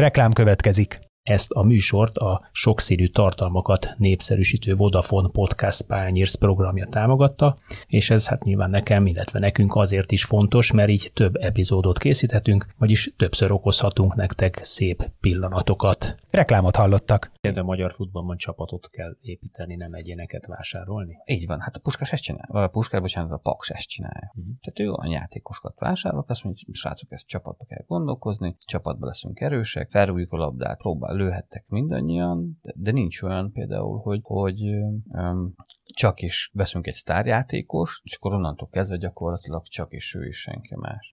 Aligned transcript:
Reklám 0.00 0.32
következik. 0.32 1.09
Ezt 1.22 1.50
a 1.50 1.62
műsort 1.62 2.16
a 2.16 2.48
sokszínű 2.52 3.06
tartalmakat 3.06 3.94
népszerűsítő 3.96 4.74
Vodafone 4.74 5.28
Podcast 5.28 5.82
Pányérsz 5.82 6.34
programja 6.34 6.86
támogatta, 6.86 7.58
és 7.86 8.10
ez 8.10 8.28
hát 8.28 8.44
nyilván 8.44 8.70
nekem, 8.70 9.06
illetve 9.06 9.38
nekünk 9.38 9.74
azért 9.74 10.12
is 10.12 10.24
fontos, 10.24 10.72
mert 10.72 10.88
így 10.88 11.10
több 11.14 11.36
epizódot 11.36 11.98
készíthetünk, 11.98 12.66
vagyis 12.78 13.12
többször 13.16 13.52
okozhatunk 13.52 14.14
nektek 14.14 14.58
szép 14.62 15.10
pillanatokat. 15.20 16.16
Reklámot 16.30 16.76
hallottak. 16.76 17.32
De 17.40 17.60
a 17.60 17.64
magyar 17.64 17.92
futballban 17.92 18.36
csapatot 18.36 18.90
kell 18.90 19.16
építeni, 19.20 19.76
nem 19.76 19.92
egyéneket 19.92 20.46
vásárolni. 20.46 21.16
Így 21.24 21.46
van, 21.46 21.60
hát 21.60 21.76
a 21.76 21.80
Puskás 21.80 22.12
ezt 22.12 22.22
csinál. 22.22 22.48
A 22.48 22.66
Puskás, 22.66 23.00
bocsánat, 23.00 23.32
a 23.32 23.36
Paks 23.36 23.70
ezt 23.70 23.88
csinálja. 23.88 24.32
Uh-huh. 24.34 24.54
Tehát 24.60 24.80
ő 24.80 24.92
olyan 24.92 25.12
játékosokat 25.12 25.78
vásárol, 25.78 26.24
azt 26.28 26.44
mondja, 26.44 26.62
hogy 26.66 26.74
srácok, 26.74 27.12
ezt 27.12 27.26
csapatba 27.26 27.64
kell 27.64 27.84
gondolkozni, 27.86 28.56
csapatba 28.66 29.06
leszünk 29.06 29.40
erősek, 29.40 29.90
felrújjuk 29.90 30.32
a 30.32 30.36
labdát, 30.36 30.78
próbál, 30.78 31.09
lőhettek 31.12 31.64
mindannyian, 31.68 32.58
de, 32.62 32.72
de 32.76 32.90
nincs 32.90 33.22
olyan 33.22 33.52
például, 33.52 33.98
hogy, 33.98 34.20
hogy 34.22 34.60
um, 35.04 35.54
csak 35.94 36.22
is 36.22 36.50
veszünk 36.52 36.86
egy 36.86 36.94
sztárjátékos, 36.94 38.00
és 38.04 38.14
akkor 38.14 38.32
onnantól 38.32 38.68
kezdve 38.68 38.96
gyakorlatilag 38.96 39.62
csak 39.62 39.92
is 39.92 40.14
ő 40.14 40.26
is 40.26 40.40
senki 40.40 40.74
más. 40.76 41.10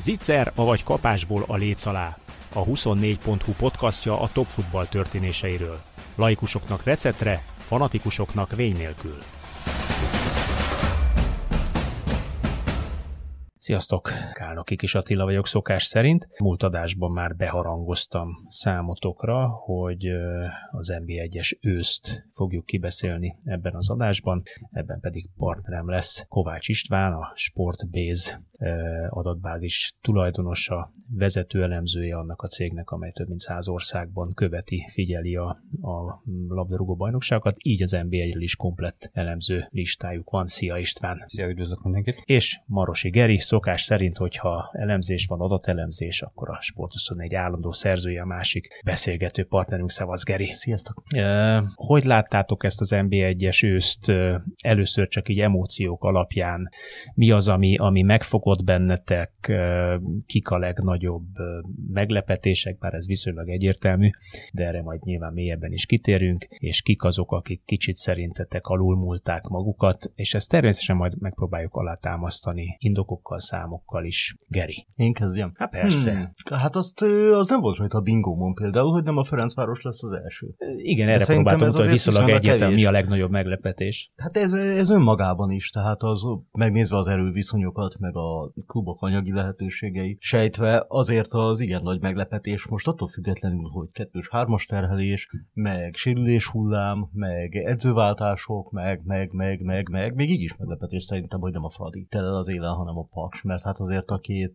Zicser, 0.00 0.52
avagy 0.54 0.82
kapásból 0.82 1.44
a 1.46 1.56
léc 1.56 1.86
alá. 1.86 2.16
A 2.54 2.64
24.hu 2.64 3.52
podcastja 3.58 4.20
a 4.20 4.28
top 4.32 4.46
futball 4.46 4.86
történéseiről. 4.86 5.76
Laikusoknak 6.16 6.82
receptre, 6.82 7.42
fanatikusoknak 7.56 8.56
vény 8.56 8.76
nélkül. 8.76 9.18
Sziasztok, 13.64 14.10
Kálnoki 14.32 14.76
Kis 14.76 14.94
Attila 14.94 15.24
vagyok 15.24 15.46
szokás 15.46 15.84
szerint. 15.84 16.28
Múlt 16.38 16.62
adásban 16.62 17.12
már 17.12 17.36
beharangoztam 17.36 18.28
számotokra, 18.48 19.48
hogy 19.48 20.06
az 20.70 20.92
NB1-es 20.92 21.58
őszt 21.60 22.28
fogjuk 22.32 22.66
kibeszélni 22.66 23.36
ebben 23.44 23.74
az 23.74 23.90
adásban, 23.90 24.42
ebben 24.70 25.00
pedig 25.00 25.28
partnerem 25.36 25.88
lesz 25.88 26.26
Kovács 26.28 26.68
István, 26.68 27.12
a 27.12 27.32
Sportbase 27.34 28.42
adatbázis 29.08 29.92
tulajdonosa, 30.00 30.90
vezető 31.08 31.62
elemzője 31.62 32.16
annak 32.16 32.42
a 32.42 32.46
cégnek, 32.46 32.90
amely 32.90 33.10
több 33.10 33.28
mint 33.28 33.40
száz 33.40 33.68
országban 33.68 34.32
követi, 34.34 34.86
figyeli 34.92 35.36
a, 35.36 35.48
a 35.80 36.22
labdarúgó 36.48 36.94
bajnokságokat, 36.94 37.56
így 37.58 37.82
az 37.82 37.96
NB1-ről 37.96 38.36
is 38.38 38.56
komplett 38.56 39.10
elemző 39.12 39.66
listájuk 39.70 40.30
van. 40.30 40.46
Szia 40.46 40.76
István! 40.76 41.24
Szia, 41.26 41.48
üdvözlök 41.48 41.82
mindenkit! 41.82 42.22
És 42.24 42.60
Marosi 42.66 43.08
Geri, 43.08 43.38
szokás 43.54 43.82
szerint, 43.82 44.16
hogyha 44.16 44.70
elemzés 44.72 45.26
van, 45.26 45.40
adatelemzés, 45.40 46.22
akkor 46.22 46.50
a 46.50 46.58
Sport 46.60 46.92
egy 47.16 47.34
állandó 47.34 47.72
szerzője, 47.72 48.22
a 48.22 48.26
másik 48.26 48.68
beszélgető 48.84 49.44
partnerünk 49.44 49.90
Szavasz 49.90 50.24
Geri. 50.24 50.46
Sziasztok! 50.52 51.02
Hogy 51.74 52.04
láttátok 52.04 52.64
ezt 52.64 52.80
az 52.80 52.90
NB1-es 52.94 53.64
őszt 53.64 54.12
először 54.64 55.08
csak 55.08 55.28
így 55.28 55.40
emóciók 55.40 56.04
alapján? 56.04 56.68
Mi 57.14 57.30
az, 57.30 57.48
ami, 57.48 57.76
ami 57.76 58.02
megfogott 58.02 58.64
bennetek? 58.64 59.52
Kik 60.26 60.48
a 60.48 60.58
legnagyobb 60.58 61.26
meglepetések, 61.92 62.78
bár 62.78 62.94
ez 62.94 63.06
viszonylag 63.06 63.48
egyértelmű, 63.48 64.08
de 64.52 64.66
erre 64.66 64.82
majd 64.82 65.02
nyilván 65.02 65.32
mélyebben 65.32 65.72
is 65.72 65.86
kitérünk, 65.86 66.44
és 66.48 66.82
kik 66.82 67.02
azok, 67.02 67.32
akik 67.32 67.62
kicsit 67.64 67.96
szerintetek 67.96 68.66
alulmúlták 68.66 69.46
magukat, 69.46 70.12
és 70.14 70.34
ezt 70.34 70.48
természetesen 70.48 70.96
majd 70.96 71.20
megpróbáljuk 71.20 71.74
alátámasztani 71.74 72.76
indokokkal, 72.78 73.40
számokkal 73.44 74.04
is. 74.04 74.36
Geri. 74.48 74.86
Én 74.96 75.12
kezdjem? 75.12 75.52
Hát 75.54 75.70
persze. 75.70 76.12
Hmm. 76.12 76.58
Hát 76.58 76.76
azt, 76.76 77.02
az 77.32 77.48
nem 77.48 77.60
volt 77.60 77.76
rajta 77.76 77.98
a 77.98 78.00
bingómon 78.00 78.54
például, 78.54 78.92
hogy 78.92 79.04
nem 79.04 79.16
a 79.16 79.24
Ferencváros 79.24 79.82
lesz 79.82 80.02
az 80.02 80.12
első. 80.12 80.46
Igen, 80.76 81.08
erre 81.08 81.24
próbáltam 81.24 81.70
hogy 81.70 81.88
viszonylag 81.88 82.28
egyértelmű, 82.28 82.74
mi 82.74 82.84
a 82.84 82.90
legnagyobb 82.90 83.30
meglepetés. 83.30 84.12
Hát 84.16 84.36
ez, 84.36 84.52
ez 84.52 84.90
önmagában 84.90 85.50
is, 85.50 85.70
tehát 85.70 86.02
az 86.02 86.22
megnézve 86.52 86.96
az 86.96 87.08
erőviszonyokat, 87.08 87.98
meg 87.98 88.16
a 88.16 88.52
klubok 88.66 89.02
anyagi 89.02 89.32
lehetőségei, 89.32 90.16
sejtve 90.20 90.84
azért 90.88 91.32
az 91.32 91.60
igen 91.60 91.82
nagy 91.82 92.00
meglepetés 92.00 92.66
most 92.66 92.88
attól 92.88 93.08
függetlenül, 93.08 93.68
hogy 93.68 93.88
kettős 93.92 94.28
hármas 94.30 94.64
terhelés, 94.64 95.28
meg 95.52 95.94
sérülés 95.94 96.46
hullám, 96.46 97.08
meg 97.12 97.54
edzőváltások, 97.54 98.70
meg, 98.70 99.00
meg, 99.04 99.32
meg, 99.32 99.60
meg, 99.62 99.88
meg, 99.88 100.14
még 100.14 100.30
így 100.30 100.40
is 100.40 100.56
meglepetés 100.56 101.04
szerintem, 101.04 101.40
hogy 101.40 101.52
nem 101.52 101.64
a 101.64 101.68
Fradi 101.68 102.06
tele 102.08 102.36
az 102.36 102.48
élen, 102.48 102.74
hanem 102.74 102.98
a 102.98 103.08
Paks, 103.34 103.42
mert 103.42 103.62
hát 103.62 103.78
azért 103.78 104.10
a 104.10 104.18
két, 104.18 104.54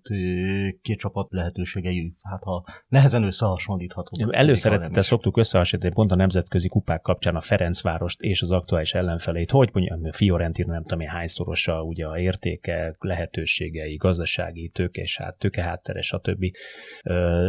két 0.82 1.00
csapat 1.00 1.34
lehetőségei, 1.34 2.16
hát 2.22 2.44
ha 2.44 2.64
nehezen 2.88 3.24
összehasonlítható. 3.24 4.32
Előszeretettel 4.32 5.04
szoktuk 5.04 5.38
összehasonlítani 5.38 5.94
pont 5.96 6.12
a 6.12 6.16
nemzetközi 6.16 6.68
kupák 6.68 7.02
kapcsán 7.02 7.36
a 7.36 7.42
Ferencvárost 7.42 8.22
és 8.22 8.42
az 8.42 8.52
aktuális 8.52 8.94
ellenfeleit, 8.94 9.52
hogy 9.52 9.70
mondjam, 9.74 10.00
a 10.04 10.14
Fiorentina 10.14 10.72
nem 10.72 10.84
tudom, 10.84 11.08
hányszorosa 11.08 11.84
ugye 11.84 12.06
a 12.06 12.20
értéke, 12.20 12.94
lehetőségei, 13.00 13.96
gazdasági, 13.96 14.70
tőkés, 14.70 15.18
hát, 15.18 15.38
tőkeháttere, 15.38 16.02
stb. 16.02 16.46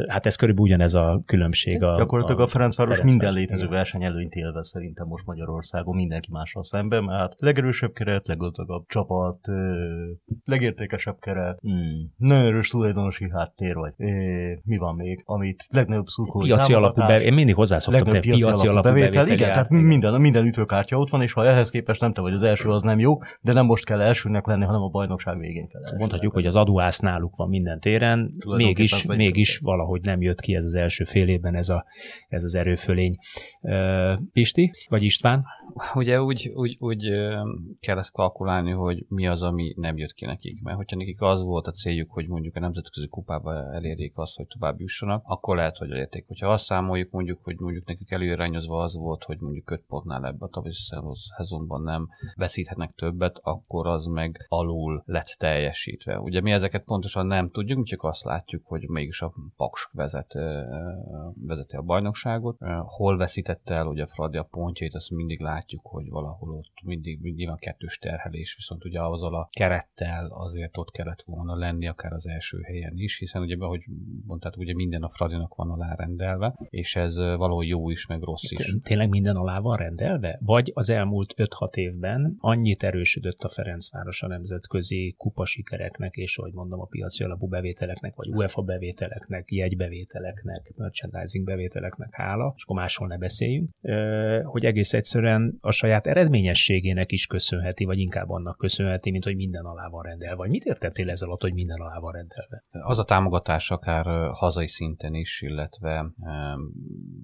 Hát 0.09 0.27
ez 0.27 0.37
körülbelül 0.37 0.71
ugyanez 0.71 0.95
a 0.95 1.23
különbség. 1.27 1.83
A, 1.83 1.97
Gyakorlatilag 1.97 2.41
a, 2.41 2.43
a 2.43 2.47
Ferencváros 2.47 2.97
Ferenc 2.97 3.13
minden 3.13 3.33
létező 3.33 3.69
verseny 3.69 4.05
előnyt 4.05 4.35
élve 4.35 4.63
szerintem 4.65 5.07
most 5.07 5.27
Magyarországon 5.27 5.95
mindenki 5.95 6.29
mással 6.33 6.65
szemben, 6.65 7.05
mert 7.05 7.35
legerősebb 7.41 7.93
keret, 7.93 8.27
leggazdagabb 8.27 8.85
csapat, 8.87 9.39
legértékesebb 10.45 11.19
keret, 11.21 11.59
hmm. 11.61 12.13
nagyon 12.17 12.45
erős 12.45 12.69
tulajdonosi 12.69 13.31
háttér 13.31 13.75
vagy. 13.75 13.93
É, 13.97 14.61
mi 14.65 14.77
van 14.77 14.95
még, 14.95 15.23
amit 15.25 15.65
legnagyobb 15.71 16.07
szurkolói 16.07 16.49
Piaci 16.49 16.73
alapú 16.73 17.01
be, 17.01 17.23
én 17.23 17.33
mindig 17.33 17.55
hozzászoktam, 17.55 18.09
hogy 18.09 18.21
piaci, 18.21 18.41
piaci 18.41 18.67
alapú 18.67 18.89
bevétel. 18.89 19.11
bevétel 19.11 19.35
igen, 19.35 19.53
tehát 19.53 19.69
minden, 19.69 20.21
minden 20.21 20.47
ütőkártya 20.47 20.97
ott 20.97 21.11
van, 21.11 21.23
és 21.23 21.33
ha 21.33 21.47
ehhez 21.47 21.71
képest 21.71 22.01
nem 22.01 22.13
te 22.13 22.21
vagy 22.21 22.33
az 22.33 22.43
első, 22.43 22.69
az 22.69 22.83
nem 22.83 22.99
jó, 22.99 23.19
de 23.41 23.53
nem 23.53 23.67
most 23.67 23.85
kell 23.85 24.01
elsőnek 24.01 24.47
lenni, 24.47 24.65
hanem 24.65 24.83
a 24.83 24.89
bajnokság 24.89 25.39
végén 25.39 25.69
kell 25.69 25.81
elsőnek. 25.81 26.01
Mondhatjuk, 26.01 26.33
hogy 26.33 26.47
az 26.47 26.55
adóász 26.55 26.99
náluk 26.99 27.37
van 27.37 27.49
minden 27.49 27.81
téren, 27.81 28.31
mégis, 28.57 29.07
mégis 29.07 29.59
valahogy 29.59 30.01
nem 30.03 30.23
jött 30.23 30.41
ki 30.41 30.55
ez 30.55 30.65
az 30.65 30.75
első 30.75 31.05
fél 31.05 31.29
évben 31.29 31.55
ez, 31.55 31.69
a, 31.69 31.85
ez 32.29 32.45
az 32.45 32.55
erőfölény. 32.55 33.17
Pisti, 34.33 34.71
vagy 34.89 35.03
István? 35.03 35.45
Ugye 35.95 36.23
úgy, 36.23 36.51
úgy, 36.55 36.77
úgy 36.79 37.11
kell 37.81 37.99
ezt 37.99 38.13
kalkulálni, 38.13 38.71
hogy 38.71 39.05
mi 39.09 39.27
az, 39.27 39.43
ami 39.43 39.75
nem 39.77 39.97
jött 39.97 40.13
ki 40.13 40.25
nekik. 40.25 40.63
Mert 40.63 40.77
hogyha 40.77 40.97
nekik 41.01 41.21
az 41.21 41.43
volt 41.43 41.67
a 41.67 41.71
céljuk, 41.71 42.11
hogy 42.11 42.29
mondjuk 42.29 42.57
a 42.57 42.61
nemzetközi 42.61 43.09
kupába 43.09 43.75
elérjék 43.75 44.19
azt, 44.19 44.37
hogy 44.37 44.47
tovább 44.47 44.81
jussanak, 44.81 45.23
akkor 45.27 45.57
lehet, 45.57 45.77
hogy 45.77 45.91
elérték. 45.91 46.27
Hogyha 46.27 46.49
azt 46.49 46.65
számoljuk 46.65 47.11
mondjuk, 47.11 47.41
hogy 47.43 47.59
mondjuk 47.59 47.87
nekik 47.87 48.11
előirányozva 48.11 48.83
az 48.83 48.97
volt, 48.97 49.25
hogy 49.25 49.39
mondjuk 49.41 49.71
5 49.71 49.85
pontnál 49.89 50.27
ebbe 50.27 50.45
a 50.45 50.49
tavaszi 50.49 50.95
szezonban 51.37 51.83
nem 51.83 52.09
veszíthetnek 52.35 52.95
többet, 52.95 53.39
akkor 53.43 53.87
az 53.87 54.05
meg 54.05 54.47
alul 54.49 55.03
lett 55.07 55.37
teljesítve. 55.39 56.19
Ugye 56.19 56.41
mi 56.41 56.53
ezeket 56.53 56.85
pontosan 56.85 57.27
nem 57.27 57.51
tudjuk, 57.51 57.85
csak 57.85 58.03
azt 58.03 58.25
látjuk, 58.25 58.67
hogy 58.67 58.89
mégis 58.89 59.23
a 59.23 59.35
Paks 59.57 59.89
vezet, 59.93 60.33
vezeti 61.35 61.77
a 61.77 61.83
bajnokságot. 61.83 62.59
Hol 62.83 63.17
veszítette 63.17 63.75
el 63.75 63.87
ugye 63.87 64.03
a 64.03 64.07
Fradi 64.07 64.37
a 64.37 64.49
pontjait, 64.51 64.95
azt 64.95 65.11
mindig 65.11 65.41
látjuk, 65.41 65.87
hogy 65.87 66.09
valahol 66.11 66.57
ott 66.57 66.83
mindig, 66.85 67.21
mindig 67.21 67.47
van 67.47 67.57
kettős 67.57 67.99
terhelés, 67.99 68.55
viszont 68.57 68.85
ugye 68.85 69.03
azzal 69.03 69.35
a 69.35 69.49
kerettel 69.51 70.27
azért 70.31 70.77
ott 70.77 70.90
kellett 70.91 71.23
volna 71.23 71.57
lenni 71.57 71.89
akár 71.89 72.13
az 72.13 72.27
első 72.27 72.61
helyen 72.63 72.93
is, 72.97 73.19
hiszen 73.19 73.43
ugye, 73.43 73.57
ahogy 73.59 73.85
mondtad, 74.27 74.55
ugye 74.57 74.75
minden 74.75 75.03
a 75.03 75.09
Fradinak 75.09 75.55
van 75.55 75.71
alárendelve, 75.71 76.55
és 76.71 76.97
ez 76.97 77.17
való 77.17 77.63
jó 77.63 77.91
is, 77.91 78.07
meg 78.07 78.23
rossz 78.23 78.51
is. 78.51 78.75
Tényleg 78.83 79.09
minden 79.09 79.37
alá 79.37 79.59
van 79.59 79.77
rendelve? 79.77 80.39
Vagy 80.43 80.71
az 80.75 80.91
elmúlt 80.91 81.35
5-6 81.37 81.75
évben 81.75 82.37
annyit 82.39 82.83
erősödött 82.83 83.43
a 83.43 83.49
Ferencváros 83.49 84.23
a 84.23 84.27
nemzetközi 84.27 85.15
kupasikereknek, 85.19 86.15
és 86.15 86.39
ahogy 86.39 86.53
mondom, 86.53 86.81
a 86.81 86.85
piaci 86.85 87.25
alapú 87.25 87.47
bevételeknek, 87.49 88.15
vagy 88.15 88.29
UEFA 88.29 88.63
bevételeknek, 88.63 89.51
jegybevételeknek, 89.51 90.73
merchandising 90.77 91.45
bevételeknek 91.45 92.15
hála, 92.15 92.53
és 92.57 92.63
akkor 92.63 92.77
máshol 92.77 93.09
ne 93.09 93.19
beszéljünk, 93.19 93.69
hogy 94.43 94.65
egész 94.65 94.93
egyszerűen 94.93 95.59
a 95.61 95.71
saját 95.71 96.07
eredményességének 96.07 97.13
is 97.13 97.27
köszönheti, 97.27 97.85
vagy 97.85 97.99
inkább 97.99 98.31
annak 98.31 98.59
köszönheti, 98.59 99.11
mint 99.11 99.25
hogy 99.25 99.37
minden 99.37 99.65
alá 99.65 99.89
van 99.89 100.03
rendelve. 100.03 100.37
Vagy 100.37 100.51
mit 100.51 100.65
értettél 100.83 101.11
ezzel 101.11 101.29
alatt, 101.29 101.41
hogy 101.41 101.55
minden 101.55 101.81
alá 101.81 101.99
van 101.99 102.13
rendelve? 102.13 102.63
Az 102.71 102.99
a 102.99 103.05
támogatás 103.05 103.71
akár 103.71 104.31
hazai 104.33 104.67
szinten 104.67 105.15
is, 105.15 105.43
illetve 105.43 106.13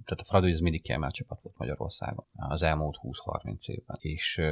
tehát 0.05 0.20
a 0.20 0.25
Fradi 0.25 0.50
ez 0.50 0.61
mindig 0.61 0.82
kiemelt 0.82 1.14
csapat 1.14 1.41
volt 1.43 1.58
Magyarországon 1.58 2.25
az 2.37 2.62
elmúlt 2.62 2.99
20-30 3.03 3.69
évben. 3.69 3.97
És 4.00 4.43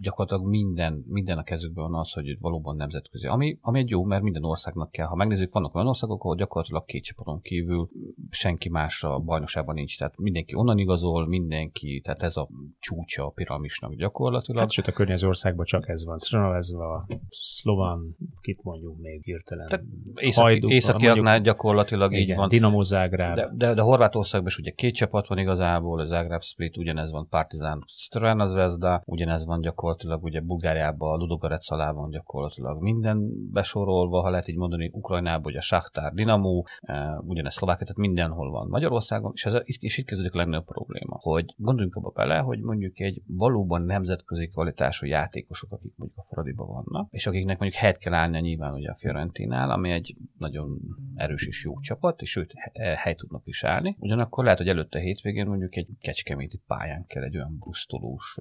gyakorlatilag 0.00 0.50
minden, 0.50 1.04
minden 1.06 1.38
a 1.38 1.42
kezükben 1.42 1.90
van 1.90 2.00
az, 2.00 2.12
hogy 2.12 2.38
valóban 2.40 2.76
nemzetközi. 2.76 3.26
Ami, 3.26 3.58
ami 3.60 3.78
egy 3.78 3.90
jó, 3.90 4.04
mert 4.04 4.22
minden 4.22 4.44
országnak 4.44 4.90
kell. 4.90 5.06
Ha 5.06 5.14
megnézzük, 5.14 5.52
vannak 5.52 5.74
olyan 5.74 5.86
országok, 5.86 6.22
ahol 6.22 6.36
gyakorlatilag 6.36 6.84
két 6.84 7.04
csapaton 7.04 7.40
kívül 7.40 7.88
senki 8.30 8.68
más 8.68 9.02
a 9.02 9.18
bajnokságban 9.18 9.74
nincs. 9.74 9.98
Tehát 9.98 10.18
mindenki 10.18 10.54
onnan 10.54 10.78
igazol, 10.78 11.26
mindenki, 11.28 12.00
tehát 12.04 12.22
ez 12.22 12.36
a 12.36 12.48
csúcsa 12.78 13.26
a 13.26 13.30
piramisnak 13.30 13.94
gyakorlatilag. 13.94 14.60
Hát, 14.60 14.70
sőt, 14.70 14.86
a 14.86 14.92
környező 14.92 15.26
országban 15.26 15.64
csak 15.64 15.88
ez 15.88 16.04
van. 16.04 16.18
Szranalezva, 16.18 17.06
Szlovan, 17.28 18.11
kit 18.40 18.62
mondjuk 18.62 18.98
még 18.98 19.22
hirtelen. 19.24 19.66
Tehát 19.66 19.84
északi, 20.14 20.72
északiaknál 20.72 21.40
gyakorlatilag 21.40 22.12
igen, 22.12 22.22
így 22.22 22.34
van. 22.34 22.48
Dinamo 22.48 22.82
Zágráb. 22.82 23.34
De, 23.34 23.50
de, 23.54 23.74
de 23.74 23.82
Horvátországban 23.82 24.48
is 24.48 24.58
ugye 24.58 24.70
két 24.70 24.94
csapat 24.94 25.26
van 25.26 25.38
igazából, 25.38 26.00
a 26.00 26.06
Zágráb 26.06 26.42
Split, 26.42 26.76
ugyanez 26.76 27.10
van 27.10 27.28
Partizán 27.28 27.84
Strana 27.86 28.46
Zvezda, 28.46 29.02
ugyanez 29.04 29.46
van 29.46 29.60
gyakorlatilag 29.60 30.24
ugye 30.24 30.40
Bulgáriában, 30.40 31.40
alá 31.66 31.92
van 31.92 32.10
gyakorlatilag 32.10 32.82
minden 32.82 33.30
besorolva, 33.52 34.20
ha 34.20 34.30
lehet 34.30 34.48
így 34.48 34.56
mondani, 34.56 34.90
Ukrajnában 34.92 35.44
ugye 35.44 35.58
a 35.58 35.62
Shakhtar 35.62 36.12
Dinamo, 36.12 36.62
e, 36.80 37.20
ugyanez 37.26 37.54
Szlovákia, 37.54 37.86
tehát 37.86 38.00
mindenhol 38.00 38.50
van. 38.50 38.68
Magyarországon, 38.68 39.32
és, 39.34 39.44
ez, 39.44 39.54
és 39.64 39.98
itt 39.98 40.06
kezdődik 40.06 40.34
a 40.34 40.36
legnagyobb 40.36 40.64
probléma, 40.64 41.16
hogy 41.20 41.54
gondoljunk 41.56 41.94
abba 41.94 42.10
bele, 42.10 42.38
hogy 42.38 42.60
mondjuk 42.60 43.00
egy 43.00 43.22
valóban 43.26 43.82
nemzetközi 43.82 44.46
kvalitású 44.48 45.06
játékosok, 45.06 45.72
akik 45.72 45.92
mondjuk 45.96 46.20
a 46.24 46.26
Fradiba 46.30 46.64
vannak, 46.64 47.08
és 47.10 47.26
akiknek 47.26 47.58
mondjuk 47.58 47.80
helyet 47.80 47.98
kell 48.02 48.14
állnia 48.14 48.40
nyilván 48.40 48.72
ugye 48.72 48.90
a 48.90 48.94
Fiorentinál, 48.94 49.70
ami 49.70 49.90
egy 49.90 50.16
nagyon 50.38 50.78
erős 51.14 51.46
és 51.46 51.64
jó 51.64 51.80
csapat, 51.80 52.20
és 52.20 52.36
őt 52.36 52.52
hely 52.96 53.14
tudnak 53.14 53.42
is 53.44 53.64
állni. 53.64 53.96
Ugyanakkor 53.98 54.44
lehet, 54.44 54.58
hogy 54.58 54.68
előtte 54.68 54.98
hétvégén 54.98 55.46
mondjuk 55.46 55.76
egy 55.76 55.88
kecskeméti 56.00 56.60
pályán 56.66 57.04
kell 57.06 57.22
egy 57.22 57.36
olyan 57.36 57.56
brusztolós, 57.60 58.38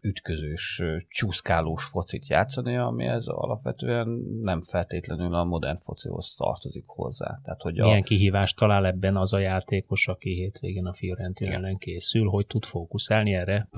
ütközős, 0.00 0.82
csúszkálós 1.08 1.84
focit 1.84 2.28
játszani, 2.28 2.76
ami 2.76 3.04
ez 3.04 3.26
alapvetően 3.26 4.08
nem 4.42 4.62
feltétlenül 4.62 5.34
a 5.34 5.44
modern 5.44 5.78
focihoz 5.78 6.34
tartozik 6.36 6.84
hozzá. 6.86 7.40
Tehát, 7.42 7.62
hogy 7.62 7.74
Milyen 7.74 7.98
a... 7.98 8.02
kihívást 8.02 8.56
talál 8.56 8.86
ebben 8.86 9.16
az 9.16 9.32
a 9.32 9.38
játékos, 9.38 10.08
aki 10.08 10.34
hétvégén 10.34 10.86
a 10.86 10.92
Fiorentina 10.92 11.52
ellen 11.52 11.76
készül, 11.76 12.28
hogy 12.28 12.46
tud 12.46 12.64
fókuszálni 12.64 13.34
erre? 13.34 13.68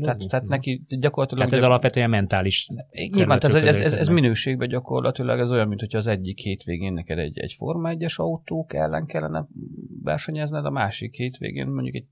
Tehát, 0.00 0.28
tehát 0.28 0.46
neki 0.46 0.82
gyakorlatilag... 0.88 1.44
Tehát 1.44 1.64
ez 1.64 1.68
alapvetően 1.68 2.10
mentális. 2.10 2.68
Nyilván, 3.12 3.38
tehát 3.38 3.56
ez, 3.56 3.80
ez, 3.80 3.92
ez, 3.92 4.08
minőségben 4.30 4.68
gyakorlatilag 4.68 5.40
ez 5.40 5.50
olyan, 5.50 5.68
mint 5.68 5.80
hogy 5.80 5.96
az 5.96 6.06
egyik 6.06 6.38
hétvégén 6.38 6.92
neked 6.92 7.18
egy, 7.18 7.38
egy 7.38 7.52
Forma 7.52 7.90
1-es 7.92 8.16
autók 8.16 8.74
ellen 8.74 9.06
kellene 9.06 9.46
versenyezned, 10.02 10.64
a 10.64 10.70
másik 10.70 11.14
hétvégén 11.14 11.66
mondjuk 11.66 11.94
egy 11.94 12.06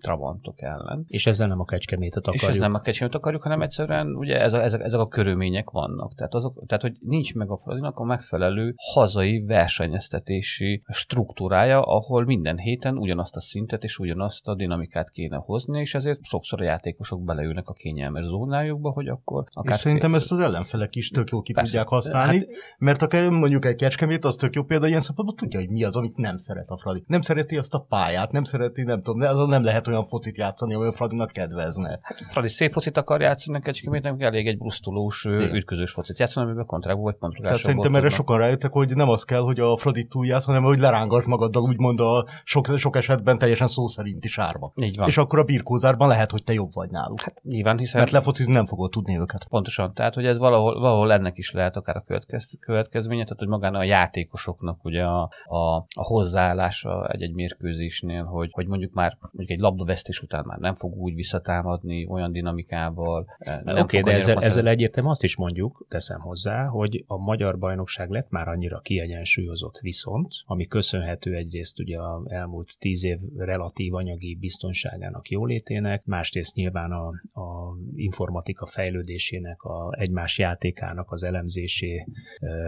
Trabantok 0.00 0.62
ellen. 0.62 1.04
És 1.08 1.26
ezzel 1.26 1.48
nem 1.48 1.60
a 1.60 1.64
kecskemétet 1.64 2.26
akarjuk. 2.26 2.42
És 2.42 2.48
ez 2.48 2.56
nem 2.56 2.74
a 2.74 2.80
kecskemétet 2.80 3.20
akarjuk, 3.20 3.42
hanem 3.42 3.62
egyszerűen 3.62 4.14
ugye 4.14 4.40
ez 4.40 4.52
a, 4.52 4.62
ezek, 4.62 4.80
ezek 4.80 5.00
a 5.00 5.08
körülmények 5.08 5.70
vannak. 5.70 6.14
Tehát, 6.14 6.34
azok, 6.34 6.66
tehát, 6.66 6.82
hogy 6.82 6.96
nincs 7.00 7.34
meg 7.34 7.50
a 7.50 7.56
Fradinak 7.56 7.98
a 7.98 8.04
megfelelő 8.04 8.74
hazai 8.92 9.44
versenyeztetési 9.44 10.82
struktúrája, 10.88 11.82
ahol 11.82 12.24
minden 12.24 12.58
héten 12.58 12.98
ugyanazt 12.98 13.36
a 13.36 13.40
szintet 13.40 13.82
és 13.82 13.98
ugyanazt 13.98 14.46
a 14.46 14.54
dinamikát 14.54 15.10
kéne 15.10 15.36
hozni, 15.36 15.80
és 15.80 15.94
ezért 15.94 16.22
sokszor 16.22 16.60
a 16.60 16.64
játékosok 16.64 17.24
beleülnek 17.24 17.68
a 17.68 17.72
kényelmes 17.72 18.24
zónájukba, 18.24 18.90
hogy 18.90 19.08
akkor 19.08 19.44
akár... 19.50 19.74
És 19.74 19.80
szerintem 19.80 20.14
ezt 20.14 20.32
az 20.32 20.38
ellenfelek 20.38 20.96
is 20.96 21.08
tök 21.08 21.30
jó 21.30 21.42
ki 21.42 21.52
Persze. 21.62 21.78
tudják 21.78 21.88
használni, 21.88 22.38
hát... 22.38 22.48
mert 22.78 23.02
akár 23.02 23.28
mondjuk 23.28 23.64
egy 23.64 23.74
kecskemét, 23.74 24.24
az 24.24 24.36
tök 24.36 24.54
jó 24.54 24.62
példa 24.62 24.86
ilyen 24.86 25.00
szempontból 25.00 25.36
tudja, 25.36 25.58
hogy 25.58 25.68
mi 25.68 25.84
az, 25.84 25.96
amit 25.96 26.16
nem 26.16 26.36
szeret 26.36 26.68
a 26.68 26.76
Fradi. 26.76 27.04
Nem 27.06 27.20
szereti 27.20 27.56
azt 27.56 27.74
a 27.74 27.86
pályát, 27.88 28.32
nem 28.32 28.44
szereti, 28.44 28.82
nem 28.82 29.02
tudom, 29.02 29.20
de 29.20 29.32
nem 29.32 29.64
lehet 29.64 29.88
olyan 29.88 30.04
focit 30.04 30.38
játszani, 30.38 30.74
ami 30.74 30.86
a 30.86 30.92
Fradinak 30.92 31.30
kedvezne. 31.30 31.98
Hát 32.02 32.18
Fradi 32.30 32.48
szép 32.48 32.72
focit 32.72 32.96
akar 32.96 33.20
játszani, 33.20 33.60
Kecskemét 33.60 34.02
nem 34.02 34.16
elég 34.18 34.46
egy 34.46 34.58
brusztulós, 34.58 35.24
ütközős 35.24 35.90
focit 35.90 36.18
játszani, 36.18 36.46
amiben 36.46 36.66
kontrákból 36.66 37.04
vagy 37.04 37.14
pontrugásokból. 37.14 37.64
Tehát 37.64 37.82
szerintem 37.82 37.94
erre 37.94 38.14
sokan 38.14 38.38
rájöttek, 38.38 38.72
hogy 38.72 38.96
nem 38.96 39.08
az 39.08 39.24
kell, 39.24 39.40
hogy 39.40 39.60
a 39.60 39.76
Fradi 39.76 40.06
túljátsz, 40.06 40.44
hanem 40.44 40.62
hogy 40.62 40.78
lerángolt 40.78 41.26
magaddal, 41.26 41.62
úgymond 41.62 42.00
a 42.00 42.26
sok, 42.44 42.78
sok 42.78 42.96
esetben 42.96 43.38
teljesen 43.38 43.66
szó 43.66 43.88
szerinti 43.88 44.28
sárba. 44.28 44.72
Így 44.76 44.96
van. 44.96 45.08
És 45.08 45.18
akkor 45.18 45.38
a 45.38 45.44
birkózárban 45.44 46.08
lehet, 46.08 46.30
hogy 46.30 46.44
te 46.44 46.52
jobb 46.52 46.74
vagy 46.74 46.90
náluk. 46.90 47.20
Hát 47.20 47.42
nyilván, 47.42 47.78
hiszen... 47.78 48.00
Mert 48.00 48.12
lefocizni 48.12 48.52
nem 48.52 48.66
fogod 48.66 48.90
tudni 48.90 49.18
őket. 49.18 49.46
Pontosan. 49.48 49.94
Tehát, 49.94 50.14
hogy 50.14 50.26
ez 50.26 50.38
valahol, 50.38 50.80
valahol 50.80 51.12
ennek 51.12 51.38
is 51.38 51.51
lehet 51.52 51.76
akár 51.76 51.96
a 51.96 52.02
következ, 52.06 52.56
következménye, 52.60 53.22
tehát, 53.22 53.38
hogy 53.38 53.48
magán 53.48 53.74
a 53.74 53.84
játékosoknak 53.84 54.84
ugye 54.84 55.04
a, 55.04 55.30
a, 55.44 55.76
a 55.76 56.02
hozzáállása 56.02 57.08
egy-egy 57.08 57.34
mérkőzésnél, 57.34 58.24
hogy, 58.24 58.48
hogy 58.52 58.66
mondjuk 58.66 58.92
már 58.92 59.16
mondjuk 59.20 59.50
egy 59.50 59.58
labdavesztés 59.58 60.20
után 60.20 60.44
már 60.46 60.58
nem 60.58 60.74
fog 60.74 60.96
úgy 60.96 61.14
visszatámadni 61.14 62.06
olyan 62.08 62.32
dinamikával. 62.32 63.26
Oké, 63.64 63.80
okay, 63.80 64.00
de 64.00 64.12
ezzel, 64.12 64.42
ezzel 64.42 64.66
egyértelműen 64.66 65.12
azt 65.14 65.22
is 65.22 65.36
mondjuk, 65.36 65.86
teszem 65.88 66.20
hozzá, 66.20 66.66
hogy 66.66 67.04
a 67.06 67.16
magyar 67.16 67.58
bajnokság 67.58 68.10
lett 68.10 68.30
már 68.30 68.48
annyira 68.48 68.78
kiegyensúlyozott 68.78 69.78
viszont, 69.78 70.32
ami 70.44 70.66
köszönhető 70.66 71.34
egyrészt 71.34 71.78
ugye 71.78 71.98
a 71.98 72.22
elmúlt 72.26 72.76
tíz 72.78 73.04
év 73.04 73.18
relatív 73.36 73.94
anyagi 73.94 74.36
biztonságának 74.40 75.28
jólétének, 75.28 76.04
másrészt 76.04 76.54
nyilván 76.54 76.92
a, 76.92 77.06
a 77.40 77.76
informatika 77.94 78.66
fejlődésének, 78.66 79.62
a 79.62 79.92
egymás 79.98 80.38
játékának 80.38 81.12
az 81.12 81.22
elemzésé 81.32 82.06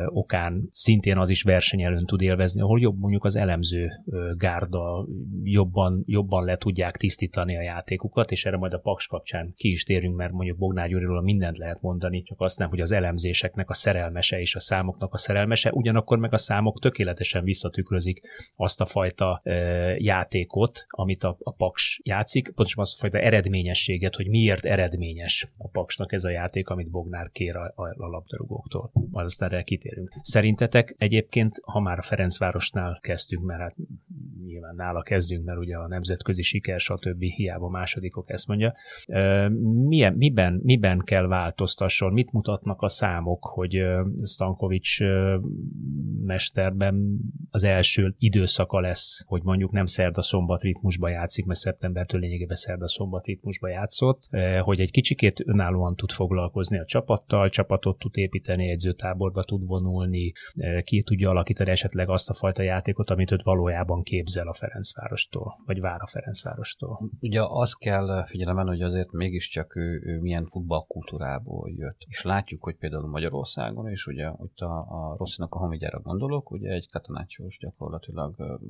okán 0.07 0.69
szintén 0.73 1.19
az 1.19 1.29
is 1.29 1.43
versenyelőn 1.43 2.07
tud 2.07 2.21
élvezni, 2.21 2.61
ahol 2.61 2.81
jobb 2.81 2.99
mondjuk 2.99 3.25
az 3.25 3.37
elemző 3.37 3.89
gárda 4.35 5.07
jobban, 5.43 6.03
jobban 6.07 6.45
le 6.45 6.57
tudják 6.57 6.97
tisztítani 6.97 7.57
a 7.57 7.63
játékukat, 7.63 8.31
és 8.31 8.45
erre 8.45 8.57
majd 8.57 8.73
a 8.73 8.79
Paks 8.79 9.07
kapcsán 9.07 9.53
ki 9.57 9.71
is 9.71 9.85
térünk, 9.85 10.17
mert 10.17 10.33
mondjuk 10.33 10.59
Bognár 10.59 10.89
Gyuriról 10.89 11.23
mindent 11.23 11.59
lehet 11.59 11.81
mondani, 11.81 12.23
csak 12.23 12.41
azt 12.41 12.59
nem, 12.59 12.69
hogy 12.69 12.81
az 12.81 12.93
elemzéseknek 12.93 13.71
a 13.71 13.75
szerelmese 13.75 14.41
és 14.41 14.55
a 14.55 14.61
számoknak 14.61 15.13
a 15.13 15.19
szerelmese, 15.19 15.73
ugyanakkor 15.73 16.19
meg 16.19 16.33
a 16.33 16.37
számok 16.37 16.81
tökéletesen 16.81 17.45
visszatükrözik 17.45 18.21
azt 18.57 18.81
a 18.81 18.87
fajta 18.87 19.43
játékot, 19.97 20.87
amit 20.89 21.25
a, 21.25 21.37
a 21.41 21.53
Paks 21.53 22.01
játszik, 22.03 22.53
pontosan 22.55 22.83
azt 22.83 22.95
a 22.95 23.01
fajta 23.01 23.19
eredményességet, 23.19 24.17
hogy 24.17 24.29
miért 24.29 24.65
eredményes 24.65 25.49
a 25.59 25.69
Paksnak 25.69 26.13
ez 26.13 26.25
a 26.25 26.31
játék, 26.31 26.69
amit 26.69 26.91
Bognár 26.91 27.31
kér 27.31 27.57
a, 27.57 27.73
a, 27.77 27.83
a 27.83 28.09
labdarúgóktól. 28.55 28.91
Majd 29.11 29.27
aztán 29.27 29.51
erre 29.51 29.63
kitérünk. 29.63 30.13
Szerintetek 30.21 30.95
egyébként, 30.99 31.53
ha 31.63 31.81
már 31.81 31.99
a 31.99 32.03
Ferencvárosnál 32.03 32.99
kezdtünk, 33.01 33.45
mert 33.45 33.61
hát 33.61 33.77
nyilván 34.45 34.75
nála 34.75 35.03
kezdünk, 35.03 35.45
mert 35.45 35.59
ugye 35.59 35.77
a 35.77 35.89
nemzetközi 35.89 36.43
siker, 36.43 36.81
stb. 36.81 37.23
hiába 37.23 37.69
másodikok 37.69 38.31
ezt 38.31 38.47
mondja. 38.47 38.75
Milyen, 39.87 40.15
miben, 40.15 40.61
miben 40.63 40.99
kell 40.99 41.27
változtasson? 41.27 42.13
Mit 42.13 42.33
mutatnak 42.33 42.83
a 42.83 42.89
számok, 42.89 43.45
hogy 43.45 43.83
Stankovics 44.25 44.99
mesterben 46.25 47.19
az 47.51 47.65
első 47.65 48.15
időszaka 48.19 48.81
lesz, 48.81 49.25
hogy 49.27 49.43
mondjuk 49.43 49.71
nem 49.71 49.87
szerda-szombat 49.87 50.63
ritmusba 50.63 51.09
játszik, 51.09 51.45
mert 51.45 51.59
szeptembertől 51.59 52.21
lényegében 52.21 52.57
szerda-szombat 52.57 53.27
ritmusba 53.27 53.69
játszott, 53.69 54.29
hogy 54.61 54.81
egy 54.81 54.91
kicsikét 54.91 55.43
önállóan 55.47 55.95
tud 55.97 56.11
foglalkozni 56.11 56.79
a 56.79 56.85
csapattal, 56.85 57.49
csapatot 57.49 57.99
tud 57.99 58.17
építeni, 58.17 58.44
edzőtáborba 58.49 59.43
tud 59.43 59.67
vonulni, 59.67 60.33
ki 60.83 61.03
tudja 61.03 61.31
alakítani 61.31 61.71
esetleg 61.71 62.09
azt 62.09 62.31
a 62.31 62.35
fajta 62.35 62.63
játékot, 62.63 63.11
amit 63.11 63.31
őt 63.31 63.43
valójában 63.43 64.03
képzel 64.03 64.49
a 64.49 64.53
Ferencvárostól, 64.55 65.63
vagy 65.67 65.81
vár 65.81 66.01
a 66.01 66.07
Ferencvárostól. 66.07 67.11
Ugye 67.21 67.43
azt 67.43 67.79
kell 67.79 68.25
figyelemen, 68.27 68.67
hogy 68.67 68.83
azért 68.83 69.13
mégiscsak 69.13 69.77
ő, 69.77 70.03
ő 70.05 70.21
milyen 70.21 70.47
futballkultúrából 70.47 71.71
jött. 71.71 71.99
És 72.09 72.23
látjuk, 72.23 72.63
hogy 72.63 72.77
például 72.77 73.09
Magyarországon, 73.09 73.89
és 73.89 74.07
ugye 74.07 74.31
ott 74.37 74.59
a, 74.59 74.79
a 74.79 75.17
Rosszinak 75.19 75.55
a 75.55 75.59
hamigyára 75.59 76.01
gondolok, 76.01 76.51
ugye 76.51 76.71
egy 76.71 76.89
katanácsos 76.91 77.59
gyakorlatilag 77.61 78.61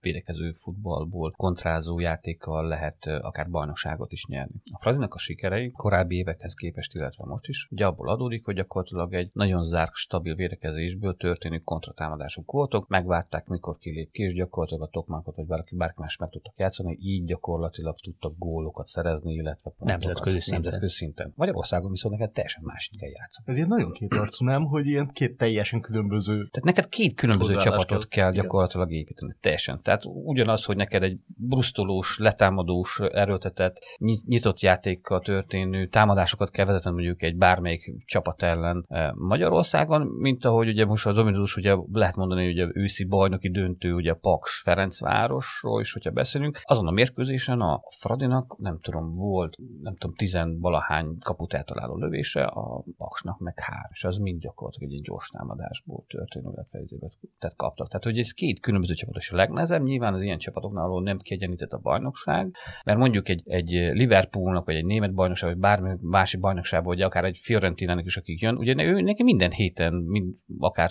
védekező 0.00 0.52
futballból 0.52 1.32
kontrázó 1.36 1.98
játékkal 1.98 2.66
lehet 2.66 3.06
akár 3.06 3.50
bajnokságot 3.50 4.12
is 4.12 4.26
nyerni. 4.26 4.60
A 4.72 4.78
Fradinak 4.80 5.14
a 5.14 5.18
sikerei 5.18 5.70
korábbi 5.70 6.16
évekhez 6.16 6.54
képest, 6.54 6.94
illetve 6.94 7.24
most 7.24 7.48
is, 7.48 7.68
ugye 7.70 7.86
abból 7.86 8.08
adódik, 8.08 8.44
hogy 8.44 8.54
gyakorlatilag 8.54 8.97
egy 9.10 9.30
nagyon 9.32 9.64
zárk, 9.64 9.94
stabil 9.94 10.34
védekezésből 10.34 11.16
történő 11.16 11.58
kontratámadások 11.58 12.50
voltak, 12.50 12.88
megvárták, 12.88 13.46
mikor 13.46 13.78
kilép 13.78 14.10
ki, 14.10 14.22
és 14.22 14.34
gyakorlatilag 14.34 14.82
a 14.82 14.90
Tokmákot 14.90 15.36
vagy 15.36 15.46
bárki, 15.46 15.76
bárki 15.76 16.00
más 16.00 16.16
meg 16.16 16.28
tudtak 16.28 16.56
játszani, 16.56 16.98
így 17.00 17.24
gyakorlatilag 17.24 17.96
tudtak 18.00 18.38
gólokat 18.38 18.86
szerezni, 18.86 19.32
illetve 19.32 19.72
nemzetközi 19.78 20.40
szinten. 20.40 20.62
nemzetközi 20.62 20.94
szinten. 20.94 21.32
Magyarországon 21.36 21.90
viszont 21.90 22.18
neked 22.18 22.34
teljesen 22.34 22.62
másit 22.64 22.98
kell 22.98 23.10
játszani. 23.10 23.46
Ez 23.48 23.56
ilyen 23.56 23.68
nagyon 23.68 23.92
két 23.92 24.14
arcú, 24.14 24.44
nem? 24.44 24.64
Hogy 24.64 24.86
ilyen 24.86 25.10
két 25.12 25.36
teljesen 25.36 25.80
különböző. 25.80 26.34
Tehát 26.34 26.64
neked 26.64 26.88
két 26.88 27.14
különböző 27.14 27.56
csapatot 27.56 28.08
kell, 28.08 28.30
kell 28.32 28.42
gyakorlatilag 28.42 28.92
építeni. 28.92 29.36
Teljesen. 29.40 29.80
Tehát 29.82 30.02
ugyanaz, 30.04 30.64
hogy 30.64 30.76
neked 30.76 31.02
egy 31.02 31.18
brusztolós, 31.26 32.18
letámadós, 32.18 33.00
erőltetett, 33.12 33.78
nyitott 34.26 34.60
játékkal 34.60 35.20
történő 35.20 35.86
támadásokat 35.86 36.50
kell 36.50 36.64
vezetni 36.64 36.90
mondjuk 36.90 37.22
egy 37.22 37.36
bármelyik 37.36 38.04
csapat 38.04 38.42
ellen 38.42 38.84
Magyarországon, 39.14 40.02
mint 40.02 40.44
ahogy 40.44 40.68
ugye 40.68 40.84
most 40.84 41.06
a 41.06 41.12
Dominus 41.12 41.56
ugye 41.56 41.76
lehet 41.92 42.16
mondani, 42.16 42.54
hogy 42.54 42.70
őszi 42.72 43.04
bajnoki 43.04 43.50
döntő, 43.50 43.94
ugye 43.94 44.12
Paks, 44.12 44.60
Ferencvárosról 44.64 45.80
is, 45.80 45.92
hogyha 45.92 46.10
beszélünk, 46.10 46.60
azon 46.62 46.86
a 46.86 46.90
mérkőzésen 46.90 47.60
a 47.60 47.80
Fradinak, 47.98 48.58
nem 48.58 48.78
tudom, 48.80 49.10
volt, 49.10 49.56
nem 49.82 49.96
tudom, 49.96 50.16
tizenvalahány 50.16 51.16
kaput 51.24 51.54
eltaláló 51.54 51.96
lövése, 51.96 52.44
a 52.44 52.84
Paksnak 52.96 53.38
meg 53.38 53.58
hár, 53.58 53.88
és 53.92 54.04
az 54.04 54.16
mind 54.16 54.40
gyakorlatilag 54.40 54.92
egy 54.92 55.02
gyors 55.02 55.28
támadásból 55.28 56.04
történő 56.08 56.50
lefejezőt 56.54 57.18
tehát 57.38 57.56
kaptak. 57.56 57.88
Tehát, 57.88 58.04
hogy 58.04 58.18
ez 58.18 58.32
két 58.32 58.60
különböző 58.60 58.94
csapatos 58.94 59.30
a 59.30 59.36
legnehezebb, 59.36 59.82
nyilván 59.82 60.14
az 60.14 60.22
ilyen 60.22 60.38
csapatoknál, 60.38 60.84
ahol 60.84 61.02
nem 61.02 61.18
kiegyenlített 61.18 61.72
a 61.72 61.78
bajnokság, 61.78 62.54
mert 62.84 62.98
mondjuk 62.98 63.28
egy, 63.28 63.42
egy 63.44 63.70
Liverpoolnak, 63.70 64.66
vagy 64.66 64.74
egy 64.74 64.84
német 64.84 65.14
bajnokság, 65.14 65.50
vagy 65.50 65.58
bármi 65.58 65.90
másik 66.00 66.40
bajnokságból, 66.40 66.94
vagy 66.94 67.02
akár 67.02 67.24
egy 67.24 67.38
Fiorentinának 67.38 68.04
is, 68.04 68.16
akik 68.16 68.40
jön, 68.40 68.56
ugye 68.56 68.74
ő 68.84 69.00
neki 69.00 69.22
minden 69.22 69.50
héten, 69.50 69.94
mind, 69.94 70.34
akár 70.58 70.90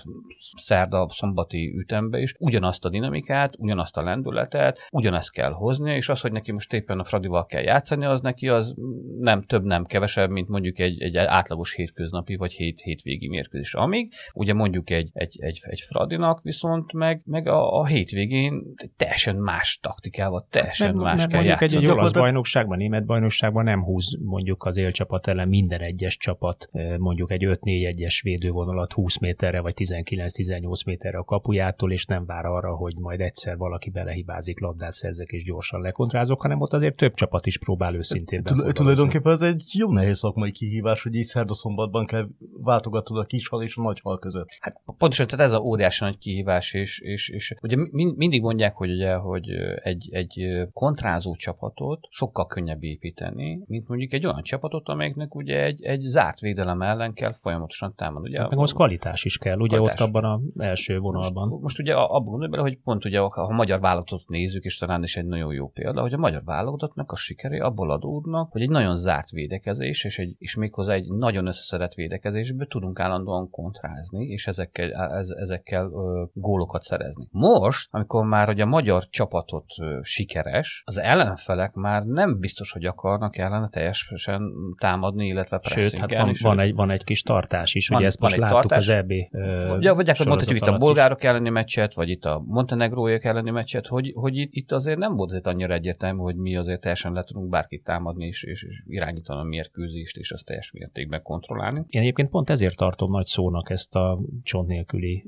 szerda, 0.57 1.07
szombati 1.09 1.73
ütembe 1.77 2.19
is 2.19 2.35
ugyanazt 2.39 2.85
a 2.85 2.89
dinamikát, 2.89 3.53
ugyanazt 3.57 3.97
a 3.97 4.03
lendületet, 4.03 4.87
ugyanazt 4.91 5.31
kell 5.31 5.51
hozni, 5.51 5.95
és 5.95 6.09
az, 6.09 6.21
hogy 6.21 6.31
neki 6.31 6.51
most 6.51 6.73
éppen 6.73 6.99
a 6.99 7.03
Fradival 7.03 7.45
kell 7.45 7.61
játszani, 7.61 8.05
az 8.05 8.21
neki 8.21 8.47
az 8.47 8.75
nem 9.19 9.41
több, 9.41 9.63
nem 9.63 9.85
kevesebb, 9.85 10.29
mint 10.29 10.47
mondjuk 10.47 10.79
egy, 10.79 11.01
egy 11.01 11.17
átlagos 11.17 11.73
hétköznapi 11.73 12.35
vagy 12.35 12.53
hét, 12.53 12.79
hétvégi 12.79 13.27
mérkőzés. 13.27 13.73
Amíg 13.73 14.13
ugye 14.33 14.53
mondjuk 14.53 14.89
egy, 14.89 15.09
egy, 15.13 15.37
egy, 15.41 15.59
egy 15.63 15.79
Fradinak 15.79 16.41
viszont 16.41 16.93
meg, 16.93 17.21
meg 17.25 17.47
a, 17.47 17.79
a 17.79 17.85
hétvégén 17.85 18.63
teljesen 18.97 19.35
más 19.35 19.79
taktikával, 19.81 20.47
teljesen 20.49 20.95
meg, 20.95 21.03
más 21.03 21.17
meg 21.17 21.27
kell 21.27 21.39
mondjuk 21.39 21.61
játszani. 21.61 21.83
egy, 21.83 21.89
egy 21.89 21.97
olasz 21.97 22.11
bajnokságban, 22.11 22.77
német 22.77 23.05
bajnokságban 23.05 23.63
nem 23.63 23.83
húz 23.83 24.17
mondjuk 24.23 24.63
az 24.63 24.77
élcsapat 24.77 25.27
ellen 25.27 25.47
minden 25.47 25.81
egyes 25.81 26.17
csapat 26.17 26.69
mondjuk 26.97 27.31
egy 27.31 27.45
5-4-1-es 27.77 28.19
védővonalat 28.23 28.93
20 28.93 29.17
méterre 29.19 29.61
vagy 29.61 29.73
19-18 29.77 30.85
méterre 30.85 31.17
a 31.17 31.23
kapujától, 31.23 31.91
és 31.91 32.05
nem 32.05 32.25
vár 32.25 32.45
arra, 32.45 32.75
hogy 32.75 32.95
majd 32.97 33.19
egyszer 33.19 33.57
valaki 33.57 33.89
belehibázik, 33.89 34.59
labdát 34.59 34.91
szerzek 34.91 35.29
és 35.31 35.43
gyorsan 35.43 35.81
lekontrázok, 35.81 36.41
hanem 36.41 36.61
ott 36.61 36.73
azért 36.73 36.95
több 36.95 37.13
csapat 37.13 37.45
is 37.45 37.57
próbál 37.57 37.95
őszintén. 37.95 38.43
Tulajdonképpen 38.73 39.31
ez 39.31 39.41
egy 39.41 39.63
jó 39.73 39.91
nehéz 39.91 40.17
szakmai 40.17 40.51
kihívás, 40.51 41.03
hogy 41.03 41.15
így 41.15 41.25
szerda 41.25 41.53
szombatban 41.53 42.05
kell 42.05 42.27
váltogatod 42.63 43.17
a 43.17 43.23
kis 43.23 43.47
hal 43.47 43.63
és 43.63 43.77
a 43.77 43.81
nagy 43.81 43.99
hal 43.99 44.19
között. 44.19 44.47
Hát 44.59 44.81
pontosan, 44.97 45.27
tehát 45.27 45.45
ez 45.45 45.53
a 45.53 45.59
óriási 45.59 46.03
nagy 46.03 46.17
kihívás, 46.17 46.73
és, 46.73 46.99
és, 46.99 47.29
és 47.29 47.55
ugye 47.61 47.75
mindig 47.91 48.41
mondják, 48.41 48.75
hogy 48.75 48.89
ugye, 48.89 49.13
hogy 49.13 49.49
egy, 49.83 50.09
egy 50.11 50.47
kontrázó 50.73 51.35
csapatot 51.35 52.07
sokkal 52.09 52.47
könnyebb 52.47 52.83
építeni, 52.83 53.63
mint 53.65 53.87
mondjuk 53.87 54.13
egy 54.13 54.25
olyan 54.25 54.43
csapatot, 54.43 54.87
amelyiknek 54.87 55.35
ugye 55.35 55.63
egy, 55.63 55.83
egy 55.83 56.01
zárt 56.01 56.39
védelem 56.39 56.81
ellen 56.81 57.13
kell 57.13 57.33
folyamatosan 57.33 57.66
támadni. 57.95 58.29
Ugye, 58.29 58.39
hát 58.39 58.49
meg 58.49 58.59
az 58.59 58.71
kvalitás 58.71 59.25
is 59.25 59.37
kell, 59.37 59.59
ugye 59.59 59.75
kvalitás. 59.75 60.01
ott 60.01 60.07
abban 60.07 60.23
az 60.23 60.41
első 60.57 60.99
vonalban. 60.99 61.47
Most, 61.47 61.61
most 61.61 61.79
ugye 61.79 61.93
abban 61.93 62.23
gondolj 62.23 62.49
bele, 62.49 62.61
hogy 62.61 62.77
pont 62.83 63.05
ugye, 63.05 63.19
ha 63.19 63.41
a 63.41 63.53
magyar 63.53 63.79
válogatott 63.79 64.27
nézzük, 64.27 64.63
és 64.63 64.77
talán 64.77 65.03
is 65.03 65.17
egy 65.17 65.25
nagyon 65.25 65.53
jó 65.53 65.67
példa, 65.69 66.01
hogy 66.01 66.13
a 66.13 66.17
magyar 66.17 66.43
válogatottnak 66.43 67.11
a 67.11 67.15
sikeré 67.15 67.59
abból 67.59 67.91
adódnak, 67.91 68.51
hogy 68.51 68.61
egy 68.61 68.69
nagyon 68.69 68.97
zárt 68.97 69.29
védekezés, 69.29 70.03
és, 70.03 70.19
egy, 70.19 70.35
és 70.37 70.55
méghozzá 70.55 70.93
egy 70.93 71.07
nagyon 71.07 71.47
összeszedett 71.47 71.93
védekezésből 71.93 72.67
tudunk 72.67 72.99
állandóan 72.99 73.49
kontrázni, 73.49 74.25
és 74.25 74.47
ezekkel, 74.47 74.91
ez, 74.91 75.29
ezekkel 75.29 75.85
ö, 75.85 76.23
gólokat 76.33 76.81
szerezni. 76.81 77.27
Most, 77.31 77.87
amikor 77.91 78.25
már 78.25 78.47
hogy 78.47 78.61
a 78.61 78.65
magyar 78.65 79.09
csapatot 79.09 79.65
ö, 79.81 79.99
sikeres, 80.01 80.83
az 80.85 80.97
ellenfelek 80.97 81.73
már 81.73 82.03
nem 82.03 82.39
biztos, 82.39 82.71
hogy 82.71 82.85
akarnak 82.85 83.37
ellene 83.37 83.69
teljesen 83.69 84.51
támadni, 84.77 85.27
illetve 85.27 85.59
Sőt, 85.63 85.99
hát 85.99 86.13
van, 86.13 86.31
van, 86.41 86.59
egy, 86.59 86.75
van 86.75 86.89
egy 86.89 87.03
kis 87.03 87.21
tartás 87.21 87.56
is, 87.65 87.87
van, 87.87 87.97
ugye 87.97 88.07
ezt 88.07 88.19
most 88.19 88.35
láttuk 88.35 88.59
tartás. 88.59 88.77
az 88.77 88.89
EB 88.89 89.11
ja, 89.79 89.93
vagy 89.93 90.09
akkor 90.09 90.25
mondhatjuk 90.25 90.57
itt 90.59 90.67
a 90.67 90.77
bolgárok 90.77 91.17
is. 91.17 91.29
elleni 91.29 91.49
meccset, 91.49 91.93
vagy 91.93 92.09
itt 92.09 92.25
a 92.25 92.43
montenegróiak 92.45 93.23
elleni 93.23 93.49
meccset, 93.49 93.87
hogy, 93.87 94.11
hogy 94.15 94.35
itt, 94.37 94.49
itt 94.53 94.71
azért 94.71 94.97
nem 94.97 95.15
volt 95.15 95.29
azért 95.29 95.47
annyira 95.47 95.73
egyértelmű, 95.73 96.21
hogy 96.21 96.35
mi 96.35 96.55
azért 96.55 96.81
teljesen 96.81 97.13
le 97.13 97.23
tudunk 97.23 97.49
bárkit 97.49 97.83
támadni, 97.83 98.25
és, 98.25 98.43
és, 98.43 98.63
és 98.63 98.83
irányítani 98.87 99.39
a 99.39 99.43
mérkőzést, 99.43 100.17
és 100.17 100.31
azt 100.31 100.45
teljes 100.45 100.71
mértékben 100.71 101.21
kontrollálni. 101.21 101.83
Én 101.87 102.01
egyébként 102.01 102.29
pont 102.29 102.49
ezért 102.49 102.77
tartom 102.77 103.11
nagy 103.11 103.25
szónak 103.25 103.69
ezt 103.69 103.95
a 103.95 104.19
csont 104.43 104.67
nélküli 104.67 105.25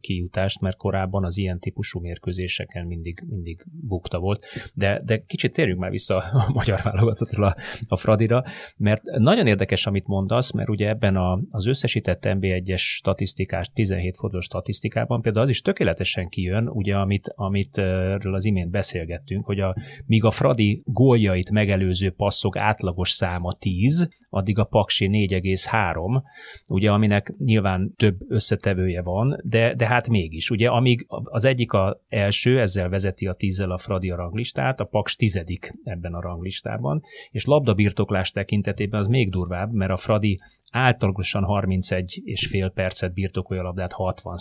kijutást, 0.00 0.60
mert 0.60 0.76
korábban 0.76 1.24
az 1.24 1.38
ilyen 1.38 1.58
típusú 1.58 2.00
mérkőzéseken 2.00 2.86
mindig, 2.86 3.24
mindig 3.28 3.66
bukta 3.70 4.18
volt. 4.18 4.46
De, 4.74 5.00
de 5.04 5.18
kicsit 5.18 5.54
térjünk 5.54 5.80
már 5.80 5.90
vissza 5.90 6.16
a 6.16 6.50
magyar 6.52 6.80
válogatottról 6.82 7.46
a, 7.46 7.56
a 7.88 7.96
Fradira, 7.96 8.44
mert 8.76 9.02
nagyon 9.02 9.46
érdekes, 9.46 9.86
amit 9.86 10.06
mondasz, 10.06 10.52
mert 10.52 10.68
ugye 10.68 10.88
ebben 10.88 11.16
a, 11.16 11.40
az 11.50 11.61
összesített 11.66 12.22
NB1-es 12.26 12.80
statisztikás, 12.80 13.70
17 13.74 14.16
fordulós 14.16 14.44
statisztikában 14.44 15.20
például 15.22 15.44
az 15.44 15.50
is 15.50 15.60
tökéletesen 15.60 16.28
kijön, 16.28 16.68
ugye 16.68 16.96
amit, 16.96 17.32
amit 17.34 17.78
erről 17.78 18.34
az 18.34 18.44
imént 18.44 18.70
beszélgettünk, 18.70 19.44
hogy 19.44 19.60
a, 19.60 19.74
míg 20.06 20.24
a 20.24 20.30
Fradi 20.30 20.82
góljait 20.84 21.50
megelőző 21.50 22.10
passzok 22.10 22.56
átlagos 22.56 23.10
száma 23.10 23.52
10, 23.52 24.08
addig 24.30 24.58
a 24.58 24.64
Paksi 24.64 25.08
4,3, 25.12 26.22
ugye 26.68 26.90
aminek 26.90 27.34
nyilván 27.38 27.94
több 27.96 28.16
összetevője 28.28 29.02
van, 29.02 29.40
de, 29.44 29.74
de 29.74 29.86
hát 29.86 30.08
mégis, 30.08 30.50
ugye 30.50 30.68
amíg 30.68 31.06
az 31.08 31.44
egyik 31.44 31.72
a 31.72 32.00
első, 32.08 32.60
ezzel 32.60 32.88
vezeti 32.88 33.26
a 33.26 33.32
tízzel 33.32 33.70
a 33.70 33.78
Fradi 33.78 34.10
a 34.10 34.16
ranglistát, 34.16 34.80
a 34.80 34.84
Paks 34.84 35.16
tizedik 35.16 35.74
ebben 35.84 36.14
a 36.14 36.20
ranglistában, 36.20 37.02
és 37.30 37.44
labdabirtoklás 37.44 38.30
tekintetében 38.30 39.00
az 39.00 39.06
még 39.06 39.30
durvább, 39.30 39.72
mert 39.72 39.90
a 39.90 39.96
Fradi 39.96 40.38
átlagosan 40.70 41.44
31 41.52 42.20
és 42.24 42.46
fél 42.46 42.70
percet 42.70 43.14
birtokolja 43.14 43.62
a 43.62 43.64
labdát 43.64 43.92
60 43.92 44.36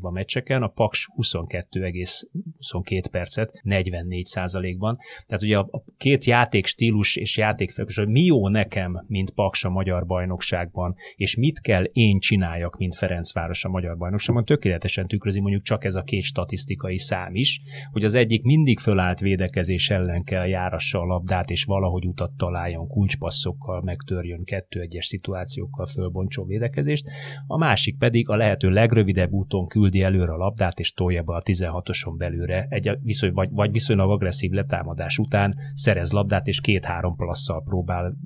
ban 0.00 0.12
meccseken, 0.12 0.62
a 0.62 0.68
Paks 0.68 1.08
22,22 1.16 3.04
percet 3.10 3.60
44 3.62 4.76
ban 4.78 4.98
Tehát 5.26 5.42
ugye 5.42 5.58
a, 5.58 5.84
két 5.96 6.24
játék 6.24 6.66
stílus 6.66 7.16
és 7.16 7.36
játékfelelős, 7.36 7.96
hogy 7.96 8.08
mi 8.08 8.20
jó 8.20 8.48
nekem, 8.48 9.04
mint 9.06 9.30
Paks 9.30 9.64
a 9.64 9.70
magyar 9.70 10.06
bajnokságban, 10.06 10.94
és 11.16 11.36
mit 11.36 11.60
kell 11.60 11.84
én 11.84 12.18
csináljak, 12.18 12.76
mint 12.76 12.94
Ferencváros 12.94 13.64
a 13.64 13.68
magyar 13.68 13.96
bajnokságban, 13.96 14.44
tökéletesen 14.44 15.06
tükrözi 15.06 15.40
mondjuk 15.40 15.62
csak 15.62 15.84
ez 15.84 15.94
a 15.94 16.02
két 16.02 16.22
statisztikai 16.22 16.98
szám 16.98 17.34
is, 17.34 17.60
hogy 17.92 18.04
az 18.04 18.14
egyik 18.14 18.42
mindig 18.42 18.78
fölállt 18.78 19.20
védekezés 19.20 19.90
ellen 19.90 20.24
kell 20.24 20.46
járassa 20.46 21.00
a 21.00 21.04
labdát, 21.04 21.50
és 21.50 21.64
valahogy 21.64 22.06
utat 22.06 22.32
találjon 22.36 22.88
kulcspasszokkal, 22.88 23.82
megtörjön 23.82 24.44
kettő-egyes 24.44 25.06
szituációk 25.06 25.70
játékokkal 25.70 25.86
fölbontson 25.86 26.46
védekezést, 26.50 27.10
a 27.46 27.56
másik 27.56 27.98
pedig 27.98 28.28
a 28.28 28.36
lehető 28.36 28.68
legrövidebb 28.68 29.32
úton 29.32 29.66
küldi 29.66 30.02
előre 30.02 30.32
a 30.32 30.36
labdát 30.36 30.78
és 30.78 30.92
tolja 30.92 31.22
be 31.22 31.34
a 31.34 31.42
16-oson 31.42 32.14
belőle, 32.16 32.66
egy 32.68 32.98
viszony, 33.02 33.32
vagy, 33.32 33.48
vagy 33.50 33.72
viszonylag 33.72 34.10
agresszív 34.10 34.50
letámadás 34.50 35.18
után 35.18 35.54
szerez 35.74 36.12
labdát 36.12 36.46
és 36.46 36.60
két-három 36.60 37.16
plasszal 37.16 37.62
próbál 37.62 38.16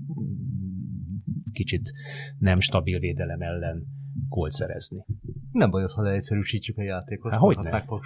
kicsit 1.52 1.92
nem 2.38 2.60
stabil 2.60 2.98
védelem 2.98 3.40
ellen 3.40 3.86
gólt 4.28 4.52
szerezni. 4.52 5.04
Nem 5.52 5.70
baj 5.70 5.82
az, 5.82 5.92
ha 5.92 6.02
leegyszerűsítjük 6.02 6.78
a 6.78 6.82
játékot. 6.82 7.30
Hát, 7.30 7.40
hogy 7.40 7.56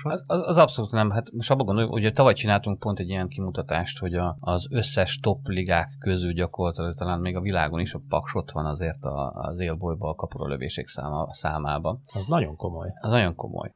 az, 0.02 0.24
az, 0.26 0.46
az, 0.46 0.56
abszolút 0.56 0.90
nem. 0.90 1.10
Hát 1.10 1.32
most 1.32 1.50
abban 1.50 1.66
gondolom, 1.66 1.90
hogy 1.90 2.12
tavaly 2.12 2.32
csináltunk 2.32 2.78
pont 2.78 2.98
egy 2.98 3.08
ilyen 3.08 3.28
kimutatást, 3.28 3.98
hogy 3.98 4.14
a, 4.14 4.36
az 4.38 4.66
összes 4.70 5.18
top 5.18 5.46
ligák 5.48 5.96
közül 5.98 6.32
gyakorlatilag 6.32 6.94
talán 6.94 7.20
még 7.20 7.36
a 7.36 7.40
világon 7.40 7.80
is 7.80 7.94
a 7.94 8.00
Paks 8.08 8.34
ott 8.34 8.50
van 8.50 8.66
azért 8.66 9.04
a, 9.04 9.30
az 9.30 9.60
élbolyba 9.60 10.08
a 10.08 10.14
kapura 10.14 10.48
lövések 10.48 10.88
száma, 10.88 11.26
számában. 11.30 12.00
Az 12.14 12.26
nagyon 12.26 12.56
komoly. 12.56 12.88
Az 13.00 13.10
nagyon 13.10 13.34
komoly. 13.34 13.72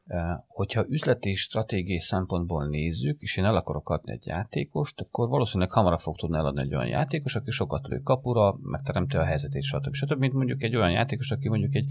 Hogyha 0.48 0.84
üzleti 0.88 1.34
stratégiai 1.34 2.00
szempontból 2.00 2.66
nézzük, 2.66 3.20
és 3.20 3.36
én 3.36 3.44
el 3.44 3.56
akarok 3.56 3.90
adni 3.90 4.12
egy 4.12 4.26
játékost, 4.26 5.00
akkor 5.00 5.28
valószínűleg 5.28 5.72
hamarabb 5.72 5.98
fog 5.98 6.16
tudni 6.16 6.36
eladni 6.36 6.62
egy 6.62 6.74
olyan 6.74 6.88
játékos, 6.88 7.34
aki 7.34 7.50
sokat 7.50 7.86
lő 7.86 7.98
kapura, 7.98 8.56
megteremti 8.62 9.16
a 9.16 9.24
helyzetét, 9.24 9.62
stb. 9.62 9.94
stb. 9.94 10.18
mint 10.18 10.32
mondjuk 10.32 10.62
egy 10.62 10.76
olyan 10.76 10.90
játékos, 10.90 11.30
aki 11.30 11.48
mondjuk 11.48 11.74
egy 11.74 11.90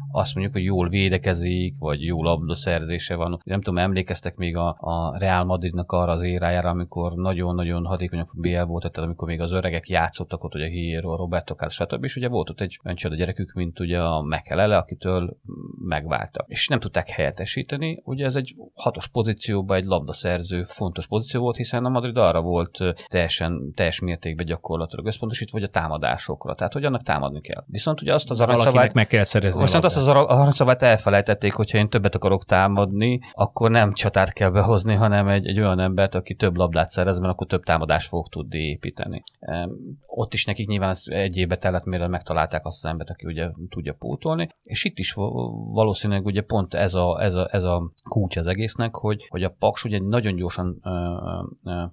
azt 0.11 0.33
mondjuk, 0.35 0.55
hogy 0.55 0.63
jól 0.63 0.89
védekezik, 0.89 1.75
vagy 1.79 2.03
jó 2.03 2.23
labdaszerzése 2.23 3.15
van. 3.15 3.39
Nem 3.43 3.61
tudom, 3.61 3.79
emlékeztek 3.79 4.35
még 4.35 4.55
a, 4.55 4.77
a 4.79 5.17
Real 5.17 5.43
Madridnak 5.43 5.91
arra 5.91 6.11
az 6.11 6.23
érájára, 6.23 6.69
amikor 6.69 7.13
nagyon-nagyon 7.13 7.85
hatékonyak 7.85 8.29
a 8.33 8.39
BL 8.39 8.61
volt, 8.61 8.81
tehát 8.91 9.07
amikor 9.07 9.27
még 9.27 9.41
az 9.41 9.51
öregek 9.51 9.89
játszottak 9.89 10.43
ott, 10.43 10.55
ugye 10.55 10.65
a 10.65 10.69
Hierro, 10.69 11.11
a 11.11 11.17
Roberto 11.17 11.53
Carlos, 11.53 11.73
stb. 11.73 12.03
És 12.03 12.15
ugye 12.15 12.27
volt 12.27 12.49
ott 12.49 12.61
egy 12.61 12.79
olyan 12.83 12.97
csoda 12.97 13.15
gyerekük, 13.15 13.53
mint 13.53 13.79
ugye 13.79 13.99
a 13.99 14.21
Mekelele, 14.21 14.77
akitől 14.77 15.37
megváltak. 15.87 16.45
És 16.47 16.67
nem 16.67 16.79
tudták 16.79 17.09
helyettesíteni. 17.09 18.01
Ugye 18.03 18.25
ez 18.25 18.35
egy 18.35 18.55
hatos 18.73 19.07
pozícióban 19.07 19.77
egy 19.77 19.85
labdaszerző 19.85 20.63
fontos 20.63 21.07
pozíció 21.07 21.41
volt, 21.41 21.55
hiszen 21.55 21.85
a 21.85 21.89
Madrid 21.89 22.17
arra 22.17 22.41
volt 22.41 22.77
teljesen, 23.07 23.71
teljes 23.75 23.99
mértékben 23.99 24.45
gyakorlatilag 24.45 25.05
összpontosítva, 25.05 25.59
vagy 25.59 25.67
a 25.67 25.71
támadásokra. 25.71 26.55
Tehát, 26.55 26.73
hogy 26.73 26.85
annak 26.85 27.03
támadni 27.03 27.41
kell. 27.41 27.63
Viszont 27.67 28.01
ugye 28.01 28.13
azt 28.13 28.31
az 28.31 28.39
aranyszabályt... 28.39 28.93
meg 28.93 29.07
kell 29.07 29.23
szerezni 29.23 29.61
Viszont 29.61 29.83
azt 29.83 29.97
az 29.97 30.00
aranyszabályt 30.07 30.81
elfelejtették, 30.81 31.53
hogyha 31.53 31.77
én 31.77 31.89
többet 31.89 32.15
akarok 32.15 32.45
támadni, 32.45 33.19
akkor 33.31 33.69
nem 33.69 33.93
csatát 33.93 34.33
kell 34.33 34.49
behozni, 34.49 34.93
hanem 34.93 35.27
egy, 35.27 35.47
egy 35.47 35.59
olyan 35.59 35.79
embert, 35.79 36.15
aki 36.15 36.35
több 36.35 36.55
labdát 36.55 36.89
szerez, 36.89 37.19
mert 37.19 37.33
akkor 37.33 37.47
több 37.47 37.63
támadást 37.63 38.07
fog 38.07 38.27
tudni 38.27 38.57
építeni. 38.57 39.23
Ott 40.05 40.33
is 40.33 40.45
nekik 40.45 40.67
nyilván 40.67 40.95
egy 41.05 41.37
évbe 41.37 41.57
tellett, 41.57 41.85
mire 41.85 42.07
megtalálták 42.07 42.65
azt 42.65 42.85
az 42.85 42.89
embert, 42.89 43.09
aki 43.09 43.25
ugye 43.25 43.49
tudja 43.69 43.95
pótolni, 43.99 44.49
és 44.63 44.83
itt 44.83 44.99
is 44.99 45.13
valószínűleg 45.71 46.25
ugye 46.25 46.41
pont 46.41 46.73
ez 46.73 46.93
a, 46.93 47.21
ez 47.21 47.33
a, 47.33 47.47
ez 47.51 47.63
a 47.63 47.91
kulcs 48.09 48.37
az 48.37 48.47
egésznek, 48.47 48.95
hogy, 48.95 49.27
hogy 49.29 49.43
a 49.43 49.55
Paks 49.59 49.83
ugye 49.83 49.99
nagyon 49.99 50.35
gyorsan 50.35 50.81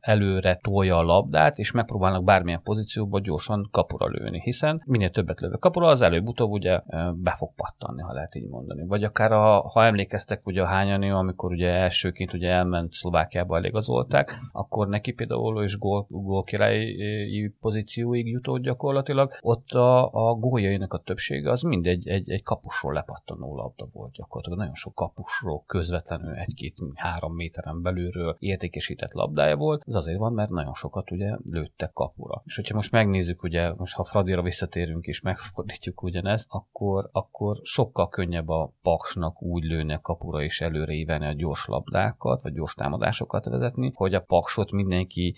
előre 0.00 0.59
tolja 0.62 0.97
a 0.97 1.03
labdát, 1.03 1.59
és 1.59 1.73
megpróbálnak 1.73 2.25
bármilyen 2.25 2.62
pozícióban 2.62 3.23
gyorsan 3.23 3.69
kapura 3.71 4.07
lőni, 4.07 4.41
hiszen 4.41 4.83
minél 4.85 5.11
többet 5.11 5.41
lövő 5.41 5.55
kapura, 5.55 5.87
az 5.87 6.00
előbb-utóbb 6.00 6.50
ugye 6.50 6.81
be 7.15 7.35
fog 7.37 7.55
pattanni, 7.55 7.98
ha 8.02 8.12
lehet 8.12 8.35
így 8.35 8.49
mondani. 8.49 8.87
Vagy 8.87 9.05
akár 9.05 9.33
a, 9.33 9.61
ha 9.61 9.85
emlékeztek 9.85 10.47
ugye 10.47 10.62
a 10.62 10.67
hányani, 10.67 11.11
amikor 11.11 11.50
ugye 11.50 11.69
elsőként 11.69 12.33
ugye 12.33 12.49
elment 12.49 12.93
Szlovákiába 12.93 13.57
eligazolták, 13.57 14.38
akkor 14.52 14.88
neki 14.88 15.12
például 15.12 15.64
is 15.64 15.78
gól, 15.78 16.07
gól 16.09 16.45
királyi 16.45 17.52
pozícióig 17.61 18.26
jutott 18.26 18.61
gyakorlatilag. 18.61 19.33
Ott 19.40 19.71
a, 19.71 20.12
a 20.12 20.35
góljainak 20.35 20.93
a 20.93 20.99
többsége 20.99 21.50
az 21.50 21.62
mindegy 21.62 22.09
egy, 22.09 22.31
egy 22.31 22.43
kapusról 22.43 22.93
lepattanó 22.93 23.57
labda 23.57 23.88
volt 23.93 24.12
gyakorlatilag. 24.12 24.59
Nagyon 24.59 24.75
sok 24.75 24.95
kapusról 24.95 25.62
közvetlenül 25.67 26.35
egy-két-három 26.35 27.35
méteren 27.35 27.83
belülről 27.83 28.37
értékesített 28.38 29.12
labdája 29.12 29.57
volt. 29.57 29.83
Ez 29.87 29.95
azért 29.95 30.19
van, 30.19 30.33
mert 30.33 30.50
nagyon 30.50 30.75
sokat 30.75 31.11
ugye 31.11 31.37
lőttek 31.52 31.93
kapura. 31.93 32.43
És 32.45 32.57
hogyha 32.57 32.75
most 32.75 32.93
megnézzük, 32.93 33.43
ugye 33.43 33.73
most 33.75 33.95
ha 33.95 34.05
Fradira 34.05 34.43
visszatérünk 34.43 35.07
és 35.07 35.21
megfordítjuk 35.21 36.02
ugyanezt, 36.02 36.47
akkor, 36.50 37.09
akkor 37.12 37.61
sokkal 37.88 38.09
könnyebb 38.09 38.49
a 38.49 38.73
paksnak 38.83 39.42
úgy 39.42 39.62
lőni 39.64 39.92
a 39.92 40.00
kapura 40.00 40.42
és 40.42 40.61
előre 40.61 40.92
ívelni 40.92 41.26
a 41.26 41.33
gyors 41.33 41.66
labdákat, 41.66 42.42
vagy 42.42 42.52
gyors 42.52 42.75
támadásokat 42.75 43.45
vezetni, 43.45 43.92
hogy 43.95 44.14
a 44.14 44.21
paksot 44.21 44.73
mindenki 44.73 45.35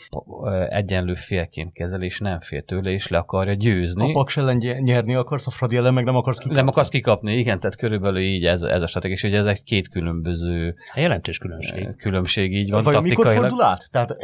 egyenlő 0.69 1.15
félként 1.15 1.73
kezel, 1.73 2.03
és 2.03 2.19
nem 2.19 2.41
fél 2.41 2.63
tőle, 2.63 2.91
és 2.91 3.09
le 3.09 3.19
akarja 3.19 3.53
győzni. 3.53 4.11
A 4.11 4.13
paks 4.13 4.37
ellen 4.37 4.57
nyerni 4.57 5.15
akarsz, 5.15 5.47
a 5.47 5.51
Fradi 5.51 5.77
ellen 5.77 5.95
meg 5.95 6.05
nem 6.05 6.17
akarsz 6.17 6.39
kikapni. 6.39 6.59
Nem 6.59 6.69
akarsz 6.69 6.89
kikapni, 6.89 7.37
igen, 7.37 7.61
tehát 7.61 7.77
körülbelül 7.77 8.19
így 8.19 8.45
ez, 8.45 8.63
ez 8.63 8.83
a 8.83 8.87
stratégia, 8.87 9.17
és 9.17 9.23
ugye 9.23 9.39
ez 9.39 9.47
egy 9.47 9.63
két 9.63 9.89
különböző 9.89 10.75
jelentős 10.95 11.39
különbség. 11.39 11.97
Különbség 11.97 12.55
így 12.55 12.71
van. 12.71 12.83
Vagy 12.83 13.03
mikor 13.03 13.27
fordul 13.27 13.63
át? 13.63 13.89
Tehát 13.91 14.17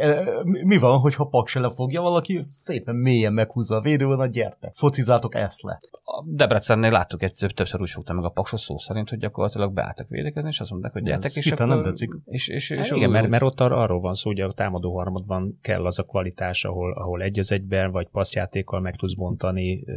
mi 0.43 0.77
van, 0.77 0.99
hogyha 0.99 1.25
paks 1.25 1.55
ellen 1.55 1.69
fogja 1.69 2.01
valaki, 2.01 2.47
szépen 2.49 2.95
mélyen 2.95 3.33
meghúzza 3.33 3.75
a 3.75 3.81
védővonalat, 3.81 4.31
gyertek, 4.31 4.75
focizátok 4.75 5.35
ezt 5.35 5.61
le. 5.61 5.79
A 6.03 6.23
Debrecennél 6.25 6.91
láttuk 6.91 7.23
egy 7.23 7.51
többször 7.55 7.81
úgy 7.81 7.89
fogta 7.89 8.13
meg 8.17 8.25
a 8.25 8.29
paksos 8.29 8.61
szó 8.61 8.77
szerint, 8.77 9.09
hogy 9.09 9.19
gyakorlatilag 9.19 9.73
beálltak 9.73 10.07
védekezni, 10.09 10.49
és 10.49 10.59
azt 10.59 10.71
mondták, 10.71 10.91
hogy 10.91 11.03
gyertek, 11.03 11.31
és 11.31 11.51
akkor, 11.51 11.67
nem 11.67 11.83
tetszik. 11.83 12.15
És, 12.25 12.47
és, 12.47 12.69
és, 12.69 12.77
és 12.77 12.91
igen, 12.91 13.09
mert, 13.09 13.27
mert 13.27 13.43
ott 13.43 13.59
arról 13.59 13.99
van 13.99 14.13
szó, 14.13 14.29
hogy 14.29 14.39
a 14.39 14.51
támadó 14.51 14.95
harmadban 14.95 15.59
kell 15.61 15.85
az 15.85 15.99
a 15.99 16.03
kvalitás, 16.03 16.65
ahol, 16.65 16.93
ahol 16.93 17.21
egy 17.21 17.39
az 17.39 17.51
egyben, 17.51 17.91
vagy 17.91 18.07
passzjátékkal 18.07 18.79
meg 18.79 18.95
tudsz 18.95 19.13
bontani 19.13 19.83
ö, 19.85 19.93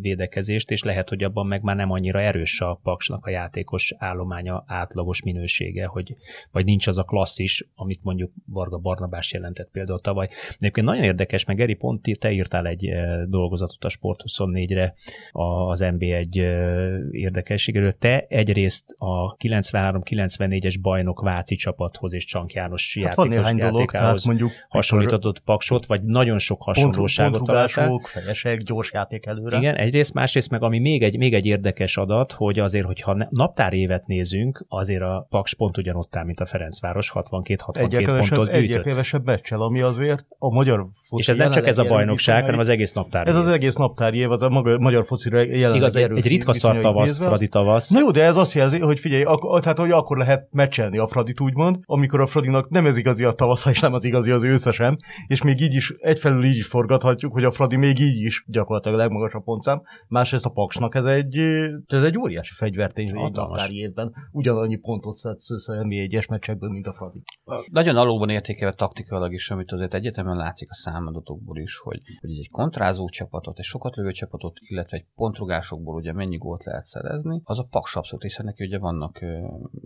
védekezést, 0.00 0.70
és 0.70 0.82
lehet, 0.82 1.08
hogy 1.08 1.24
abban 1.24 1.46
meg 1.46 1.62
már 1.62 1.76
nem 1.76 1.90
annyira 1.90 2.20
erős 2.20 2.60
a 2.60 2.80
paksnak 2.82 3.26
a 3.26 3.30
játékos 3.30 3.94
állománya 3.98 4.64
átlagos 4.66 5.22
minősége, 5.22 5.86
hogy 5.86 6.16
vagy 6.50 6.64
nincs 6.64 6.86
az 6.86 6.98
a 6.98 7.02
klasszis, 7.02 7.68
amit 7.74 8.00
mondjuk 8.02 8.32
Varga 8.46 8.78
Barnabás 8.78 9.32
jelentett 9.32 9.70
például 9.72 10.00
tavaly. 10.00 10.26
De 10.26 10.56
egyébként 10.58 10.86
nagyon 10.86 11.04
érdekes, 11.04 11.44
meg 11.44 11.60
Eri 11.60 11.74
pont 11.74 12.18
te 12.18 12.32
írtál 12.32 12.66
egy 12.66 12.90
dolgozatot 13.28 13.84
a 13.84 13.88
Sport 13.88 14.22
24-re 14.26 14.94
az 15.32 15.80
NB1 15.84 16.28
érdekességéről. 17.40 17.92
Te 17.92 18.26
egyrészt 18.28 18.94
a 18.98 19.36
93-94-es 19.36 20.74
bajnok 20.80 21.20
Váci 21.20 21.56
csapathoz 21.56 22.12
és 22.12 22.24
Csank 22.24 22.52
János 22.52 22.98
hát 23.02 23.16
játékos 23.16 23.42
van 23.42 23.56
dolog, 23.56 23.90
tehát 23.90 24.24
mondjuk 24.24 24.50
hasonlított 24.68 25.40
paksot, 25.40 25.86
vagy 25.86 26.02
nagyon 26.02 26.38
sok 26.38 26.62
hasonlóságot 26.62 27.44
találtál. 27.44 28.00
fejesek, 28.02 28.58
gyors 28.58 28.90
játék 28.92 29.26
előre. 29.26 29.58
Igen, 29.58 29.76
egyrészt, 29.76 30.14
másrészt 30.14 30.50
meg 30.50 30.62
ami 30.62 30.78
még 30.78 31.02
egy, 31.02 31.16
még 31.16 31.34
egy 31.34 31.46
érdekes 31.46 31.96
adat, 31.96 32.32
hogy 32.32 32.58
azért, 32.58 32.86
hogyha 32.86 33.26
naptár 33.30 33.72
évet 33.72 34.06
nézünk, 34.06 34.64
azért 34.68 35.02
a 35.02 35.26
Paks 35.30 35.54
pont 35.54 35.76
ugyanott 35.76 36.16
áll, 36.16 36.24
mint 36.24 36.40
a 36.40 36.46
Ferencváros, 36.46 37.12
62-62 37.14 38.04
pontot 38.18 38.28
gyűjtött. 38.28 38.48
Egyre 38.50 38.80
kevesebb 38.80 39.24
meccsel, 39.24 39.60
ami 39.60 39.80
azért 39.80 40.26
a 40.38 40.50
magyar 40.50 40.86
foci 40.94 41.22
És 41.22 41.28
ez 41.28 41.36
nem 41.36 41.50
csak 41.50 41.66
ez 41.66 41.78
a 41.78 41.84
bajnokság, 41.84 42.44
hanem 42.44 42.58
az 42.58 42.68
egész 42.68 42.92
naptár 42.92 43.26
Ez 43.26 43.36
az 43.36 43.48
egész 43.48 43.74
naptári 43.74 44.18
év, 44.18 44.30
az 44.30 44.42
a 44.42 44.48
magyar 44.78 45.04
focira 45.04 45.38
jelenleg 45.38 45.76
Igaz, 45.76 45.96
egy, 45.96 46.26
ritka 46.26 46.52
szar 46.52 46.80
Fradi 47.30 47.48
tavasz. 47.48 47.90
Na 47.90 47.98
jó, 47.98 48.10
de 48.10 48.22
ez 48.24 48.36
azt 48.36 48.52
jelzi, 48.52 48.78
hogy 48.78 49.00
figyelj, 49.00 49.22
ak- 49.22 49.62
tehát 49.62 49.78
hogy 49.78 49.90
akkor 49.90 50.18
lehet 50.18 50.48
meccselni 50.50 50.98
a 50.98 51.06
Fradit 51.06 51.40
úgymond, 51.40 51.76
amikor 51.84 52.20
a 52.20 52.26
Fradinak 52.26 52.68
nem 52.68 52.86
ez 52.86 52.96
igazi 52.96 53.24
a 53.24 53.32
tavasz, 53.32 53.66
és 53.66 53.80
nem 53.80 53.92
az 53.92 54.04
igazi 54.04 54.30
az 54.30 54.42
ősze 54.42 54.72
sem, 54.72 54.96
és 55.26 55.42
még 55.42 55.60
így 55.60 55.74
is, 55.74 55.90
egyfelül 55.98 56.44
így 56.44 56.56
is 56.56 56.66
forgathatjuk, 56.66 57.32
hogy 57.32 57.44
a 57.44 57.50
Fradi 57.50 57.76
még 57.76 57.98
így 57.98 58.20
is 58.20 58.44
gyakorlatilag 58.46 58.98
a 58.98 59.00
legmagasabb 59.02 59.44
pontszám. 59.44 59.82
Másrészt 60.08 60.44
a 60.44 60.50
Paksnak 60.50 60.94
ez 60.94 61.04
egy, 61.04 61.36
ez 61.86 62.02
egy 62.02 62.18
óriási 62.18 62.52
fegyvertény 62.54 63.08
egy 63.08 63.32
naptári 63.32 63.76
évben. 63.76 64.12
Ugyanannyi 64.32 64.76
pontot 64.76 65.14
szedsz 65.14 65.50
össze 65.50 65.84
egyes 65.88 66.26
meccsekből, 66.26 66.70
mint 66.70 66.86
a 66.86 66.92
Fradi. 66.92 67.22
Nagyon 67.72 67.96
alulban 67.96 68.28
értékelve 68.28 68.74
taktikailag 68.74 69.32
is, 69.32 69.50
amit 69.50 69.72
azért 69.72 69.94
egyetemen 69.94 70.36
látszik 70.36 70.70
a 70.70 70.74
számadatokból 70.74 71.58
is, 71.58 71.78
hogy, 71.78 72.00
hogy 72.20 72.30
egy 72.30 72.48
kontrázó 72.50 73.08
csapatot, 73.08 73.58
egy 73.58 73.64
sokat 73.64 73.96
lövő 73.96 74.10
csapatot, 74.10 74.56
illetve 74.60 74.96
egy 74.96 75.06
pontrugásokból 75.14 75.94
ugye 75.94 76.12
mennyi 76.12 76.36
gólt 76.36 76.64
lehet 76.64 76.84
szerezni, 76.84 77.09
az 77.42 77.58
a 77.58 77.66
Paks 77.70 77.96
abszolút, 77.96 78.22
hiszen 78.22 78.44
neki 78.44 78.64
ugye 78.64 78.78
vannak 78.78 79.18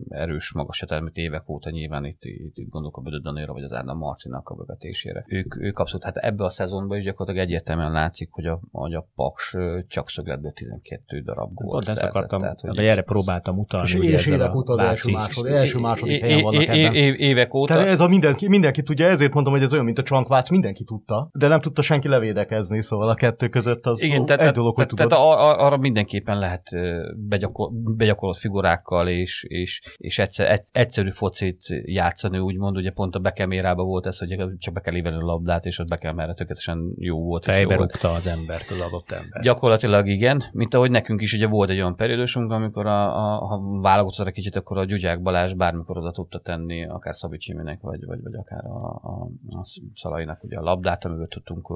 erős 0.09 0.53
magas 0.53 0.83
etelmét 0.83 1.17
évek 1.17 1.49
óta 1.49 1.71
nyilván 1.71 2.05
itt, 2.05 2.25
itt, 2.25 2.57
itt 2.57 2.69
gondolok 2.69 2.97
a 2.97 3.01
Bödö 3.01 3.19
Danéra, 3.19 3.53
vagy 3.53 3.63
az 3.63 3.73
Ádám 3.73 3.97
Marcinak 3.97 4.49
a 4.49 4.55
bevetésére. 4.55 5.25
Ők, 5.29 5.57
ők 5.61 5.79
abszolút, 5.79 6.05
hát 6.05 6.17
ebbe 6.17 6.45
a 6.45 6.51
szezonban 6.51 6.99
is 6.99 7.05
gyakorlatilag 7.05 7.49
egyértelműen 7.49 7.93
látszik, 7.93 8.29
hogy 8.31 8.47
a, 8.47 8.61
hogy 8.73 8.95
a 8.95 9.09
Paks 9.15 9.57
csak 9.89 10.11
szögletből 10.11 10.53
12 10.53 11.21
darab 11.21 11.55
gólt 11.55 11.71
Pont 11.71 11.89
ezt 11.89 12.03
akartam, 12.03 12.41
tehát, 12.41 12.61
hogy 12.61 12.79
erre 12.79 13.03
próbáltam 13.03 13.59
utalni. 13.59 13.89
És, 13.89 13.95
és 13.95 14.29
évek 14.29 14.55
óta 14.55 14.73
az 14.73 14.79
első, 14.79 15.13
másod, 15.13 15.47
első 15.47 15.79
második 15.79 16.21
helyen 16.21 16.43
vannak 16.43 16.67
ebben. 16.67 16.95
Évek 16.95 17.55
óta. 17.55 17.75
Tehát 17.75 17.89
ez 17.89 18.01
a 18.01 18.09
mindenki, 18.09 18.49
mindenki 18.49 18.83
tudja, 18.83 19.07
ezért 19.07 19.35
mondom, 19.35 19.53
hogy 19.53 19.63
ez 19.63 19.73
olyan, 19.73 19.85
mint 19.85 19.99
a 19.99 20.03
csankvác, 20.03 20.51
mindenki 20.51 20.85
tudta, 20.85 21.29
de 21.33 21.49
nem 21.49 21.61
tudta 21.61 21.83
senki 21.83 22.09
levédekezni, 22.09 22.83
szóval 22.83 23.09
a 23.09 23.15
kettő 23.15 23.49
között 23.49 23.87
az 23.87 24.03
Igen, 24.03 24.25
tehát, 24.25 24.43
egy 24.43 24.53
dolog, 24.53 24.75
hogy 24.77 24.87
tehát, 24.87 25.11
tehát 25.11 25.59
arra 25.59 25.77
mindenképpen 25.77 26.39
lehet 26.39 26.69
begyakor, 27.17 27.71
begyakorolt 27.73 28.37
figurákkal 28.37 29.09
és, 29.09 29.45
és, 29.49 29.81
és 29.97 30.19
egyszer, 30.19 30.63
egyszerű 30.73 31.11
focit 31.11 31.61
játszani, 31.85 32.39
úgymond, 32.39 32.77
ugye 32.77 32.91
pont 32.91 33.15
a 33.15 33.19
bekemérába 33.19 33.83
volt 33.83 34.07
ez, 34.07 34.19
hogy 34.19 34.37
csak 34.59 34.75
be 34.75 34.81
kell 34.81 34.95
évelni 34.95 35.23
a 35.23 35.25
labdát, 35.25 35.67
és 35.67 35.79
ott 35.79 35.89
be 35.89 35.97
kell 35.97 36.13
merre 36.13 36.35
tökéletesen 36.35 36.93
jó 36.97 37.23
volt. 37.23 37.45
Fejbe 37.45 37.77
rúgta 37.77 38.13
az 38.13 38.27
embert, 38.27 38.71
az 38.71 38.81
adott 38.81 39.11
ember. 39.11 39.43
Gyakorlatilag 39.43 40.07
igen, 40.09 40.43
mint 40.53 40.75
ahogy 40.75 40.91
nekünk 40.91 41.21
is 41.21 41.33
ugye 41.33 41.47
volt 41.47 41.71
egy 41.71 41.77
olyan 41.77 41.97
periódusunk, 41.97 42.51
amikor 42.51 42.87
a, 42.87 43.17
a, 43.17 43.47
ha 43.47 43.81
válogatott 43.81 44.27
egy 44.27 44.33
kicsit, 44.33 44.57
akkor 44.57 44.79
a 44.79 44.85
Gyugyák 44.85 45.23
Balázs 45.23 45.55
bármikor 45.55 45.99
oda 45.99 46.11
tudta 46.11 46.39
tenni, 46.39 46.85
akár 46.85 47.15
Szabi 47.15 47.37
Csiminek, 47.37 47.81
vagy, 47.81 48.05
vagy, 48.05 48.23
vagy 48.23 48.35
akár 48.35 48.65
a, 48.65 49.01
a, 49.03 49.29
a 49.59 49.65
Szalainak 49.95 50.45
ugye 50.45 50.57
a 50.57 50.63
labdát, 50.63 51.05
amiből 51.05 51.29
tudtunk 51.29 51.69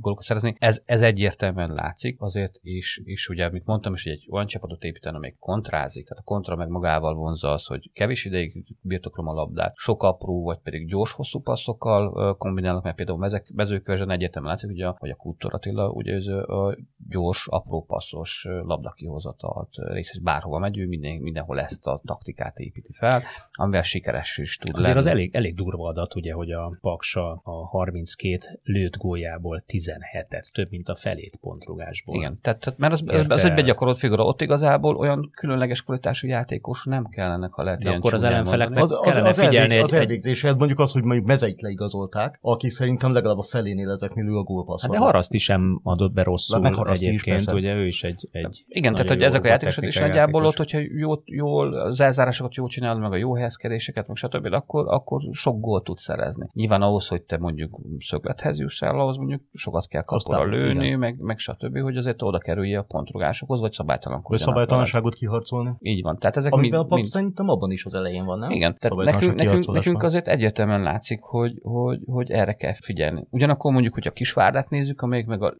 gólokat 0.00 0.24
szerezni. 0.24 0.56
Ez, 0.58 0.82
ez 0.84 1.02
egyértelműen 1.02 1.70
látszik 1.70 2.20
azért, 2.20 2.58
és, 2.62 3.00
és 3.04 3.28
ugye, 3.28 3.44
amit 3.44 3.66
mondtam 3.66 3.92
is, 3.92 4.02
hogy 4.02 4.12
egy 4.12 4.26
olyan 4.30 4.46
csapatot 4.56 4.82
építeni, 4.82 5.16
amely 5.16 5.34
kontrázik, 5.38 6.08
tehát 6.08 6.22
a 6.22 6.26
kontra 6.26 6.56
meg 6.56 6.68
magával 6.68 7.14
vonza 7.14 7.50
az, 7.50 7.66
hogy 7.66 7.90
kevés 7.92 8.24
ideig 8.24 8.76
birtoklom 8.80 9.28
a 9.28 9.32
labdát, 9.32 9.72
sok 9.76 10.02
apró, 10.02 10.42
vagy 10.42 10.58
pedig 10.58 10.88
gyors, 10.88 11.12
hosszú 11.12 11.40
passzokkal 11.40 12.36
kombinálnak, 12.36 12.82
mert 12.82 12.96
például 12.96 13.18
mezek, 13.18 13.50
mezőkövesen 13.54 14.10
egyértelműen 14.10 14.52
látszik, 14.54 14.84
a, 14.84 14.96
hogy 14.98 15.10
a 15.10 15.14
Kultor 15.14 15.54
Attila, 15.54 15.90
ugye 15.90 16.14
ez 16.14 16.26
a 16.26 16.76
gyors, 17.08 17.46
apró 17.48 17.84
passzos 17.84 18.46
labdakihozatalt 18.62 19.68
részes 19.74 20.18
bárhova 20.18 20.58
megy, 20.58 20.78
ő 20.78 20.86
minden, 20.86 21.16
mindenhol 21.16 21.60
ezt 21.60 21.86
a 21.86 22.00
taktikát 22.04 22.58
építi 22.58 22.92
fel, 22.92 23.22
amivel 23.52 23.82
sikeres 23.82 24.38
is 24.38 24.56
tud 24.56 24.76
Azért 24.76 24.86
lenni. 24.86 24.98
az 24.98 25.06
elég, 25.06 25.34
elég 25.34 25.54
durva 25.54 25.88
adat, 25.88 26.14
ugye, 26.14 26.32
hogy 26.32 26.50
a 26.50 26.72
Paksa 26.80 27.40
a 27.44 27.66
32 27.66 28.38
lőtt 28.62 28.96
góljából 28.96 29.64
17-et, 29.68 30.52
több 30.52 30.70
mint 30.70 30.88
a 30.88 30.94
felét 30.94 31.38
pontrugásból. 31.40 32.16
Igen, 32.16 32.38
tehát, 32.42 32.60
tehát 32.60 32.78
mert 32.78 32.92
az, 32.92 33.02
az, 33.06 33.24
az 33.28 33.44
egy 33.44 33.54
begyakorolt 33.54 33.98
figura, 33.98 34.24
ott 34.24 34.40
igazából 34.46 34.96
olyan 34.96 35.30
különleges 35.34 35.82
kvalitású 35.82 36.28
játékos 36.28 36.84
nem 36.84 37.04
kellene, 37.04 37.48
ha 37.50 37.62
lehet 37.62 37.82
De 37.82 37.90
akkor 37.90 38.14
az 38.14 38.22
ellenfeleknek 38.22 38.82
az, 38.82 38.90
az, 38.90 39.00
kellene 39.02 39.28
az 39.28 39.38
figyelni 39.38 39.76
elvég, 39.76 40.16
egy... 40.16 40.28
Az 40.28 40.44
egy... 40.44 40.56
mondjuk 40.56 40.78
az, 40.78 40.92
hogy 40.92 41.02
mondjuk 41.02 41.26
mezeit 41.26 41.60
leigazolták, 41.60 42.38
aki 42.40 42.68
szerintem 42.68 43.12
legalább 43.12 43.38
a 43.38 43.42
felénél 43.42 43.90
ezeknél 43.90 44.24
lő 44.24 44.36
a 44.36 44.42
gólpasszal. 44.42 44.90
Hát 44.90 45.00
de 45.00 45.04
Haraszt 45.06 45.34
is 45.34 45.42
sem 45.42 45.80
adott 45.82 46.12
be 46.12 46.22
rosszul 46.22 46.60
meg 46.60 46.74
egyébként, 46.84 47.40
is, 47.40 47.46
ugye 47.46 47.74
ő 47.74 47.86
is 47.86 48.04
egy, 48.04 48.28
egy 48.30 48.64
Igen, 48.68 48.92
tehát 48.92 49.08
hogy 49.08 49.22
ezek 49.22 49.44
a 49.44 49.46
játékosok 49.46 49.84
is 49.84 49.98
nagyjából 49.98 50.44
ott, 50.44 50.56
hogyha 50.56 50.78
jól, 50.96 51.22
jól 51.24 51.74
az 51.74 52.00
elzárásokat 52.00 52.54
jól 52.54 52.68
csinálod, 52.68 53.00
meg 53.00 53.12
a 53.12 53.16
jó 53.16 53.34
helyezkedéseket, 53.34 54.06
meg 54.06 54.16
stb., 54.16 54.52
akkor, 54.52 54.84
akkor 54.88 55.22
sok 55.32 55.60
gólt 55.60 55.84
tud 55.84 55.98
szerezni. 55.98 56.48
Nyilván 56.52 56.82
ahhoz, 56.82 57.08
hogy 57.08 57.22
te 57.22 57.38
mondjuk 57.38 57.80
szöglethez 57.98 58.58
juss 58.58 58.82
el, 58.82 59.00
ahhoz 59.00 59.16
mondjuk 59.16 59.42
sokat 59.52 59.88
kell 59.88 60.02
kapora 60.02 60.44
lőni, 60.44 60.94
meg, 60.94 61.18
meg 61.18 61.38
stb., 61.38 61.78
hogy 61.78 61.96
azért 61.96 62.22
oda 62.22 62.38
kerülje 62.38 62.78
a 62.78 62.82
pontrugásokhoz, 62.82 63.60
vagy 63.60 63.72
szabálytalan 63.72 64.22
Vagy 64.36 64.46
szabálytalanságot 64.46 65.14
kiharcolni. 65.14 65.70
Így 65.78 66.02
van. 66.02 66.18
Tehát 66.18 66.36
ezek 66.36 66.52
Amiben 66.52 66.70
mind, 66.70 66.84
a 66.84 66.88
pap 66.88 66.98
mind, 66.98 67.08
szerintem 67.08 67.48
abban 67.48 67.70
is 67.70 67.84
az 67.84 67.94
elején 67.94 68.24
van, 68.24 68.38
nem? 68.38 68.50
igen, 68.50 68.76
tehát 68.78 68.96
nekünk, 68.96 69.34
nekünk, 69.34 69.72
nekünk 69.72 70.02
azért 70.02 70.28
egyértelműen 70.28 70.82
látszik, 70.82 71.20
hogy, 71.22 71.58
hogy, 71.62 72.00
hogy 72.06 72.30
erre 72.30 72.52
kell 72.52 72.74
figyelni. 72.74 73.26
Ugyanakkor 73.30 73.72
mondjuk, 73.72 73.94
hogy 73.94 74.06
a 74.06 74.10
Kisvárdát 74.10 74.70
nézzük, 74.70 75.02
amelyik 75.02 75.26
meg 75.26 75.42
a 75.42 75.56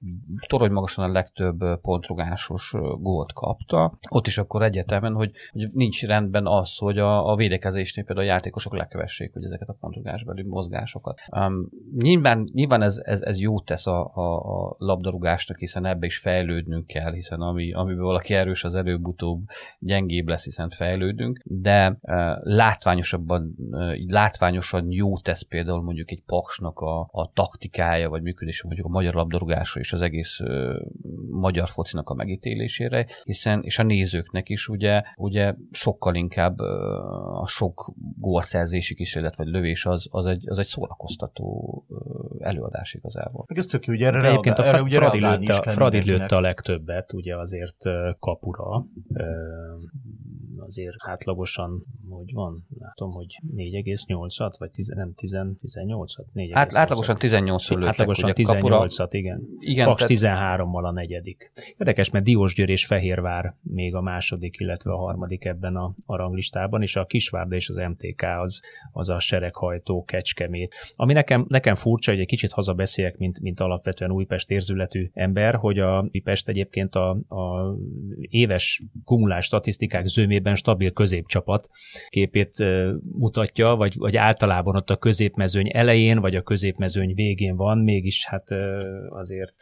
torony 0.46 0.70
magasan 0.70 1.04
a 1.04 1.12
legtöbb 1.12 1.80
pontrugásos 1.80 2.74
gólt 2.98 3.32
kapta, 3.32 3.98
ott 4.08 4.26
is 4.26 4.38
akkor 4.38 4.62
egyértelműen, 4.62 5.14
hogy, 5.14 5.30
hogy 5.52 5.66
nincs 5.72 6.06
rendben 6.06 6.46
az, 6.46 6.76
hogy 6.76 6.98
a, 6.98 7.30
a 7.30 7.36
védekezésnél 7.36 8.04
például 8.04 8.26
a 8.26 8.30
játékosok 8.30 8.76
lekövessék 8.76 9.32
hogy 9.32 9.44
ezeket 9.44 9.68
a 9.68 9.76
pontrugásbeli 9.80 10.42
mozgásokat. 10.42 11.20
Um, 11.36 11.68
nyilván, 11.98 12.48
nyilván 12.52 12.82
ez, 12.82 13.00
ez, 13.04 13.20
ez 13.20 13.40
jót 13.40 13.64
tesz 13.64 13.86
a, 13.86 14.10
a, 14.14 14.36
a 14.36 14.74
labdarúgásnak, 14.78 15.58
hiszen 15.58 15.84
ebbe 15.84 16.06
is 16.06 16.18
fejlődnünk 16.18 16.86
kell, 16.86 17.12
hiszen 17.12 17.40
ami, 17.40 17.72
amiben 17.72 18.04
valaki 18.04 18.34
erős, 18.34 18.64
az 18.66 18.74
előbb-utóbb 18.74 19.48
gyengébb 19.78 20.28
lesz, 20.28 20.44
hiszen 20.44 20.70
fejlődünk, 20.70 21.40
de 21.44 21.98
látványosabban, 22.42 23.54
így 23.96 24.10
látványosan 24.10 24.90
jó 24.90 25.18
tesz 25.18 25.42
például 25.42 25.82
mondjuk 25.82 26.10
egy 26.10 26.22
paksnak 26.26 26.80
a, 26.80 27.00
a 27.12 27.32
taktikája, 27.32 28.08
vagy 28.08 28.22
működése 28.22 28.62
mondjuk 28.64 28.86
a 28.86 28.90
magyar 28.90 29.14
labdarúgásra 29.14 29.80
és 29.80 29.92
az 29.92 30.00
egész 30.00 30.38
magyar 31.30 31.68
focinak 31.68 32.10
a 32.10 32.14
megítélésére, 32.14 33.06
hiszen, 33.24 33.62
és 33.62 33.78
a 33.78 33.82
nézőknek 33.82 34.48
is 34.48 34.68
ugye, 34.68 35.02
ugye 35.16 35.54
sokkal 35.70 36.14
inkább 36.14 36.58
a 36.58 37.46
sok 37.46 37.92
gólszerzési 38.18 38.94
kísérlet 38.94 39.36
vagy 39.36 39.46
lövés 39.46 39.86
az, 39.86 40.06
az, 40.10 40.26
egy, 40.26 40.48
az 40.48 40.58
egy 40.58 40.66
szórakoztató 40.66 41.84
előadás 42.38 42.94
igazából. 42.94 43.44
Meg 43.48 43.58
ez 43.58 43.66
tök 43.66 43.86
jó, 43.86 43.92
ugye 43.92 44.06
erre, 44.06 44.28
egyébként 44.28 44.58
a 44.58 44.66
erre 44.66 44.82
ugye 44.82 44.96
Fradi, 44.96 45.20
lőtte, 45.20 45.60
kell 45.60 45.72
Fradi 45.72 46.02
lőtte 46.02 46.36
a 46.36 46.40
legtöbbet, 46.40 47.12
ugye 47.12 47.36
azért 47.36 47.86
ö, 47.86 48.10
kapura. 48.56 49.28
Azért 50.66 50.94
átlagosan, 50.98 51.84
hogy 52.08 52.32
van, 52.32 52.66
látom, 52.78 53.10
hogy 53.10 53.40
4,8-at, 53.56 54.54
vagy 54.58 54.70
10, 54.70 54.88
nem 54.88 55.14
10, 55.14 55.36
18-at? 55.62 56.24
4,8-at. 56.34 56.50
Át, 56.52 56.76
átlagosan 56.76 57.16
18 57.16 57.68
lőttek, 57.68 57.88
Átlagosan 57.88 58.30
ugye 58.30 58.44
kapura. 58.44 58.84
18-at, 58.86 59.08
igen. 59.10 59.40
Igen, 59.58 59.86
Paks 59.86 60.04
tehát- 60.04 60.60
13-mal 60.60 60.82
a 60.82 60.92
negyedik. 60.92 61.50
Érdekes, 61.76 62.10
mert 62.10 62.24
Diósgyőr 62.24 62.68
és 62.68 62.86
Fehérvár 62.86 63.54
még 63.62 63.94
a 63.94 64.00
második, 64.00 64.56
illetve 64.58 64.92
a 64.92 64.96
harmadik 64.96 65.44
ebben 65.44 65.76
a, 65.76 65.94
a 66.06 66.16
ranglistában, 66.16 66.82
és 66.82 66.96
a 66.96 67.04
Kisvárda 67.04 67.54
és 67.54 67.68
az 67.68 67.76
MTK 67.76 68.22
az, 68.22 68.60
az 68.92 69.08
a 69.08 69.18
sereghajtó 69.18 70.04
kecskemét. 70.04 70.74
Ami 70.96 71.12
nekem, 71.12 71.44
nekem 71.48 71.74
furcsa, 71.74 72.10
hogy 72.10 72.20
egy 72.20 72.26
kicsit 72.26 72.52
hazabeszéljek, 72.52 73.16
mint, 73.16 73.40
mint 73.40 73.60
alapvetően 73.60 74.12
Újpest 74.12 74.50
érzületű 74.50 75.10
ember, 75.12 75.54
hogy 75.54 75.78
a 75.78 76.08
Újpest 76.12 76.48
egyébként 76.48 76.94
a, 76.94 77.10
a 77.10 77.74
éves 78.20 78.82
kumulás 79.04 79.44
statisztikák 79.44 80.06
zömében 80.06 80.54
stabil 80.56 80.90
középcsapat 80.90 81.68
képét 82.08 82.56
mutatja, 83.12 83.74
vagy, 83.74 83.96
vagy 83.96 84.16
általában 84.16 84.76
ott 84.76 84.90
a 84.90 84.96
középmezőny 84.96 85.70
elején, 85.72 86.20
vagy 86.20 86.34
a 86.34 86.42
középmezőny 86.42 87.14
végén 87.14 87.56
van, 87.56 87.78
mégis 87.78 88.26
hát 88.26 88.50
azért 89.08 89.54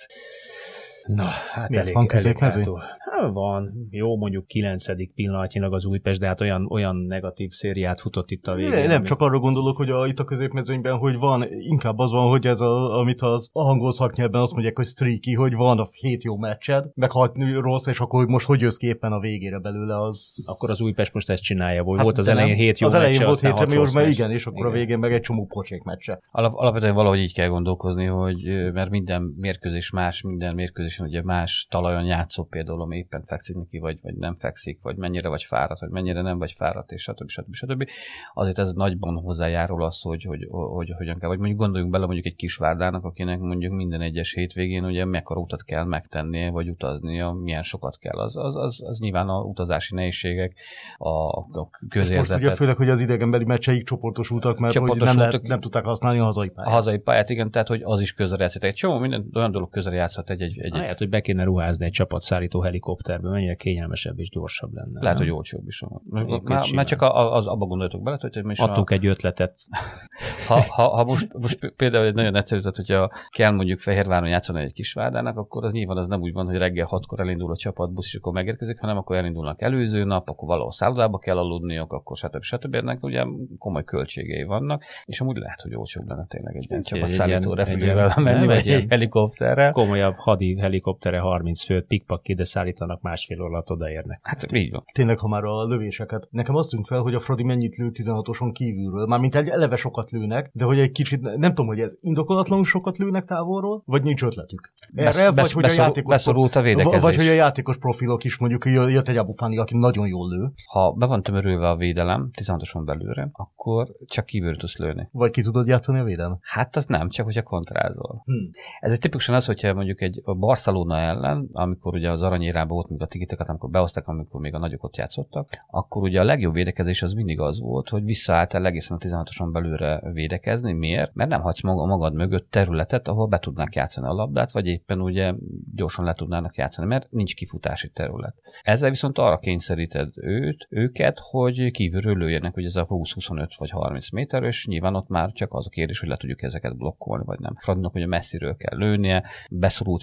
Na, 1.07 1.25
hát 1.53 1.69
Miért 1.69 1.83
elég, 1.83 1.95
van 1.95 2.07
elég 2.11 2.39
hátul. 2.39 2.83
Hát 2.99 3.31
van, 3.33 3.89
jó 3.91 4.17
mondjuk 4.17 4.47
kilencedik 4.47 5.13
pillanatnyilag 5.15 5.75
az 5.75 5.85
Újpest, 5.85 6.21
de 6.21 6.27
hát 6.27 6.41
olyan, 6.41 6.67
olyan 6.71 6.97
negatív 6.97 7.51
szériát 7.51 8.01
futott 8.01 8.31
itt 8.31 8.47
a 8.47 8.55
végén. 8.55 8.71
Ne, 8.71 8.87
nem 8.87 8.97
ami- 8.97 9.07
csak 9.07 9.21
arra 9.21 9.39
gondolok, 9.39 9.77
hogy 9.77 9.91
a, 9.91 10.07
itt 10.07 10.19
a 10.19 10.25
középmezőnyben, 10.25 10.97
hogy 10.97 11.19
van, 11.19 11.47
inkább 11.51 11.99
az 11.99 12.11
van, 12.11 12.29
hogy 12.29 12.47
ez 12.47 12.61
a, 12.61 12.99
amit 12.99 13.21
az 13.21 13.49
angol 13.53 13.93
szaknyelven 13.93 14.41
azt 14.41 14.53
mondják, 14.53 14.77
hogy 14.77 14.87
streaky, 14.87 15.35
hogy 15.35 15.55
van 15.55 15.79
a 15.79 15.89
hét 15.91 16.23
jó 16.23 16.37
meccsed, 16.37 16.85
meg 16.95 17.11
hat 17.11 17.37
rossz, 17.61 17.87
és 17.87 18.01
akkor 18.01 18.21
hogy 18.21 18.29
most 18.29 18.47
hogy 18.47 18.61
jössz 18.61 18.77
ki 18.77 18.87
éppen 18.87 19.13
a 19.13 19.21
végére 19.21 19.59
belőle, 19.59 20.03
az... 20.03 20.45
Akkor 20.47 20.71
az 20.71 20.81
Újpest 20.81 21.13
most 21.15 21.31
ezt 21.31 21.43
csinálja, 21.43 21.83
hogy 21.83 21.97
Hát 21.97 22.05
volt 22.05 22.19
az 22.19 22.29
elején 22.29 22.57
hét 22.57 22.79
jó 22.79 22.87
Az 22.87 22.95
elején 22.95 23.13
meccse, 23.13 23.27
volt 23.27 23.41
hét 23.41 23.59
remélyos, 23.59 23.93
mert 23.93 24.07
meccs. 24.07 24.15
igen, 24.15 24.31
és 24.31 24.47
akkor 24.47 24.59
igen. 24.59 24.71
a 24.71 24.75
végén 24.75 24.99
meg 24.99 25.13
egy 25.13 25.21
csomó 25.21 25.47
pocsék 25.47 25.83
meccse. 25.83 26.21
Alap, 26.31 26.55
alapvetően 26.55 26.95
valahogy 26.95 27.19
így 27.19 27.35
kell 27.35 27.49
gondolkozni, 27.49 28.05
hogy 28.05 28.37
mert 28.73 28.91
minden 28.91 29.23
mérkőzés 29.41 29.91
más, 29.91 30.23
minden 30.23 30.55
mérkőzésen 30.99 31.07
ugye 31.07 31.35
más 31.37 31.67
talajon 31.71 32.05
játszó 32.05 32.45
például, 32.45 32.95
éppen 32.95 33.23
fekszik 33.27 33.57
neki, 33.57 33.79
vagy, 33.79 33.99
vagy 34.03 34.15
nem 34.15 34.37
fekszik, 34.39 34.79
vagy 34.83 34.97
mennyire 34.97 35.29
vagy 35.29 35.43
fáradt, 35.43 35.81
vagy 35.81 35.91
mennyire 35.91 36.23
nem 36.23 36.39
vagy 36.39 36.53
fáradt, 36.53 36.91
és 36.93 37.03
stb. 37.03 37.29
stb. 37.29 37.55
stb. 37.55 37.89
Azért 38.35 38.59
ez 38.59 38.73
nagyban 38.73 39.17
hozzájárul 39.17 39.85
az, 39.85 40.01
hogy, 40.01 40.23
hogy, 40.23 40.47
hogy, 40.51 40.71
hogy 40.71 40.91
hogyan 40.97 41.19
kell, 41.19 41.29
vagy 41.29 41.39
mondjuk 41.39 41.59
gondoljunk 41.59 41.93
bele 41.93 42.05
mondjuk 42.05 42.27
egy 42.27 42.35
kisvárdának, 42.35 43.05
akinek 43.05 43.39
mondjuk 43.39 43.73
minden 43.73 44.01
egyes 44.01 44.35
hétvégén 44.35 44.85
ugye 44.85 45.05
mekkora 45.05 45.41
utat 45.41 45.65
kell 45.65 45.85
megtennie, 45.85 46.51
vagy 46.51 46.69
utaznia, 46.69 47.31
milyen 47.31 47.63
sokat 47.63 47.99
kell. 47.99 48.19
Az, 48.19 48.37
az, 48.37 48.57
az, 48.57 48.83
az 48.85 48.99
nyilván 48.99 49.29
a 49.29 49.41
utazási 49.41 49.95
nehézségek, 49.95 50.57
a, 50.99 51.09
a 51.09 51.47
Most 51.51 51.71
közérzetet. 51.89 52.43
ugye 52.43 52.55
főleg, 52.55 52.77
hogy 52.77 52.89
az 52.89 53.01
idegenbeli 53.01 53.45
meccseik 53.45 53.85
csoportosultak, 53.85 54.59
mert 54.59 54.77
hogy 54.77 55.01
nem, 55.01 55.19
lehet, 55.19 55.43
nem 55.43 55.61
tudták 55.61 55.85
használni 55.85 56.19
a 56.19 56.25
hazai 56.25 56.49
A 56.49 56.53
pályát. 56.55 56.73
hazai 56.73 56.99
pályát, 56.99 57.31
igen, 57.31 57.51
tehát 57.51 57.69
hogy 57.69 57.81
az 57.85 58.01
is 58.01 58.13
közel 58.13 58.41
játszott. 58.41 58.63
Egy 58.63 58.75
csomó 58.75 58.99
minden 58.99 59.31
olyan 59.35 59.51
dolog 59.51 59.71
közel 59.71 59.95
játszhat 59.95 60.31
egy, 60.31 60.43
egy, 60.43 60.61
egy, 60.61 60.75
egy 60.75 60.84
Lehet, 60.85 60.99
hogy 60.99 61.09
be 61.09 61.21
kéne 61.21 61.45
ruházni 61.45 61.85
egy 61.85 61.93
csapatszállító 61.93 62.61
helikopterbe, 62.61 63.29
mennyire 63.29 63.55
kényelmesebb 63.55 64.19
és 64.19 64.29
gyorsabb 64.29 64.75
lenne. 64.75 65.01
Lehet, 65.01 65.19
nem? 65.19 65.27
hogy 65.27 65.37
olcsóbb 65.37 65.67
is. 65.67 65.83
Most, 66.05 66.73
már, 66.75 66.87
csak 66.87 67.03
a, 67.03 67.35
az, 67.35 67.47
abba 67.47 67.67
gondoltok 67.67 68.03
bele, 68.03 68.19
hogy 68.21 68.45
most 68.45 68.61
Adtunk 68.61 68.91
a, 68.91 68.95
egy 68.95 69.07
ötletet. 69.07 69.55
ha, 70.49 70.61
ha, 70.69 70.89
ha 70.89 71.05
most, 71.05 71.33
most 71.33 71.73
például 71.77 72.07
egy 72.07 72.15
nagyon 72.15 72.37
egyszerű, 72.37 72.61
tehát 72.61 72.77
hogyha 72.77 73.11
kell 73.29 73.51
mondjuk 73.51 73.79
Fehérváron 73.79 74.29
játszani 74.29 74.63
egy 74.63 74.73
kisvárdának, 74.73 75.37
akkor 75.37 75.65
az 75.65 75.73
nyilván 75.73 75.97
az 75.97 76.07
nem 76.07 76.21
úgy 76.21 76.33
van, 76.33 76.47
hogy 76.47 76.57
reggel 76.57 76.87
hatkor 76.87 77.21
elindul 77.21 77.51
a 77.51 77.57
csapatbusz, 77.57 78.07
és 78.07 78.15
akkor 78.15 78.33
megérkezik, 78.33 78.81
hanem 78.81 78.97
akkor 78.97 79.17
elindulnak 79.17 79.63
előző 79.63 80.05
nap, 80.05 80.29
akkor 80.29 80.49
valahol 80.49 80.73
szállodába 80.73 81.19
kell 81.19 81.39
aludniuk, 81.39 81.93
akkor 81.93 82.17
stb. 82.17 82.43
stb. 82.43 82.75
Ennek 82.75 83.03
ugye 83.03 83.25
komoly 83.59 83.85
költségei 83.85 84.43
vannak, 84.43 84.83
és 85.05 85.21
amúgy 85.21 85.37
lehet, 85.37 85.61
hogy 85.61 85.75
olcsóbb 85.75 86.09
lenne 86.09 86.27
tényleg 86.29 86.57
egy 86.57 86.67
Egy- 86.69 86.83
csapatszállító 86.83 87.55
repülővel 87.55 88.13
menni, 88.17 88.47
vagy 88.47 88.69
egy 88.69 88.87
helikopterrel. 88.89 89.73
Komolyabb 89.73 90.15
hadi 90.17 90.55
helikoptere 90.75 91.19
30 91.19 91.63
főt, 91.65 91.87
pikpak 91.87 92.29
ide 92.29 92.45
szállítanak, 92.45 93.01
másfél 93.03 93.43
alatt 93.43 93.71
odaérnek. 93.71 94.21
Hát 94.23 94.53
így 94.53 94.71
van. 94.71 94.85
Tényleg, 94.93 95.19
ha 95.19 95.29
már 95.29 95.45
a 95.45 95.65
lövéseket. 95.65 96.29
Nekem 96.31 96.55
azt 96.55 96.71
tűnt 96.71 96.87
fel, 96.87 97.01
hogy 97.01 97.15
a 97.15 97.21
Fradi 97.21 97.43
mennyit 97.43 97.77
lő 97.77 97.91
16-oson 97.93 98.53
kívülről. 98.53 99.07
Mármint 99.07 99.35
egy 99.35 99.49
eleve 99.49 99.77
sokat 99.77 100.11
lőnek, 100.11 100.51
de 100.53 100.65
hogy 100.65 100.79
egy 100.79 100.91
kicsit, 100.91 101.21
nem 101.21 101.49
tudom, 101.49 101.67
hogy 101.67 101.81
ez 101.81 101.97
indokolatlanul 102.01 102.65
sokat 102.65 102.99
lőnek 102.99 103.25
távolról, 103.25 103.83
vagy 103.87 104.03
nincs 104.03 104.23
ötletük. 104.23 104.73
Erre, 104.95 105.05
Besz- 105.05 105.17
vagy 105.25 105.35
besz- 105.35 105.53
hogy 105.53 105.65
a 105.65 105.73
játékos, 105.73 106.13
beszorult 106.13 106.55
a 106.57 106.63
védekezés. 106.63 107.01
Vagy 107.01 107.17
hogy 107.17 107.27
a 107.27 107.33
játékos 107.33 107.77
profilok 107.77 108.25
is 108.25 108.39
mondjuk 108.39 108.65
jö- 108.65 108.91
jött 108.91 109.09
egy 109.09 109.17
Abufáni, 109.17 109.59
aki 109.59 109.77
nagyon 109.77 110.07
jól 110.07 110.29
lő, 110.29 110.53
Ha 110.73 110.93
be 110.93 111.07
van 111.07 111.23
tömörülve 111.23 111.69
a 111.69 111.77
védelem 111.77 112.31
16-oson 112.41 112.85
belőle, 112.85 113.29
akkor 113.33 113.89
csak 114.07 114.27
kívül 114.27 114.57
tudsz 114.57 114.79
lőni. 114.79 115.09
vagy 115.13 115.31
ki 115.31 115.43
tudod 115.43 115.67
játszani 115.67 115.99
a 115.99 116.05
védelmet. 116.05 116.39
Hát 116.43 116.77
az 116.77 116.87
nem, 116.87 117.09
csak 117.09 117.25
hogyha 117.25 117.43
kontrázol. 117.43 118.23
Hm. 118.25 118.33
Ez 118.81 118.93
egy 118.93 118.99
tipikusan 118.99 119.35
az, 119.35 119.47
hogyha 119.47 119.75
mondjuk 119.75 120.01
egy 120.01 120.21
a 120.25 120.35
Barcelona 120.65 120.99
ellen, 120.99 121.49
amikor 121.53 121.95
ugye 121.95 122.11
az 122.11 122.23
aranyérában 122.23 122.75
volt 122.75 122.89
még 122.89 123.03
a 123.03 123.07
tigiteket, 123.07 123.49
amikor 123.49 123.71
behozták, 123.71 124.09
amikor 124.09 124.41
még 124.41 124.55
a 124.55 124.59
nagyok 124.59 124.85
ott 124.85 124.97
játszottak, 124.97 125.49
akkor 125.71 126.03
ugye 126.03 126.21
a 126.21 126.25
legjobb 126.25 126.53
védekezés 126.53 127.03
az 127.03 127.13
mindig 127.13 127.41
az 127.41 127.61
volt, 127.61 127.89
hogy 127.89 128.05
visszaálltál 128.05 128.67
egészen 128.67 128.97
a 128.97 129.07
16-oson 129.07 129.53
belőle 129.53 130.01
védekezni. 130.13 130.73
Miért? 130.73 131.15
Mert 131.15 131.31
nem 131.31 131.41
hagysz 131.41 131.63
maga, 131.63 131.87
magad 131.87 132.15
mögött 132.15 132.51
területet, 132.51 133.09
ahol 133.09 133.27
be 133.27 133.39
tudnák 133.39 133.75
játszani 133.75 134.07
a 134.07 134.13
labdát, 134.13 134.53
vagy 134.53 134.67
éppen 134.67 135.01
ugye 135.01 135.35
gyorsan 135.75 136.05
le 136.05 136.13
tudnának 136.13 136.57
játszani, 136.57 136.89
mert 136.89 137.11
nincs 137.11 137.35
kifutási 137.35 137.91
terület. 137.91 138.35
Ezzel 138.63 138.91
viszont 138.91 139.19
arra 139.19 139.39
kényszeríted 139.39 140.09
őt, 140.15 140.67
őket, 140.71 141.19
hogy 141.23 141.71
kívülről 141.71 142.17
lőjenek, 142.17 142.55
hogy 142.55 142.65
ez 142.65 142.77
a 142.77 142.87
20-25 142.87 143.51
vagy 143.59 143.71
30 143.71 144.11
méter, 144.11 144.43
és 144.43 144.67
nyilván 144.67 144.95
ott 144.95 145.09
már 145.09 145.33
csak 145.33 145.53
az 145.53 145.67
a 145.67 145.71
kérdés, 145.71 146.01
hogy 146.01 146.09
le 146.09 146.17
tudjuk 146.17 146.43
ezeket 146.43 146.77
blokkolni, 146.77 147.25
vagy 147.25 147.39
nem. 147.39 147.57
Fradinak 147.61 147.95
ugye 147.95 148.07
messziről 148.07 148.57
kell 148.57 148.79
lőnie, 148.79 149.25
beszorult 149.51 150.03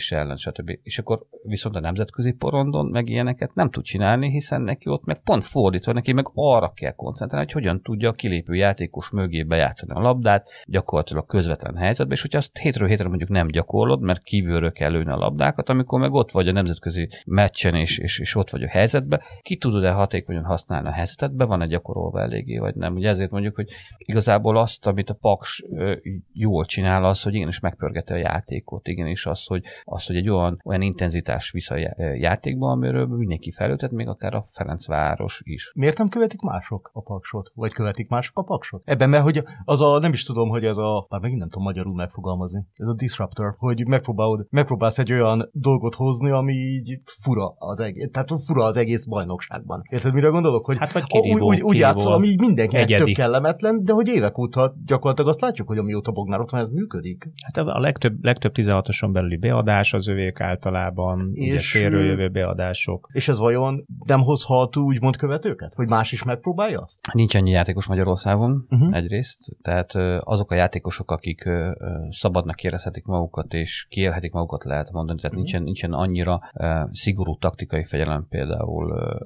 védekezése 0.00 0.16
ellen, 0.16 0.36
stb. 0.36 0.78
És 0.82 0.98
akkor 0.98 1.26
viszont 1.42 1.76
a 1.76 1.80
nemzetközi 1.80 2.32
porondon 2.32 2.86
meg 2.86 3.08
ilyeneket 3.08 3.54
nem 3.54 3.70
tud 3.70 3.84
csinálni, 3.84 4.30
hiszen 4.30 4.60
neki 4.60 4.88
ott 4.88 5.04
meg 5.04 5.22
pont 5.22 5.44
fordítva, 5.44 5.92
neki 5.92 6.12
meg 6.12 6.30
arra 6.34 6.72
kell 6.72 6.92
koncentrálni, 6.92 7.46
hogy 7.52 7.62
hogyan 7.62 7.82
tudja 7.82 8.08
a 8.08 8.12
kilépő 8.12 8.54
játékos 8.54 9.10
mögé 9.10 9.42
bejátszani 9.42 9.92
a 9.92 10.00
labdát, 10.00 10.48
gyakorlatilag 10.66 11.26
közvetlen 11.26 11.76
helyzetben, 11.76 12.16
és 12.16 12.22
hogyha 12.22 12.38
azt 12.38 12.58
hétről 12.58 12.88
hétre 12.88 13.08
mondjuk 13.08 13.30
nem 13.30 13.46
gyakorlod, 13.46 14.00
mert 14.00 14.22
kívülről 14.22 14.72
kell 14.72 14.90
lőni 14.90 15.10
a 15.10 15.16
labdákat, 15.16 15.68
amikor 15.68 16.00
meg 16.00 16.12
ott 16.12 16.30
vagy 16.30 16.48
a 16.48 16.52
nemzetközi 16.52 17.08
meccsen, 17.26 17.74
és, 17.74 17.98
és, 17.98 18.18
és 18.18 18.34
ott 18.34 18.50
vagy 18.50 18.62
a 18.62 18.68
helyzetben, 18.68 19.20
ki 19.42 19.56
tudod-e 19.56 19.90
hatékonyan 19.90 20.44
használni 20.44 20.88
a 20.88 20.92
helyzetet, 20.92 21.34
be 21.34 21.44
van-e 21.44 21.66
gyakorolva 21.66 22.20
eléggé, 22.20 22.58
vagy 22.58 22.74
nem. 22.74 22.94
Ugye 22.94 23.08
ezért 23.08 23.30
mondjuk, 23.30 23.54
hogy 23.54 23.68
igazából 23.98 24.56
azt, 24.56 24.86
amit 24.86 25.10
a 25.10 25.14
Paks 25.14 25.62
jól 26.32 26.64
csinál, 26.64 27.04
az, 27.04 27.22
hogy 27.22 27.34
igenis 27.34 27.60
megpörgeti 27.60 28.12
a 28.12 28.16
játékot, 28.16 28.88
igenis 28.88 29.26
az, 29.26 29.46
hogy, 29.46 29.64
az, 29.84 30.06
hogy 30.06 30.16
egy 30.16 30.28
olyan, 30.28 30.60
olyan 30.64 30.82
intenzitás 30.82 31.50
visz 31.50 31.70
a 31.70 31.76
já- 31.76 31.96
játékba, 32.18 32.70
amiről 32.70 33.06
mindenki 33.06 33.50
felültet, 33.50 33.90
még 33.90 34.08
akár 34.08 34.34
a 34.34 34.44
Ferencváros 34.52 35.40
is. 35.44 35.72
Miért 35.74 35.98
nem 35.98 36.08
követik 36.08 36.40
mások 36.40 36.90
a 36.92 37.02
paksot? 37.02 37.50
Vagy 37.54 37.72
követik 37.72 38.08
mások 38.08 38.38
a 38.38 38.42
paksot? 38.42 38.82
Ebben, 38.84 39.08
mert 39.08 39.22
hogy 39.22 39.42
az 39.64 39.80
a, 39.80 39.98
nem 39.98 40.12
is 40.12 40.24
tudom, 40.24 40.48
hogy 40.48 40.64
ez 40.64 40.76
a, 40.76 41.06
már 41.08 41.20
megint 41.20 41.38
nem 41.38 41.48
tudom 41.48 41.64
magyarul 41.64 41.94
megfogalmazni, 41.94 42.66
ez 42.74 42.86
a 42.86 42.94
disruptor, 42.94 43.54
hogy 43.58 43.86
megpróbálod, 43.86 44.46
megpróbálsz 44.50 44.98
egy 44.98 45.12
olyan 45.12 45.48
dolgot 45.52 45.94
hozni, 45.94 46.30
ami 46.30 46.52
így 46.52 47.00
fura 47.22 47.54
az 47.58 47.80
egész, 47.80 48.08
tehát 48.12 48.30
fura 48.46 48.64
az 48.64 48.76
egész 48.76 49.04
bajnokságban. 49.04 49.82
Érted, 49.90 50.14
mire 50.14 50.28
gondolok? 50.28 50.66
Hogy 50.66 50.78
hát 50.78 50.92
vagy 50.92 51.04
kirívó, 51.04 51.46
úgy, 51.46 51.62
úgy 51.62 51.76
játszol, 51.76 52.12
ami 52.12 52.34
mindenkinek 52.38 52.82
egyedi. 52.82 53.04
tök 53.04 53.14
kellemetlen, 53.14 53.84
de 53.84 53.92
hogy 53.92 54.08
évek 54.08 54.38
óta 54.38 54.74
gyakorlatilag 54.84 55.30
azt 55.30 55.40
látjuk, 55.40 55.68
hogy 55.68 55.78
amióta 55.78 56.12
Bognár 56.12 56.40
ott 56.40 56.50
van, 56.50 56.60
ez 56.60 56.68
működik. 56.68 57.30
Hát 57.44 57.56
a 57.66 57.78
legtöbb, 57.78 58.24
legtöbb 58.24 58.52
16-oson 58.54 59.12
belüli 59.12 59.36
beadás 59.36 59.69
az 59.92 60.08
övék 60.08 60.40
általában, 60.40 61.30
és, 61.34 61.50
ugye 61.50 61.60
szélről 61.60 62.04
jövő 62.04 62.28
beadások. 62.28 63.08
És 63.12 63.28
ez 63.28 63.38
vajon 63.38 63.86
nem 64.06 64.20
hozhat 64.20 64.76
úgymond 64.76 65.16
követőket? 65.16 65.74
Hogy 65.74 65.88
más 65.88 66.12
is 66.12 66.22
megpróbálja 66.22 66.80
azt? 66.80 67.12
Nincs 67.12 67.36
ennyi 67.36 67.50
játékos 67.50 67.86
Magyarországon 67.86 68.68
Uh-huh. 68.70 68.96
egyrészt, 68.96 69.38
tehát 69.62 69.94
azok 70.20 70.50
a 70.50 70.54
játékosok, 70.54 71.10
akik 71.10 71.48
szabadnak 72.10 72.62
érezhetik 72.62 73.04
magukat 73.04 73.52
és 73.52 73.86
kiélhetik 73.88 74.32
magukat, 74.32 74.64
lehet 74.64 74.90
mondani, 74.90 75.20
tehát 75.20 75.36
uh-huh. 75.36 75.50
nincsen, 75.50 75.62
nincsen 75.62 75.92
annyira 75.92 76.40
szigorú 76.92 77.36
taktikai 77.36 77.84
fegyelem 77.84 78.26
például, 78.28 79.18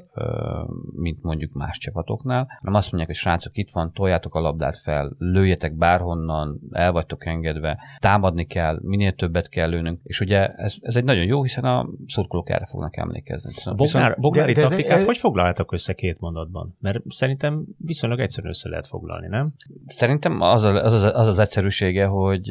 mint 0.97 1.23
mondjuk 1.23 1.53
más 1.53 1.79
csapatoknál, 1.79 2.47
hanem 2.59 2.75
azt 2.75 2.87
mondják, 2.87 3.07
hogy 3.07 3.21
srácok, 3.21 3.57
itt 3.57 3.71
van, 3.71 3.93
toljátok 3.93 4.35
a 4.35 4.41
labdát 4.41 4.77
fel, 4.77 5.15
lőjetek 5.19 5.77
bárhonnan, 5.77 6.61
el 6.73 6.93
vagytok 6.93 7.27
engedve, 7.27 7.79
támadni 7.99 8.47
kell, 8.47 8.79
minél 8.83 9.13
többet 9.13 9.49
kell 9.49 9.69
lőnünk, 9.69 10.01
és 10.03 10.21
ugye 10.21 10.34
ez, 10.43 10.75
ez 10.81 10.97
egy 10.97 11.05
nagyon 11.05 11.25
jó, 11.25 11.43
hiszen 11.43 11.65
a 11.65 11.89
szurkolók 12.07 12.51
erre 12.51 12.67
fognak 12.67 12.97
emlékezni. 12.97 13.51
A 13.65 13.75
Bognár, 13.75 14.17
Bognári 14.19 14.53
de- 14.53 14.61
de 14.63 14.69
taktikát 14.69 14.99
ez- 14.99 15.07
hogy 15.07 15.19
foglaljátok 15.19 15.73
össze 15.73 15.93
két 15.93 16.21
mondatban? 16.21 16.77
Mert 16.81 17.03
szerintem 17.09 17.65
viszonylag 17.79 18.21
egyszerűen 18.21 18.53
össze 18.53 18.69
lehet 18.69 18.87
foglalni, 18.87 19.27
nem? 19.27 19.53
Szerintem 19.87 20.41
az, 20.41 20.63
a, 20.63 20.85
az, 20.85 20.93
az, 20.93 21.03
az 21.05 21.29
az 21.29 21.39
egyszerűsége, 21.39 22.07
hogy 22.07 22.49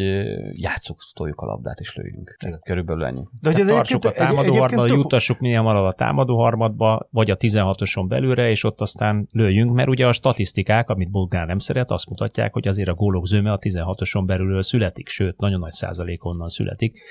játsszuk, 0.61 0.97
toljuk 1.13 1.41
a 1.41 1.45
labdát 1.45 1.79
és 1.79 1.95
lőjünk. 1.95 2.37
Igen. 2.45 2.59
Körülbelül 2.63 3.05
ennyi. 3.05 3.27
De 3.41 3.51
hogy 3.51 3.65
tartsuk 3.65 4.05
a 4.05 4.11
támadó 4.11 4.53
harmadba, 4.53 4.85
tök- 4.85 4.97
jutassuk 4.97 5.39
minél 5.39 5.57
hamarabb 5.57 5.85
a 5.85 5.93
támadó 5.93 6.37
harmadba, 6.37 7.07
vagy 7.11 7.31
a 7.31 7.37
16-oson 7.37 8.07
belülre, 8.07 8.49
és 8.49 8.63
ott 8.63 8.81
aztán 8.81 9.27
lőjünk, 9.31 9.73
mert 9.73 9.89
ugye 9.89 10.07
a 10.07 10.11
statisztikák, 10.11 10.89
amit 10.89 11.11
Bognár 11.11 11.47
nem 11.47 11.57
szeret, 11.59 11.91
azt 11.91 12.09
mutatják, 12.09 12.53
hogy 12.53 12.67
azért 12.67 12.89
a 12.89 12.93
gólok 12.93 13.27
zöme 13.27 13.51
a 13.51 13.57
16-oson 13.59 14.25
belülről 14.25 14.61
születik, 14.61 15.07
sőt, 15.07 15.37
nagyon 15.37 15.59
nagy 15.59 15.71
százalék 15.71 16.25
onnan 16.25 16.49
születik. 16.49 17.01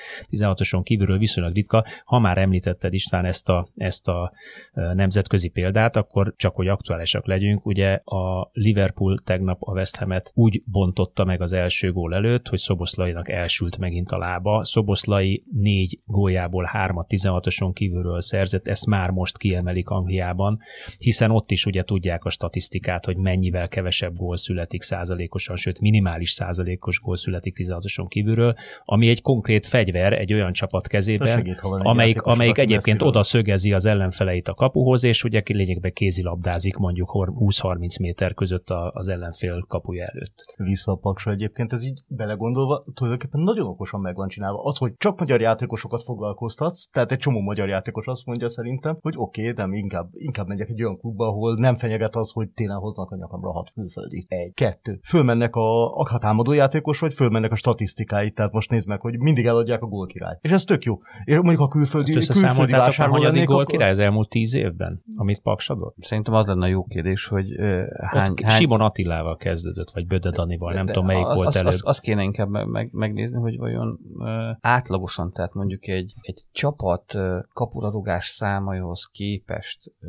16-oson 0.63 0.83
kívülről 0.83 1.17
viszonylag 1.17 1.53
ritka. 1.53 1.83
Ha 2.05 2.19
már 2.19 2.37
említetted 2.37 2.93
István 2.93 3.25
ezt 3.25 3.49
a, 3.49 3.67
ezt 3.75 4.07
a 4.07 4.31
nemzetközi 4.73 5.47
példát, 5.47 5.95
akkor 5.95 6.33
csak 6.37 6.55
hogy 6.55 6.67
aktuálisak 6.67 7.27
legyünk, 7.27 7.65
ugye 7.65 7.93
a 8.03 8.49
Liverpool 8.53 9.17
tegnap 9.17 9.57
a 9.59 9.71
West 9.71 9.95
Ham-et 9.95 10.31
úgy 10.33 10.63
bontotta 10.65 11.23
meg 11.23 11.41
az 11.41 11.53
első 11.53 11.91
gól 11.91 12.13
előtt, 12.13 12.47
hogy 12.47 12.59
Szoboszlainak 12.59 13.29
elsült 13.29 13.77
megint 13.77 14.11
a 14.11 14.17
lába. 14.17 14.63
Szoboszlai 14.63 15.43
négy 15.51 15.99
góljából 16.05 16.63
hármat 16.63 17.07
16-oson 17.09 17.71
kívülről 17.73 18.21
szerzett, 18.21 18.67
ezt 18.67 18.85
már 18.85 19.09
most 19.09 19.37
kiemelik 19.37 19.89
Angliában, 19.89 20.59
hiszen 20.97 21.31
ott 21.31 21.51
is 21.51 21.65
ugye 21.65 21.83
tudják 21.83 22.23
a 22.23 22.29
statisztikát, 22.29 23.05
hogy 23.05 23.17
mennyivel 23.17 23.67
kevesebb 23.67 24.15
gól 24.15 24.37
születik 24.37 24.81
százalékosan, 24.81 25.55
sőt 25.55 25.79
minimális 25.79 26.31
százalékos 26.31 26.99
gól 26.99 27.15
születik 27.15 27.57
16-oson 27.59 28.05
kívülről, 28.07 28.55
ami 28.85 29.09
egy 29.09 29.21
konkrét 29.21 29.65
fegyver 29.65 30.13
egy 30.13 30.33
olyan 30.33 30.52
csapat 30.53 30.87
kezében, 30.87 31.27
Segít, 31.27 31.59
amelyik, 31.61 32.21
amelyik 32.21 32.57
egyébként 32.57 32.85
messziről- 32.85 33.07
oda 33.07 33.23
szögezi 33.23 33.73
az 33.73 33.85
ellenfeleit 33.85 34.47
a 34.47 34.53
kapuhoz, 34.53 35.03
és 35.03 35.23
ugye 35.23 35.41
lényegben 35.45 35.93
kézilabdázik 35.93 36.75
mondjuk 36.75 37.09
hor- 37.09 37.33
20-30 37.35 37.99
méter 37.99 38.33
között 38.33 38.69
az 38.69 39.07
ellenfél 39.07 39.65
kapuja 39.67 40.05
előtt. 40.05 40.53
vissza 40.55 40.91
a 40.91 40.95
paksra 40.95 41.31
egyébként, 41.31 41.73
ez 41.73 41.85
így 41.85 42.01
belegondolva 42.07 42.83
tulajdonképpen 42.93 43.41
nagyon 43.41 43.67
okosan 43.67 44.01
meg 44.01 44.15
van 44.15 44.27
csinálva. 44.27 44.63
Az, 44.63 44.77
hogy 44.77 44.93
csak 44.97 45.19
magyar 45.19 45.41
játékosokat 45.41 46.03
foglalkoztatsz, 46.03 46.87
tehát 46.91 47.11
egy 47.11 47.17
csomó 47.17 47.39
magyar 47.39 47.67
játékos 47.67 48.05
azt 48.05 48.25
mondja 48.25 48.49
szerintem, 48.49 48.97
hogy 49.01 49.13
oké, 49.17 49.49
okay, 49.49 49.53
de 49.53 49.77
inkább, 49.77 50.09
inkább 50.13 50.47
megyek 50.47 50.69
egy 50.69 50.83
olyan 50.83 50.97
klubba, 50.97 51.27
ahol 51.27 51.55
nem 51.55 51.75
fenyeget 51.75 52.15
az, 52.15 52.31
hogy 52.31 52.49
télen 52.49 52.77
hoznak 52.77 53.11
a 53.11 53.15
nyakamra 53.15 53.51
hat 53.51 53.71
külföldi. 53.73 54.25
Egy, 54.27 54.53
kettő. 54.53 54.99
Fölmennek 55.07 55.55
a, 55.55 55.91
a 55.91 56.17
támadó 56.19 56.51
játékos, 56.51 56.99
vagy 56.99 57.13
fölmennek 57.13 57.51
a 57.51 57.55
statisztikái, 57.55 58.31
tehát 58.31 58.51
most 58.51 58.69
nézd 58.69 58.87
meg, 58.87 59.01
hogy 59.01 59.19
mindig 59.19 59.45
eladják 59.45 59.81
a 59.81 59.87
gólkirály. 59.87 60.37
És 60.43 60.51
ez 60.51 60.63
tök 60.63 60.83
jó. 60.83 60.99
Én 61.23 61.35
mondjuk 61.39 61.59
a 61.59 61.67
külföldi, 61.67 62.15
Ezt 62.15 62.31
külföldi 62.31 62.71
vásárló 62.71 63.13
hanyadik 63.13 63.33
lennék, 63.33 63.47
gól 63.47 63.59
akkor- 63.59 63.71
király 63.71 63.89
az 63.89 63.97
elmúlt 63.99 64.29
tíz 64.29 64.53
évben, 64.53 65.01
amit 65.15 65.39
Paks 65.39 65.69
adott? 65.69 65.95
Szerintem 65.99 66.33
az 66.33 66.45
lenne 66.45 66.65
a 66.65 66.67
jó 66.67 66.83
kérdés, 66.83 67.25
hogy 67.27 67.59
ö, 67.59 67.83
hány, 68.01 68.29
Ott 68.29 68.41
hány, 68.41 68.59
Simon 68.59 68.81
Attilával 68.81 69.37
kezdődött, 69.37 69.91
vagy 69.91 70.07
Böde 70.07 70.29
Danival, 70.29 70.73
nem 70.73 70.85
de 70.85 70.91
tudom 70.91 71.07
melyik 71.07 71.25
az, 71.25 71.35
volt 71.35 71.47
az, 71.47 71.55
előbb. 71.55 71.71
Az, 71.71 71.81
azt 71.83 72.01
kéne 72.01 72.23
inkább 72.23 72.49
meg, 72.49 72.67
meg, 72.67 72.89
megnézni, 72.91 73.39
hogy 73.39 73.57
vajon 73.57 73.99
ö, 74.19 74.51
átlagosan, 74.59 75.31
tehát 75.31 75.53
mondjuk 75.53 75.87
egy, 75.87 76.13
egy 76.21 76.41
csapat 76.51 77.15
ö, 77.15 77.39
kapurarugás 77.53 78.25
számaihoz 78.25 79.09
képest 79.11 79.91
ö, 80.01 80.07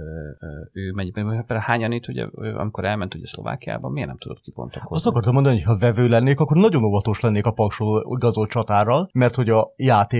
ő 0.72 0.92
mennyi, 0.92 1.10
például 1.10 1.58
hányan 1.58 1.92
itt, 1.92 2.08
ugye, 2.08 2.26
amikor 2.56 2.84
elment 2.84 3.14
ugye 3.14 3.26
Szlovákiába, 3.26 3.88
miért 3.88 4.08
nem 4.08 4.18
tudott 4.18 4.40
kipontokozni? 4.40 4.96
Azt 4.96 5.06
akartam 5.06 5.34
mondani, 5.34 5.54
hogy 5.54 5.64
ha 5.64 5.78
vevő 5.78 6.08
lennék, 6.08 6.40
akkor 6.40 6.56
nagyon 6.56 6.84
óvatos 6.84 7.20
lennék 7.20 7.46
a 7.46 7.52
paksról 7.52 8.16
igazolt 8.16 8.50
csatárral, 8.50 9.08
mert 9.12 9.34
hogy 9.34 9.48
a 9.48 9.72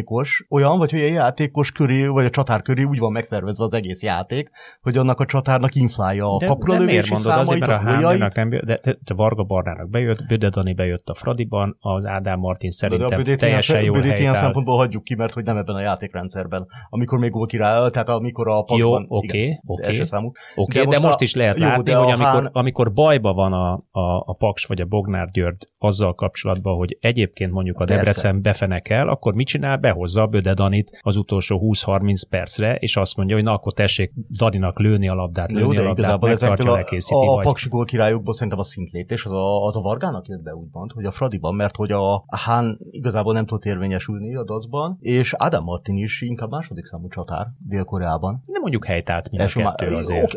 játékos 0.04 0.46
olyan, 0.50 0.78
vagy 0.78 0.90
hogy 0.90 1.00
a 1.00 1.06
játékos 1.06 1.72
köré, 1.72 2.06
vagy 2.06 2.24
a 2.24 2.30
csatár 2.30 2.62
köré 2.62 2.82
úgy 2.82 2.98
van 2.98 3.12
megszervezve 3.12 3.64
az 3.64 3.72
egész 3.72 4.02
játék, 4.02 4.50
hogy 4.82 4.96
annak 4.96 5.20
a 5.20 5.24
csatárnak 5.24 5.74
inflálja 5.74 6.24
a? 6.26 6.34
Azért, 6.34 7.16
számait, 7.16 7.66
mert 7.66 7.72
a 7.72 8.18
a 8.24 8.30
nem 8.34 8.48
bejött, 8.48 8.64
de, 8.64 8.80
de, 8.82 8.96
de 9.04 9.14
Varga 9.14 9.42
Barnának 9.42 9.90
bejött, 9.90 10.26
Böde 10.26 10.48
Dani 10.48 10.74
bejött 10.74 11.08
a 11.08 11.14
Fradiban, 11.14 11.76
az 11.80 12.04
Ádám 12.04 12.38
Martin 12.38 12.70
De, 12.80 12.88
de 12.88 12.94
a 12.94 12.98
szerintem 12.98 13.18
Bödét 13.18 13.26
ilyen, 13.26 13.38
teljesen 13.38 13.76
szem- 13.76 13.86
jól 13.86 13.96
Bödét 14.00 14.18
ilyen 14.18 14.34
szempontból 14.34 14.76
hagyjuk 14.76 15.04
ki, 15.04 15.14
mert 15.14 15.34
hogy 15.34 15.44
nem 15.44 15.56
ebben 15.56 15.74
a 15.74 15.80
játékrendszerben. 15.80 16.66
Amikor 16.88 17.18
még 17.18 17.30
gól 17.30 17.46
király, 17.46 17.90
tehát 17.90 18.08
amikor 18.08 18.48
a 18.48 18.62
pakban, 18.62 18.78
Jó, 18.78 19.16
oké, 19.16 19.58
oké. 19.66 20.02
számú. 20.04 20.30
Oké, 20.54 20.78
De 20.78 20.84
de, 20.86 20.98
most 20.98 21.20
a- 21.20 21.24
is 21.24 21.34
lehet 21.34 21.58
jó, 21.58 21.64
látni, 21.64 21.92
hogy 21.92 22.12
amikor, 22.12 22.24
Hán- 22.24 22.50
amikor 22.52 22.92
bajba 22.92 23.32
van 23.32 23.52
a, 23.52 23.72
a, 23.90 24.22
a 24.26 24.32
Paks 24.32 24.64
vagy 24.64 24.80
a 24.80 24.84
Bognár 24.84 25.30
György 25.30 25.68
azzal 25.78 26.14
kapcsolatban, 26.14 26.76
hogy 26.76 26.98
egyébként 27.00 27.52
mondjuk 27.52 27.80
a. 27.80 27.84
Debrecen 27.84 28.42
befenekel, 28.42 29.08
akkor 29.08 29.34
mit 29.34 29.46
csinál? 29.46 29.76
Behozza 29.94 30.22
a 30.22 30.26
Böde 30.26 30.54
Danit 30.54 31.00
az 31.02 31.16
utolsó 31.16 31.60
20-30 31.62 32.22
percre, 32.28 32.74
és 32.74 32.96
azt 32.96 33.16
mondja, 33.16 33.34
hogy 33.34 33.44
na 33.44 33.52
akkor 33.52 33.72
tessék 33.72 34.12
Daninak 34.30 34.78
lőni 34.78 35.08
a 35.08 35.14
labdát, 35.14 35.52
Jó, 35.52 35.58
lőni 35.58 35.74
de 35.74 35.80
a 35.80 35.84
labdát, 35.84 35.98
igazából 35.98 36.28
megtartja, 36.28 36.72
a, 36.72 36.76
lekészíti, 36.76 37.14
a, 37.14 37.30
a 37.30 37.34
vagy... 37.34 37.44
paksi 37.44 37.68
gól 37.68 37.84
királyokból 37.84 38.34
szerintem 38.34 38.58
a 38.58 38.64
szintlépés 38.64 39.24
az 39.24 39.32
a, 39.32 39.64
az 39.66 39.76
a 39.76 39.80
Vargának 39.80 40.26
jött 40.26 40.42
be 40.42 40.54
úgymond, 40.54 40.92
hogy 40.92 41.04
a 41.04 41.10
Fradiban, 41.10 41.54
mert 41.54 41.76
hogy 41.76 41.90
a, 41.90 42.24
Hán 42.44 42.78
igazából 42.90 43.32
nem 43.32 43.46
tudott 43.46 43.64
érvényesülni 43.64 44.34
a 44.34 44.44
dacban, 44.44 44.98
és 45.00 45.34
Ádám 45.36 45.62
Martin 45.62 45.96
is 45.96 46.20
inkább 46.20 46.50
második 46.50 46.84
számú 46.84 47.08
csatár 47.08 47.46
Dél-Koreában. 47.58 48.42
Nem 48.46 48.60
mondjuk 48.60 48.84
helytált 48.84 49.30
mind 49.30 49.42
a 49.42 49.74
kettő 49.74 49.94
azért. 49.94 50.34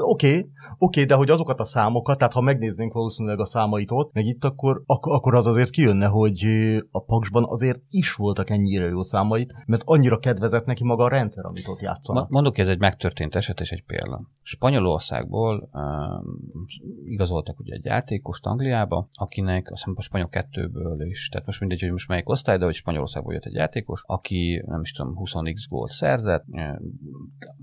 Oké, 0.00 0.48
oké, 0.78 1.04
de 1.04 1.14
hogy 1.14 1.30
azokat 1.30 1.60
a 1.60 1.64
számokat, 1.64 2.18
tehát 2.18 2.32
ha 2.32 2.40
megnéznénk 2.40 2.92
valószínűleg 2.92 3.40
a 3.40 3.46
számait 3.46 3.90
ott, 3.90 4.12
meg 4.12 4.24
itt, 4.24 4.44
akkor, 4.44 4.82
ak- 4.86 5.12
akkor 5.12 5.34
az 5.34 5.46
azért 5.46 5.70
kijönne, 5.70 6.06
hogy 6.06 6.46
a 6.90 7.04
Paksban 7.04 7.44
azért 7.48 7.82
is 7.90 8.12
voltak 8.12 8.50
ennyire 8.50 8.84
jó 8.94 9.02
számait, 9.02 9.54
mert 9.66 9.82
annyira 9.84 10.18
kedvezett 10.18 10.64
neki 10.64 10.84
maga 10.84 11.04
a 11.04 11.08
rendszer, 11.08 11.44
amit 11.44 11.68
ott 11.68 11.80
játszanak. 11.80 12.28
Mondok, 12.28 12.58
ez 12.58 12.68
egy 12.68 12.78
megtörtént 12.78 13.34
eset 13.34 13.60
és 13.60 13.72
egy 13.72 13.84
példa. 13.84 14.20
Spanyolországból 14.42 15.68
um, 15.72 16.66
igazoltak 17.04 17.60
ugye 17.60 17.74
egy 17.74 17.84
játékost 17.84 18.46
Angliába, 18.46 19.08
akinek 19.12 19.70
azt 19.70 19.84
hiszem 19.84 19.94
a 19.96 20.02
spanyol 20.02 20.28
kettőből 20.28 21.06
is, 21.06 21.28
tehát 21.28 21.46
most 21.46 21.60
mindegy, 21.60 21.80
hogy 21.80 21.90
most 21.90 22.08
melyik 22.08 22.28
osztály, 22.28 22.58
de 22.58 22.64
hogy 22.64 22.74
Spanyolországból 22.74 23.32
jött 23.32 23.44
egy 23.44 23.54
játékos, 23.54 24.02
aki 24.06 24.62
nem 24.66 24.80
is 24.80 24.92
tudom, 24.92 25.14
20x 25.16 25.64
gólt 25.68 25.90
szerzett, 25.90 26.44
eh, 26.50 26.74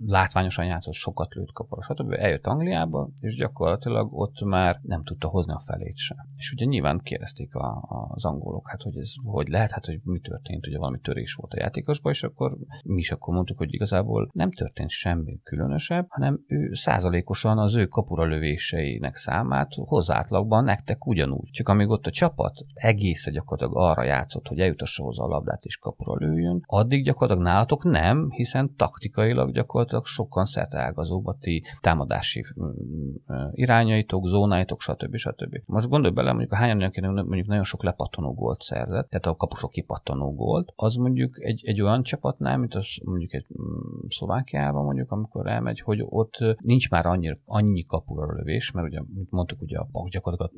látványosan 0.06 0.66
játszott, 0.66 0.94
sokat 0.94 1.34
lőtt 1.34 1.52
kapara, 1.52 1.82
stb. 1.82 2.12
Eljött 2.12 2.48
Angliába, 2.48 3.10
és 3.20 3.36
gyakorlatilag 3.36 4.20
ott 4.20 4.44
már 4.44 4.80
nem 4.84 5.04
tudta 5.04 5.28
hozni 5.28 5.54
a 5.54 5.60
felét 5.60 5.98
sem. 5.98 6.18
És 6.38 6.52
ugye 6.52 6.66
nyilván 6.66 7.00
kérdezték 7.04 7.56
a, 7.56 7.86
az 8.10 8.26
angolok, 8.26 8.70
hát 8.70 8.82
hogy 8.82 8.98
ez 8.98 9.12
hogy 9.24 9.48
lehet, 9.48 9.72
hát 9.72 9.86
hogy 9.86 10.00
mi 10.04 10.20
történt, 10.20 10.68
ugye 10.68 10.78
valami 10.78 11.00
törés 11.12 11.34
volt 11.34 11.54
a 11.54 11.60
játékosban, 11.60 12.12
és 12.12 12.24
akkor 12.24 12.58
mi 12.84 13.00
is 13.00 13.12
akkor 13.12 13.34
mondtuk, 13.34 13.58
hogy 13.58 13.74
igazából 13.74 14.30
nem 14.34 14.52
történt 14.52 14.90
semmi 14.90 15.40
különösebb, 15.44 16.06
hanem 16.10 16.44
ő 16.48 16.74
százalékosan 16.74 17.58
az 17.58 17.76
ő 17.76 17.86
kapura 17.86 18.26
lövéseinek 18.26 19.16
számát 19.16 19.70
hozzátlagban 19.76 20.64
nektek 20.64 21.06
ugyanúgy. 21.06 21.50
Csak 21.52 21.70
amíg 21.70 21.90
ott 21.90 22.06
a 22.06 22.12
csapat 22.12 22.54
egészen 22.74 23.34
gyakorlatilag 23.34 23.84
arra 23.84 24.04
játszott, 24.04 24.48
hogy 24.48 24.60
eljutassa 24.60 25.04
hozzá 25.04 25.24
a 25.24 25.28
labdát 25.28 25.64
és 25.64 25.78
kapura 25.78 26.26
lőjön, 26.26 26.62
addig 26.66 27.04
gyakorlatilag 27.04 27.48
nálatok 27.48 27.84
nem, 27.84 28.30
hiszen 28.30 28.76
taktikailag 28.76 29.52
gyakorlatilag 29.52 30.06
sokkal 30.06 30.46
szerteágazóbb 30.46 31.26
a 31.26 31.38
ti 31.40 31.64
támadási 31.82 32.44
mm, 32.60 32.66
mm, 32.66 33.48
irányaitok, 33.52 34.28
zónáitok, 34.28 34.82
stb. 34.82 35.16
stb. 35.16 35.62
Most 35.66 35.90
gondolj 35.90 36.14
bele, 36.14 36.30
mondjuk 36.30 36.52
a 36.52 36.56
hányan 36.56 36.92
mondjuk 37.02 37.48
nagyon 37.48 37.64
sok 37.64 37.84
lepattanó 37.84 38.34
gólt 38.34 38.62
szerzett, 38.62 39.10
tehát 39.10 39.26
a 39.26 39.36
kapusok 39.36 39.72
kipattanó 39.72 40.34
gólt, 40.34 40.72
az 40.76 40.96
mondjuk 41.02 41.44
egy, 41.44 41.62
egy 41.66 41.82
olyan 41.82 42.04
csapatnál, 42.04 42.58
mint 42.58 42.76
az 42.76 42.88
mondjuk 43.04 43.34
egy 43.34 43.46
mm, 43.62 44.08
Szlovákiában 44.08 44.84
mondjuk, 44.84 45.12
amikor 45.12 45.48
elmegy, 45.48 45.80
hogy 45.80 46.02
ott 46.06 46.38
nincs 46.62 46.90
már 46.90 47.06
annyi, 47.06 47.38
annyi 47.46 47.86
kapura 47.86 48.36
lövés, 48.36 48.72
mert 48.72 48.88
ugye, 48.88 49.00
mint 49.14 49.32
mondtuk, 49.32 49.62
ugye 49.62 49.78
a 49.78 49.88
Paks 49.92 50.12
gyakorlatilag 50.12 50.52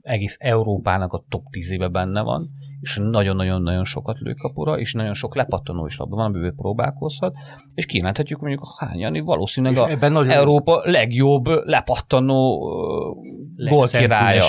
egész 0.00 0.36
Európának 0.40 1.12
a 1.12 1.24
top 1.28 1.42
10 1.50 1.70
éve 1.70 1.88
benne 1.88 2.22
van, 2.22 2.48
és 2.80 3.00
nagyon-nagyon-nagyon 3.02 3.84
sokat 3.84 4.18
lő 4.18 4.32
kapura, 4.32 4.78
és 4.78 4.92
nagyon 4.92 5.14
sok 5.14 5.34
lepattanó 5.34 5.86
is 5.86 5.96
labda 5.96 6.16
van, 6.16 6.24
amiből 6.24 6.54
próbálkozhat, 6.54 7.36
és 7.74 7.86
kijelenthetjük 7.86 8.40
mondjuk 8.40 8.62
hányan, 8.78 9.24
valószínűleg 9.24 9.76
a 9.76 9.90
ebben 9.90 10.12
nagyon... 10.12 10.30
Európa 10.30 10.80
legjobb 10.84 11.46
lepattanó 11.46 12.58
gólkirálya. 13.56 14.42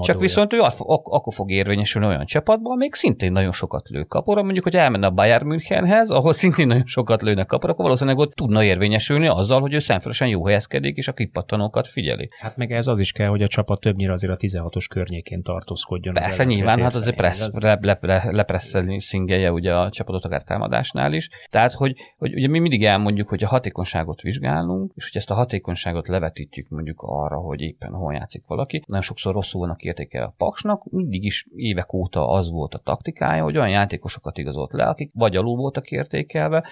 Csak 0.00 0.20
viszont 0.20 0.52
ő 0.52 0.58
ak- 0.58 1.08
akkor 1.08 1.34
fog 1.34 1.50
érvényesülni 1.50 2.06
olyan 2.06 2.24
csapatban, 2.24 2.76
még 2.76 2.94
szintén 2.94 3.32
nagyon 3.32 3.52
sokat 3.52 3.88
lő 3.88 4.02
kapura, 4.02 4.42
mondjuk, 4.42 4.64
hogy 4.64 4.76
elmenne 4.92 5.10
a 5.10 5.14
Bayern 5.14 5.46
Münchenhez, 5.46 6.10
ahol 6.10 6.32
szintén 6.32 6.66
nagyon 6.66 6.86
sokat 6.86 7.22
lőnek 7.22 7.46
kapura, 7.46 7.72
akkor 7.72 7.84
valószínűleg 7.84 8.18
ott 8.18 8.32
tudna 8.32 8.64
érvényesülni 8.64 9.26
azzal, 9.26 9.60
hogy 9.60 9.72
ő 9.72 9.78
szemfelesen 9.78 10.28
jó 10.28 10.46
helyezkedik, 10.46 10.96
és 10.96 11.08
a 11.08 11.12
kipattanókat 11.12 11.88
figyeli. 11.88 12.28
Hát 12.40 12.56
meg 12.56 12.72
ez 12.72 12.86
az 12.86 12.98
is 12.98 13.12
kell, 13.12 13.28
hogy 13.28 13.42
a 13.42 13.46
csapat 13.46 13.80
többnyire 13.80 14.12
azért 14.12 14.32
a 14.32 14.36
16-os 14.36 14.84
környékén 14.90 15.42
tartózkodjon. 15.42 16.14
Persze, 16.14 16.44
nyilván, 16.44 16.80
hát 16.80 16.94
azért 16.94 17.16
pressz, 17.16 17.48
le, 17.60 17.78
le, 18.00 18.28
lepresszelni 18.30 19.00
szingelje 19.00 19.52
ugye 19.52 19.74
a 19.74 19.90
csapatot 19.90 20.24
akár 20.24 20.42
támadásnál 20.42 21.12
is. 21.12 21.28
Tehát, 21.46 21.72
hogy, 21.72 21.96
hogy 22.18 22.34
ugye 22.34 22.48
mi 22.48 22.58
mindig 22.58 22.84
elmondjuk, 22.84 23.28
hogy 23.28 23.44
a 23.44 23.48
hatékonyságot 23.48 24.20
vizsgálunk, 24.20 24.92
és 24.94 25.04
hogy 25.04 25.16
ezt 25.16 25.30
a 25.30 25.34
hatékonyságot 25.34 26.08
levetítjük 26.08 26.68
mondjuk 26.68 27.02
arra, 27.06 27.36
hogy 27.36 27.60
éppen 27.60 27.92
hol 27.92 28.14
játszik 28.14 28.42
valaki. 28.46 28.82
Nagyon 28.86 29.04
sokszor 29.04 29.34
rosszul 29.34 29.60
vannak 29.60 29.82
értéke 29.82 30.22
a 30.22 30.34
paksnak, 30.36 30.90
mindig 30.90 31.24
is 31.24 31.46
évek 31.54 31.92
óta 31.92 32.28
az 32.28 32.50
volt 32.50 32.74
a 32.74 32.78
taktikája, 32.78 33.42
hogy 33.42 33.56
olyan 33.56 33.70
játékosokat 33.70 34.38
igazolt 34.38 34.72
le, 34.72 34.81
akik 34.88 35.10
vagy 35.14 35.36
alul 35.36 35.56
voltak 35.56 35.90
értékelve, 35.90 36.64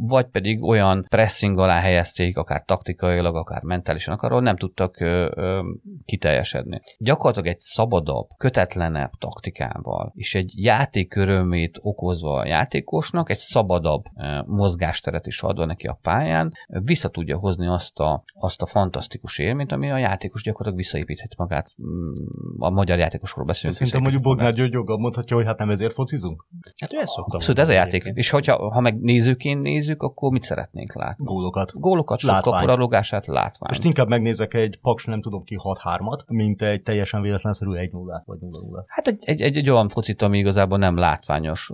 vagy 0.00 0.26
pedig 0.26 0.62
olyan 0.62 1.06
pressing 1.08 1.58
alá 1.58 1.80
helyezték, 1.80 2.36
akár 2.36 2.64
taktikailag, 2.64 3.36
akár 3.36 3.62
mentálisan, 3.62 4.14
akár 4.14 4.42
nem 4.42 4.56
tudtak 4.56 5.00
ö, 5.00 5.30
ö, 5.34 5.60
kiteljesedni. 6.04 6.80
Gyakorlatilag 6.98 7.48
egy 7.48 7.58
szabadabb, 7.58 8.26
kötetlenebb 8.36 9.10
taktikával, 9.18 10.12
és 10.14 10.34
egy 10.34 10.52
játék 10.56 11.16
örömét 11.16 11.78
okozva 11.82 12.38
a 12.38 12.46
játékosnak, 12.46 13.30
egy 13.30 13.38
szabadabb 13.38 14.04
ö, 14.16 14.38
mozgásteret 14.46 15.26
is 15.26 15.42
adva 15.42 15.64
neki 15.64 15.86
a 15.86 15.98
pályán, 16.02 16.52
vissza 16.68 17.08
tudja 17.08 17.38
hozni 17.38 17.66
azt 17.66 17.98
a, 17.98 18.24
azt 18.34 18.62
a 18.62 18.66
fantasztikus 18.66 19.38
élményt, 19.38 19.72
ami 19.72 19.90
a 19.90 19.98
játékos 19.98 20.42
gyakorlatilag 20.42 20.78
visszaépíthet 20.78 21.36
magát. 21.36 21.70
Mm, 21.82 22.12
a 22.58 22.70
magyar 22.70 22.98
játékosról 22.98 23.44
beszélünk. 23.44 23.76
Szerintem 23.76 24.02
mondjuk 24.02 24.22
Bognár 24.22 24.54
György 24.54 24.72
joga 24.72 24.96
mondhatja, 24.96 25.36
hogy 25.36 25.44
hát 25.46 25.58
nem 25.58 25.70
ezért 25.70 25.92
focizunk. 25.92 26.46
Hát 26.80 26.92
ő 26.92 26.98
ezt 26.98 27.12
szokta. 27.12 27.36
Abszolút 27.36 27.58
ez 27.58 27.68
a 27.68 27.72
játék. 27.72 28.10
És 28.14 28.30
hogyha, 28.30 28.70
ha 28.72 28.80
meg 28.80 29.00
nézőként 29.00 29.62
néz, 29.62 29.87
nézzük, 29.88 30.02
akkor 30.02 30.32
mit 30.32 30.42
szeretnénk 30.42 30.94
látni? 30.94 31.24
Gólokat. 31.24 31.72
Gólokat, 31.74 32.18
sok 32.18 32.40
kaporalogását, 32.40 33.26
látvány. 33.26 33.68
Most 33.68 33.84
inkább 33.84 34.08
megnézek 34.08 34.54
egy 34.54 34.78
Paks, 34.82 35.04
nem 35.04 35.20
tudom 35.20 35.44
ki 35.44 35.56
6-3-at, 35.62 36.26
mint 36.26 36.62
egy 36.62 36.82
teljesen 36.82 37.22
véletlenszerű 37.22 37.72
1 37.72 37.92
0 37.92 38.22
vagy 38.26 38.38
0 38.40 38.60
0 38.60 38.84
Hát 38.86 39.06
egy, 39.06 39.18
egy, 39.20 39.42
egy, 39.42 39.56
egy 39.56 39.70
olyan 39.70 39.88
focit, 39.88 40.22
ami 40.22 40.38
igazából 40.38 40.78
nem 40.78 40.96
látványos. 40.96 41.70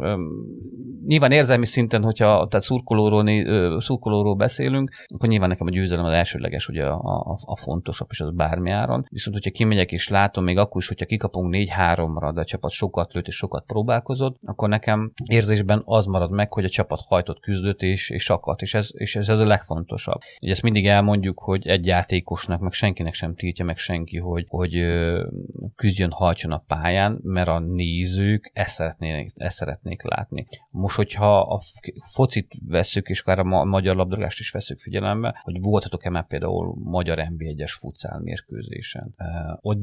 Nyilván 1.07 1.33
érzelmi 1.33 1.67
szinten, 1.67 2.03
hogyha 2.03 2.47
tehát 2.49 2.67
szurkolóról, 2.67 3.81
szurkolóról 3.81 4.35
beszélünk, 4.35 4.91
akkor 5.15 5.29
nyilván 5.29 5.49
nekem 5.49 5.67
a 5.67 5.71
győzelem 5.71 6.05
az 6.05 6.13
elsődleges, 6.13 6.69
ugye 6.69 6.85
a, 6.85 6.99
a, 6.99 7.39
a 7.45 7.57
fontosabb, 7.57 8.09
és 8.11 8.21
az 8.21 8.31
bármi 8.35 8.71
áron. 8.71 9.07
Viszont, 9.11 9.37
hogyha 9.37 9.51
kimegyek 9.51 9.93
és 9.93 10.09
látom, 10.09 10.45
még 10.45 10.59
akkor 10.59 10.81
is, 10.81 10.89
hogyha 10.89 11.07
kikapunk 11.07 11.55
4-3-ra, 11.57 12.31
de 12.35 12.41
a 12.41 12.45
csapat 12.45 12.71
sokat 12.71 13.13
lőtt 13.13 13.27
és 13.27 13.35
sokat 13.37 13.65
próbálkozott, 13.67 14.39
akkor 14.43 14.69
nekem 14.69 15.13
érzésben 15.25 15.83
az 15.85 16.07
marad 16.07 16.31
meg, 16.31 16.53
hogy 16.53 16.65
a 16.65 16.69
csapat 16.69 17.01
hajtott 17.09 17.41
küzdött 17.41 17.83
és 17.83 18.04
és, 18.05 18.11
és 18.11 18.31
akadt, 18.31 18.63
és 18.63 18.75
ez, 18.75 18.91
és 18.93 19.17
ez, 19.17 19.29
ez 19.29 19.39
a 19.39 19.47
legfontosabb. 19.47 20.21
Ugye 20.41 20.51
ezt 20.51 20.63
mindig 20.63 20.87
elmondjuk, 20.87 21.39
hogy 21.39 21.69
egy 21.69 21.87
játékosnak, 21.87 22.61
meg 22.61 22.73
senkinek 22.73 23.15
sem 23.15 23.35
tiltja 23.35 23.65
meg 23.65 23.77
senki, 23.77 24.19
hogy, 24.19 24.45
hogy 24.49 24.73
küzdjön, 25.75 26.11
haltson 26.11 26.53
a 26.53 26.65
pályán, 26.67 27.19
mert 27.23 27.49
a 27.49 27.59
nézők 27.59 28.51
ezt 28.53 28.75
szeretnék, 28.75 29.33
ezt 29.37 29.57
szeretnék 29.57 30.03
látni. 30.03 30.47
Most, 30.71 30.97
hogyha 30.97 31.41
a 31.41 31.61
focit 32.13 32.53
veszük, 32.67 33.09
és 33.09 33.21
akár 33.21 33.39
a 33.39 33.65
magyar 33.65 33.97
labdarúgást 33.97 34.39
is 34.39 34.51
veszük 34.51 34.81
figyelembe, 34.81 35.41
hogy 35.43 35.61
voltatok-e 35.61 36.11
már 36.11 36.27
például 36.27 36.75
magyar 36.83 37.19
NB1-es 37.21 37.77
futszál 37.79 38.19
mérkőzésen. 38.19 39.15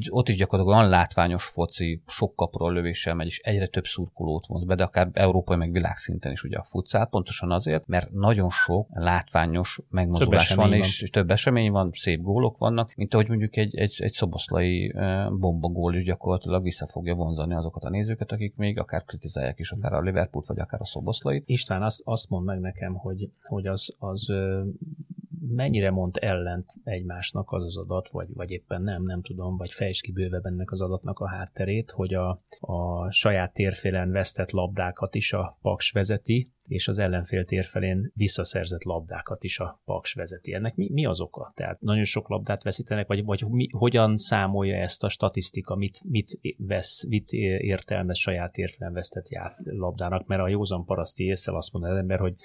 Ott, 0.10 0.30
is 0.30 0.36
gyakorlatilag 0.36 0.80
olyan 0.80 0.90
látványos 0.90 1.46
foci, 1.46 2.02
sok 2.08 2.36
kapról 2.36 2.74
lövéssel 2.74 3.16
megy, 3.16 3.28
és 3.28 3.40
egyre 3.40 3.68
több 3.68 3.86
szurkolót 3.86 4.48
vont 4.48 4.66
be, 4.66 4.76
de 4.76 4.84
akár 4.84 5.10
európai 5.14 5.58
meg 5.58 5.72
világszinten 5.72 6.32
is 6.32 6.44
ugye 6.44 6.58
a 6.58 6.64
futszál, 6.64 7.06
pontosan 7.06 7.52
azért, 7.52 7.88
mert 7.88 8.11
nagyon 8.12 8.50
sok 8.50 8.88
látványos 8.94 9.80
megmozdulás 9.90 10.54
van, 10.54 10.74
és, 10.74 11.02
és 11.02 11.10
több 11.10 11.30
esemény 11.30 11.72
van, 11.72 11.90
szép 11.94 12.22
gólok 12.22 12.58
vannak, 12.58 12.96
mint 12.96 13.14
ahogy 13.14 13.28
mondjuk 13.28 13.58
egy, 13.58 13.76
egy, 13.76 13.96
egy 13.98 14.14
szoboszlai 14.14 14.94
bombagól 15.40 15.96
is 15.96 16.04
gyakorlatilag 16.04 16.64
vissza 16.64 16.88
fogja 16.88 17.16
vonzani 17.16 17.54
azokat 17.54 17.84
a 17.84 17.90
nézőket, 17.90 18.32
akik 18.32 18.56
még 18.56 18.80
akár 18.80 19.04
kritizálják 19.04 19.60
is, 19.60 19.72
akár 19.72 19.94
a 19.94 20.02
Liverpool 20.02 20.44
vagy 20.48 20.60
akár 20.60 20.82
a 20.82 20.86
szoboszlait. 20.86 21.44
István, 21.46 21.84
azt, 21.84 22.02
azt 22.04 22.30
mond 22.30 22.46
meg 22.46 22.60
nekem, 22.60 22.94
hogy, 22.94 23.30
hogy 23.42 23.68
az, 23.68 23.96
az 24.00 24.34
mennyire 25.48 25.92
mond 25.92 26.18
ellent 26.20 26.74
egymásnak 26.84 27.52
az 27.52 27.64
az 27.64 27.78
adat, 27.78 28.10
vagy, 28.10 28.28
vagy 28.34 28.52
éppen 28.52 28.82
nem, 28.82 29.04
nem 29.04 29.22
tudom, 29.22 29.58
vagy 29.58 29.72
fejtsd 29.72 30.02
ki 30.02 30.12
bővebb 30.12 30.46
ennek 30.46 30.72
az 30.72 30.82
adatnak 30.82 31.20
a 31.20 31.28
hátterét, 31.28 31.92
hogy 31.92 32.14
a, 32.14 32.42
a 32.60 33.12
saját 33.12 33.54
térfélen 33.54 34.12
vesztett 34.12 34.52
labdákat 34.52 35.16
is 35.16 35.34
a 35.34 35.58
Paks 35.62 35.92
vezeti, 35.92 36.52
és 36.72 36.88
az 36.88 36.98
ellenfél 36.98 37.46
térfelén 37.46 38.12
visszaszerzett 38.16 38.84
labdákat 38.84 39.44
is 39.44 39.60
a 39.60 39.82
Paks 39.86 40.14
vezeti. 40.14 40.54
Ennek 40.54 40.76
mi, 40.76 40.90
mi 40.92 41.06
az 41.06 41.22
oka? 41.22 41.52
Tehát 41.56 41.82
nagyon 41.82 42.04
sok 42.04 42.30
labdát 42.30 42.64
veszítenek, 42.64 43.08
vagy, 43.08 43.24
vagy 43.24 43.46
mi, 43.48 43.68
hogyan 43.72 44.18
számolja 44.18 44.76
ezt 44.76 45.04
a 45.04 45.10
statisztika, 45.10 45.76
mit, 45.76 46.02
mit 46.04 46.40
vesz, 46.58 47.06
mit 47.08 47.32
értelmez 47.32 48.18
saját 48.18 48.52
térfelén 48.52 48.94
vesztett 48.94 49.30
ját 49.30 49.60
labdának, 49.64 50.28
mert 50.28 50.42
a 50.42 50.48
józan 50.48 50.86
paraszti 50.86 51.24
észre 51.24 51.56
azt 51.56 51.74
mondja 51.74 51.92
az 51.92 51.98
ember, 51.98 52.20
hogy 52.20 52.36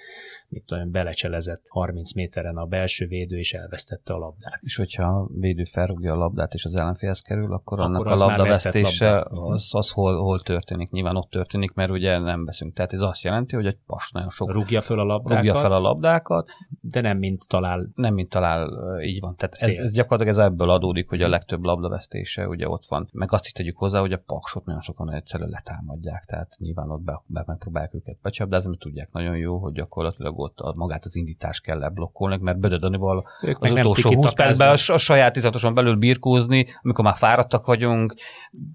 mit 0.47 0.63
tudom, 0.65 0.91
belecselezett 0.91 1.65
30 1.69 2.13
méteren 2.13 2.57
a 2.57 2.65
belső 2.65 3.07
védő, 3.07 3.37
és 3.37 3.53
elvesztette 3.53 4.13
a 4.13 4.17
labdát. 4.17 4.59
És 4.61 4.75
hogyha 4.75 5.07
a 5.07 5.27
védő 5.39 5.63
felrúgja 5.63 6.13
a 6.13 6.17
labdát, 6.17 6.53
és 6.53 6.65
az 6.65 6.75
ellenfélhez 6.75 7.21
kerül, 7.21 7.53
akkor, 7.53 7.79
akkor 7.79 7.95
annak 7.95 8.05
a 8.05 8.25
labda 8.25 8.43
vesztése, 8.43 9.25
az, 9.29 9.69
az 9.71 9.91
hol, 9.91 10.17
hol 10.17 10.39
történik? 10.41 10.91
Nyilván 10.91 11.15
ott 11.15 11.29
történik, 11.29 11.73
mert 11.73 11.91
ugye 11.91 12.19
nem 12.19 12.45
veszünk. 12.45 12.73
Tehát 12.73 12.93
ez 12.93 13.01
azt 13.01 13.23
jelenti, 13.23 13.55
hogy 13.55 13.65
egy 13.65 13.77
pas 13.85 14.11
nagyon 14.17 14.29
sok. 14.29 14.51
Rúgja 14.51 14.81
fel 14.81 14.99
a 14.99 15.03
labdákat. 15.03 15.37
Rúgja 15.37 15.55
fel 15.55 15.71
a 15.71 15.79
labdákat. 15.79 16.49
De 16.81 17.01
nem 17.01 17.17
mint 17.17 17.47
talál. 17.47 17.89
Nem 17.95 18.13
mint 18.13 18.29
talál, 18.29 18.69
így 19.01 19.19
van. 19.19 19.35
Tehát 19.35 19.55
ez, 19.55 19.75
ez, 19.75 19.91
gyakorlatilag 19.91 20.39
ez 20.39 20.45
ebből 20.45 20.69
adódik, 20.69 21.09
hogy 21.09 21.21
a 21.21 21.29
legtöbb 21.29 21.63
labdavesztése 21.63 22.47
ugye 22.47 22.69
ott 22.69 22.85
van. 22.85 23.09
Meg 23.11 23.33
azt 23.33 23.45
is 23.45 23.51
tegyük 23.51 23.77
hozzá, 23.77 23.99
hogy 23.99 24.13
a 24.13 24.21
paksot 24.25 24.65
nagyon 24.65 24.81
sokan 24.81 25.13
egyszerűen 25.13 25.49
letámadják, 25.49 26.25
tehát 26.25 26.55
nyilván 26.59 26.89
ott 26.89 27.01
be, 27.01 27.21
be 27.25 27.43
megpróbálják 27.45 27.93
őket 27.93 28.17
becsapdázni, 28.21 28.69
mert 28.69 28.81
tudják 28.81 29.11
nagyon 29.11 29.37
jó, 29.37 29.57
hogy 29.57 29.73
gyakorlatilag 29.73 30.39
ott 30.39 30.59
a, 30.59 30.73
magát 30.75 31.05
az 31.05 31.15
indítást 31.15 31.63
kell 31.63 31.77
leblokkolni, 31.77 32.37
mert 32.41 32.59
Bödödanival 32.59 33.25
az 33.59 33.71
utolsó 33.71 34.13
20 34.13 34.33
percben 34.33 34.67
a, 34.67 34.93
a 34.93 34.97
saját 34.97 35.35
izatoson 35.35 35.73
belül 35.73 35.95
birkózni, 35.95 36.65
amikor 36.81 37.03
már 37.03 37.15
fáradtak 37.15 37.65
vagyunk, 37.65 38.13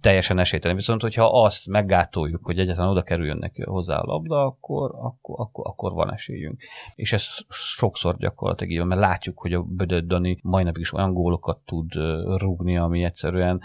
teljesen 0.01 0.39
esélytelen. 0.39 0.77
Viszont, 0.77 1.03
hogyha 1.03 1.43
azt 1.43 1.67
meggátoljuk, 1.67 2.45
hogy 2.45 2.59
egyáltalán 2.59 2.91
oda 2.91 3.03
kerüljön 3.03 3.37
neki 3.37 3.63
hozzá 3.63 3.99
a 3.99 4.07
labda, 4.07 4.45
akkor, 4.45 4.91
akkor, 4.95 5.32
akkor, 5.39 5.67
akkor 5.67 5.93
van 5.93 6.13
esélyünk. 6.13 6.63
És 6.95 7.13
ez 7.13 7.25
sokszor 7.49 8.17
gyakorlatilag 8.17 8.73
így 8.73 8.85
mert 8.85 9.01
látjuk, 9.01 9.39
hogy 9.39 9.53
a 9.53 9.63
Bödött 9.63 10.07
Dani 10.07 10.39
majdnem 10.43 10.75
is 10.79 10.93
olyan 10.93 11.13
gólokat 11.13 11.59
tud 11.65 11.93
rúgni, 12.37 12.77
ami 12.77 13.05
egyszerűen 13.05 13.61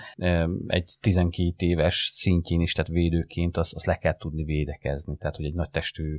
egy 0.68 0.94
12 1.00 1.54
éves 1.58 2.12
szintjén 2.14 2.62
is, 2.62 2.74
tehát 2.74 2.92
védőként 2.92 3.58
azt, 3.58 3.74
azt 3.74 3.86
le 3.86 3.96
kell 3.96 4.18
tudni 4.18 4.44
védekezni. 4.44 5.18
Tehát, 5.18 5.36
hogy 5.36 5.46
egy 5.46 5.54
nagy 5.54 5.70
testű 5.70 6.18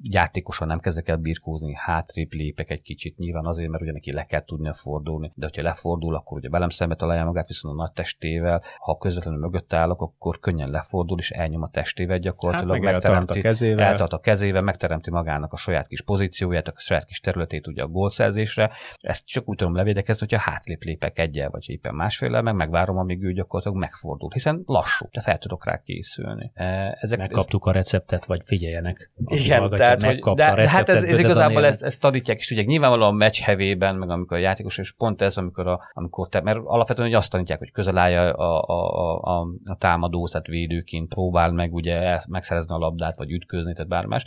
játékosan 0.00 0.66
nem 0.66 0.80
kezdek 0.80 1.08
el 1.08 1.16
birkózni, 1.16 1.74
hátrébb 1.76 2.32
lépek 2.32 2.70
egy 2.70 2.82
kicsit, 2.82 3.16
nyilván 3.16 3.44
azért, 3.46 3.70
mert 3.70 3.82
ugye 3.82 3.92
neki 3.92 4.12
le 4.12 4.24
kell 4.24 4.44
tudnia 4.44 4.72
fordulni, 4.72 5.32
de 5.34 5.46
hogyha 5.46 5.62
lefordul, 5.62 6.14
akkor 6.14 6.38
ugye 6.38 6.48
velem 6.48 6.68
szembe 6.68 6.94
találja 6.94 7.24
magát, 7.24 7.46
viszont 7.46 7.74
a 7.74 7.82
nagy 7.82 7.92
testével, 7.92 8.62
ha 8.78 8.96
közvetlenül 8.96 9.40
mögött 9.40 9.72
állok, 9.72 10.00
akkor 10.00 10.38
könnyen 10.38 10.70
lefordul, 10.70 11.18
és 11.18 11.30
elnyom 11.30 11.62
a 11.62 11.70
testével 11.70 12.18
gyakorlatilag, 12.18 12.84
hát 12.84 12.92
megteremti, 12.92 13.38
a 13.38 13.42
kezével. 13.66 13.90
eltart 13.90 14.12
a 14.12 14.18
kezével, 14.18 14.62
megteremti 14.62 15.10
magának 15.10 15.52
a 15.52 15.56
saját 15.56 15.86
kis 15.86 16.02
pozícióját, 16.02 16.68
a 16.68 16.72
saját 16.76 17.04
kis 17.04 17.20
területét 17.20 17.66
ugye 17.66 17.82
a 17.82 17.86
gólszerzésre. 17.86 18.70
Ezt 19.00 19.26
csak 19.26 19.48
úgy 19.48 19.56
tudom 19.56 19.74
levédekezni, 19.74 20.26
hogyha 20.28 20.50
hátlép 20.50 20.82
lépek 20.82 21.18
egyel, 21.18 21.50
vagy 21.50 21.70
éppen 21.70 21.94
másféle, 21.94 22.40
meg 22.40 22.54
megvárom, 22.54 22.96
amíg 22.96 23.22
ő 23.22 23.32
gyakorlatilag 23.32 23.78
megfordul, 23.78 24.30
hiszen 24.32 24.62
lassú, 24.66 25.08
de 25.10 25.20
fel 25.20 25.38
tudok 25.38 25.64
rá 25.64 25.80
készülni. 25.84 26.50
E, 26.54 26.96
ezek, 27.00 27.18
Megkaptuk 27.18 27.64
a 27.64 27.72
receptet, 27.72 28.24
vagy 28.24 28.42
figyeljenek. 28.44 29.10
Igen, 29.26 29.68
tehát, 29.68 30.02
hogy, 30.02 30.20
de, 30.20 30.54
de, 30.54 30.68
hát 30.68 30.88
ez, 30.88 31.02
ez 31.02 31.18
igazából 31.18 31.64
ezt, 31.64 31.82
ezt 31.82 32.00
tanítják, 32.00 32.38
és 32.38 32.50
ugye 32.50 32.62
nyilvánvalóan 32.62 33.12
a 33.12 33.16
meccs 33.16 33.40
hevében, 33.40 33.96
meg 33.96 34.10
amikor 34.10 34.36
a 34.36 34.40
játékos, 34.40 34.78
és 34.78 34.92
pont 34.92 35.22
ez, 35.22 35.36
amikor, 35.36 35.66
a, 35.66 35.80
amikor 35.92 36.28
te, 36.28 36.40
mert 36.40 36.58
alapvetően 36.64 37.08
hogy 37.08 37.16
azt 37.16 37.30
tanítják, 37.30 37.58
hogy 37.58 37.72
közel 37.72 37.98
állja 37.98 38.32
a, 38.32 38.64
a, 38.66 39.20
a, 39.22 39.40
a, 39.64 39.76
támadó, 39.78 40.26
tehát 40.26 40.46
védőként 40.46 41.08
próbál 41.08 41.50
meg 41.50 41.74
ugye 41.74 42.20
megszerezni 42.28 42.74
a 42.74 42.78
labdát, 42.78 43.16
vagy 43.16 43.30
ütközni 43.30 43.55
főzni, 43.56 43.72
tehát 43.72 43.88
bármi 43.88 44.08
más. 44.08 44.24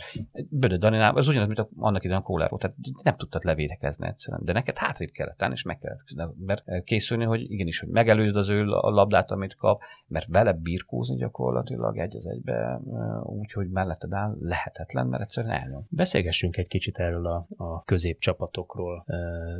Bödö 0.48 0.76
Daninál, 0.76 1.18
ez 1.18 1.28
ugyanaz, 1.28 1.46
mint 1.46 1.58
a, 1.58 1.68
annak 1.76 2.04
idején 2.04 2.20
a 2.20 2.24
kóláról, 2.24 2.58
tehát 2.58 2.76
nem 3.02 3.16
tudtad 3.16 3.44
levédekezni 3.44 4.06
egyszerűen. 4.06 4.44
De 4.44 4.52
neked 4.52 4.78
hátrébb 4.78 5.10
kellett 5.10 5.42
állni, 5.42 5.54
és 5.54 5.62
meg 5.62 5.78
kellett 5.78 6.34
mert 6.46 6.84
készülni, 6.84 7.24
hogy 7.24 7.50
igenis, 7.50 7.80
hogy 7.80 7.88
megelőzd 7.88 8.36
az 8.36 8.48
ő 8.48 8.68
a 8.70 8.90
labdát, 8.90 9.30
amit 9.30 9.54
kap, 9.54 9.82
mert 10.06 10.26
vele 10.28 10.52
birkózni 10.52 11.16
gyakorlatilag 11.16 11.98
egy 11.98 12.16
az 12.16 12.26
egybe, 12.26 12.80
úgy, 13.22 13.52
hogy 13.52 13.68
melletted 13.70 14.12
áll, 14.12 14.36
lehetetlen, 14.40 15.06
mert 15.06 15.22
egyszerűen 15.22 15.54
elnyom. 15.54 15.86
Beszélgessünk 15.88 16.56
egy 16.56 16.68
kicsit 16.68 16.98
erről 16.98 17.26
a, 17.26 17.46
a 17.56 17.84
középcsapatokról 17.84 19.04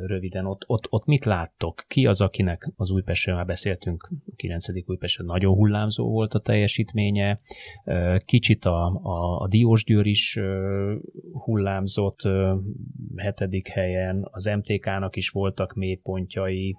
röviden. 0.05 0.45
Ott, 0.45 0.63
ott, 0.67 0.87
ott 0.89 1.05
mit 1.05 1.25
láttok? 1.25 1.83
Ki 1.87 2.05
az, 2.05 2.21
akinek 2.21 2.71
az 2.75 2.89
Újpestről 2.89 3.35
már 3.35 3.45
beszéltünk, 3.45 4.09
a 4.31 4.35
9. 4.35 4.65
Újpestről 4.85 5.27
nagyon 5.27 5.55
hullámzó 5.55 6.09
volt 6.09 6.33
a 6.33 6.39
teljesítménye, 6.39 7.39
kicsit 8.17 8.65
a, 8.65 8.85
a, 9.03 9.41
a 9.41 9.47
Diós 9.61 9.83
Győr 9.83 10.05
is 10.05 10.39
hullámzott 11.31 12.19
hetedik 13.15 13.67
helyen, 13.67 14.27
az 14.31 14.45
MTK-nak 14.45 15.15
is 15.15 15.29
voltak 15.29 15.73
mélypontjai. 15.73 16.75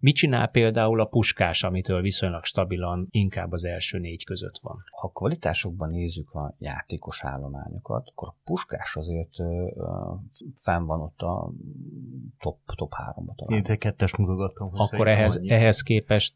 Mit 0.00 0.14
csinál 0.14 0.46
például 0.48 1.00
a 1.00 1.04
puskás, 1.04 1.62
amitől 1.62 2.00
viszonylag 2.00 2.44
stabilan 2.44 3.06
inkább 3.10 3.52
az 3.52 3.64
első 3.64 3.98
négy 3.98 4.24
között 4.24 4.58
van? 4.62 4.76
Ha 5.00 5.08
kvalitásokban 5.08 5.88
nézzük 5.92 6.30
a 6.30 6.54
játékos 6.58 7.24
állományokat, 7.24 8.08
akkor 8.08 8.28
a 8.28 8.36
puskás 8.44 8.96
azért 8.96 9.32
fenn 10.54 10.84
van 10.84 11.00
ott 11.00 11.20
a 11.20 11.52
top, 12.38 12.58
top 12.74 12.92
háromba 12.92 13.34
talán. 13.36 13.62
Én 13.62 13.70
egy 13.70 13.78
kettes 13.78 14.16
mutogattam. 14.16 14.70
Akkor 14.72 15.08
ehhez, 15.08 15.40
ehhez 15.46 15.80
képest 15.80 16.34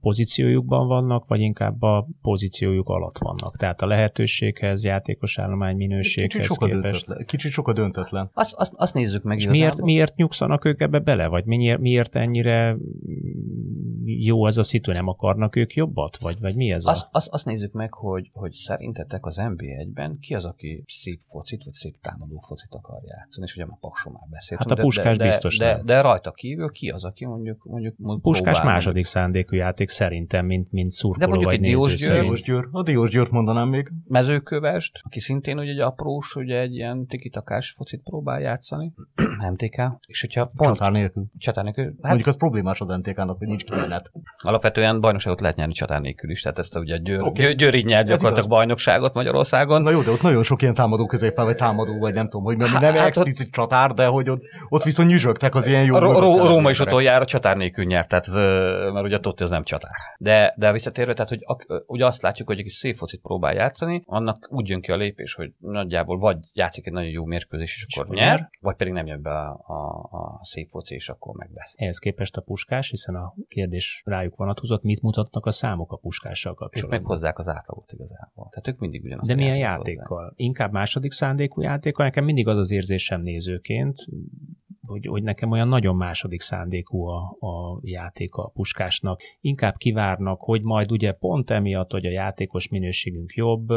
pozíciójukban 0.00 0.86
vannak, 0.86 1.26
vagy 1.26 1.40
inkább 1.40 1.82
a 1.82 2.08
pozíciójuk 2.22 2.88
alatt 2.88 3.18
vannak? 3.18 3.56
Tehát 3.56 3.80
a 3.80 3.86
lehetőséghez, 3.86 4.69
játékos 4.76 5.38
állomány 5.38 5.76
minőséghez 5.76 6.46
kicsit 6.46 6.58
képest. 6.58 6.82
Döntetlen. 6.82 7.22
Kicsit 7.26 7.52
sokat 7.52 7.74
döntetlen. 7.74 8.30
Azt, 8.32 8.54
azt, 8.54 8.72
azt 8.76 8.94
nézzük 8.94 9.22
meg. 9.22 9.38
És 9.38 9.46
miért, 9.46 9.80
miért 9.80 10.16
nyugszanak 10.16 10.64
ők 10.64 10.80
ebbe 10.80 10.98
bele? 10.98 11.26
Vagy 11.26 11.44
miért, 11.44 11.78
miért 11.78 12.16
ennyire 12.16 12.76
jó 14.04 14.46
ez 14.46 14.56
a 14.56 14.62
szitu, 14.62 14.92
nem 14.92 15.08
akarnak 15.08 15.56
ők 15.56 15.74
jobbat? 15.74 16.16
Vagy, 16.16 16.40
vagy 16.40 16.56
mi 16.56 16.70
ez 16.70 16.86
azt, 16.86 17.02
a... 17.02 17.08
Azt, 17.12 17.28
azt 17.28 17.44
nézzük 17.44 17.72
meg, 17.72 17.94
hogy, 17.94 18.30
hogy 18.32 18.52
szerintetek 18.52 19.26
az 19.26 19.36
NB1-ben 19.40 20.18
ki 20.20 20.34
az, 20.34 20.44
aki 20.44 20.84
szép 20.86 21.20
focit, 21.28 21.64
vagy 21.64 21.72
szép 21.72 21.96
támadó 22.00 22.38
focit 22.38 22.74
akar 22.74 23.00
játszani, 23.04 23.46
és 23.46 23.54
ugye 23.54 23.66
már 23.66 23.78
Pakson 23.80 24.12
már 24.12 24.28
beszélt. 24.30 24.60
Hát 24.60 24.70
a 24.70 24.82
Puskás 24.82 25.16
de, 25.16 25.24
biztos 25.24 25.58
de, 25.58 25.74
de, 25.74 25.82
de, 25.82 26.00
rajta 26.00 26.30
kívül 26.30 26.70
ki 26.70 26.88
az, 26.88 27.04
aki 27.04 27.26
mondjuk, 27.26 27.64
mondjuk, 27.64 27.94
mondjuk 27.98 28.22
Puskás 28.22 28.56
próbál, 28.56 28.72
második 28.72 29.04
szándékú 29.04 29.56
játék 29.56 29.88
szerintem, 29.88 30.46
mint, 30.46 30.72
mint 30.72 30.90
szurkoló 30.90 31.38
de 31.38 31.44
vagy 31.44 31.60
néző 31.60 31.94
Diós 32.20 32.42
Győr, 32.42 32.68
a 32.70 32.82
Diós 32.82 33.10
Győrt 33.10 33.30
mondanám 33.30 33.68
még. 33.68 33.92
Mezőkövest, 34.60 35.00
aki 35.02 35.20
szintén 35.20 35.58
ugye 35.58 35.70
egy 35.70 35.80
aprós, 35.80 36.34
ugye 36.34 36.58
egy 36.58 36.74
ilyen 36.74 37.06
tikitakás 37.06 37.72
focit 37.76 38.02
próbál 38.02 38.40
játszani, 38.40 38.92
MTK, 39.52 39.82
és 40.06 40.20
hogyha 40.20 40.46
pont... 40.56 40.76
Csatár 40.76 40.92
nélkül. 40.92 41.24
Csatár 41.38 41.64
nélkül. 41.64 41.84
Hát, 41.84 41.94
Mondjuk 42.00 42.26
az 42.26 42.36
problémás 42.36 42.80
az 42.80 42.88
MTK-nak, 42.88 43.38
hogy 43.38 43.46
nincs 43.46 43.64
kimenet. 43.64 44.10
Alapvetően 44.38 45.00
bajnokságot 45.00 45.40
lehet 45.40 45.56
nyerni 45.56 45.72
csatár 45.72 46.00
nélkül 46.00 46.30
is, 46.30 46.42
tehát 46.42 46.58
ezt 46.58 46.76
ugye 46.76 46.98
Győr, 46.98 47.20
okay. 47.20 47.54
Győr 47.54 47.74
így 47.74 47.84
nyert 47.84 48.06
gyakorlatilag 48.06 48.48
bajnokságot 48.48 49.14
Magyarországon. 49.14 49.82
Na 49.82 49.90
jó, 49.90 50.02
de 50.02 50.10
ott 50.10 50.22
nagyon 50.22 50.42
sok 50.42 50.62
ilyen 50.62 50.74
támadó 50.74 51.06
középen, 51.06 51.44
vagy 51.44 51.56
támadó, 51.56 51.98
vagy 51.98 52.14
nem 52.14 52.28
tudom, 52.28 52.44
hogy 52.44 52.56
nem, 52.56 52.72
nem 52.72 52.94
hát 52.94 53.06
explicit 53.06 53.46
ott... 53.46 53.52
csatár, 53.52 53.90
de 53.90 54.06
hogy 54.06 54.30
ott, 54.30 54.42
ott 54.68 54.82
viszont 54.82 55.08
nyüzsögtek 55.08 55.54
az 55.54 55.66
ilyen 55.66 55.84
jó. 55.84 55.94
A 55.94 55.98
Ró- 55.98 56.46
Róma 56.46 56.70
is 56.70 56.80
utoljára 56.80 57.24
csatár 57.24 57.56
nélkül 57.56 57.84
nyert, 57.84 58.08
tehát, 58.08 58.26
mert 58.92 59.06
ugye 59.06 59.18
ott 59.22 59.40
ez 59.40 59.50
nem 59.50 59.64
csatár. 59.64 59.92
De, 60.18 60.54
de 60.56 60.72
visszatérve, 60.72 61.12
tehát 61.12 61.28
hogy 61.28 61.40
ugye 61.86 62.06
azt 62.06 62.22
látjuk, 62.22 62.48
hogy 62.48 62.58
egy 62.58 62.68
szép 62.68 62.96
focit 62.96 63.20
próbál 63.20 63.54
játszani, 63.54 64.02
annak 64.06 64.48
úgy 64.50 64.68
jön 64.68 64.80
ki 64.80 64.92
a 64.92 64.96
lépés, 64.96 65.34
hogy 65.34 65.52
nagyjából 65.58 66.18
vagy 66.18 66.38
játszik 66.52 66.86
egy 66.86 66.92
nagyon 66.92 67.10
jó 67.10 67.24
mérkőzés, 67.24 67.84
és 67.88 67.96
akkor 67.96 68.14
nyer, 68.14 68.38
nyer, 68.38 68.50
vagy 68.60 68.76
pedig 68.76 68.92
nem 68.92 69.06
jön 69.06 69.22
be 69.22 69.30
a, 69.30 69.64
a, 69.66 70.08
a 70.10 70.40
szép 70.42 70.68
foci, 70.70 70.94
és 70.94 71.08
akkor 71.08 71.34
megvesz. 71.34 71.74
Ehhez 71.76 71.98
képest 71.98 72.36
a 72.36 72.40
puskás, 72.40 72.90
hiszen 72.90 73.14
a 73.14 73.34
kérdés 73.48 74.02
rájuk 74.04 74.36
vonatkozott, 74.36 74.82
mit 74.82 75.02
mutatnak 75.02 75.46
a 75.46 75.50
számok 75.50 75.92
a 75.92 75.96
puskással 75.96 76.54
kapcsolatban? 76.54 76.98
Ők 76.98 77.00
meghozzák 77.00 77.38
az 77.38 77.48
átlagot 77.48 77.92
igazából. 77.92 78.48
Tehát 78.50 78.68
ők 78.68 78.78
mindig 78.78 79.04
ugyanazt 79.04 79.28
De 79.28 79.34
milyen 79.34 79.56
játékkal? 79.56 80.22
Hozzá. 80.22 80.32
Inkább 80.36 80.72
második 80.72 81.12
szándékú 81.12 81.60
játékkal? 81.60 82.04
Nekem 82.04 82.24
mindig 82.24 82.48
az 82.48 82.58
az 82.58 82.70
érzésem 82.70 83.20
nézőként, 83.20 83.96
hogy, 84.90 85.06
hogy 85.06 85.22
nekem 85.22 85.50
olyan 85.50 85.68
nagyon 85.68 85.96
második 85.96 86.40
szándékú 86.40 87.06
a, 87.06 87.36
a 87.40 87.80
játék 87.82 88.34
a 88.34 88.48
puskásnak. 88.48 89.20
Inkább 89.40 89.76
kivárnak, 89.76 90.40
hogy 90.40 90.62
majd 90.62 90.92
ugye 90.92 91.12
pont 91.12 91.50
emiatt, 91.50 91.90
hogy 91.90 92.06
a 92.06 92.10
játékos 92.10 92.68
minőségünk 92.68 93.32
jobb, 93.32 93.68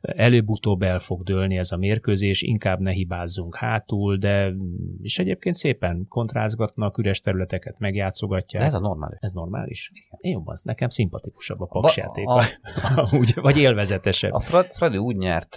előbb-utóbb 0.00 0.82
el 0.82 0.98
fog 0.98 1.22
dőlni 1.22 1.58
ez 1.58 1.72
a 1.72 1.76
mérkőzés, 1.76 2.42
inkább 2.42 2.80
ne 2.80 2.90
hibázzunk 2.90 3.56
hátul, 3.56 4.16
de 4.16 4.52
és 5.02 5.18
egyébként 5.18 5.54
szépen 5.54 6.06
kontrázgatnak, 6.08 6.98
üres 6.98 7.20
területeket 7.20 7.78
megjátszogatják. 7.78 8.62
De 8.62 8.68
ez 8.68 8.74
a 8.74 8.80
normális. 8.80 9.18
Ez 9.20 9.32
normális? 9.32 9.92
Én 10.20 10.32
jobb 10.32 10.46
az, 10.46 10.62
nekem 10.62 10.88
szimpatikusabb 10.88 11.60
a 11.60 11.66
paksjáték, 11.66 12.26
a, 12.26 12.42
a, 13.00 13.24
vagy 13.34 13.56
élvezetesebb. 13.56 14.32
A 14.32 14.40
Fradi 14.40 14.96
úgy 14.96 15.16
nyert 15.16 15.56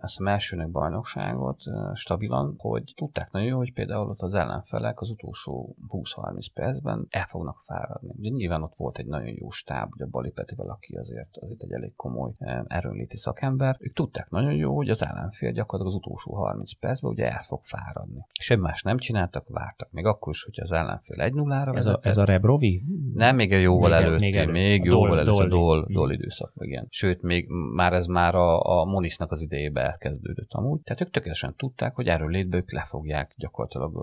ezt 0.00 0.20
a 0.20 0.28
elsőnek 0.30 0.70
bajnokságot 0.70 1.62
stabilan, 1.94 2.54
hogy 2.58 2.92
tudták 2.96 3.30
nagyon 3.30 3.48
jó, 3.48 3.56
hogy 3.56 3.72
például 3.72 4.13
ott 4.14 4.22
az 4.22 4.34
ellenfelek 4.34 5.00
az 5.00 5.10
utolsó 5.10 5.76
20-30 5.88 6.46
percben 6.54 7.06
el 7.10 7.26
fognak 7.26 7.62
fáradni. 7.66 8.12
Ugye 8.16 8.28
nyilván 8.28 8.62
ott 8.62 8.74
volt 8.76 8.98
egy 8.98 9.06
nagyon 9.06 9.34
jó 9.38 9.50
stáb, 9.50 9.92
ugye 9.92 10.06
Bali 10.06 10.30
Petivel, 10.30 10.68
aki 10.68 10.94
azért, 10.94 11.36
azért 11.36 11.62
egy 11.62 11.72
elég 11.72 11.94
komoly 11.96 12.32
eh, 12.38 12.62
erőnléti 12.66 13.16
szakember. 13.16 13.76
Ők 13.78 13.92
tudták 13.92 14.30
nagyon 14.30 14.54
jó, 14.54 14.76
hogy 14.76 14.88
az 14.88 15.02
ellenfél 15.02 15.52
gyakorlatilag 15.52 15.86
az 15.86 16.06
utolsó 16.06 16.34
30 16.34 16.72
percben 16.72 17.10
ugye 17.10 17.30
el 17.30 17.42
fog 17.42 17.62
fáradni. 17.62 18.26
Semmi 18.40 18.60
más 18.60 18.82
nem 18.82 18.98
csináltak, 18.98 19.48
vártak. 19.48 19.90
Még 19.90 20.04
akkor 20.04 20.32
is, 20.32 20.44
hogy 20.44 20.60
az 20.60 20.72
ellenfél 20.72 21.20
1 21.20 21.34
0 21.34 21.64
ra 21.64 21.76
ez, 21.76 21.86
a, 21.86 21.98
ez 22.02 22.16
a 22.16 22.24
Rebrovi? 22.24 22.82
Nem, 23.14 23.36
még 23.36 23.52
a 23.52 23.56
jóval 23.56 23.90
még 23.90 24.06
előtt. 24.06 24.20
Még, 24.20 24.36
elő, 24.36 24.52
még 24.52 24.84
jóval 24.84 25.18
előtt 25.18 25.38
a 25.38 25.48
Dol, 25.48 25.86
Dol 25.88 26.12
időszak, 26.12 26.52
igen. 26.58 26.86
Sőt, 26.90 27.22
még 27.22 27.48
már 27.74 27.92
ez 27.92 28.06
már 28.06 28.34
a, 28.34 28.80
a 28.80 28.84
Monisnak 28.84 29.30
az 29.30 29.40
idejébe 29.40 29.80
elkezdődött 29.80 30.52
amúgy. 30.52 30.80
Tehát 30.80 31.00
ők 31.00 31.10
tökéletesen 31.10 31.54
tudták, 31.56 31.94
hogy 31.94 32.06
erről 32.06 32.30
létbe 32.30 32.56
ők 32.56 32.72
le 32.72 32.82
fogják 32.82 33.34
gyakorlatilag 33.36 33.96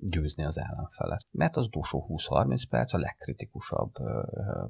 győzni 0.00 0.44
az 0.44 0.58
ellenfelet. 0.58 1.24
Mert 1.32 1.56
az 1.56 1.66
utolsó 1.66 2.06
20-30 2.08 2.62
perc 2.70 2.92
a 2.94 2.98
legkritikusabb 2.98 3.92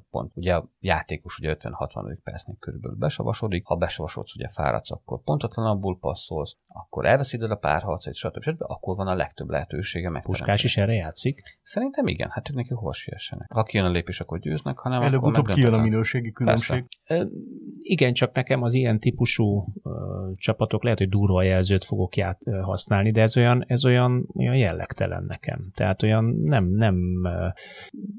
pont. 0.09 0.31
Ugye 0.35 0.55
a 0.55 0.69
játékos 0.79 1.37
ugye 1.37 1.55
50-60 1.59 2.17
percnél 2.23 2.55
körülbelül 2.59 2.97
besavasodik, 2.97 3.65
ha 3.65 3.75
besavasodsz, 3.75 4.35
ugye 4.35 4.47
fáradsz, 4.47 4.91
akkor 4.91 5.21
pontotlanabbul 5.23 5.97
passzolsz, 5.99 6.55
akkor 6.67 7.05
elveszíted 7.05 7.51
a 7.51 7.55
párharcait, 7.55 8.15
stb. 8.15 8.41
stb. 8.41 8.61
akkor 8.61 8.95
van 8.95 9.07
a 9.07 9.15
legtöbb 9.15 9.49
lehetősége 9.49 10.09
meg. 10.09 10.21
Puskás 10.21 10.63
is 10.63 10.77
erre 10.77 10.93
játszik? 10.93 11.59
Szerintem 11.61 12.07
igen, 12.07 12.29
hát 12.29 12.49
ők 12.49 12.55
neki 12.55 12.73
hol 12.73 12.93
siessenek. 12.93 13.51
Ha 13.51 13.63
kijön 13.63 13.85
a 13.85 13.89
lépés, 13.89 14.19
akkor 14.19 14.39
győznek, 14.39 14.77
hanem 14.77 15.01
Előbb-utóbb 15.01 15.47
kijön 15.47 15.73
a 15.73 15.81
minőségi 15.81 16.31
különbség. 16.31 16.85
Persze. 17.07 17.29
Igen, 17.77 18.13
csak 18.13 18.33
nekem 18.33 18.61
az 18.61 18.73
ilyen 18.73 18.99
típusú 18.99 19.73
uh, 19.83 19.93
csapatok 20.35 20.83
lehet, 20.83 20.97
hogy 20.97 21.09
durva 21.09 21.43
jelzőt 21.43 21.83
fogok 21.83 22.15
ját, 22.15 22.41
uh, 22.45 22.61
használni, 22.61 23.11
de 23.11 23.21
ez 23.21 23.37
olyan, 23.37 23.63
ez 23.67 23.85
olyan, 23.85 24.27
olyan 24.43 24.57
jellegtelen 24.57 25.23
nekem. 25.27 25.69
Tehát 25.73 26.03
olyan 26.03 26.25
nem, 26.43 26.65
nem 26.65 26.97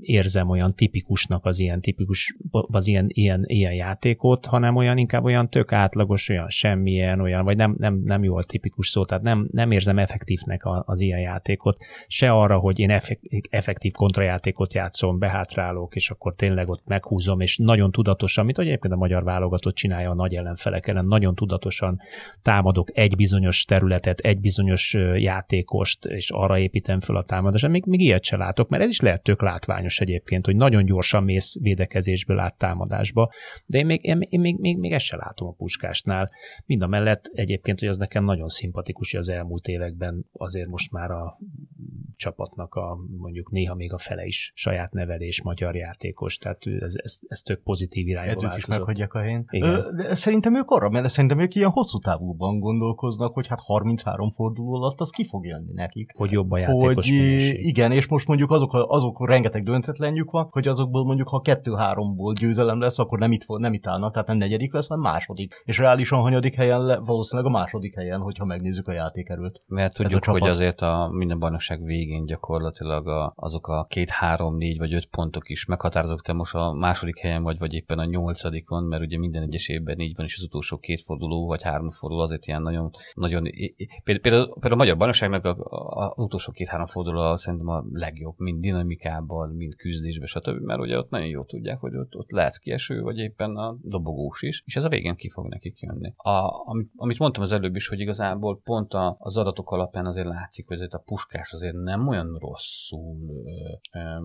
érzem 0.01 0.49
olyan 0.49 0.75
tipikusnak 0.75 1.45
az 1.45 1.59
ilyen 1.59 1.81
tipikus, 1.81 2.37
az 2.51 2.87
ilyen, 2.87 3.07
ilyen, 3.09 3.45
ilyen 3.47 3.73
játékot, 3.73 4.47
hanem 4.47 4.77
olyan 4.77 4.99
inkább 4.99 5.25
olyan 5.25 5.51
tök 5.51 5.73
átlagos, 5.73 6.29
olyan 6.29 6.49
semmilyen, 6.49 7.21
olyan, 7.21 7.45
vagy 7.45 7.57
nem, 7.57 7.75
nem, 7.79 8.01
nem 8.05 8.25
jó 8.25 8.37
a 8.37 8.43
tipikus 8.43 8.89
szó, 8.89 9.05
tehát 9.05 9.23
nem, 9.23 9.49
nem 9.51 9.71
érzem 9.71 9.99
effektívnek 9.99 10.63
az 10.65 11.01
ilyen 11.01 11.21
játékot, 11.21 11.77
se 12.07 12.31
arra, 12.31 12.59
hogy 12.59 12.79
én 12.79 13.01
effektív 13.51 13.93
kontrajátékot 13.93 14.75
játszom, 14.75 15.19
behátrálok, 15.19 15.95
és 15.95 16.11
akkor 16.11 16.35
tényleg 16.35 16.69
ott 16.69 16.83
meghúzom, 16.87 17.41
és 17.41 17.57
nagyon 17.57 17.93
tudatosan, 17.93 18.45
mint 18.45 18.57
hogy 18.57 18.67
egyébként 18.67 18.95
a 18.95 18.97
magyar 18.97 19.25
válogatott 19.25 19.75
csinálja 19.75 20.11
a 20.11 20.15
nagy 20.15 20.35
ellenfelek 20.35 20.87
ellen. 20.87 21.07
Nagyon 21.07 21.35
tudatosan 21.35 21.99
támadok 22.43 22.89
egy 22.99 23.17
bizonyos 23.17 23.65
területet, 23.65 24.19
egy 24.19 24.41
bizonyos 24.41 24.97
játékost, 25.17 26.05
és 26.15 26.31
arra 26.31 26.59
építem 26.59 27.01
fel 27.01 27.17
a 27.17 27.23
támadást. 27.23 27.69
Még, 27.69 27.85
még 27.87 28.01
ilyet 28.01 28.25
se 28.25 28.37
látok, 28.37 28.69
mert 28.69 28.83
ez 28.83 28.91
is 28.91 29.01
lehet 29.01 29.23
tök 29.23 29.43
látványos 29.43 30.01
egyébként, 30.01 30.47
hogy 30.47 30.57
nagyon 30.57 30.85
gyorsan 30.85 31.25
mész 31.25 31.61
védekezésből 31.61 32.39
át 32.39 32.59
támadásba, 32.59 33.31
de 33.67 33.79
én 33.79 33.87
még, 33.87 34.05
én, 34.05 34.27
én 34.29 34.41
még, 34.41 34.59
még, 34.59 34.79
még 34.79 34.93
ezt 34.93 35.05
se 35.05 35.17
látom 35.17 35.49
a 35.49 35.53
puskásnál. 35.53 36.31
Mind 36.67 36.83
a 36.83 36.87
mellett 36.87 37.31
egyébként, 37.33 37.81
hogy 37.81 37.89
az 37.89 37.97
nekem 37.97 38.25
nagyon 38.25 38.49
szimpatikus, 38.49 39.11
hogy 39.11 39.21
az 39.21 39.29
elmúlt 39.29 39.67
években 39.67 40.27
azért 40.33 40.69
most 40.69 40.91
már 40.91 41.11
a 41.11 41.39
csapatnak 42.17 42.75
a 42.75 42.99
mondjuk 43.17 43.51
néha 43.51 43.75
még 43.75 43.93
a 43.93 43.99
fele 43.99 44.25
is 44.25 44.53
saját 44.55 44.93
nevelés 44.93 45.43
magyar 45.43 45.77
játékos, 45.77 46.37
tehát 46.37 46.63
ez, 46.67 46.95
ez, 46.97 47.19
ez 47.27 47.41
tök 47.41 47.63
pozitív 47.63 48.07
irányba 48.07 48.27
változott. 48.27 48.59
is 48.59 48.67
meghagyják 48.67 49.15
a 49.15 49.19
helyén. 49.19 49.45
De 49.97 50.15
szerintem 50.15 50.57
ők 50.57 50.71
arra, 50.71 50.89
mert 50.89 51.09
szerintem 51.09 51.41
ők 51.41 51.55
ilyen 51.55 51.71
hosszú 51.71 51.99
távúban 51.99 52.59
gondolkoznak, 52.59 53.35
hogy 53.35 53.47
hát 53.47 53.61
33 53.61 54.31
forduló 54.31 54.73
alatt 54.75 55.01
az 55.01 55.11
ki 55.11 55.25
fog 55.25 55.47
jönni 55.47 55.73
nekik. 55.95 56.13
Hogy 56.17 56.31
jobb 56.31 56.51
a 56.51 56.59
játékos 56.59 56.95
hogy, 56.95 57.11
minőség. 57.11 57.67
Igen, 57.67 57.93
és 57.93 58.09
most 58.09 58.27
mondjuk 58.27 58.51
azok, 58.51 58.71
azok 58.73 59.27
rengeteg 59.27 59.63
döntetlenjük 59.63 60.31
van, 60.31 60.49
hogy 60.51 60.69
azokból 60.69 61.05
mondjuk, 61.05 61.29
ha 61.29 61.41
kettő-háromból 61.41 62.33
győzelem 62.33 62.81
lesz, 62.81 62.99
akkor 62.99 63.19
nem 63.19 63.33
itt, 63.33 63.45
nem 63.47 63.73
itt 63.73 63.87
állnak, 63.87 64.13
tehát 64.13 64.29
nem 64.29 64.37
negyedik 64.37 64.73
lesz, 64.73 64.89
hanem 64.89 65.03
második. 65.03 65.63
És 65.65 65.79
reálisan 65.79 66.21
hanyadik 66.21 66.55
helyen, 66.55 66.85
le, 66.85 66.99
valószínűleg 66.99 67.51
a 67.51 67.55
második 67.55 67.95
helyen, 67.95 68.21
hogyha 68.21 68.45
megnézzük 68.45 68.89
a 68.89 68.93
játékerőt. 68.93 69.61
Mert 69.69 69.95
tudjuk, 69.95 70.25
hogy 70.25 70.49
azért 70.49 70.81
a 70.81 71.09
minden 71.13 71.39
bajnokság 71.39 71.85
végén 71.85 72.27
gyakorlatilag 72.27 73.09
a, 73.09 73.33
azok 73.37 73.67
a 73.67 73.85
két, 73.89 74.11
három, 74.11 74.57
négy 74.57 74.79
vagy 74.79 74.95
öt 74.95 75.07
pontok 75.07 75.49
is 75.49 75.65
meghatározok, 75.65 76.23
te 76.23 76.33
most 76.33 76.55
a 76.55 76.73
második 76.73 77.19
helyen 77.19 77.43
vagy, 77.43 77.59
vagy 77.59 77.75
éppen 77.75 77.99
a 77.99 78.05
nyolcadikon, 78.05 78.85
mert 78.85 79.03
ugye 79.03 79.19
minden 79.19 79.43
egyes 79.43 79.69
évben 79.69 79.99
így 79.99 80.17
van, 80.17 80.27
és 80.27 80.37
az 80.37 80.45
utolsó 80.45 80.79
két 80.79 81.03
forduló 81.03 81.47
vagy 81.47 81.63
három 81.63 81.91
forduló 81.91 82.23
azért 82.23 82.47
ilyen 82.47 82.63
nagyon, 82.63 82.91
nagyon 83.15 83.43
például, 84.05 84.23
például, 84.23 84.73
a 84.73 84.77
magyar 84.77 84.97
bajnokságnak 84.97 85.45
az 85.89 86.13
utolsó 86.17 86.53
két-három 86.53 86.87
forduló 86.87 87.37
szerintem 87.37 87.69
a 87.69 87.85
legjobb, 87.93 88.35
mind 88.39 88.61
dinamikában, 88.61 89.51
mind 89.51 89.77
küzdésben, 89.77 90.27
stb. 90.27 90.65
Mert 90.65 90.81
ugye 90.81 90.99
ott 90.99 91.11
nagyon 91.11 91.29
jól 91.29 91.47
tudják, 91.47 91.81
hogy 91.81 91.97
ott, 91.97 92.17
ott 92.17 92.31
lehet 92.31 92.59
kieső, 92.59 93.01
vagy 93.01 93.19
éppen 93.19 93.57
a 93.57 93.77
dobogós 93.83 94.43
is, 94.43 94.63
és 94.65 94.77
ez 94.77 94.85
a 94.85 94.89
végén 94.89 95.17
ki 95.17 95.31
fog 95.31 95.49
nekik 95.49 95.81
jönni. 95.81 96.13
A, 96.17 96.63
amit, 96.65 96.91
amit 96.97 97.19
mondtam 97.19 97.43
az 97.43 97.53
előbb 97.53 97.75
is, 97.75 97.89
hogy 97.89 98.01
igazából 98.01 98.61
pont 98.65 98.93
a, 98.93 99.17
az 99.19 99.37
adatok 99.37 99.71
alapján 99.71 100.07
azért 100.07 100.27
látszik, 100.27 100.67
hogy 100.67 100.77
azért 100.77 100.93
a 100.93 101.03
puskás 101.07 101.53
azért 101.53 101.77
nem 101.77 102.09
olyan 102.09 102.37
rosszul 102.39 103.17
ö, 103.93 103.99
ö, 103.99 104.19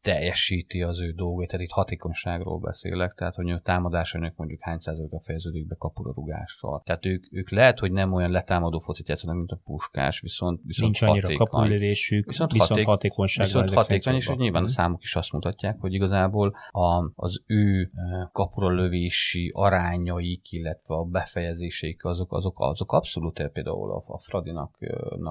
teljesíti 0.00 0.82
az 0.82 1.00
ő 1.00 1.12
dolgait, 1.12 1.50
tehát 1.50 1.64
itt 1.64 1.72
hatékonyságról 1.72 2.58
beszélek, 2.58 3.14
tehát 3.14 3.34
hogy 3.34 3.50
a 3.50 3.60
támadásainak 3.60 4.36
mondjuk 4.36 4.60
hány 4.62 4.78
százaléka 4.78 5.20
fejeződik 5.20 5.66
be 5.66 5.74
kapura 5.78 6.12
rugással. 6.14 6.82
Tehát 6.84 7.06
ők, 7.06 7.24
ők 7.30 7.50
lehet, 7.50 7.78
hogy 7.78 7.92
nem 7.92 8.12
olyan 8.12 8.30
letámadó 8.30 8.78
focit 8.78 9.08
játszanak, 9.08 9.36
mint 9.36 9.50
a 9.50 9.60
puskás, 9.64 10.20
viszont, 10.20 10.60
viszont 10.64 10.97
Nincs 11.00 11.22
annyira 11.24 11.44
kapulövésük, 11.44 12.26
viszont, 12.26 12.52
viszont 12.52 12.70
haték, 12.70 12.86
hatékonyság. 12.86 13.46
Viszont 13.46 13.74
hatékony, 13.74 14.14
és 14.14 14.26
hogy 14.26 14.38
nyilván 14.38 14.62
a 14.62 14.66
számok 14.66 15.02
is 15.02 15.16
azt 15.16 15.32
mutatják, 15.32 15.76
hogy 15.80 15.92
igazából 15.92 16.56
a, 16.70 17.10
az 17.14 17.42
ő 17.46 17.90
kapura 18.32 18.68
lövési 18.68 19.50
arányaik, 19.54 20.52
illetve 20.52 20.94
a 20.94 21.04
befejezéseik 21.04 22.04
azok, 22.04 22.32
azok, 22.32 22.54
azok 22.60 22.92
abszolút 22.92 23.50
például 23.52 23.92
a, 23.92 24.04
a 24.06 24.18
Fradinak 24.18 24.76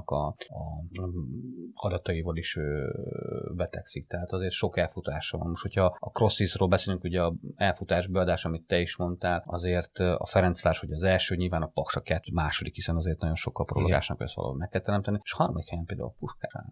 a, 0.05 0.25
a 0.25 0.35
adataival 1.73 2.37
is 2.37 2.57
betegszik. 3.55 4.07
Tehát 4.07 4.31
azért 4.31 4.51
sok 4.51 4.77
elfutása 4.77 5.37
van. 5.37 5.47
Most, 5.47 5.61
hogyha 5.61 5.97
a 5.99 6.09
Crossisról 6.09 6.67
beszélünk, 6.67 7.03
ugye 7.03 7.21
a 7.21 7.33
elfutás 7.55 8.07
beadás, 8.07 8.45
amit 8.45 8.67
te 8.67 8.79
is 8.79 8.97
mondtál, 8.97 9.43
azért 9.45 9.99
a 9.99 10.25
Ferencváros, 10.25 10.79
hogy 10.79 10.91
az 10.91 11.03
első, 11.03 11.35
nyilván 11.35 11.61
a 11.61 11.71
Paksa 11.73 12.01
kettő, 12.01 12.31
második, 12.33 12.75
hiszen 12.75 12.95
azért 12.95 13.19
nagyon 13.19 13.35
sokkal 13.35 13.65
prologásnak 13.65 14.21
ezt 14.21 14.35
valahol 14.35 14.57
meg 14.57 14.69
kell 14.69 14.81
teremteni, 14.81 15.19
és 15.23 15.31
harmadik 15.31 15.56
helyen 15.69 15.85
például 15.85 16.13
a. 16.17 16.71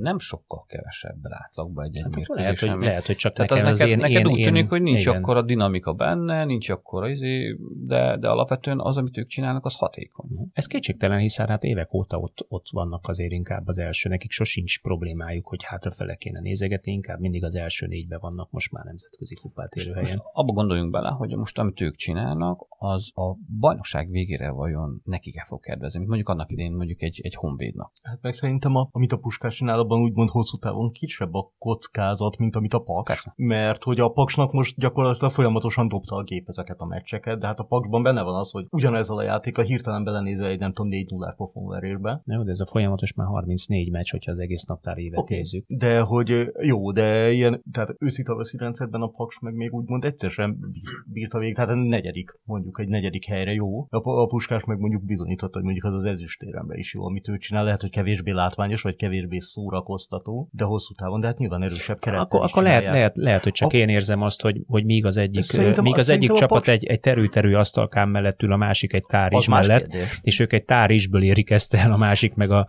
Nem 0.00 0.18
sokkal 0.18 0.64
kevesebb 0.68 1.18
átlagban 1.28 1.84
egy 1.84 2.00
hát, 2.02 2.26
lehet, 2.26 2.58
hogy, 2.58 2.82
lehet, 2.82 3.06
hogy 3.06 3.16
csak 3.16 3.32
Tehát 3.32 3.50
nekem 3.50 3.66
az, 3.66 3.78
neked, 3.78 3.92
én, 3.92 4.00
neked 4.00 4.26
én, 4.26 4.26
úgy 4.26 4.42
tűnik, 4.42 4.62
én, 4.62 4.68
hogy 4.68 4.82
nincs 4.82 5.00
igen. 5.00 5.16
akkor 5.16 5.36
a 5.36 5.42
dinamika 5.42 5.92
benne, 5.92 6.44
nincs 6.44 6.68
akkor 6.68 7.02
az 7.02 7.10
izé, 7.10 7.56
de, 7.86 8.16
de 8.16 8.28
alapvetően 8.28 8.80
az, 8.80 8.96
amit 8.96 9.16
ők 9.16 9.26
csinálnak, 9.26 9.64
az 9.64 9.74
hatékony. 9.74 10.28
Ez 10.52 10.66
kétségtelen, 10.66 11.18
hiszen 11.18 11.48
hát 11.48 11.64
évek 11.64 11.94
óta 11.94 12.18
ott, 12.18 12.46
ott 12.48 12.66
vannak 12.70 13.08
azért 13.08 13.32
inkább 13.32 13.66
az 13.66 13.78
első, 13.78 14.08
nekik 14.08 14.30
sosincs 14.30 14.80
problémájuk, 14.82 15.46
hogy 15.46 15.62
hátrafele 15.64 16.14
kéne 16.14 16.40
nézegetni, 16.40 16.92
inkább 16.92 17.20
mindig 17.20 17.44
az 17.44 17.54
első 17.54 17.86
négybe 17.86 18.18
vannak 18.18 18.50
most 18.50 18.72
már 18.72 18.84
nemzetközi 18.84 19.34
kupát 19.34 19.74
érő 19.74 19.92
helyen. 19.92 20.22
Abba 20.32 20.52
gondoljunk 20.52 20.90
bele, 20.90 21.08
hogy 21.08 21.36
most 21.36 21.58
amit 21.58 21.80
ők 21.80 21.94
csinálnak, 21.94 22.66
az 22.78 23.10
a 23.14 23.36
bajnokság 23.58 24.10
végére 24.10 24.50
vajon 24.50 25.00
nekik 25.04 25.34
fog 25.46 25.60
kedvezni, 25.60 25.98
mint 25.98 26.10
mondjuk 26.10 26.28
annak 26.28 26.50
idén 26.50 26.72
mondjuk 26.72 27.02
egy, 27.02 27.20
egy 27.22 27.34
honvédnak. 27.34 27.92
Hát 28.06 28.22
meg 28.22 28.32
szerintem, 28.32 28.74
a, 28.74 28.88
amit 28.92 29.12
a 29.12 29.16
puskás 29.16 29.54
csinál, 29.54 29.78
abban 29.78 30.00
úgymond 30.00 30.28
hosszú 30.28 30.56
távon 30.56 30.92
kisebb 30.92 31.34
a 31.34 31.52
kockázat, 31.58 32.36
mint 32.38 32.56
amit 32.56 32.74
a 32.74 32.78
paks. 32.78 33.26
Mert 33.36 33.82
hogy 33.82 34.00
a 34.00 34.08
paksnak 34.08 34.52
most 34.52 34.78
gyakorlatilag 34.78 35.30
folyamatosan 35.30 35.88
dobta 35.88 36.16
a 36.16 36.22
gép 36.22 36.48
ezeket 36.48 36.80
a 36.80 36.84
meccseket, 36.84 37.38
de 37.38 37.46
hát 37.46 37.58
a 37.58 37.64
paksban 37.64 38.02
benne 38.02 38.22
van 38.22 38.38
az, 38.38 38.50
hogy 38.50 38.66
ugyanezzel 38.70 39.16
a 39.16 39.22
játék 39.22 39.58
a 39.58 39.62
hirtelen 39.62 40.04
belenézel 40.04 40.48
egy 40.48 40.58
nem 40.58 40.72
tudom 40.72 40.90
4 40.90 41.10
0 41.10 41.34
pofonverésbe. 41.36 42.22
Jó, 42.24 42.42
de 42.42 42.50
ez 42.50 42.60
a 42.60 42.66
folyamatos 42.66 43.12
már 43.12 43.26
34 43.26 43.90
meccs, 43.90 44.10
hogyha 44.10 44.32
az 44.32 44.38
egész 44.38 44.64
naptár 44.64 44.98
évet 44.98 45.18
okay. 45.18 45.36
nézzük. 45.36 45.64
De 45.66 46.00
hogy 46.00 46.52
jó, 46.60 46.92
de 46.92 47.30
ilyen, 47.32 47.62
tehát 47.72 47.94
őszi 47.98 48.22
tavaszi 48.22 48.56
rendszerben 48.56 49.00
a 49.00 49.08
paks 49.08 49.38
meg 49.38 49.54
még 49.54 49.72
úgymond 49.72 50.04
egyszer 50.04 50.30
sem 50.30 50.58
bírta 51.06 51.38
végig, 51.38 51.54
tehát 51.54 51.70
a 51.70 51.74
negyedik, 51.74 52.38
mondjuk 52.44 52.80
egy 52.80 52.88
negyedik 52.88 53.24
helyre 53.24 53.52
jó. 53.52 53.80
A, 53.80 54.10
a 54.10 54.26
puskás 54.26 54.64
meg 54.64 54.78
mondjuk 54.78 55.04
bizonyított, 55.04 55.52
hogy 55.52 55.62
mondjuk 55.62 55.84
az 55.84 55.92
az 55.92 56.04
ezüstérembe 56.04 56.76
is 56.76 56.94
jó, 56.94 57.04
amit 57.04 57.28
ő 57.28 57.38
csinál. 57.38 57.64
Lehet, 57.64 57.80
hogy 57.80 57.90
kevésbé 57.96 58.30
látványos, 58.30 58.82
vagy 58.82 58.96
kevésbé 58.96 59.38
szórakoztató, 59.38 60.48
de 60.52 60.64
hosszú 60.64 60.94
távon, 60.94 61.20
de 61.20 61.26
hát 61.26 61.38
nyilván 61.38 61.62
erősebb 61.62 61.98
keret. 61.98 62.20
Akkor, 62.20 62.40
akkor 62.42 62.62
lehet, 62.62 62.84
lehet, 62.84 63.16
lehet, 63.16 63.42
hogy 63.42 63.52
csak 63.52 63.72
a... 63.72 63.76
én 63.76 63.88
érzem 63.88 64.22
azt, 64.22 64.42
hogy, 64.42 64.60
hogy 64.66 64.84
míg 64.84 65.04
az 65.04 65.16
egyik, 65.16 65.80
míg 65.82 65.96
az 65.96 66.08
egyik 66.08 66.32
csapat 66.32 66.48
paks... 66.48 66.68
egy, 66.68 66.84
egy 66.84 67.00
terű-terű 67.00 67.54
asztalkám 67.54 68.08
mellett 68.08 68.42
ül, 68.42 68.52
a 68.52 68.56
másik 68.56 68.92
egy 68.92 69.04
tárizs 69.06 69.48
mellett, 69.48 69.86
kérdés. 69.86 70.18
és 70.22 70.40
ők 70.40 70.52
egy 70.52 70.64
tárizsből 70.64 71.22
érik 71.22 71.50
ezt 71.50 71.74
el, 71.74 71.92
a 71.92 71.96
másik 71.96 72.34
meg 72.34 72.50
a 72.50 72.68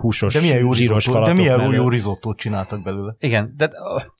húsos, 0.00 0.34
de 0.34 0.40
milyen 0.40 0.58
jó 0.58 0.72
zsíros 0.72 1.04
risotto, 1.04 1.26
De 1.26 1.32
milyen 1.32 1.56
mellett. 1.56 1.74
jó 1.74 1.88
rizottót 1.88 2.38
csináltak 2.38 2.82
belőle. 2.82 3.16
Igen, 3.18 3.54
de 3.56 3.70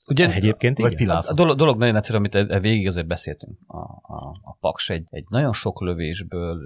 ugye 0.07 0.33
egyébként 0.33 0.79
vagy 0.79 1.01
igen. 1.01 1.17
A 1.17 1.33
dolog, 1.33 1.57
dolog 1.57 1.79
nagyon 1.79 1.97
egyszerű, 1.97 2.19
amit 2.19 2.35
e, 2.35 2.61
végig 2.61 2.87
azért 2.87 3.07
beszéltünk. 3.07 3.59
A, 3.67 3.79
a, 4.15 4.35
a 4.43 4.57
Paks 4.61 4.91
egy, 4.91 5.07
egy 5.11 5.25
nagyon 5.29 5.53
sok 5.53 5.81
lövésből 5.81 6.59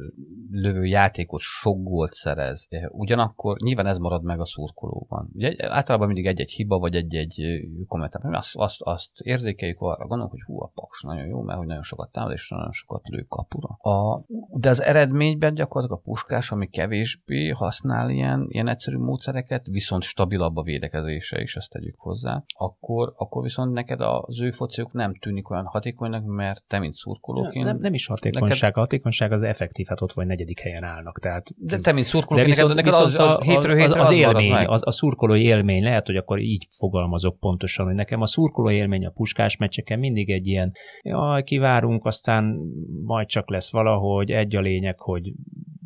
lövő 0.51 0.85
játékot 0.85 1.41
sok 1.41 1.83
gólt 1.83 2.13
szerez. 2.13 2.69
Ugyanakkor 2.91 3.57
nyilván 3.73 3.93
ez 3.93 3.99
marad 3.99 4.23
meg 4.23 4.41
a 4.41 4.45
szurkolóban. 4.45 5.31
Ugye 5.35 5.55
általában 5.59 6.07
mindig 6.07 6.27
egy-egy 6.27 6.51
hiba, 6.51 6.79
vagy 6.79 6.95
egy-egy 6.95 7.43
kommentár. 7.87 8.33
Azt, 8.33 8.57
azt, 8.57 8.81
azt 8.81 9.11
érzékeljük 9.15 9.81
arra, 9.81 10.07
gondolom, 10.07 10.31
hogy 10.31 10.43
hú, 10.47 10.63
a 10.63 10.71
Paks 10.75 11.03
nagyon 11.03 11.27
jó, 11.27 11.43
mert 11.43 11.59
hogy 11.59 11.67
nagyon 11.67 11.83
sokat 11.83 12.13
támad, 12.13 12.33
és 12.33 12.49
nagyon 12.49 12.73
sokat 12.73 13.09
lő 13.09 13.27
kapura. 13.29 13.69
A, 13.69 14.25
de 14.51 14.69
az 14.69 14.83
eredményben 14.83 15.55
gyakorlatilag 15.55 16.01
a 16.01 16.09
puskás, 16.11 16.51
ami 16.51 16.69
kevésbé 16.69 17.49
használ 17.49 18.11
ilyen, 18.11 18.47
ilyen 18.49 18.69
egyszerű 18.69 18.99
módszereket, 18.99 19.67
viszont 19.67 20.03
stabilabb 20.03 20.57
a 20.57 20.63
védekezése 20.63 21.41
is, 21.41 21.57
ezt 21.57 21.71
tegyük 21.71 21.99
hozzá, 21.99 22.45
akkor, 22.57 23.13
akkor 23.17 23.43
viszont 23.43 23.73
neked 23.73 24.01
az 24.01 24.41
ő 24.41 24.51
fociuk 24.51 24.93
nem 24.93 25.15
tűnik 25.15 25.51
olyan 25.51 25.67
hatékonynak, 25.67 26.25
mert 26.25 26.63
te, 26.67 26.79
mint 26.79 26.95
szurkolóként... 26.95 27.65
Nem, 27.65 27.77
nem 27.77 27.95
is 27.95 28.07
hatékonyság, 28.07 28.61
neked... 28.61 28.77
a 28.77 28.81
hatékonyság 28.81 29.33
az 29.33 29.43
effektív, 29.43 29.87
hát 29.87 30.01
ott 30.01 30.13
vagy 30.13 30.27
negyedik 30.27 30.61
helyen 30.61 30.85
állnak. 30.85 31.19
Tehát, 31.19 31.51
de 31.57 31.79
te, 31.79 31.93
mint 31.93 32.07
szurkolóként, 32.07 32.57
de 32.57 32.63
viszont, 32.63 32.75
neked, 32.75 32.93
neked 32.93 33.07
az, 33.07 33.15
az, 33.15 33.41
az, 33.41 33.62
hétről 33.63 33.77
hétre 33.87 34.01
az, 34.01 34.09
az, 34.09 34.15
az 34.15 34.21
élmény, 34.21 34.67
az, 34.67 34.87
a 34.87 34.91
szurkolói 34.91 35.43
élmény, 35.43 35.83
lehet, 35.83 36.07
hogy 36.07 36.17
akkor 36.17 36.39
így 36.39 36.67
fogalmazok 36.71 37.39
pontosan, 37.39 37.87
hogy 37.87 37.95
nekem 37.95 38.21
a 38.21 38.27
szurkolói 38.27 38.75
élmény 38.75 39.07
a 39.07 39.11
puskás 39.11 39.57
meccseken 39.57 39.99
mindig 39.99 40.31
egy 40.31 40.47
ilyen, 40.47 40.73
jaj, 41.03 41.43
kivárunk, 41.43 42.05
aztán 42.05 42.59
majd 43.05 43.27
csak 43.27 43.51
lesz 43.51 43.73
valahogy, 43.73 44.31
egy 44.31 44.57
a 44.57 44.61
lényeg, 44.61 45.01
hogy 45.01 45.33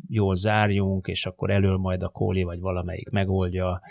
jól 0.09 0.35
zárjunk, 0.35 1.07
és 1.07 1.25
akkor 1.25 1.49
elől 1.49 1.77
majd 1.77 2.03
a 2.03 2.09
kóli, 2.09 2.43
vagy 2.43 2.59
valamelyik 2.59 3.09
megoldja, 3.09 3.81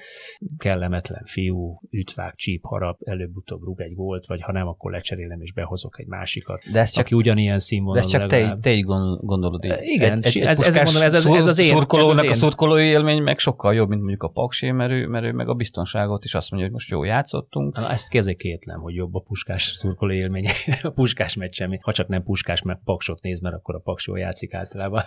kellemetlen 0.59 1.23
fiú, 1.25 1.81
ütvág, 1.91 2.35
csíp, 2.35 2.65
harap, 2.65 3.01
előbb-utóbb 3.05 3.63
rúg 3.63 3.81
egy 3.81 3.95
gólt, 3.95 4.27
vagy 4.27 4.41
ha 4.41 4.53
nem, 4.53 4.67
akkor 4.67 4.91
lecserélem 4.93 5.41
és 5.41 5.53
behozok 5.53 5.99
egy 5.99 6.07
másikat, 6.07 6.63
de 6.73 6.81
ez 6.81 6.91
csak, 6.91 7.05
aki 7.05 7.15
ugyanilyen 7.15 7.59
színvonalon. 7.59 8.11
De 8.11 8.17
ez 8.17 8.21
csak 8.21 8.31
te, 8.31 8.59
te 8.61 8.73
így 8.73 8.85
gondolod. 8.85 9.65
Így. 9.65 9.75
Igen, 9.81 10.13
egy, 10.23 10.27
egy, 10.27 10.43
ez, 10.43 10.61
ez, 10.61 10.75
mondom, 10.75 11.03
ez, 11.03 11.15
ez, 11.15 11.27
ez 11.27 11.47
az 11.47 11.59
én. 11.59 11.69
Szurkolónak 11.69 12.13
ez 12.13 12.19
az 12.19 12.25
én. 12.25 12.31
a 12.31 12.35
szurkolói 12.35 12.85
élmény 12.85 13.23
meg 13.23 13.39
sokkal 13.39 13.75
jobb, 13.75 13.89
mint 13.89 14.01
mondjuk 14.01 14.23
a 14.23 14.29
paksé, 14.29 14.71
mert 14.71 14.91
ő, 14.91 15.07
mert 15.07 15.25
ő 15.25 15.33
meg 15.33 15.49
a 15.49 15.55
biztonságot 15.55 16.25
is 16.25 16.35
azt 16.35 16.51
mondja, 16.51 16.69
hogy 16.69 16.79
most 16.79 16.91
jó 16.91 17.05
játszottunk. 17.05 17.77
Na, 17.77 17.91
ezt 17.91 18.09
kezé 18.09 18.35
kétlem, 18.35 18.81
hogy 18.81 18.95
jobb 18.95 19.15
a 19.15 19.21
puskás 19.21 19.63
szurkolói 19.63 20.17
élmény, 20.17 20.47
a 20.83 20.91
puskás 20.91 21.37
meccs 21.37 21.63
Ha 21.81 21.93
csak 21.93 22.09
nem 22.09 22.23
puskás, 22.23 22.63
mert 22.63 22.81
paksot 22.85 23.23
néz, 23.23 23.41
mert 23.41 23.55
akkor 23.55 23.75
a 23.75 23.79
paks 23.79 24.07
jól 24.07 24.19
játszik 24.19 24.55
általában. 24.55 25.03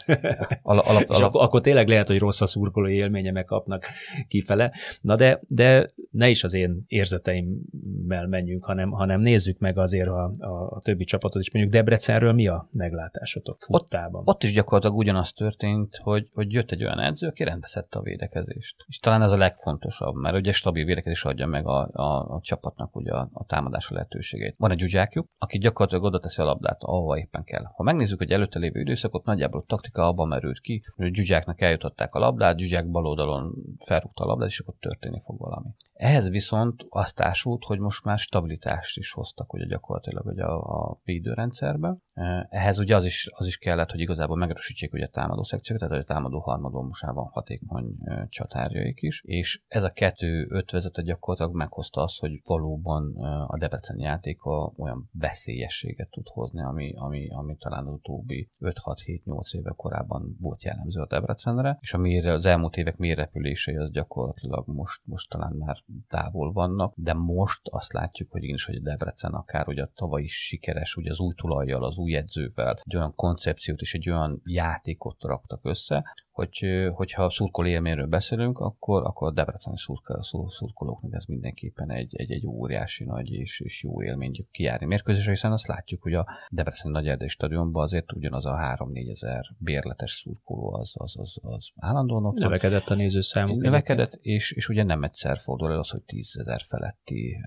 Al- 0.62 0.86
alap, 1.08 1.20
és 1.20 1.26
akkor, 1.26 1.42
akkor 1.44 1.62
tényleg 1.62 1.88
lehet, 1.88 2.08
hogy 2.08 2.20
rossz 2.20 2.42
a 2.42 2.46
szurkolói 2.46 2.94
élménye 2.94 3.32
megkapnak 3.32 3.86
kifele. 4.28 4.72
Na 5.02 5.16
de, 5.16 5.42
de 5.48 5.86
ne 6.12 6.30
is 6.30 6.44
az 6.44 6.54
én 6.54 6.84
érzeteimmel 6.88 8.28
menjünk, 8.28 8.66
hanem, 8.66 8.92
hanem 8.92 9.22
nézzük 9.22 9.60
meg 9.60 9.78
azért 9.78 10.08
a, 10.08 10.32
a, 10.40 10.48
a 10.48 10.80
többi 10.84 11.04
csapatot, 11.04 11.42
és 11.42 11.52
mondjuk 11.52 11.74
Debrecenről 11.74 12.34
mi 12.34 12.48
a 12.48 12.70
meglátásotok 12.72 13.60
futtában? 13.60 14.22
Ott, 14.22 14.28
ott 14.28 14.44
is 14.44 14.54
gyakorlatilag 14.54 14.98
ugyanaz 14.98 15.34
történt, 15.34 16.00
hogy, 16.04 16.30
hogy 16.34 16.52
jött 16.52 16.72
egy 16.72 16.84
olyan 16.84 17.00
edző, 17.00 17.28
aki 17.28 17.44
rendbeszedte 17.44 18.00
a 18.00 18.02
védekezést. 18.02 18.76
És 18.88 19.00
talán 19.00 19.22
ez 19.22 19.32
a 19.32 19.38
legfontosabb, 19.38 20.16
mert 20.16 20.36
ugye 20.36 20.52
stabil 20.52 20.86
védekezés 20.86 21.26
adja 21.26 21.48
meg 21.48 21.68
a, 21.68 21.90
a, 21.92 22.36
a 22.36 22.40
csapatnak 22.42 22.96
ugye 22.96 23.12
a, 23.12 23.30
a 23.34 23.46
támadás 23.46 23.90
lehetőségét. 23.90 24.56
Van 24.58 24.72
egy 24.72 24.80
Zsuzsákjuk, 24.80 25.28
aki 25.38 25.58
gyakorlatilag 25.58 26.04
oda 26.04 26.20
teszi 26.20 26.42
a 26.42 26.46
labdát, 26.46 26.78
ahova 26.80 27.18
éppen 27.18 27.44
kell. 27.44 27.64
Ha 27.76 27.84
megnézzük, 27.84 28.18
hogy 28.18 28.32
előtte 28.32 28.60
lévő 28.60 28.80
időszakot, 28.80 29.26
nagyjából 29.26 29.60
a 29.60 29.64
taktika 29.68 30.08
abban 30.08 30.28
merült 30.28 30.60
ki, 30.60 30.84
Gyugyáknak 30.98 31.62
eljutották 31.62 32.14
a 32.14 32.20
labdát, 32.20 32.58
Gyugyák 32.58 32.88
bal 32.88 33.06
oldalon 33.06 33.54
felrúgta 33.86 34.24
a 34.24 34.28
labdát, 34.28 34.50
és 34.50 34.60
akkor 34.60 34.74
történni 34.80 35.22
fog 35.26 35.40
valami. 35.40 35.68
Ehhez 35.94 36.30
viszont 36.30 36.86
azt 36.90 37.16
társult, 37.16 37.64
hogy 37.64 37.80
most 37.80 38.04
már 38.04 38.18
stabilitást 38.18 38.98
is 38.98 39.12
hoztak 39.12 39.54
ugye 39.54 39.66
gyakorlatilag 39.66 40.26
ugye 40.26 40.44
a, 40.44 40.90
a 40.90 41.00
védőrendszerbe. 41.04 41.98
Ehhez 42.50 42.80
ugye 42.80 42.96
az 42.96 43.06
is, 43.06 43.30
az 43.32 43.48
is 43.48 43.58
kellett, 43.58 43.92
hogy 43.92 44.00
igazából 44.00 44.38
megerősítsék 44.38 44.94
ugye 44.94 45.06
a 45.06 45.10
támadó 45.10 45.44
szekciót, 45.44 45.80
tehát 45.80 46.04
a 46.04 46.04
támadó 46.04 46.40
harmadon 46.40 46.86
most 46.86 47.04
már 47.04 47.14
van 47.14 47.30
hatékony 47.32 47.98
csatárjaik 48.30 49.02
is, 49.02 49.22
és 49.26 49.62
ez 49.68 49.84
a 49.84 49.92
kettő 49.92 50.48
ötvezete 50.50 51.02
gyakorlatilag 51.02 51.56
meghozta 51.56 52.02
azt, 52.02 52.20
hogy 52.20 52.42
valóban 52.46 53.16
a 53.48 53.58
Debrecen 53.58 54.00
játéka 54.00 54.74
olyan 54.78 55.10
veszélyességet 55.14 56.10
tud 56.10 56.28
hozni, 56.28 56.62
ami, 56.62 56.94
ami, 56.96 57.30
ami 57.30 57.58
talán 57.58 57.86
az 57.86 57.94
utóbbi 57.94 58.50
5-6-7-8 58.60 59.54
éve 59.56 59.74
korábban 59.76 60.38
volt 60.40 60.64
jellemző 60.80 61.02
a 61.02 61.08
Debrecenre, 61.08 61.78
és 61.82 61.94
ami 61.94 62.28
az 62.28 62.46
elmúlt 62.46 62.78
évek 62.78 62.98
mérrepülései 62.98 63.76
az 63.76 63.92
gyakorlatilag 63.92 64.68
most, 64.68 65.02
most 65.06 65.30
talán 65.30 65.54
már 65.54 65.78
távol 66.08 66.52
vannak, 66.52 66.94
de 66.96 67.14
most 67.14 67.62
azt 67.64 67.94
látjuk, 67.94 68.32
hogy 68.32 68.44
igenis, 68.44 68.66
hogy 68.66 68.76
a 68.76 68.82
Debrecen 68.82 69.34
akár 69.34 69.68
ugye 69.68 69.82
a 69.82 69.92
tavaly 69.96 70.22
is 70.22 70.46
sikeres, 70.46 70.96
ugye 70.96 71.12
az 71.12 71.20
új 71.20 71.34
tulajjal, 71.34 71.84
az 71.84 71.98
új 71.98 72.16
edzővel, 72.16 72.82
egy 72.86 72.96
olyan 72.96 73.16
koncepciót 73.16 73.80
és 73.80 73.94
egy 73.94 74.10
olyan 74.10 74.42
játékot 74.44 75.24
raktak 75.24 75.60
össze, 75.66 76.06
hogy, 76.40 76.90
hogyha 76.94 77.30
szurkol 77.30 77.68
élményről 77.68 78.08
beszélünk, 78.08 78.60
akkor, 78.60 79.06
akkor 79.06 79.28
a 79.28 79.32
debreceni 79.32 79.78
szurkol, 79.78 80.24
szurkolóknak 80.50 81.14
ez 81.14 81.26
mindenképpen 81.26 81.92
egy, 81.92 82.16
egy, 82.16 82.32
egy 82.32 82.46
óriási 82.46 83.04
nagy 83.04 83.32
és, 83.32 83.60
és 83.60 83.84
jó 83.84 84.04
élmény 84.04 84.48
kijárni 84.52 84.86
mérkőzésre, 84.86 85.32
hiszen 85.32 85.52
azt 85.52 85.68
látjuk, 85.68 86.02
hogy 86.02 86.14
a 86.14 86.28
Debreceni 86.50 86.94
Nagy 86.94 87.08
Erdély 87.08 87.28
stadionban 87.28 87.84
azért 87.84 88.12
ugyanaz 88.12 88.46
a 88.46 88.78
3-4 88.78 89.12
ezer 89.12 89.46
bérletes 89.58 90.12
szurkoló 90.12 90.74
az, 90.74 90.94
az, 90.94 91.16
az, 91.18 91.38
az 91.42 91.70
állandóan 91.76 92.26
ott 92.26 92.38
Növekedett 92.38 92.88
a 92.88 92.96
nézőszámuk. 92.96 93.62
Növekedett, 93.62 94.14
és, 94.22 94.52
és 94.52 94.70
ugye 94.70 94.84
nem 94.84 95.04
egyszer 95.04 95.40
fordul 95.40 95.72
el 95.72 95.80
az, 95.80 95.90
hogy 95.90 96.02
10 96.02 96.38
ezer 96.40 96.62
feletti 96.62 97.38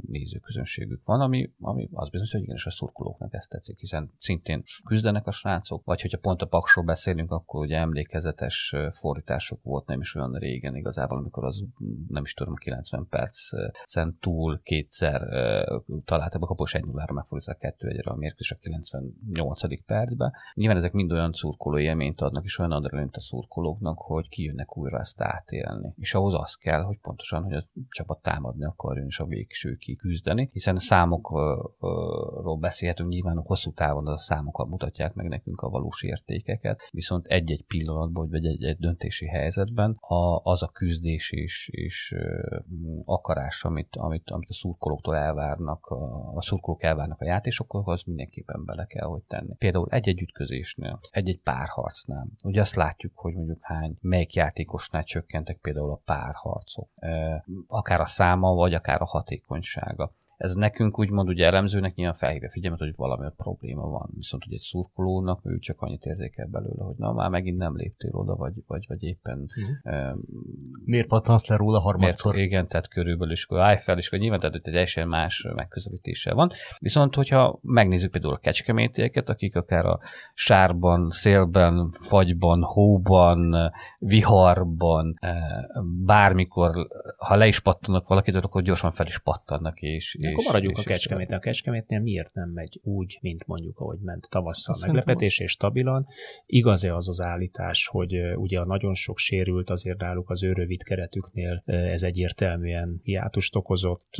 nézőközönségük 0.00 1.00
van, 1.04 1.20
ami, 1.20 1.50
ami 1.60 1.88
az 1.92 2.08
bizony, 2.08 2.28
hogy 2.30 2.42
igenis 2.42 2.66
a 2.66 2.70
szurkolóknak 2.70 3.34
ezt 3.34 3.48
tetszik, 3.48 3.78
hiszen 3.78 4.12
szintén 4.18 4.62
küzdenek 4.84 5.26
a 5.26 5.30
srácok, 5.30 5.84
vagy 5.84 6.00
hogyha 6.00 6.18
pont 6.18 6.42
a 6.42 6.46
paksról 6.46 6.84
beszélünk, 6.84 7.30
akkor 7.30 7.60
ugye 7.60 7.76
emlék 7.76 8.12
emlékezetes 8.14 8.74
fordítások 8.92 9.62
volt 9.62 9.86
nem 9.86 10.00
is 10.00 10.14
olyan 10.14 10.32
régen 10.32 10.76
igazából, 10.76 11.18
amikor 11.18 11.44
az 11.44 11.64
nem 12.08 12.24
is 12.24 12.34
tudom, 12.34 12.54
90 12.54 13.06
percen 13.10 14.18
túl 14.20 14.60
kétszer 14.62 15.22
találtak 16.04 16.42
a 16.42 16.46
kapos 16.46 16.74
1 16.74 16.84
0 16.84 17.04
megfordítottak 17.12 17.60
2 17.60 17.88
1 17.88 18.00
a 18.04 18.14
mérkőzés 18.14 18.50
a 18.50 18.56
98. 18.56 19.84
percben. 19.84 20.32
Nyilván 20.54 20.76
ezek 20.76 20.92
mind 20.92 21.12
olyan 21.12 21.32
szurkoló 21.32 21.78
élményt 21.78 22.20
adnak, 22.20 22.44
és 22.44 22.58
olyan 22.58 22.72
adrenalint 22.72 23.16
a 23.16 23.20
szurkolóknak, 23.20 23.98
hogy 23.98 24.28
kijönnek 24.28 24.76
újra 24.76 24.98
ezt 24.98 25.20
átélni. 25.20 25.94
És 25.96 26.14
ahhoz 26.14 26.34
az 26.34 26.54
kell, 26.54 26.82
hogy 26.82 26.98
pontosan, 26.98 27.42
hogy 27.42 27.54
a 27.54 27.66
csapat 27.88 28.22
támadni 28.22 28.64
akarjon, 28.64 29.06
és 29.06 29.20
a 29.20 29.26
végsőkig 29.26 29.98
küzdeni, 29.98 30.48
hiszen 30.52 30.76
számokról 30.76 32.58
beszélhetünk, 32.60 33.08
nyilván 33.08 33.36
a 33.36 33.42
hosszú 33.42 33.72
távon 33.72 34.06
a 34.06 34.18
számokat 34.18 34.68
mutatják 34.68 35.14
meg 35.14 35.28
nekünk 35.28 35.60
a 35.60 35.68
valós 35.68 36.02
értékeket, 36.02 36.88
viszont 36.90 37.26
egy-egy 37.26 37.64
pillanat 37.66 38.03
pillanatban, 38.12 38.28
vagy 38.30 38.46
egy, 38.46 38.64
egy 38.64 38.78
döntési 38.78 39.26
helyzetben, 39.26 39.96
a, 40.00 40.40
az 40.42 40.62
a 40.62 40.68
küzdés 40.68 41.30
és, 41.30 41.68
és 41.72 42.14
akarás, 43.04 43.64
amit, 43.64 43.96
amit, 43.96 44.30
amit 44.30 44.48
a 44.48 44.54
szurkolóktól 44.54 45.16
elvárnak, 45.16 45.86
a, 45.86 46.32
a 46.34 46.42
szurkolók 46.42 46.82
elvárnak 46.82 47.20
a 47.20 47.24
játékosokhoz, 47.24 47.82
az 47.86 48.02
mindenképpen 48.02 48.64
bele 48.64 48.84
kell, 48.86 49.06
hogy 49.06 49.22
tenni. 49.22 49.54
Például 49.58 49.88
egy-egy 49.90 50.20
ütközésnél, 50.20 51.00
egy-egy 51.10 51.40
párharcnál. 51.40 52.26
Ugye 52.44 52.60
azt 52.60 52.74
látjuk, 52.74 53.12
hogy 53.14 53.34
mondjuk 53.34 53.58
hány, 53.62 53.96
melyik 54.00 54.34
játékosnál 54.34 55.04
csökkentek 55.04 55.58
például 55.58 55.90
a 55.90 56.00
párharcok. 56.04 56.88
Akár 57.66 58.00
a 58.00 58.06
száma, 58.06 58.54
vagy 58.54 58.74
akár 58.74 59.02
a 59.02 59.06
hatékonysága 59.06 60.12
ez 60.44 60.54
nekünk 60.54 60.98
úgymond 60.98 61.28
ugye 61.28 61.46
elemzőnek 61.46 61.94
nyilván 61.94 62.16
felhívja 62.16 62.50
figyelmet, 62.50 62.80
hogy 62.80 62.92
valami 62.96 63.26
ott 63.26 63.36
probléma 63.36 63.86
van. 63.86 64.10
Viszont 64.14 64.46
ugye 64.46 64.54
egy 64.54 64.60
szurkolónak 64.60 65.40
ő 65.44 65.58
csak 65.58 65.80
annyit 65.80 66.04
érzékel 66.04 66.46
belőle, 66.46 66.84
hogy 66.84 66.94
na 66.96 67.12
már 67.12 67.30
megint 67.30 67.58
nem 67.58 67.76
léptél 67.76 68.10
oda, 68.12 68.34
vagy, 68.34 68.52
vagy, 68.66 68.84
vagy 68.88 69.02
éppen... 69.02 69.38
Uh-huh. 69.38 70.12
Um, 70.12 70.20
miért 70.84 71.06
pattansz 71.06 71.46
le 71.46 71.56
róla 71.56 71.80
harmadszor? 71.80 72.34
Miért, 72.34 72.48
igen, 72.48 72.68
tehát 72.68 72.88
körülbelül 72.88 73.32
is, 73.32 73.44
akkor 73.44 73.60
állj 73.60 73.78
fel, 73.78 73.98
és 73.98 74.06
akkor 74.06 74.18
nyilván 74.18 74.40
tehát 74.40 74.54
egy 74.54 74.62
teljesen 74.62 75.08
más 75.08 75.46
megközelítése 75.54 76.34
van. 76.34 76.50
Viszont, 76.78 77.14
hogyha 77.14 77.58
megnézzük 77.62 78.10
például 78.10 78.34
a 78.34 78.38
kecskemétieket, 78.38 79.28
akik 79.28 79.56
akár 79.56 79.86
a 79.86 80.00
sárban, 80.34 81.10
szélben, 81.10 81.90
fagyban, 81.90 82.62
hóban, 82.62 83.54
viharban, 83.98 85.16
eh, 85.20 85.34
bármikor, 86.04 86.88
ha 87.16 87.34
le 87.34 87.46
is 87.46 87.60
pattanak 87.60 88.08
valakit, 88.08 88.34
akkor 88.34 88.62
gyorsan 88.62 88.92
fel 88.92 89.06
is 89.06 89.18
pattannak, 89.18 89.80
és, 89.80 90.14
és, 90.20 90.33
akkor 90.34 90.52
maradjunk 90.52 90.76
és 90.76 90.84
a 90.84 90.88
Kecskeméten. 90.88 91.38
A 91.38 91.40
Kecskemétnél 91.40 92.00
miért 92.00 92.34
nem 92.34 92.50
megy 92.50 92.80
úgy, 92.82 93.18
mint 93.20 93.46
mondjuk, 93.46 93.78
ahogy 93.78 93.98
ment 93.98 94.28
tavasszal 94.30 94.74
Azt 94.74 94.86
meglepetés 94.86 95.38
és 95.38 95.50
stabilan? 95.50 96.06
Igaz-e 96.46 96.94
az 96.94 97.08
az 97.08 97.20
állítás, 97.20 97.86
hogy 97.86 98.16
ugye 98.36 98.60
a 98.60 98.64
nagyon 98.64 98.94
sok 98.94 99.18
sérült 99.18 99.70
azért 99.70 100.00
náluk 100.00 100.30
az 100.30 100.42
ő 100.42 100.52
rövid 100.52 100.82
keretüknél 100.82 101.62
ez 101.64 102.02
egyértelműen 102.02 103.00
hiátust 103.02 103.56
okozott, 103.56 104.14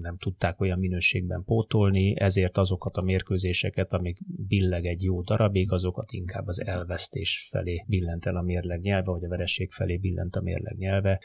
nem 0.00 0.16
tudták 0.18 0.60
olyan 0.60 0.78
minőségben 0.78 1.44
pótolni, 1.44 2.20
ezért 2.20 2.58
azokat 2.58 2.96
a 2.96 3.02
mérkőzéseket, 3.02 3.92
amik 3.92 4.18
billeg 4.46 4.86
egy 4.86 5.02
jó 5.02 5.22
darabig, 5.22 5.72
azokat 5.72 6.12
inkább 6.12 6.46
az 6.46 6.66
elvesztés 6.66 7.48
felé 7.50 7.84
billent 7.86 8.26
el 8.26 8.36
a 8.36 8.42
mérleg 8.42 8.80
nyelve, 8.80 9.10
vagy 9.10 9.24
a 9.24 9.28
vereség 9.28 9.70
felé 9.70 9.96
billent 9.96 10.36
a 10.36 10.40
mérleg 10.40 10.76
nyelve. 10.76 11.20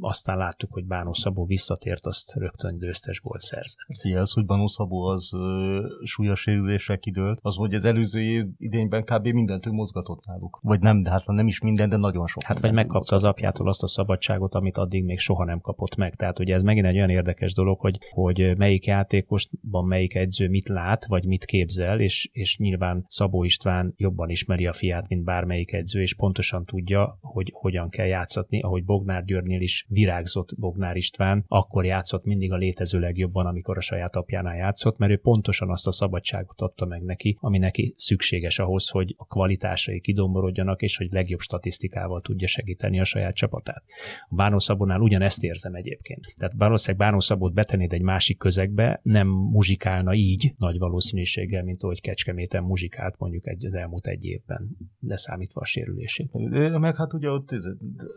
Aztán 0.00 0.36
láttuk, 0.36 0.72
hogy 0.72 0.84
Bánó 0.84 1.12
Szabó 1.12 1.44
visszatért, 1.44 2.06
azt 2.06 2.34
rögtön 2.34 2.78
győzte 2.78 3.07
győztes 3.08 3.20
gólt 3.20 3.40
szerzett. 3.40 4.20
Az, 4.20 4.32
hogy 4.32 4.44
Banó 4.44 4.66
Szabó 4.66 5.04
az 5.04 5.30
ö, 5.34 5.86
súlyos 6.04 6.40
sérülésre 6.40 6.96
kidőlt, 6.96 7.38
az, 7.42 7.54
hogy 7.54 7.74
az 7.74 7.84
előző 7.84 8.20
év 8.20 8.44
idényben 8.58 9.04
kb. 9.04 9.26
mindent 9.26 9.66
ő 9.66 9.70
mozgatott 9.70 10.24
náluk. 10.24 10.58
Vagy 10.62 10.80
nem, 10.80 11.02
de 11.02 11.10
hát 11.10 11.26
nem 11.26 11.46
is 11.46 11.60
minden, 11.60 11.88
de 11.88 11.96
nagyon 11.96 12.26
sok. 12.26 12.42
Hát 12.42 12.60
vagy 12.60 12.72
megkapta 12.72 13.14
az 13.14 13.24
apjától 13.24 13.68
azt 13.68 13.82
a 13.82 13.88
szabadságot, 13.88 14.54
amit 14.54 14.76
addig 14.76 15.04
még 15.04 15.18
soha 15.18 15.44
nem 15.44 15.60
kapott 15.60 15.96
meg. 15.96 16.14
Tehát 16.14 16.38
ugye 16.38 16.54
ez 16.54 16.62
megint 16.62 16.86
egy 16.86 16.96
olyan 16.96 17.10
érdekes 17.10 17.54
dolog, 17.54 17.80
hogy, 17.80 17.98
hogy 18.10 18.56
melyik 18.56 18.86
játékosban 18.86 19.84
melyik 19.84 20.14
edző 20.14 20.48
mit 20.48 20.68
lát, 20.68 21.06
vagy 21.06 21.26
mit 21.26 21.44
képzel, 21.44 22.00
és, 22.00 22.28
és 22.32 22.56
nyilván 22.56 23.04
Szabó 23.08 23.44
István 23.44 23.92
jobban 23.96 24.28
ismeri 24.28 24.66
a 24.66 24.72
fiát, 24.72 25.08
mint 25.08 25.24
bármelyik 25.24 25.72
edző, 25.72 26.00
és 26.00 26.14
pontosan 26.14 26.64
tudja, 26.64 27.18
hogy 27.20 27.50
hogyan 27.54 27.88
kell 27.88 28.06
játszatni, 28.06 28.60
ahogy 28.60 28.84
Bognár 28.84 29.24
Györgynél 29.24 29.60
is 29.60 29.86
virágzott 29.88 30.58
Bognár 30.58 30.96
István, 30.96 31.44
akkor 31.48 31.84
játszott 31.84 32.24
mindig 32.24 32.52
a 32.52 32.56
létező 32.56 32.97
legjobban, 32.98 33.46
amikor 33.46 33.76
a 33.76 33.80
saját 33.80 34.16
apjánál 34.16 34.56
játszott, 34.56 34.98
mert 34.98 35.12
ő 35.12 35.16
pontosan 35.16 35.70
azt 35.70 35.86
a 35.86 35.92
szabadságot 35.92 36.60
adta 36.60 36.86
meg 36.86 37.02
neki, 37.02 37.36
ami 37.40 37.58
neki 37.58 37.94
szükséges 37.96 38.58
ahhoz, 38.58 38.88
hogy 38.88 39.14
a 39.16 39.24
kvalitásai 39.24 40.00
kidomborodjanak, 40.00 40.82
és 40.82 40.96
hogy 40.96 41.12
legjobb 41.12 41.40
statisztikával 41.40 42.20
tudja 42.20 42.46
segíteni 42.46 43.00
a 43.00 43.04
saját 43.04 43.34
csapatát. 43.34 43.82
A 44.28 44.34
Bánó 44.34 44.58
Szabónál 44.58 45.00
ugyanezt 45.00 45.42
érzem 45.42 45.74
egyébként. 45.74 46.34
Tehát 46.36 46.54
valószínűleg 46.56 47.06
Bánó 47.06 47.20
Szabót 47.20 47.52
betennéd 47.52 47.92
egy 47.92 48.02
másik 48.02 48.38
közegbe, 48.38 49.00
nem 49.02 49.28
muzsikálna 49.28 50.14
így 50.14 50.54
nagy 50.58 50.78
valószínűséggel, 50.78 51.62
mint 51.62 51.82
ahogy 51.82 52.00
Kecskeméten 52.00 52.62
muzsikált 52.62 53.18
mondjuk 53.18 53.48
egy, 53.48 53.66
az 53.66 53.74
elmúlt 53.74 54.06
egy 54.06 54.24
évben, 54.24 54.76
leszámítva 55.00 55.60
a 55.60 55.64
sérülését. 55.64 56.32
Meg 56.78 56.96
hát 56.96 57.14
ugye 57.14 57.30
ott 57.30 57.52
ez, 57.52 57.64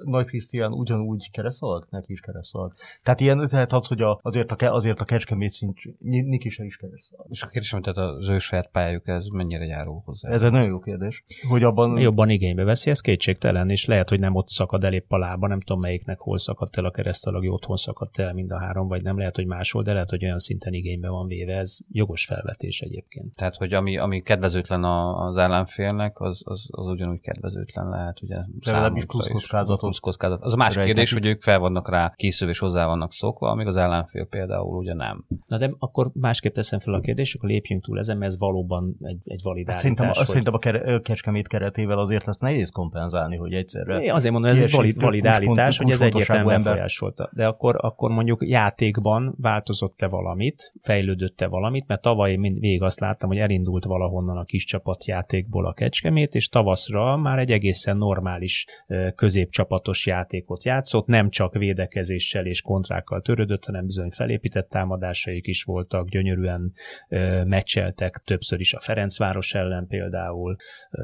Nagy 0.04 0.26
Krisztián 0.26 0.72
ugyanúgy 0.72 1.32
kereszalg, 1.32 1.88
neki 1.90 2.12
is 2.12 2.20
kereszalg. 2.20 2.74
Tehát 3.02 3.20
ilyen, 3.20 3.48
tehát 3.48 3.74
az, 3.74 3.88
hogy 3.88 4.02
a, 4.02 4.20
azért 4.22 4.52
a 4.52 4.56
azért 4.72 5.00
a 5.00 5.06
Kecskemét 5.06 5.50
szint 5.50 5.78
Niki 6.00 6.50
se 6.50 6.64
is 6.64 6.78
keresztül. 6.78 7.20
És 7.30 7.42
a 7.42 7.48
kérdés, 7.48 7.72
hogy 7.72 7.82
tehát 7.82 8.12
az 8.12 8.30
ő 8.30 8.38
saját 8.38 8.70
pályájuk, 8.72 9.08
ez 9.08 9.26
mennyire 9.26 9.66
járul 9.66 10.02
hozzá? 10.06 10.30
Ez 10.30 10.44
egy 10.44 10.52
nagyon 10.52 10.68
jó 10.68 10.80
kérdés. 10.80 11.24
Hogy 11.50 11.64
abban... 11.64 11.98
Jobban 11.98 12.30
igénybe 12.30 12.64
veszi, 12.64 12.90
ez 12.90 13.00
kétségtelen, 13.00 13.70
és 13.70 13.86
lehet, 13.86 14.10
hogy 14.10 14.20
nem 14.20 14.36
ott 14.36 14.48
szakad 14.48 14.84
el 14.84 14.94
épp 14.94 15.12
a 15.12 15.18
lába, 15.18 15.48
nem 15.48 15.60
tudom 15.60 15.82
melyiknek 15.82 16.20
hol 16.20 16.38
szakadt 16.38 16.78
el 16.78 16.86
a 16.86 16.92
keresztalag, 16.92 17.52
otthon 17.52 17.76
szakadt 17.76 18.20
el 18.20 18.34
mind 18.34 18.52
a 18.52 18.60
három, 18.60 18.88
vagy 18.88 19.02
nem 19.02 19.18
lehet, 19.18 19.36
hogy 19.36 19.46
máshol, 19.46 19.82
de 19.82 19.94
lehet, 19.94 20.10
hogy 20.10 20.24
olyan 20.24 20.40
szinten 20.40 20.74
igénybe 20.74 21.10
van 21.10 21.28
véve, 21.28 21.54
ez 21.58 21.78
jogos 21.92 22.26
felvetés 22.26 22.82
egyébként. 22.82 23.36
Tehát, 23.36 23.56
hogy 23.56 23.74
ami, 23.74 23.98
ami 23.98 24.22
kedvezőtlen 24.22 24.84
az 24.84 25.38
ellenfélnek, 25.38 26.20
az, 26.20 26.42
az, 26.44 26.68
az 26.72 26.88
ugyanúgy 26.88 27.20
kedvezőtlen 27.20 27.90
lehet, 27.90 28.22
ugye? 28.22 28.36
Legalábbis 28.60 29.06
plusz 29.06 29.28
kockázatot. 29.28 29.80
Plusz 29.80 30.00
kockázat. 30.00 30.44
Az 30.44 30.54
a 30.54 30.58
másik 30.58 30.84
kérdés, 30.84 31.14
hogy 31.14 31.26
ők 31.26 31.42
fel 31.42 31.60
vannak 31.60 31.90
rá 31.90 32.14
készülve 32.16 32.54
és 32.54 32.60
hozzá 32.60 32.86
vannak 32.86 33.14
szokva, 33.14 33.50
amíg 33.50 33.68
az 33.68 33.76
ellenfél 33.76 34.26
például 34.26 34.61
például 34.62 34.78
ugye 34.78 34.94
nem. 34.94 35.26
Na 35.46 35.58
de 35.58 35.72
akkor 35.80 36.12
másképp 36.14 36.54
teszem 36.54 36.80
fel 36.80 36.94
a 36.94 37.00
kérdést, 37.00 37.36
akkor 37.36 37.50
lépjünk 37.50 37.84
túl 37.84 38.00
ezen, 38.00 38.18
mert 38.18 38.32
ez 38.32 38.40
valóban 38.40 38.96
egy, 39.02 39.20
egy 39.24 39.40
valid 39.44 39.70
Szerintem, 39.70 40.08
hogy... 40.08 40.26
szerintem 40.26 40.54
a 40.54 40.58
kere, 40.58 41.00
Kecskemét 41.00 41.48
keretével 41.48 42.00
azért 42.00 42.28
ezt 42.28 42.42
nehéz 42.42 42.70
kompenzálni, 42.70 43.36
hogy 43.36 43.54
egyszerre. 43.54 44.02
Én 44.02 44.12
azért 44.12 44.34
mondom, 44.34 44.52
ez 44.52 44.60
egy 44.60 44.72
valid, 44.72 45.02
valid 45.02 45.28
hogy 45.28 45.92
ez 45.92 46.02
egyértelműen 46.02 46.64
befolyásolta. 46.64 47.30
De 47.34 47.48
akkor, 47.48 47.76
akkor 47.80 48.12
mondjuk 48.12 48.48
játékban 48.48 49.36
változott-e 49.38 50.08
valamit, 50.08 50.74
fejlődött-e 50.80 51.48
valamit, 51.48 51.88
mert 51.88 52.02
tavaly 52.02 52.36
mind 52.36 52.60
végig 52.60 52.82
azt 52.82 53.00
láttam, 53.00 53.30
hogy 53.30 53.38
elindult 53.38 53.86
valahonnan 53.86 54.38
a 54.38 54.44
kis 54.44 54.66
csapatjátékból 54.66 55.66
a 55.66 55.74
Kecskemét, 55.74 56.36
és 56.36 56.48
tavaszra 56.48 57.18
már 57.18 57.40
egy 57.40 57.52
egészen 57.52 57.98
normális 57.98 58.66
középcsapatos 59.16 60.06
játékot 60.06 60.64
játszott, 60.64 61.06
nem 61.06 61.30
csak 61.30 61.54
védekezéssel 61.54 62.46
és 62.46 62.62
kontrákkal 62.62 63.22
törődött, 63.22 63.66
hanem 63.66 63.86
bizony 63.86 64.10
felépített 64.10 64.51
támadásaik 64.70 65.48
is 65.48 65.64
voltak, 65.64 66.10
gyönyörűen 66.10 66.72
ö, 67.10 67.44
meccseltek, 67.44 68.22
többször 68.26 68.60
is 68.60 68.74
a 68.74 68.80
Ferencváros 68.80 69.54
ellen 69.54 69.88
például, 69.88 70.56
Ö, 70.92 71.02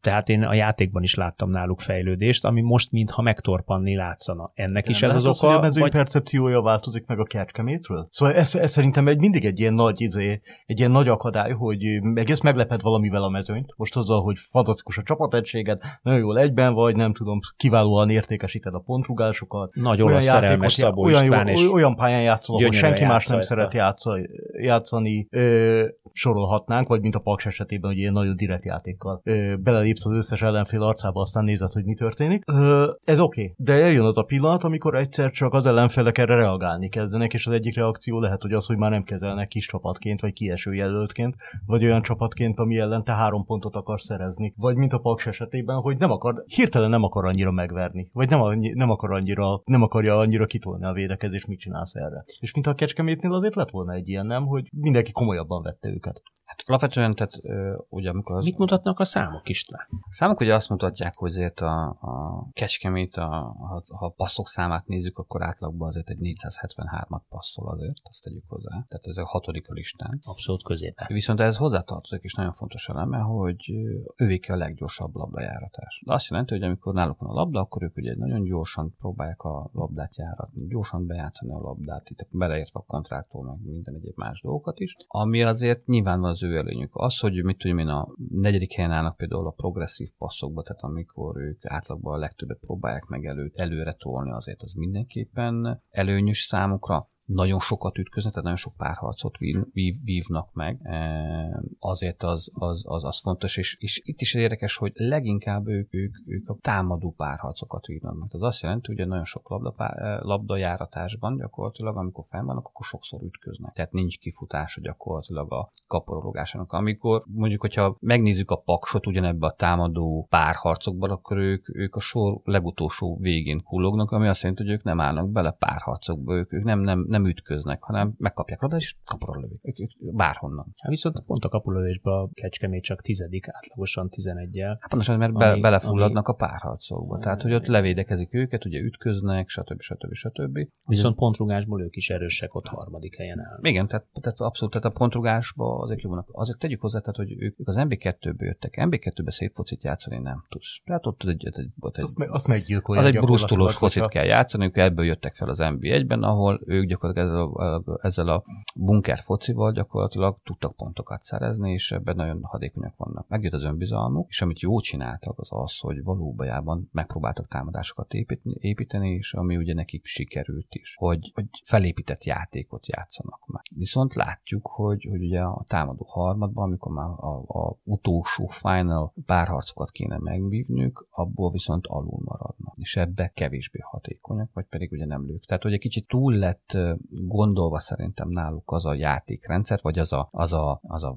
tehát 0.00 0.28
én 0.28 0.42
a 0.42 0.54
játékban 0.54 1.02
is 1.02 1.14
láttam 1.14 1.50
náluk 1.50 1.80
fejlődést, 1.80 2.44
ami 2.44 2.60
most 2.60 2.90
mintha 2.90 3.22
megtorpanni 3.22 3.96
látszana. 3.96 4.50
Ennek 4.54 4.88
is 4.88 5.00
Nem 5.00 5.10
ez 5.10 5.16
az 5.16 5.22
lehet 5.22 5.36
oka, 5.36 5.68
hogy 5.68 5.76
a 5.76 5.80
vagy 5.80 5.90
percepciója 5.90 6.62
változik 6.62 7.06
meg 7.06 7.18
a 7.18 7.24
Kecskemétről? 7.24 8.08
Szóval 8.10 8.34
ez, 8.34 8.54
ez 8.54 8.70
szerintem 8.70 9.08
egy 9.08 9.18
mindig 9.18 9.44
egy 9.44 9.60
ilyen 9.60 9.74
nagy 9.74 10.00
izé, 10.00 10.40
egy 10.66 10.78
ilyen 10.78 10.90
nagy 10.90 11.08
akadály, 11.08 11.52
hogy 11.52 11.84
egész 12.14 12.40
meglepet 12.40 12.82
valamivel 12.82 13.22
a 13.22 13.28
mezőnyt. 13.28 13.72
Most 13.76 13.96
azzal, 13.96 14.22
hogy 14.22 14.38
fantasztikus 14.38 14.98
a 14.98 15.02
csapategységed, 15.02 15.80
nagyon 16.02 16.20
jól 16.20 16.38
egyben 16.38 16.72
vagy, 16.72 16.96
nem 16.96 17.12
tudom, 17.12 17.38
kiválóan 17.56 18.10
értékesíted 18.10 18.74
a 18.74 18.78
pontrugásokat. 18.78 19.74
nagy 19.74 20.02
olasz 20.02 20.24
szerelmes 20.24 20.72
Szabó 20.72 21.02
olyan, 21.02 21.22
István, 21.22 21.46
jó, 21.46 21.52
és 21.52 21.68
olyan 21.72 21.96
pályán 21.96 22.22
játszol, 22.22 22.58
gyönyörűen 22.58 22.82
senki 22.82 23.04
más 23.04 23.26
nem 23.26 23.40
szeret 23.40 23.74
játsza, 23.74 24.18
játszani, 24.52 25.26
ö, 25.30 25.84
sorolhatnánk, 26.12 26.88
vagy 26.88 27.00
mint 27.00 27.14
a 27.14 27.18
Paks 27.18 27.46
esetében, 27.46 27.90
hogy 27.90 27.98
ilyen 27.98 28.12
nagyon 28.12 28.36
direkt 28.36 28.64
játékkal 28.64 29.20
ö, 29.24 29.56
belelépsz 29.56 30.06
az 30.06 30.12
összes 30.12 30.42
ellenfél 30.42 30.82
arcába, 30.82 31.20
aztán 31.20 31.44
nézed, 31.44 31.72
hogy 31.72 31.84
mi 31.84 31.94
történik. 31.94 32.42
Ö, 32.46 32.90
ez 33.04 33.20
oké, 33.20 33.42
okay. 33.42 33.54
de 33.56 33.72
eljön 33.72 34.04
az 34.04 34.18
a 34.18 34.22
pillanat, 34.22 34.64
amikor 34.64 34.94
egyszer 34.94 35.30
csak 35.30 35.54
az 35.54 35.66
ellenfelek 35.66 36.18
erre 36.18 36.34
reagálni 36.34 36.88
kezdenek, 36.88 37.32
és 37.32 37.46
az 37.46 37.52
egyik 37.52 37.76
reakció 37.76 38.20
lehet, 38.20 38.42
hogy 38.42 38.52
az, 38.52 38.66
hogy 38.66 38.76
már 38.76 38.90
nem 38.90 39.02
kezelnek 39.02 39.48
kis 39.48 39.66
csapatként, 39.66 40.20
vagy 40.20 40.32
kieső 40.32 40.74
jelöltként, 40.74 41.36
vagy 41.66 41.84
olyan 41.84 42.02
csapatként, 42.02 42.58
ami 42.58 42.78
ellen 42.78 43.04
te 43.04 43.12
három 43.12 43.44
pontot 43.44 43.74
akar 43.74 44.00
szerezni. 44.00 44.54
Vagy 44.56 44.76
mint 44.76 44.92
a 44.92 44.98
Paks 44.98 45.26
esetében, 45.26 45.76
hogy 45.76 45.96
nem 45.96 46.10
akar, 46.10 46.44
hirtelen 46.46 46.90
nem 46.90 47.02
akar 47.02 47.24
annyira 47.24 47.50
megverni, 47.50 48.10
vagy 48.12 48.28
nem, 48.28 48.40
annyi, 48.40 48.72
nem 48.74 48.90
akar 48.90 49.12
annyira, 49.12 49.62
nem 49.64 49.82
akarja 49.82 50.18
annyira 50.18 50.46
kitolni 50.46 50.84
a 50.84 50.92
védekezést, 50.92 51.46
mit 51.46 51.61
csinálsz 51.62 51.94
erre. 51.94 52.24
És 52.40 52.52
mint 52.52 52.66
a 52.66 52.74
Kecskemétnél 52.74 53.32
azért 53.32 53.54
lett 53.54 53.70
volna 53.70 53.92
egy 53.92 54.08
ilyen, 54.08 54.26
nem, 54.26 54.46
hogy 54.46 54.68
mindenki 54.72 55.12
komolyabban 55.12 55.62
vette 55.62 55.88
őket. 55.88 56.22
Hát 56.44 56.62
alapvetően, 56.66 57.14
tehát 57.14 57.40
ugye 57.88 58.10
amikor 58.10 58.42
mit 58.42 58.58
mutatnak 58.58 58.98
a 58.98 59.04
számok 59.04 59.48
István? 59.48 59.86
számok 60.10 60.40
ugye 60.40 60.54
azt 60.54 60.68
mutatják, 60.68 61.16
hogy 61.16 61.30
azért 61.30 61.60
a, 61.60 61.88
a 61.88 62.46
kecskemét, 62.52 63.16
a, 63.16 63.26
ha, 63.58 63.84
ha 63.96 64.06
a 64.06 64.14
passzok 64.16 64.48
számát 64.48 64.86
nézzük, 64.86 65.18
akkor 65.18 65.42
átlagban 65.42 65.88
azért 65.88 66.08
egy 66.08 66.18
473-at 66.20 67.20
passzol 67.28 67.70
azért, 67.70 67.96
azt 68.02 68.22
tegyük 68.22 68.44
hozzá. 68.48 68.70
Tehát 68.70 69.06
ez 69.06 69.16
a 69.16 69.26
hatodik 69.26 69.68
a 69.68 69.72
listán. 69.72 70.20
Abszolút 70.24 70.62
középen. 70.62 71.06
Viszont 71.10 71.40
ez 71.40 71.56
hozzátartozik 71.56 72.24
is 72.24 72.34
nagyon 72.34 72.52
fontos 72.52 72.88
eleme, 72.88 73.18
hogy 73.18 73.70
ö, 73.70 74.24
ővék 74.24 74.50
a 74.50 74.56
leggyorsabb 74.56 75.14
labdajáratás. 75.14 76.02
De 76.06 76.12
azt 76.12 76.28
jelenti, 76.28 76.54
hogy 76.54 76.62
amikor 76.62 76.94
náluk 76.94 77.18
van 77.18 77.30
a 77.30 77.34
labda, 77.34 77.60
akkor 77.60 77.82
ők 77.82 77.96
ugye 77.96 78.14
nagyon 78.16 78.42
gyorsan 78.44 78.94
próbálják 78.98 79.42
a 79.42 79.70
labdát 79.72 80.16
járatni, 80.16 80.66
gyorsan 80.66 81.06
bejátszani 81.06 81.51
a 81.52 81.60
labdát, 81.60 82.10
itt 82.10 82.26
beleértve 82.30 82.80
a 82.80 82.84
kontrától, 82.86 83.44
meg 83.44 83.58
minden 83.64 83.94
egyéb 83.94 84.16
más 84.16 84.40
dolgokat 84.42 84.80
is. 84.80 84.96
Ami 85.06 85.42
azért 85.42 85.86
nyilván 85.86 86.20
van 86.20 86.30
az 86.30 86.42
ő 86.42 86.56
előnyük. 86.56 86.90
Az, 86.92 87.18
hogy 87.18 87.44
mit 87.44 87.58
tudom 87.58 87.78
én, 87.78 87.88
a 87.88 88.08
negyedik 88.28 88.72
helyen 88.72 88.90
állnak 88.90 89.16
például 89.16 89.46
a 89.46 89.50
progresszív 89.50 90.10
passzokba, 90.18 90.62
tehát 90.62 90.82
amikor 90.82 91.36
ők 91.36 91.60
átlagban 91.64 92.14
a 92.14 92.18
legtöbbet 92.18 92.58
próbálják 92.58 93.04
meg 93.04 93.24
elő, 93.24 93.52
előre 93.54 93.92
tolni, 93.92 94.30
azért 94.30 94.62
az 94.62 94.72
mindenképpen 94.72 95.80
előnyös 95.90 96.40
számukra 96.40 97.06
nagyon 97.24 97.60
sokat 97.60 97.98
ütköznek, 97.98 98.32
tehát 98.32 98.48
nagyon 98.48 98.62
sok 98.62 98.76
párharcot 98.76 99.36
vív, 99.36 99.56
vív, 99.72 99.94
vívnak 100.04 100.52
meg. 100.52 100.78
E, 100.82 101.62
Azért 101.78 102.22
az, 102.22 102.50
az, 102.52 102.82
az, 102.86 103.04
az 103.04 103.20
fontos, 103.20 103.56
és, 103.56 103.76
és 103.80 104.00
itt 104.04 104.20
is 104.20 104.34
érdekes, 104.34 104.76
hogy 104.76 104.92
leginkább 104.94 105.66
ők, 105.66 105.94
ők, 105.94 106.16
ők 106.26 106.48
a 106.48 106.56
támadó 106.60 107.14
párharcokat 107.16 107.86
vívnak 107.86 108.18
meg. 108.18 108.28
Tehát 108.28 108.46
azt 108.46 108.62
jelenti, 108.62 108.94
hogy 108.94 109.06
nagyon 109.06 109.24
sok 109.24 109.48
labda, 109.48 109.74
labdajáratásban 110.20 111.36
gyakorlatilag, 111.36 111.96
amikor 111.96 112.24
fenn 112.28 112.44
vannak, 112.44 112.66
akkor 112.66 112.86
sokszor 112.86 113.22
ütköznek. 113.22 113.72
Tehát 113.72 113.92
nincs 113.92 114.18
kifutása 114.18 114.80
gyakorlatilag 114.80 115.52
a 115.52 115.70
kaporologásának. 115.86 116.72
Amikor 116.72 117.22
mondjuk, 117.26 117.60
hogyha 117.60 117.96
megnézzük 118.00 118.50
a 118.50 118.60
paksot 118.60 119.06
ugyanebbe 119.06 119.46
a 119.46 119.54
támadó 119.54 120.26
párharcokban, 120.30 121.10
akkor 121.10 121.36
ők, 121.36 121.76
ők 121.76 121.94
a 121.94 122.00
sor 122.00 122.40
legutolsó 122.44 123.18
végén 123.20 123.62
kullognak, 123.62 124.10
ami 124.10 124.28
azt 124.28 124.42
jelenti, 124.42 124.62
hogy 124.62 124.72
ők 124.72 124.82
nem 124.82 125.00
állnak 125.00 125.30
bele 125.30 125.50
párharcokba, 125.50 126.34
ők, 126.34 126.52
ők 126.52 126.64
nem, 126.64 126.80
nem, 126.80 127.04
nem 127.08 127.21
ütköznek, 127.26 127.82
hanem 127.82 128.14
megkapják 128.18 128.60
labdát, 128.60 128.80
és 128.80 128.96
kapura 129.04 129.40
lövik. 129.40 129.60
Ők, 129.62 129.78
ők 129.78 130.14
bárhonnan. 130.14 130.66
Hát 130.82 130.90
viszont 130.90 131.20
pont 131.20 131.44
a 131.44 131.48
kapulövésben 131.48 132.14
a 132.14 132.28
Kecskemét 132.32 132.82
csak 132.82 133.02
tizedik, 133.02 133.48
átlagosan 133.48 134.08
11-jel. 134.10 134.76
Hát 134.80 134.90
pontosan, 134.90 135.18
mert 135.18 135.32
be, 135.32 135.50
Ami- 135.50 135.60
belefulladnak 135.60 136.28
a 136.28 136.32
párharcokba. 136.32 137.18
Tehát, 137.18 137.42
hogy 137.42 137.52
ott 137.52 137.66
levédekezik 137.66 138.34
őket, 138.34 138.64
ugye 138.64 138.80
ütköznek, 138.80 139.48
stb. 139.48 139.80
stb. 139.80 140.12
stb. 140.12 140.58
Viszont 140.84 141.16
pontrugásból 141.16 141.82
ők 141.82 141.96
is 141.96 142.10
erősek, 142.10 142.54
ott 142.54 142.66
harmadik 142.66 143.16
helyen 143.16 143.40
állnak. 143.40 143.66
Igen, 143.66 143.86
tehát, 143.86 144.06
tehát 144.20 144.40
abszolút, 144.40 144.74
tehát 144.74 144.88
a 144.96 144.98
pontrugásba 144.98 145.78
azért 145.78 146.00
jó 146.00 146.10
vannak. 146.10 146.28
Azért 146.32 146.58
tegyük 146.58 146.80
hozzá, 146.80 147.00
tehát, 147.00 147.16
hogy 147.16 147.32
ők, 147.32 147.60
ők 147.60 147.68
az 147.68 147.76
MB2-ből 147.78 148.44
jöttek. 148.44 148.74
MB2-be 148.80 149.30
szép 149.30 149.54
focit 149.54 149.84
játszani 149.84 150.18
nem 150.18 150.44
tudsz. 150.48 150.80
Tehát 150.84 151.06
ott 151.06 151.22
egy, 151.22 151.46
egy, 151.46 151.68
ott 151.80 151.96
egy, 151.96 152.02
Azt, 152.02 152.16
azt 152.28 152.46
meggyilkolja 152.46 153.02
az 153.02 153.08
egy 153.08 153.18
brusztulós 153.18 153.76
focit 153.76 154.08
kell 154.08 154.24
játszani, 154.24 154.64
ők 154.64 154.76
ebből 154.76 155.04
jöttek 155.04 155.34
fel 155.34 155.48
az 155.48 155.58
NB1-ben, 155.62 156.22
ahol 156.22 156.60
ők 156.66 156.86
gyakorlatilag 156.86 157.01
ezzel 157.02 157.42
a, 157.42 157.98
ezzel 158.02 158.28
a 158.28 158.42
bunker 158.74 159.18
focival 159.18 159.72
gyakorlatilag 159.72 160.38
tudtak 160.42 160.76
pontokat 160.76 161.22
szerezni, 161.22 161.72
és 161.72 161.92
ebben 161.92 162.16
nagyon 162.16 162.42
hadékonyak 162.42 162.96
vannak. 162.96 163.28
Megjött 163.28 163.52
az 163.52 163.64
önbizalmuk, 163.64 164.28
és 164.28 164.42
amit 164.42 164.60
jó 164.60 164.80
csináltak, 164.80 165.38
az 165.38 165.48
az, 165.50 165.78
hogy 165.78 166.02
valójában 166.02 166.88
megpróbáltak 166.92 167.48
támadásokat 167.48 168.14
építeni, 168.58 169.10
és 169.10 169.34
ami 169.34 169.56
ugye 169.56 169.74
nekik 169.74 170.04
sikerült 170.04 170.74
is, 170.74 170.96
hogy, 170.98 171.32
hogy 171.34 171.46
felépített 171.64 172.24
játékot 172.24 172.88
játszanak 172.88 173.46
meg. 173.46 173.62
Viszont 173.76 174.14
látjuk, 174.14 174.66
hogy, 174.66 175.06
hogy 175.10 175.22
ugye 175.22 175.40
a 175.40 175.64
támadó 175.66 176.04
harmadban, 176.08 176.64
amikor 176.64 176.92
már 176.92 177.08
a, 177.08 177.42
a 177.46 177.76
utolsó 177.84 178.46
final 178.46 179.12
párharcokat 179.26 179.90
kéne 179.90 180.18
megvívnünk, 180.18 181.06
abból 181.10 181.50
viszont 181.50 181.86
alul 181.86 182.20
maradnak. 182.24 182.74
És 182.76 182.96
ebbe 182.96 183.32
kevésbé 183.34 183.78
hatékonyak, 183.82 184.50
vagy 184.52 184.66
pedig 184.66 184.92
ugye 184.92 185.06
nem 185.06 185.26
lők. 185.26 185.44
Tehát, 185.44 185.62
hogy 185.62 185.72
egy 185.72 185.80
kicsit 185.80 186.06
túl 186.06 186.34
lett 186.34 186.78
gondolva 187.10 187.78
szerintem 187.78 188.28
náluk 188.28 188.70
az 188.72 188.86
a 188.86 188.94
játékrendszer, 188.94 189.78
vagy 189.82 189.98
az 189.98 190.12
a, 190.12 190.28
az 190.32 190.52
a, 190.52 190.80
az 190.82 191.04
a 191.04 191.16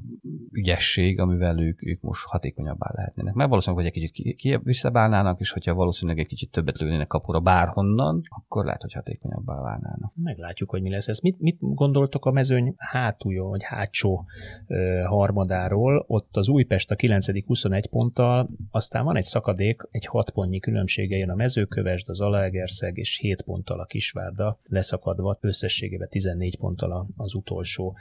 ügyesség, 0.51 1.19
amivel 1.19 1.59
ők, 1.59 1.85
ők 1.85 2.01
most 2.01 2.25
hatékonyabbá 2.25 2.91
lehetnének. 2.93 3.33
Mert 3.33 3.49
valószínűleg, 3.49 3.85
hogy 3.85 3.93
egy 3.95 4.01
kicsit 4.01 4.35
ki, 4.35 4.59
visszabálnának, 4.63 5.39
és 5.39 5.51
hogyha 5.51 5.73
valószínűleg 5.73 6.19
egy 6.19 6.27
kicsit 6.27 6.51
többet 6.51 6.77
lőnének 6.77 7.07
kapura 7.07 7.39
bárhonnan, 7.39 8.21
akkor 8.29 8.65
lehet, 8.65 8.81
hogy 8.81 8.93
hatékonyabbá 8.93 9.61
válnának. 9.61 10.11
Meglátjuk, 10.15 10.69
hogy 10.69 10.81
mi 10.81 10.89
lesz 10.89 11.07
ez. 11.07 11.19
Mit, 11.19 11.39
mit 11.39 11.57
gondoltok 11.59 12.25
a 12.25 12.31
mezőny 12.31 12.73
hátulja, 12.77 13.43
vagy 13.43 13.63
hátsó 13.63 14.25
ö, 14.67 15.01
harmadáról? 15.05 16.03
Ott 16.07 16.37
az 16.37 16.47
Újpest 16.47 16.91
a 16.91 16.95
9. 16.95 17.45
21 17.45 17.87
ponttal, 17.89 18.49
aztán 18.71 19.05
van 19.05 19.15
egy 19.15 19.23
szakadék, 19.23 19.87
egy 19.91 20.05
6 20.05 20.29
pontnyi 20.29 20.59
különbsége 20.59 21.17
jön 21.17 21.29
a 21.29 21.35
mezőkövesd, 21.35 22.09
az 22.09 22.23
Zalaegerszeg 22.25 22.97
és 22.97 23.17
7 23.17 23.41
ponttal 23.41 23.79
a 23.79 23.85
Kisvárda 23.85 24.57
leszakadva, 24.63 25.37
összességében 25.65 26.07
14 26.09 26.57
ponttal 26.57 27.07
az 27.15 27.33
utolsó. 27.33 27.95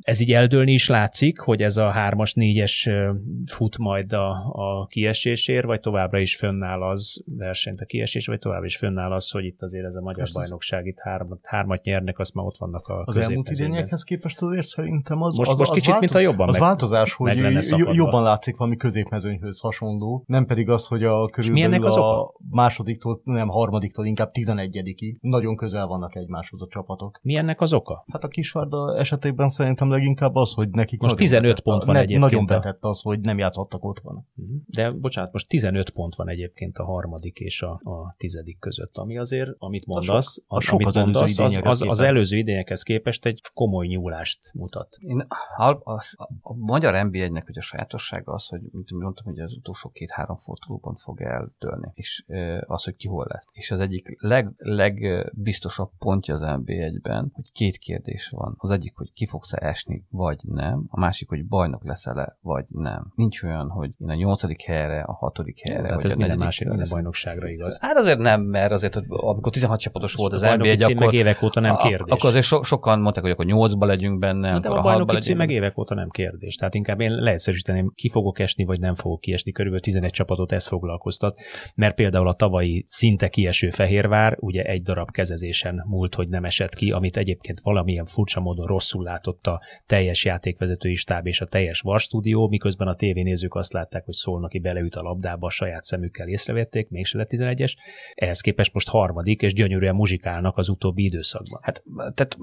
Ez 0.00 0.20
így 0.20 0.32
eldőlni 0.32 0.72
is 0.72 0.88
látszik, 0.88 1.38
hogy 1.38 1.62
ez 1.62 1.76
a 1.76 1.92
3-as, 1.96 2.32
4-es 2.34 2.88
ö, 2.90 3.12
fut 3.46 3.78
majd 3.78 4.12
a, 4.12 4.30
a 4.52 4.86
kiesésért, 4.86 5.64
vagy 5.64 5.80
továbbra 5.80 6.18
is 6.18 6.36
fönnáll 6.36 6.82
az 6.82 7.22
versenyt 7.36 7.80
a 7.80 7.84
kiesés, 7.84 8.26
vagy 8.26 8.38
továbbra 8.38 8.66
is 8.66 8.76
fönnáll 8.76 9.12
az, 9.12 9.30
hogy 9.30 9.44
itt 9.44 9.62
azért 9.62 9.84
ez 9.84 9.94
a 9.94 10.00
magyar 10.00 10.20
Most 10.20 10.34
bajnokság, 10.34 10.86
itt 10.86 10.98
hármat, 10.98 11.46
hármat 11.46 11.84
nyernek, 11.84 12.18
azt 12.18 12.34
már 12.34 12.46
ott 12.46 12.56
vannak 12.56 12.86
a 12.86 13.02
Az 13.04 13.16
elmúlt 13.16 13.50
idényekhez 13.50 14.02
képest 14.02 14.42
azért 14.42 14.66
szerintem 14.66 15.22
az, 15.22 15.36
Most- 15.36 15.50
az, 15.50 15.58
most 15.58 15.70
az 15.70 15.76
kicsit, 15.76 15.98
mint 15.98 16.14
a 16.14 16.18
jobban 16.18 16.48
Az 16.48 16.54
meg- 16.54 16.62
változás, 16.62 17.12
hogy 17.12 17.40
meg 17.40 17.64
jobban 17.92 18.22
látszik 18.22 18.56
valami 18.56 18.76
középmezőnyhöz 18.76 19.60
hasonló, 19.60 20.24
nem 20.26 20.46
pedig 20.46 20.68
az, 20.68 20.86
hogy 20.86 21.02
a 21.02 21.26
körülbelül 21.26 21.86
a 21.86 22.32
másodiktól, 22.50 23.20
nem 23.24 23.48
harmadiktól, 23.48 24.06
inkább 24.06 24.30
tizenegyedikig. 24.30 25.18
Nagyon 25.20 25.56
közel 25.56 25.86
vannak 25.86 26.14
egymáshoz 26.24 26.62
a 26.62 26.66
csapatok. 26.70 27.18
Mi 27.22 27.34
ennek 27.36 27.60
az 27.60 27.72
oka? 27.72 28.04
Hát 28.12 28.24
a 28.24 28.28
Kisvárda 28.28 28.98
esetében 28.98 29.48
szerintem 29.48 29.90
leginkább 29.90 30.34
az, 30.34 30.52
hogy 30.52 30.68
nekik 30.68 31.00
Most 31.00 31.12
nagyon 31.14 31.26
15 31.28 31.48
betett, 31.50 31.64
pont 31.64 31.84
van 31.84 31.94
ne, 31.94 32.00
egyébként 32.00 32.30
Nagyon 32.30 32.44
a- 32.44 32.46
betett 32.46 32.78
az, 32.84 33.00
hogy 33.00 33.20
nem 33.20 33.38
játszottak 33.38 33.84
otthon. 33.84 34.26
De 34.66 34.90
bocsánat, 34.90 35.32
most 35.32 35.48
15 35.48 35.90
pont 35.90 36.14
van 36.14 36.28
egyébként 36.28 36.78
a 36.78 36.84
harmadik 36.84 37.38
és 37.38 37.62
a, 37.62 37.70
a 37.72 38.14
tizedik 38.16 38.58
között, 38.58 38.96
ami 38.96 39.18
azért, 39.18 39.50
amit 39.58 39.86
mondasz, 39.86 40.32
sok- 40.34 40.44
a 40.46 40.60
sok 40.60 40.74
amit 40.74 40.86
az 40.86 40.96
előző 40.96 41.12
mondasz, 41.12 41.38
az, 41.38 41.52
idényekhez 41.52 41.72
az, 41.72 41.80
az 41.80 41.86
képest. 41.88 42.00
előző 42.10 42.36
idényekhez 42.36 42.82
képest 42.82 43.26
egy 43.26 43.40
komoly 43.54 43.86
nyúlást 43.86 44.52
mutat. 44.54 44.96
Én, 45.00 45.26
a, 45.56 45.64
a, 45.64 45.80
a, 45.84 46.28
a 46.40 46.54
magyar 46.54 46.94
NB1-nek 46.96 47.48
ugye 47.48 47.58
a 47.58 47.62
sajátossága 47.62 48.32
az, 48.32 48.46
hogy 48.46 48.60
mint 48.72 48.90
mondtam, 48.90 49.24
hogy 49.24 49.38
az 49.38 49.52
utolsó 49.56 49.88
két-három 49.90 50.36
fordulóban 50.36 50.94
fog 50.94 51.20
eldőlni, 51.22 51.92
és 51.94 52.24
az, 52.66 52.84
hogy 52.84 52.96
ki 52.96 53.08
hol 53.08 53.26
lesz. 53.28 53.44
És 53.52 53.70
az 53.70 53.80
egyik 53.80 54.16
leg, 54.20 54.52
legbiztosabb 54.56 55.90
pontja 56.14 56.34
az 56.34 56.60
NB1-ben, 56.64 57.30
hogy 57.32 57.52
két 57.52 57.78
kérdés 57.78 58.28
van. 58.28 58.54
Az 58.58 58.70
egyik, 58.70 58.92
hogy 58.96 59.12
ki 59.12 59.26
fogsz 59.26 59.52
esni, 59.52 60.04
vagy 60.10 60.38
nem. 60.42 60.84
A 60.88 61.00
másik, 61.00 61.28
hogy 61.28 61.46
bajnok 61.46 61.84
leszel-e, 61.84 62.36
vagy 62.40 62.64
nem. 62.68 63.12
Nincs 63.14 63.42
olyan, 63.42 63.68
hogy 63.68 63.90
én 63.98 64.08
a 64.08 64.14
nyolcadik 64.14 64.62
helyre, 64.62 65.00
a 65.00 65.12
hatodik 65.12 65.60
helyre, 65.60 65.82
Tehát 65.82 65.96
vagy 65.96 66.04
ez 66.04 66.12
a 66.12 66.16
negyedik 66.16 66.40
másik, 66.40 66.68
minden 66.68 66.86
bajnokságra 66.90 67.48
igaz. 67.48 67.78
Hát 67.80 67.96
azért 67.96 68.18
nem, 68.18 68.42
mert 68.42 68.72
azért, 68.72 68.94
hogy 68.94 69.04
amikor 69.08 69.52
16 69.52 69.78
csapatos 69.78 70.14
volt 70.14 70.32
az 70.32 70.42
a 70.42 70.46
bajnoki 70.46 70.70
NB1, 70.70 70.78
cím 70.78 70.96
akkor, 70.96 71.06
meg 71.06 71.14
évek 71.14 71.42
óta 71.42 71.60
nem 71.60 71.76
kérdés. 71.76 72.12
akkor 72.12 72.28
azért 72.28 72.44
so, 72.44 72.62
sokan 72.62 73.00
mondták, 73.00 73.24
hogy 73.24 73.32
akkor 73.32 73.46
8-ba 73.48 73.86
legyünk 73.86 74.18
benne, 74.18 74.58
de 74.58 74.68
akkor 74.68 74.76
a 74.76 74.80
a 74.80 74.82
bajnoki 74.82 75.16
6-ba 75.16 75.20
cím 75.20 75.36
meg 75.36 75.50
évek 75.50 75.78
óta 75.78 75.94
nem 75.94 76.10
kérdés. 76.10 76.56
Tehát 76.56 76.74
inkább 76.74 77.00
én 77.00 77.14
leegyszerűsíteném, 77.14 77.92
ki 77.94 78.08
fogok 78.08 78.38
esni, 78.38 78.64
vagy 78.64 78.80
nem 78.80 78.94
fogok 78.94 79.20
kiesni. 79.20 79.52
Körülbelül 79.52 79.84
11 79.84 80.10
csapatot 80.10 80.52
ez 80.52 80.66
foglalkoztat, 80.66 81.40
mert 81.74 81.94
például 81.94 82.28
a 82.28 82.34
tavalyi 82.34 82.84
szinte 82.88 83.28
kieső 83.28 83.70
Fehérvár 83.70 84.36
ugye 84.40 84.62
egy 84.62 84.82
darab 84.82 85.10
kezezésen 85.10 85.84
múlt, 85.86 86.03
hogy 86.12 86.28
nem 86.28 86.44
esett 86.44 86.74
ki, 86.74 86.90
amit 86.90 87.16
egyébként 87.16 87.60
valamilyen 87.60 88.06
furcsa 88.06 88.40
módon 88.40 88.66
rosszul 88.66 89.02
látott 89.02 89.46
a 89.46 89.60
teljes 89.86 90.24
játékvezetői 90.24 90.94
stáb 90.94 91.26
és 91.26 91.40
a 91.40 91.46
teljes 91.46 91.80
varstúdió, 91.80 92.48
miközben 92.48 92.88
a 92.88 92.94
tévénézők 92.94 93.54
azt 93.54 93.72
látták, 93.72 94.04
hogy 94.04 94.14
szólnak, 94.14 94.60
beleüt 94.60 94.94
a 94.94 95.02
labdába, 95.02 95.46
a 95.46 95.50
saját 95.50 95.84
szemükkel 95.84 96.28
észrevették, 96.28 96.88
mégse 96.88 97.18
lett 97.18 97.30
11-es. 97.32 97.74
Ehhez 98.14 98.40
képest 98.40 98.72
most 98.72 98.88
harmadik, 98.88 99.42
és 99.42 99.52
gyönyörűen 99.52 99.94
muzsikálnak 99.94 100.56
az 100.56 100.68
utóbbi 100.68 101.04
időszakban. 101.04 101.60
Hát, 101.62 101.82
tehát, 102.14 102.36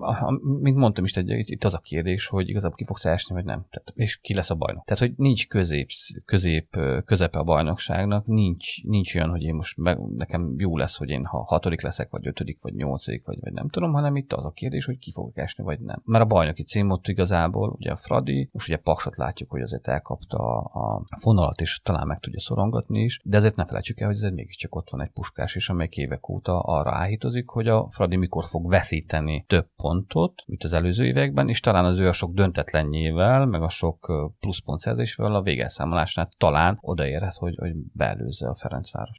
mint 0.62 0.76
mondtam 0.78 1.04
is, 1.04 1.14
egy, 1.14 1.50
itt 1.50 1.64
az 1.64 1.74
a 1.74 1.80
kérdés, 1.80 2.28
hogy 2.28 2.50
igazából 2.50 2.78
ki 2.78 2.86
fogsz 2.86 3.06
esni, 3.06 3.36
vagy 3.36 3.46
nem. 3.46 3.66
Tehát, 3.70 3.92
és 3.96 4.18
ki 4.18 4.34
lesz 4.34 4.50
a 4.50 4.56
bajnok. 4.56 4.86
Tehát, 4.86 5.04
hogy 5.04 5.14
nincs 5.18 5.48
közép, 5.48 5.90
közép 6.26 6.78
közepe 7.06 7.40
a 7.40 7.44
bajnokságnak, 7.44 8.26
nincs, 8.26 8.84
nincs 8.84 9.16
olyan, 9.16 9.30
hogy 9.30 9.42
én 9.42 9.54
most 9.54 9.78
meg, 9.78 9.98
nekem 10.00 10.56
jó 10.58 10.78
lesz, 10.78 10.98
hogy 10.98 11.10
én 11.10 11.26
ha 11.26 11.44
hatodik 11.44 11.82
leszek, 11.82 12.10
vagy 12.10 12.28
ötödik, 12.28 12.58
vagy 12.62 12.74
nyolcadik, 12.74 13.26
vagy 13.26 13.38
nem 13.54 13.70
tudom, 13.70 13.94
hanem 13.94 14.16
itt 14.16 14.34
az 14.34 14.46
a 14.46 14.52
kérdés, 14.52 14.86
hogy 14.86 14.98
ki 14.98 15.12
fogok 15.12 15.38
esni, 15.38 15.64
vagy 15.64 15.80
nem. 15.80 16.02
Mert 16.06 16.24
a 16.24 16.28
bajnoki 16.28 16.64
cím 16.64 16.90
ott 16.90 17.08
igazából, 17.08 17.70
ugye 17.70 17.92
a 17.92 17.96
Fradi, 17.96 18.50
most 18.52 18.68
ugye 18.68 18.78
Paksot 18.78 19.18
látjuk, 19.18 19.50
hogy 19.50 19.62
azért 19.62 19.88
elkapta 19.88 20.38
a, 20.60 21.04
fonalat, 21.20 21.62
és 21.62 21.80
talán 21.84 22.08
meg 22.08 22.20
tudja 22.20 22.40
szorongatni 22.40 23.00
is, 23.00 23.22
de 23.24 23.38
azért 23.38 23.56
ne 23.56 23.66
felejtsük 23.66 24.00
el, 24.00 24.08
hogy 24.08 24.16
azért 24.16 24.34
mégiscsak 24.34 24.76
ott 24.76 24.90
van 24.90 25.02
egy 25.02 25.12
puskás 25.12 25.56
is, 25.56 25.70
amelyik 25.70 25.98
évek 25.98 26.30
óta 26.30 26.60
arra 26.60 26.92
áhítozik, 26.92 27.50
hogy 27.50 27.68
a 27.68 27.88
Fradi 27.90 28.16
mikor 28.16 28.46
fog 28.46 28.70
veszíteni 28.70 29.46
több 29.48 29.68
pontot, 29.76 30.44
mint 30.46 30.64
az 30.64 30.74
előző 30.74 31.06
években, 31.06 31.50
és 31.50 31.60
talán 31.60 31.86
az 31.86 32.00
ő 32.00 32.08
a 32.08 32.12
sok 32.12 32.34
döntetlenjével, 32.34 33.46
meg 33.46 33.62
a 33.62 33.70
sok 33.70 34.12
pluszpontszerzésével 34.40 35.36
a 35.36 35.42
végelszámolásnál 35.42 36.30
talán 36.38 36.78
odaérhet, 36.82 37.36
hogy, 37.36 37.56
hogy 37.58 37.74
beelőzze 37.94 38.50
a 38.50 38.56
Ferencváros. 38.56 39.18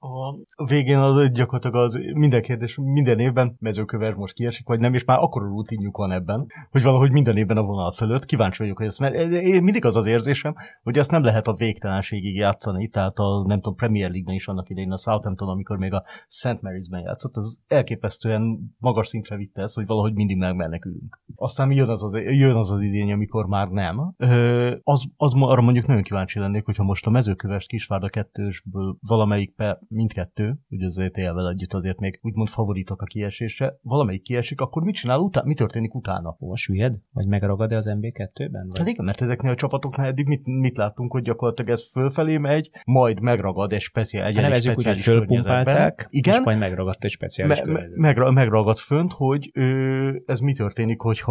A 0.57 0.65
végén 0.65 0.99
az 0.99 1.31
gyakorlatilag 1.31 1.77
az 1.77 2.01
minden 2.15 2.43
kérdés, 2.43 2.77
minden 2.77 3.19
évben 3.19 3.57
mezőköves 3.61 4.15
most 4.23 4.35
kiesik, 4.35 4.67
vagy 4.67 4.81
nem, 4.81 4.95
és 4.95 5.05
már 5.05 5.19
akkor 5.19 5.43
rutinjuk 5.43 5.97
van 5.97 6.13
ebben, 6.13 6.47
hogy 6.71 6.83
valahogy 6.83 7.13
minden 7.13 7.37
évben 7.37 7.57
a 7.57 7.63
vonal 7.63 7.93
fölött. 7.93 8.25
Kíváncsi 8.25 8.63
vagyok, 8.63 8.77
hogy 8.77 8.87
ezt, 8.87 8.99
mert 8.99 9.15
mindig 9.61 9.85
az 9.85 9.97
az 9.97 10.07
érzésem, 10.07 10.55
hogy 10.83 10.99
ezt 10.99 11.11
nem 11.11 11.23
lehet 11.23 11.47
a 11.47 11.55
végtelenségig 11.55 12.37
játszani, 12.37 12.89
tehát 12.89 13.19
a, 13.19 13.45
nem 13.47 13.61
tudom, 13.61 13.75
Premier 13.75 14.11
League-ben 14.11 14.35
is 14.35 14.47
annak 14.47 14.69
idején 14.69 14.93
a 14.93 14.99
Southampton, 14.99 15.49
amikor 15.49 15.77
még 15.77 15.93
a 15.93 16.05
St. 16.29 16.59
Mary's-ben 16.61 17.01
játszott, 17.01 17.37
az 17.37 17.61
elképesztően 17.69 18.75
magas 18.79 19.09
szintre 19.09 19.37
vitte 19.37 19.63
ezt, 19.63 19.75
hogy 19.75 19.87
valahogy 19.87 20.15
mindig 20.15 20.37
megmenekülünk. 20.37 21.21
Aztán 21.43 21.71
jön 21.73 21.89
az 21.89 22.03
az, 22.03 22.15
jön 22.15 22.57
az, 22.57 22.71
az 22.71 22.81
idény, 22.81 23.13
amikor 23.13 23.47
már 23.47 23.69
nem. 23.69 24.15
Ö, 24.17 24.75
az, 24.83 25.05
az 25.17 25.33
arra 25.37 25.61
mondjuk 25.61 25.87
nagyon 25.87 26.03
kíváncsi 26.03 26.39
lennék, 26.39 26.65
hogyha 26.65 26.83
most 26.83 27.07
a 27.07 27.11
mezőkövest 27.11 27.69
Kisvárda 27.69 28.09
kettősből 28.09 28.97
valamelyik 29.01 29.55
pe, 29.55 29.79
mindkettő, 29.89 30.59
ugye 30.69 30.87
az 30.87 30.99
ETL-vel 30.99 31.49
együtt 31.49 31.73
azért 31.73 31.99
még 31.99 32.19
úgymond 32.23 32.49
favoritok 32.49 33.03
a 33.03 33.05
kiesésre, 33.05 33.79
valamelyik 33.83 34.23
kiesik, 34.23 34.61
akkor 34.61 34.83
mit 34.83 34.95
csinál 34.95 35.19
utána? 35.19 35.47
Mi 35.47 35.55
történik 35.55 35.95
utána? 35.95 36.37
Hova 36.39 36.57
süllyed? 36.57 36.95
Vagy 37.13 37.27
megragad-e 37.27 37.77
az 37.77 37.87
MB2-ben? 37.91 38.67
Vagy? 38.67 38.79
Hát 38.79 38.89
igen, 38.89 39.05
mert 39.05 39.21
ezeknél 39.21 39.51
a 39.53 39.55
csapatoknál 39.55 40.07
eddig 40.07 40.27
mit, 40.27 40.47
mit 40.47 40.77
láttunk, 40.77 41.13
hogy 41.13 41.23
gyakorlatilag 41.23 41.71
ez 41.71 41.91
fölfelé 41.91 42.39
megy, 42.39 42.71
majd 42.85 43.21
megragad 43.21 43.73
egy 43.73 43.81
speciál, 43.81 44.27
egy, 44.27 44.35
Hát 44.37 44.45
egy 44.45 44.51
úgy, 44.51 44.65
hogy 44.65 44.73
speciális 44.73 45.05
környezetben. 45.05 45.43
fölpumpálták, 45.55 46.07
Igen, 46.11 46.35
és 46.35 46.41
majd 46.45 46.59
megragadt 46.59 47.05
egy 47.05 47.11
speciális 47.11 47.57
me- 47.57 47.67
me- 47.67 47.75
környezet. 47.75 47.99
megra- 47.99 48.31
megragad 48.31 48.77
fönt, 48.77 49.13
hogy 49.13 49.51
ö, 49.55 50.11
ez 50.27 50.41
mi 50.41 50.53
történik, 50.53 51.01
hogyha 51.01 51.31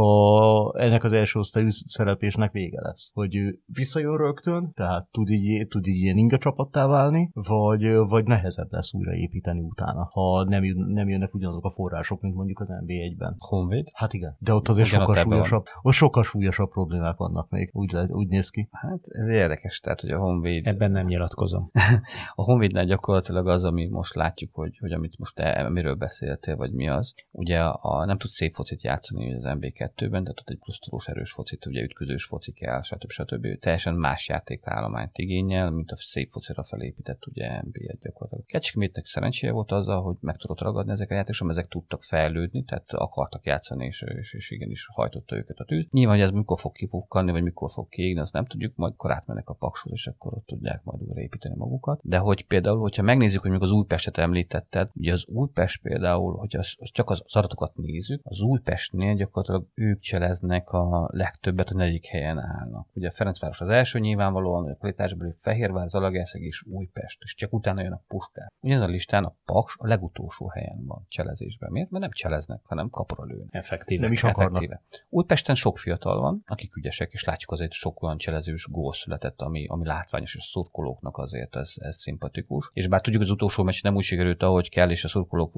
ennek 0.73 1.03
az 1.03 1.13
első 1.13 1.39
osztályú 1.39 1.67
szereplésnek 1.69 2.51
vége 2.51 2.81
lesz. 2.81 3.11
Hogy 3.13 3.35
ő 3.35 3.59
visszajön 3.65 4.17
rögtön, 4.17 4.71
tehát 4.73 5.07
tud 5.11 5.29
így, 5.29 5.67
tud 5.67 5.87
így 5.87 6.01
ilyen 6.01 6.17
inga 6.17 6.37
csapattá 6.37 6.87
válni, 6.87 7.31
vagy, 7.33 7.95
vagy 7.95 8.25
nehezebb 8.25 8.71
lesz 8.71 8.93
újraépíteni 8.93 9.59
utána, 9.59 10.09
ha 10.11 10.43
nem, 10.43 10.63
jön, 10.63 10.77
nem 10.77 11.09
jönnek 11.09 11.33
ugyanazok 11.33 11.65
a 11.65 11.69
források, 11.69 12.21
mint 12.21 12.35
mondjuk 12.35 12.59
az 12.59 12.69
NB1-ben. 12.85 13.35
Honvéd? 13.39 13.87
Hát 13.93 14.13
igen, 14.13 14.35
de 14.39 14.53
ott 14.53 14.67
azért 14.67 14.87
sokkal 14.87 15.17
ebben 15.17 15.27
van. 15.27 15.37
súlyosabb, 15.37 15.65
ott 15.81 15.93
sokkal 15.93 16.23
súlyosabb 16.23 16.69
problémák 16.69 17.17
vannak 17.17 17.49
még, 17.49 17.69
úgy, 17.73 17.91
le, 17.91 18.05
úgy 18.09 18.27
néz 18.27 18.49
ki. 18.49 18.69
Hát 18.71 18.99
ez 19.07 19.27
érdekes, 19.27 19.79
tehát 19.79 20.01
hogy 20.01 20.09
a 20.09 20.19
Honvéd 20.19 20.67
Ebben 20.67 20.91
nem 20.91 21.05
nyilatkozom. 21.05 21.71
A 22.35 22.43
Honvédnál 22.43 22.85
gyakorlatilag 22.85 23.47
az, 23.47 23.63
ami 23.63 23.87
most 23.87 24.15
látjuk, 24.15 24.53
hogy, 24.53 24.77
hogy 24.77 24.91
amit 24.91 25.17
most 25.17 25.35
te, 25.35 25.69
miről 25.69 25.95
beszéltél, 25.95 26.55
vagy 26.55 26.73
mi 26.73 26.89
az. 26.89 27.13
Ugye 27.31 27.59
a, 27.59 27.79
a 27.81 28.05
nem 28.05 28.17
tud 28.17 28.29
szép 28.29 28.53
focit 28.53 28.83
játszani 28.83 29.33
az 29.33 29.43
MB2-ben, 29.81 30.23
tehát 30.23 30.39
ott 30.39 30.49
egy 30.49 30.59
plusztolós 30.59 31.07
erős 31.07 31.31
focit, 31.31 31.65
ugye 31.65 31.81
ütközős 31.81 32.25
foci 32.25 32.51
kell, 32.51 32.81
stb. 32.81 33.11
stb. 33.11 33.59
Teljesen 33.59 33.95
más 33.95 34.27
játékállományt 34.27 35.17
igényel, 35.17 35.69
mint 35.69 35.91
a 35.91 35.95
szép 35.95 36.29
focira 36.29 36.63
felépített 36.63 37.25
ugye 37.27 37.61
MB1 37.61 37.97
gyakorlatilag. 38.01 38.45
Kecskemétnek 38.45 39.05
szerencséje 39.05 39.51
volt 39.51 39.71
azzal, 39.71 40.01
hogy 40.01 40.15
meg 40.19 40.37
tudott 40.37 40.61
ragadni 40.61 40.91
ezek 40.91 41.11
a 41.11 41.13
játékosok, 41.13 41.49
ezek 41.49 41.67
tudtak 41.67 42.03
fejlődni, 42.03 42.63
tehát 42.63 42.91
akartak 42.93 43.45
játszani, 43.45 43.85
és, 43.85 44.01
és, 44.01 44.33
és 44.33 44.51
igenis 44.51 44.87
hajtotta 44.91 45.35
őket 45.35 45.59
a 45.59 45.65
tűz. 45.65 45.85
Nyilván, 45.91 46.15
hogy 46.15 46.25
ez 46.25 46.31
mikor 46.31 46.59
fog 46.59 46.71
kipukkanni, 46.71 47.31
vagy 47.31 47.43
mikor 47.43 47.71
fog 47.71 47.89
kiégni, 47.89 48.19
azt 48.19 48.33
nem 48.33 48.45
tudjuk, 48.45 48.75
majd 48.75 48.93
akkor 48.93 49.11
átmennek 49.11 49.49
a 49.49 49.53
pakshoz, 49.53 49.91
és 49.91 50.07
akkor 50.07 50.33
ott 50.33 50.45
tudják 50.45 50.83
majd 50.83 51.01
újraépíteni 51.01 51.55
magukat. 51.55 51.99
De 52.03 52.17
hogy 52.17 52.47
például, 52.47 52.79
hogyha 52.79 53.01
megnézzük, 53.01 53.41
hogy 53.41 53.51
még 53.51 53.61
az 53.61 53.71
Újpestet 53.71 54.17
említetted, 54.17 54.89
ugye 54.93 55.13
az 55.13 55.25
Újpest 55.27 55.81
például, 55.81 56.35
hogyha 56.35 56.59
az, 56.59 56.75
az 56.79 56.91
csak 56.91 57.09
az 57.09 57.23
adatokat 57.25 57.75
nézzük, 57.75 58.21
az 58.23 58.39
Újpestnél 58.39 59.15
gyakorlatilag 59.15 59.67
ők 59.73 59.99
cseleznek 59.99 60.69
a 60.69 61.09
legtöbbet, 61.11 61.69
a 61.69 61.75
negyedik 61.75 62.05
helyen 62.05 62.39
állnak. 62.39 62.87
Ugye 62.93 63.07
a 63.07 63.11
Ferencváros 63.11 63.61
az 63.61 63.69
első 63.69 63.99
nyilvánvalóan, 63.99 64.69
a 64.69 64.75
kvalitásbeli 64.75 65.33
Fehérvár, 65.39 65.89
Zalaegerszeg 65.89 66.41
és 66.41 66.63
Újpest, 66.67 67.21
és 67.21 67.35
csak 67.35 67.53
utána 67.53 67.81
jön 67.81 67.91
a 67.91 68.01
Puskás. 68.07 68.47
Ugyanaz 68.59 68.83
a 68.83 68.87
listán 68.87 69.23
a 69.23 69.35
Paks 69.45 69.75
a 69.77 69.87
legutolsó 69.87 70.47
helyen 70.47 70.85
van 70.85 71.05
cselezésben. 71.07 71.71
Miért? 71.71 71.89
Mert 71.89 72.03
nem 72.03 72.11
cseleznek, 72.11 72.59
hanem 72.63 72.89
kapra 72.89 73.23
lőnek. 73.23 73.47
Effektíve. 73.51 74.01
Nem 74.01 74.11
is 74.11 74.23
akarnak. 74.23 74.63
Effektíve. 74.63 74.81
Újpesten 75.09 75.55
sok 75.55 75.77
fiatal 75.77 76.19
van, 76.19 76.43
akik 76.45 76.75
ügyesek, 76.75 77.11
és 77.11 77.23
látjuk 77.23 77.51
azért 77.51 77.71
sok 77.71 78.03
olyan 78.03 78.17
cselezős 78.17 78.67
gól 78.71 78.93
született, 78.93 79.41
ami, 79.41 79.65
ami 79.67 79.85
látványos, 79.85 80.35
és 80.35 80.41
a 80.41 80.43
szurkolóknak 80.51 81.17
azért 81.17 81.55
ez, 81.55 81.73
ez 81.75 81.95
szimpatikus. 81.95 82.71
És 82.73 82.87
bár 82.87 83.01
tudjuk, 83.01 83.21
az 83.21 83.29
utolsó 83.29 83.63
meccs 83.63 83.83
nem 83.83 83.95
úgy 83.95 84.03
sikerült, 84.03 84.43
ahogy 84.43 84.69
kell, 84.69 84.89
és 84.89 85.03
a 85.03 85.07
szurkolók 85.07 85.51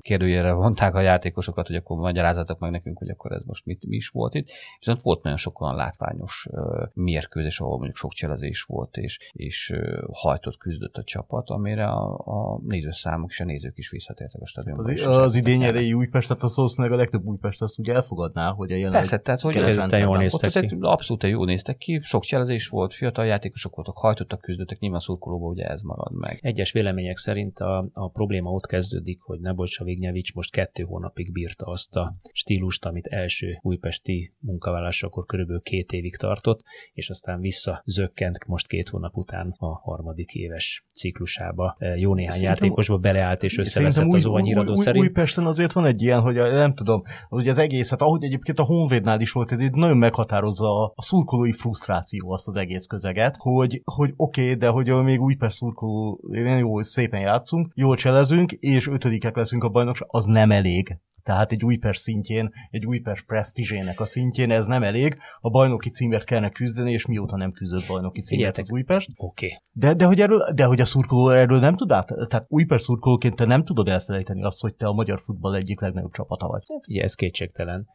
kérdőjére 0.00 0.52
vonták 0.52 0.94
a 0.94 1.00
játékosokat, 1.00 1.66
hogy 1.66 1.76
akkor 1.76 1.96
magyarázatok 1.96 2.58
meg 2.58 2.70
nekünk, 2.70 2.98
hogy 2.98 3.10
akkor 3.14 3.32
ez 3.32 3.42
most 3.44 3.66
mit, 3.66 3.86
mi 3.86 3.96
is 3.96 4.08
volt 4.08 4.34
itt. 4.34 4.48
Viszont 4.78 5.02
volt 5.02 5.22
nagyon 5.22 5.38
sok 5.38 5.60
olyan 5.60 5.76
látványos 5.76 6.48
mérkőzés, 6.92 7.60
ahol 7.60 7.76
mondjuk 7.76 7.96
sok 7.96 8.12
cselezés 8.12 8.62
volt, 8.62 8.96
és, 8.96 9.18
és 9.32 9.74
hajtott 10.12 10.56
küzdött 10.56 10.96
a 10.96 11.04
csapat, 11.04 11.50
amire 11.50 11.86
a, 11.86 12.18
a 12.18 12.60
nézőszámok 12.66 13.30
és 13.30 13.40
a 13.40 13.44
nézők 13.44 13.78
is 13.78 13.90
visszatértek 13.90 14.40
a 14.40 14.46
stadionba. 14.46 14.82
Az, 14.82 14.88
és 14.88 15.04
az 15.04 15.14
segítettek 15.14 15.42
idény 15.42 15.62
el. 15.62 15.68
erejű 15.68 15.92
Újpestet, 15.92 16.42
az 16.42 16.56
valószínűleg 16.56 16.92
a 16.92 16.96
legtöbb 16.96 17.24
Újpest 17.24 17.62
azt 17.62 17.78
ugye 17.78 17.94
elfogadná, 17.94 18.52
hogy 18.52 18.72
a 18.72 18.76
jelenleg 18.76 19.00
Persze, 19.00 19.18
tehát 19.18 19.40
hogy 19.40 19.54
Kifejezetten 19.54 20.00
jól 20.00 20.18
néztek 20.18 20.48
azért 20.48 20.68
ki. 20.68 20.76
abszolút 20.80 21.22
jól 21.22 21.46
néztek 21.46 21.76
ki, 21.76 22.00
sok 22.02 22.22
cselezés 22.22 22.68
volt, 22.68 22.94
fiatal 22.94 23.26
játékosok 23.26 23.74
voltak, 23.74 23.98
hajtottak, 23.98 24.40
küzdöttek, 24.40 24.78
nyilván 24.78 25.00
szurkolóban 25.00 25.50
ugye 25.50 25.64
ez 25.64 25.82
marad 25.82 26.12
meg. 26.12 26.38
Egyes 26.42 26.72
vélemények 26.72 27.16
szerint 27.16 27.58
a, 27.58 27.88
a 27.92 28.08
probléma 28.08 28.50
ott 28.50 28.66
kezdődik, 28.66 29.20
hogy 29.20 29.40
Nebojsa 29.40 29.84
Vignyevics 29.84 30.34
most 30.34 30.50
kettő 30.50 30.82
hónapig 30.82 31.32
bírta 31.32 31.66
azt 31.66 31.96
a 31.96 32.16
stílust, 32.32 32.84
amit 32.84 33.03
mint 33.04 33.22
első 33.22 33.58
újpesti 33.62 34.34
munkavállalásakor 34.38 35.26
körülbelül 35.26 35.60
két 35.62 35.92
évig 35.92 36.16
tartott, 36.16 36.62
és 36.92 37.10
aztán 37.10 37.40
vissza 37.40 37.82
zökkent 37.84 38.46
most 38.46 38.66
két 38.66 38.88
hónap 38.88 39.16
után 39.16 39.54
a 39.58 39.66
harmadik 39.66 40.34
éves 40.34 40.84
ciklusába. 40.94 41.76
Jó 41.78 42.14
néhány 42.14 42.32
Szerintem, 42.32 42.54
játékosba 42.54 42.98
beleállt 42.98 43.42
és 43.42 43.58
összeveszett 43.58 44.12
az 44.12 44.26
óvanyíradó 44.26 44.70
új, 44.70 44.76
szerint. 44.76 45.04
Újpesten 45.04 45.46
azért 45.46 45.72
van 45.72 45.86
egy 45.86 46.02
ilyen, 46.02 46.20
hogy 46.20 46.34
nem 46.34 46.72
tudom, 46.72 47.02
hogy 47.28 47.48
az 47.48 47.58
egészet, 47.58 48.02
ahogy 48.02 48.24
egyébként 48.24 48.58
a 48.58 48.64
Honvédnál 48.64 49.20
is 49.20 49.32
volt, 49.32 49.52
ez 49.52 49.60
így 49.60 49.72
nagyon 49.72 49.96
meghatározza 49.96 50.82
a, 50.82 50.92
a 50.94 51.02
szurkolói 51.02 51.52
frusztráció 51.52 52.30
azt 52.30 52.46
az 52.46 52.56
egész 52.56 52.86
közeget, 52.86 53.36
hogy, 53.38 53.82
hogy 53.84 54.12
oké, 54.16 54.42
okay, 54.42 54.54
de 54.54 54.68
hogy 54.68 54.92
még 54.92 55.20
Újpest 55.20 55.56
szurkoló, 55.56 56.20
jó, 56.58 56.82
szépen 56.82 57.20
játszunk, 57.20 57.72
jól 57.74 57.96
cselezünk, 57.96 58.52
és 58.52 58.88
ötödikek 58.88 59.36
leszünk 59.36 59.64
a 59.64 59.68
bajnokság, 59.68 60.08
az 60.10 60.24
nem 60.24 60.50
elég. 60.50 60.98
Tehát 61.24 61.52
egy 61.52 61.64
Újpest 61.64 62.00
szintjén, 62.00 62.52
egy 62.70 62.86
Újpest 62.86 63.26
presztízsének 63.26 64.00
a 64.00 64.04
szintjén 64.04 64.50
ez 64.50 64.66
nem 64.66 64.82
elég. 64.82 65.16
A 65.40 65.50
bajnoki 65.50 65.90
címért 65.90 66.24
kellene 66.24 66.50
küzdeni, 66.50 66.92
és 66.92 67.06
mióta 67.06 67.36
nem 67.36 67.52
küzdött 67.52 67.86
bajnoki 67.88 68.22
címért 68.22 68.58
az 68.58 68.70
Újpest. 68.70 69.10
Oké. 69.16 69.46
Okay. 69.46 69.58
De, 69.72 69.94
de, 69.94 70.04
hogy 70.04 70.20
erről, 70.20 70.44
de 70.54 70.64
hogy 70.64 70.80
a 70.80 70.84
szurkoló 70.84 71.28
erről 71.28 71.58
nem 71.58 71.76
tud 71.76 71.92
át, 71.92 72.06
tehát 72.28 72.46
Újpest 72.48 72.84
szurkolóként 72.84 73.36
te 73.36 73.44
nem 73.44 73.64
tudod 73.64 73.88
elfelejteni 73.88 74.42
azt, 74.42 74.60
hogy 74.60 74.74
te 74.74 74.86
a 74.86 74.92
magyar 74.92 75.20
futball 75.20 75.54
egyik 75.54 75.80
legnagyobb 75.80 76.12
csapata 76.12 76.46
vagy. 76.46 76.62
Ugye 76.88 77.02
ez 77.02 77.14
kétségtelen. 77.14 77.88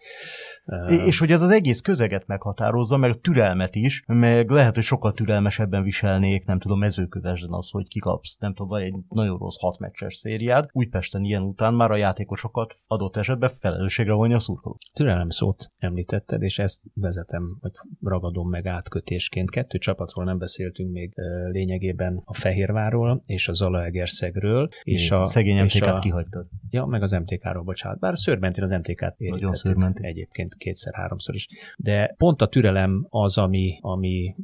Uh... 0.66 1.08
És 1.08 1.20
hogy 1.20 1.32
ez 1.32 1.42
az 1.42 1.50
egész 1.50 1.82
közeget 1.82 2.28
meghatározza, 2.28 2.98
meg 2.98 3.10
a 3.10 3.16
türelmet 3.16 3.76
is, 3.76 4.04
meg 4.08 4.50
lehet, 4.50 4.76
hogy 4.76 4.84
sokkal 4.84 5.14
türelmesebben 5.14 5.84
viselnék, 5.84 6.46
nem 6.46 6.60
tudom, 6.60 6.80
mezőkövesden 6.80 7.54
az, 7.54 7.70
hogy 7.70 7.88
kikapsz, 7.88 8.38
nem 8.40 8.54
tudom, 8.54 8.68
vagy 8.68 8.84
egy 8.84 8.96
nagyon 9.10 9.38
rossz 9.38 9.60
hat 9.60 9.80
meccses 9.80 10.16
szériád. 10.16 10.70
Újpesten 10.72 11.24
ilyen 11.24 11.42
után 11.42 11.74
már 11.74 11.92
a 11.92 11.96
játékosokat 11.96 12.76
adott 12.88 13.18
esetben 13.20 13.50
felelősségre 13.50 14.14
vonni 14.14 14.34
a 14.34 14.40
szurkoló. 14.40 14.78
Türelem 14.94 15.30
szót 15.30 15.68
említetted, 15.78 16.42
és 16.42 16.60
ezt 16.60 16.82
vezetem, 16.94 17.58
vagy 17.60 17.72
ragadom 18.02 18.50
meg 18.50 18.68
átkötésként. 18.68 19.50
Kettő 19.50 19.78
csapatról 19.78 20.26
nem 20.26 20.38
beszéltünk 20.38 20.92
még 20.92 21.14
lényegében 21.52 22.22
a 22.26 22.34
Fehérváról 22.34 23.22
és 23.26 23.48
a 23.48 23.54
Zalaegerszegről. 23.54 24.68
És 24.84 25.12
a, 25.12 25.24
szegény 25.24 25.64
MTK-t 25.64 26.00
kihagytad. 26.00 26.48
Ja, 26.70 26.86
meg 26.86 27.02
az 27.02 27.12
MTK-ról, 27.12 27.64
bocsánat. 27.64 28.00
Bár 28.00 28.18
szőrmentén 28.18 28.64
az 28.64 28.70
MTK-t 28.70 29.16
érintettük 29.18 29.98
egyébként 30.02 30.56
kétszer-háromszor 30.56 31.36
is. 31.36 31.48
De 31.78 32.14
pont 32.18 32.42
a 32.42 32.48
türelem 32.48 33.06
az, 33.10 33.38
ami, 33.38 33.78
ami 33.82 34.36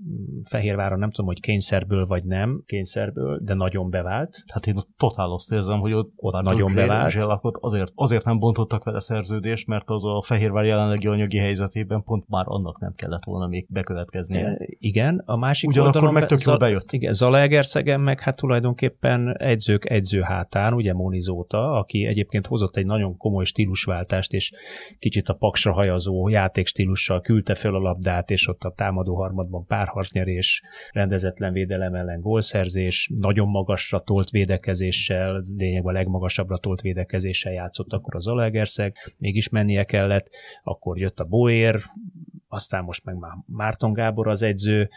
Fehérváron 0.43 0.99
nem 0.99 1.09
tudom, 1.09 1.25
hogy 1.25 1.39
kényszerből 1.39 2.05
vagy 2.05 2.23
nem 2.23 2.63
kényszerből, 2.65 3.39
de 3.43 3.53
nagyon 3.53 3.89
bevált. 3.89 4.43
Hát 4.53 4.67
én 4.67 4.75
totál 4.97 5.31
azt 5.31 5.51
érzem, 5.51 5.79
hogy 5.79 5.93
ott, 5.93 6.11
ott 6.15 6.41
nagyon 6.41 6.73
bevált. 6.73 7.15
Azért, 7.59 7.91
azért 7.95 8.25
nem 8.25 8.39
bontottak 8.65 8.83
vele 8.83 8.99
szerződést, 8.99 9.67
mert 9.67 9.89
az 9.89 10.03
a 10.05 10.21
Fehérvár 10.21 10.65
jelenlegi 10.65 11.07
anyagi 11.07 11.37
helyzetében 11.37 12.03
pont 12.03 12.27
már 12.27 12.43
annak 12.47 12.79
nem 12.79 12.93
kellett 12.95 13.23
volna 13.23 13.47
még 13.47 13.65
bekövetkeznie. 13.69 14.45
E, 14.45 14.67
igen, 14.67 15.21
a 15.25 15.37
másik 15.37 15.69
Ugyanakkor 15.69 15.95
oldalon 15.95 16.19
meg 16.19 16.29
tök 16.29 16.41
jól 16.41 16.57
bejött. 16.57 16.91
Igen, 16.91 17.13
Zalaegerszegen 17.13 18.01
meg 18.01 18.19
hát 18.19 18.35
tulajdonképpen 18.35 19.37
egyzők 19.37 19.89
egyző 19.89 20.21
hátán, 20.21 20.73
ugye 20.73 20.93
Monizóta, 20.93 21.71
aki 21.71 22.05
egyébként 22.05 22.47
hozott 22.47 22.75
egy 22.75 22.85
nagyon 22.85 23.17
komoly 23.17 23.43
stílusváltást, 23.43 24.33
és 24.33 24.51
kicsit 24.99 25.29
a 25.29 25.33
paksra 25.33 25.73
hajazó 25.73 26.27
játékstílussal 26.27 27.21
küldte 27.21 27.55
fel 27.55 27.75
a 27.75 27.79
labdát, 27.79 28.29
és 28.29 28.47
ott 28.47 28.63
a 28.63 28.73
támadó 28.75 29.15
harmadban 29.15 29.65
párharcnyerés, 29.65 30.61
rendezetlen 30.91 31.53
védelem 31.53 31.93
ellen 31.93 32.21
gólszerzés, 32.21 33.11
nagyon 33.15 33.47
magasra 33.47 33.99
tolt 33.99 34.29
védekezéssel, 34.29 35.43
lényegben 35.57 35.95
a 35.95 35.97
legmagasabbra 35.97 36.57
tolt 36.57 36.81
védekezéssel 36.81 37.53
játszott 37.53 37.93
akkor 37.93 38.15
az 38.15 38.23
Zalaegerszeg, 38.23 38.53
mégis 39.17 39.49
mennie 39.49 39.83
kellett, 39.83 40.29
akkor 40.63 40.97
jött 40.97 41.19
a 41.19 41.23
Boér, 41.23 41.83
aztán 42.55 42.83
most 42.83 43.05
meg 43.05 43.17
már 43.17 43.31
Márton 43.45 43.93
Gábor 43.93 44.27
az 44.27 44.41
edző, 44.41 44.89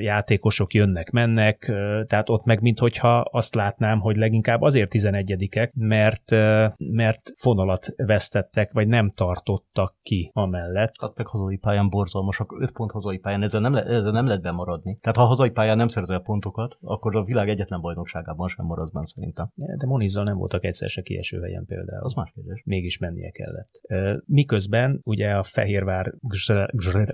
játékosok 0.00 0.74
jönnek, 0.74 1.10
mennek, 1.10 1.58
tehát 2.06 2.28
ott 2.28 2.44
meg 2.44 2.60
minthogyha 2.60 3.20
azt 3.20 3.54
látnám, 3.54 4.00
hogy 4.00 4.16
leginkább 4.16 4.60
azért 4.60 4.92
11-ek, 4.94 5.72
mert, 5.72 6.30
mert 6.78 7.32
fonalat 7.36 7.86
vesztettek, 7.96 8.72
vagy 8.72 8.88
nem 8.88 9.10
tartottak 9.10 9.94
ki 10.02 10.30
amellett. 10.32 10.92
Tehát 10.92 11.16
meg 11.16 11.26
hazai 11.26 11.56
pályán 11.56 11.88
borzalmasak, 11.88 12.56
5 12.60 12.72
pont 12.72 12.90
hazai 12.90 13.18
pályán, 13.18 13.42
ezzel 13.42 13.60
nem, 13.60 13.72
le, 13.72 13.84
ezzel 13.84 14.12
nem 14.12 14.26
lehet 14.26 14.42
bemaradni. 14.42 14.98
Tehát 15.00 15.16
ha 15.16 15.24
hazai 15.24 15.50
pályán 15.50 15.76
nem 15.76 15.88
szerzel 15.88 16.18
pontokat, 16.18 16.78
akkor 16.80 17.16
a 17.16 17.24
világ 17.24 17.48
egyetlen 17.48 17.80
bajnokságában 17.80 18.48
sem 18.48 18.66
maradsz 18.66 18.90
benne 18.90 19.06
szerintem. 19.06 19.50
De 19.54 19.86
Monizzal 19.86 20.24
nem 20.24 20.36
voltak 20.36 20.64
egyszer 20.64 20.88
se 20.88 21.02
kieső 21.02 21.40
helyen 21.40 21.64
például. 21.66 22.04
Az 22.04 22.14
más 22.14 22.30
kérdés. 22.34 22.62
Mégis 22.64 22.98
mennie 22.98 23.30
kellett. 23.30 23.80
Miközben 24.26 25.00
ugye 25.04 25.32
a 25.32 25.42
Fehérvár 25.42 26.14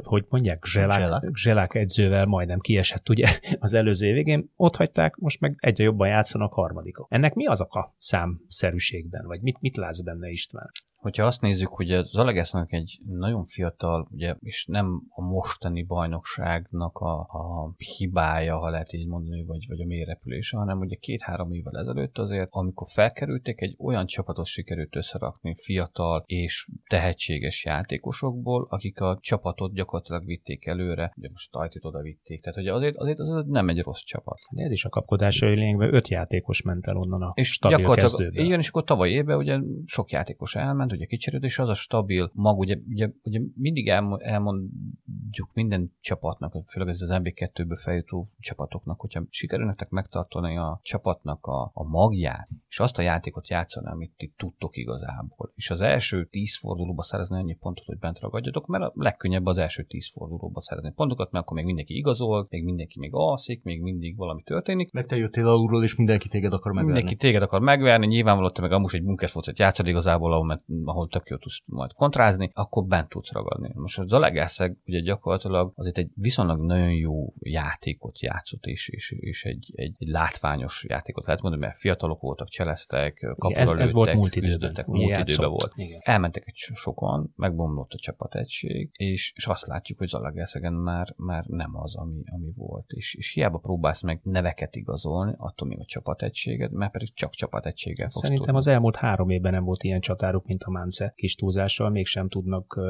hogy 0.03 0.25
mondják, 0.29 0.65
zselák, 0.65 1.31
zselák 1.35 1.75
edzővel 1.75 2.27
majdnem 2.27 2.59
kiesett 2.59 3.09
ugye 3.09 3.27
az 3.59 3.75
előző 3.75 4.13
végén, 4.13 4.53
ott 4.57 4.77
hagyták, 4.77 5.17
most 5.17 5.41
meg 5.41 5.57
egyre 5.59 5.85
jobban 5.85 6.09
játszanak 6.09 6.53
harmadikok. 6.53 7.07
Ennek 7.11 7.35
mi 7.35 7.47
az 7.47 7.61
a 7.61 7.95
számszerűségben, 7.99 9.27
vagy 9.27 9.43
mit, 9.43 9.61
mit 9.61 9.77
látsz 9.77 10.01
benne 10.01 10.29
István? 10.29 10.71
Hogyha 11.01 11.27
azt 11.27 11.41
nézzük, 11.41 11.69
hogy 11.69 11.91
az 11.91 12.17
Alegásznak 12.17 12.73
egy 12.73 13.01
nagyon 13.07 13.45
fiatal, 13.45 14.09
ugye, 14.11 14.35
és 14.41 14.67
nem 14.67 15.03
a 15.09 15.23
mostani 15.23 15.83
bajnokságnak 15.83 16.99
a, 16.99 17.19
a 17.21 17.75
hibája, 17.77 18.59
ha 18.59 18.71
lehet 18.71 18.93
így 18.93 19.07
mondani, 19.07 19.45
vagy, 19.45 19.67
vagy 19.69 19.81
a 19.81 19.87
mélyrepülése, 19.87 20.57
hanem 20.57 20.79
ugye 20.79 20.97
két-három 20.97 21.53
évvel 21.53 21.79
ezelőtt 21.79 22.19
azért, 22.19 22.49
amikor 22.51 22.87
felkerülték, 22.91 23.61
egy 23.61 23.77
olyan 23.79 24.07
csapatot 24.07 24.47
sikerült 24.47 24.97
összerakni 24.97 25.55
fiatal 25.59 26.23
és 26.27 26.69
tehetséges 26.89 27.65
játékosokból, 27.65 28.67
akik 28.71 29.01
a 29.01 29.19
csapatot 29.21 29.73
gyakorlatilag 29.73 30.25
vitték 30.25 30.67
előre, 30.67 31.13
ugye 31.17 31.29
most 31.31 31.55
a 31.55 31.59
Tajtit 31.59 31.85
oda 31.85 32.01
vitték, 32.01 32.43
tehát 32.43 32.59
ugye 32.59 32.73
azért, 32.73 32.97
azért, 32.97 33.19
azért 33.19 33.47
nem 33.47 33.69
egy 33.69 33.83
rossz 33.83 34.03
csapat. 34.03 34.39
De 34.51 34.63
ez 34.63 34.71
is 34.71 34.85
a 34.85 34.89
kapkodás, 34.89 35.41
hogy 35.41 35.49
lényegben 35.49 35.95
öt 35.95 36.09
játékos 36.09 36.63
ment 36.63 36.87
el 36.87 36.97
onnan 36.97 37.23
a 37.23 37.33
és 37.35 37.53
stabil 37.53 37.95
kezdőben. 37.95 38.45
Igen, 38.45 38.59
és 38.59 38.69
akkor 38.69 38.85
tavaly 38.85 39.11
évben 39.11 39.37
ugye 39.37 39.59
sok 39.87 40.11
játékos 40.11 40.55
elment, 40.55 40.90
ment, 40.91 41.03
ugye 41.03 41.07
kicserült, 41.07 41.45
és 41.45 41.59
az 41.59 41.69
a 41.69 41.75
stabil 41.75 42.31
mag, 42.35 42.59
ugye, 42.59 42.79
ugye, 42.89 43.11
ugye 43.23 43.41
mindig 43.55 43.89
elmondjuk 44.19 45.51
minden 45.53 45.93
csapatnak, 46.01 46.57
főleg 46.67 46.89
ez 46.89 47.01
az 47.01 47.09
MB2-ből 47.13 47.79
feljutó 47.83 48.31
csapatoknak, 48.39 49.01
hogyha 49.01 49.23
sikerülnek 49.29 49.89
megtartani 49.89 50.57
a 50.57 50.81
csapatnak 50.83 51.47
a, 51.47 51.71
a 51.75 51.85
magját, 51.85 52.49
és 52.69 52.81
azt 52.81 52.99
a 52.99 53.03
játékot 53.03 53.49
játszani, 53.49 53.87
amit 53.87 54.13
ti 54.17 54.33
tudtok 54.37 54.77
igazából. 54.77 55.53
És 55.55 55.71
az 55.71 55.81
első 55.81 56.25
tíz 56.25 56.57
fordulóba 56.59 57.03
szerezni 57.03 57.37
annyi 57.37 57.55
pontot, 57.55 57.85
hogy 57.85 57.99
bent 57.99 58.19
ragadjatok, 58.19 58.67
mert 58.67 58.85
a 58.85 58.93
legkönnyebb 58.95 59.47
az 59.47 59.59
első 59.59 59.83
tíz 59.83 60.11
fordulóba 60.11 60.61
szerezni 60.61 60.93
pontokat, 60.93 61.31
mert 61.31 61.45
akkor 61.45 61.57
még 61.57 61.67
mindenki 61.67 61.97
igazol, 61.97 62.47
még 62.51 62.65
mindenki 62.65 62.99
még 62.99 63.11
alszik, 63.13 63.63
még 63.63 63.83
mindig 63.83 64.17
valami 64.17 64.43
történik. 64.43 64.93
Meg 64.93 65.07
te 65.07 65.17
jöttél 65.17 65.47
alulról, 65.47 65.85
és 65.85 65.95
mindenki 65.95 66.29
téged 66.29 66.53
akar 66.53 66.73
megverni. 66.73 66.93
Mindenki 66.93 67.17
téged 67.17 67.43
akar 67.43 67.61
megverni, 67.61 68.07
nyilvánvalóan 68.07 68.53
te 68.53 68.61
meg 68.61 68.73
amúgy 68.73 68.95
egy 68.95 69.05
bunkerfocet 69.05 69.59
játszol 69.59 69.87
igazából, 69.87 70.33
ahol, 70.33 70.45
mert 70.45 70.63
ahol 70.85 71.09
tök 71.09 71.29
jó 71.29 71.37
tudsz 71.37 71.59
majd 71.65 71.93
kontrázni, 71.93 72.51
akkor 72.53 72.85
bent 72.85 73.09
tudsz 73.09 73.33
ragadni. 73.33 73.71
Most 73.75 73.99
a 73.99 74.07
Zalegászeg 74.07 74.77
ugye 74.87 75.01
gyakorlatilag 75.01 75.73
azért 75.77 75.99
egy 75.99 76.11
viszonylag 76.15 76.61
nagyon 76.61 76.93
jó 76.93 77.33
játékot 77.39 78.21
játszott, 78.21 78.65
és, 78.65 78.89
és, 78.89 79.11
és 79.11 79.45
egy, 79.45 79.73
egy, 79.75 79.95
egy 79.99 80.09
látványos 80.09 80.85
játékot 80.89 81.27
lehet 81.27 81.43
mondani, 81.43 81.63
mert 81.63 81.77
fiatalok 81.77 82.21
voltak, 82.21 82.49
cseleztek, 82.49 83.35
kapura 83.39 83.61
ez, 83.61 83.71
ez 83.71 83.93
volt 83.93 84.15
múlt 84.15 84.37
időben. 84.37 84.85
Múlt 84.87 85.19
időben 85.19 85.51
volt. 85.51 85.73
Igen. 85.75 86.01
Elmentek 86.03 86.43
egy 86.47 86.55
sokan, 86.57 87.33
megbomlott 87.37 87.93
a 87.93 87.99
csapategység, 87.99 88.91
és, 88.93 89.33
és 89.37 89.47
azt 89.47 89.67
látjuk, 89.67 89.99
hogy 89.99 90.09
Zalagászegen 90.09 90.73
már, 90.73 91.15
már 91.17 91.45
nem 91.47 91.77
az, 91.77 91.97
ami, 91.97 92.23
ami 92.27 92.53
volt. 92.57 92.91
És, 92.91 93.15
és 93.15 93.33
hiába 93.33 93.59
próbálsz 93.59 94.03
meg 94.03 94.21
neveket 94.23 94.77
igazolni, 94.77 95.35
attól 95.37 95.69
még 95.69 95.79
a 95.81 95.85
csapategységed, 95.85 96.73
mert 96.73 96.93
pedig 96.93 97.15
csak 97.15 97.31
csapategységgel 97.31 98.09
fogsz 98.09 98.23
Szerintem 98.23 98.45
tudni. 98.45 98.61
az 98.61 98.67
elmúlt 98.67 98.97
három 98.97 99.31
évben 99.31 99.53
nem 99.53 99.65
volt 99.65 99.83
ilyen 99.83 100.01
csatáruk, 100.01 100.47
mint 100.47 100.63
a 100.63 100.70
Mance 100.71 101.13
kis 101.17 101.35
túlzással 101.35 101.91
mégsem 101.91 102.29
tudnak 102.29 102.81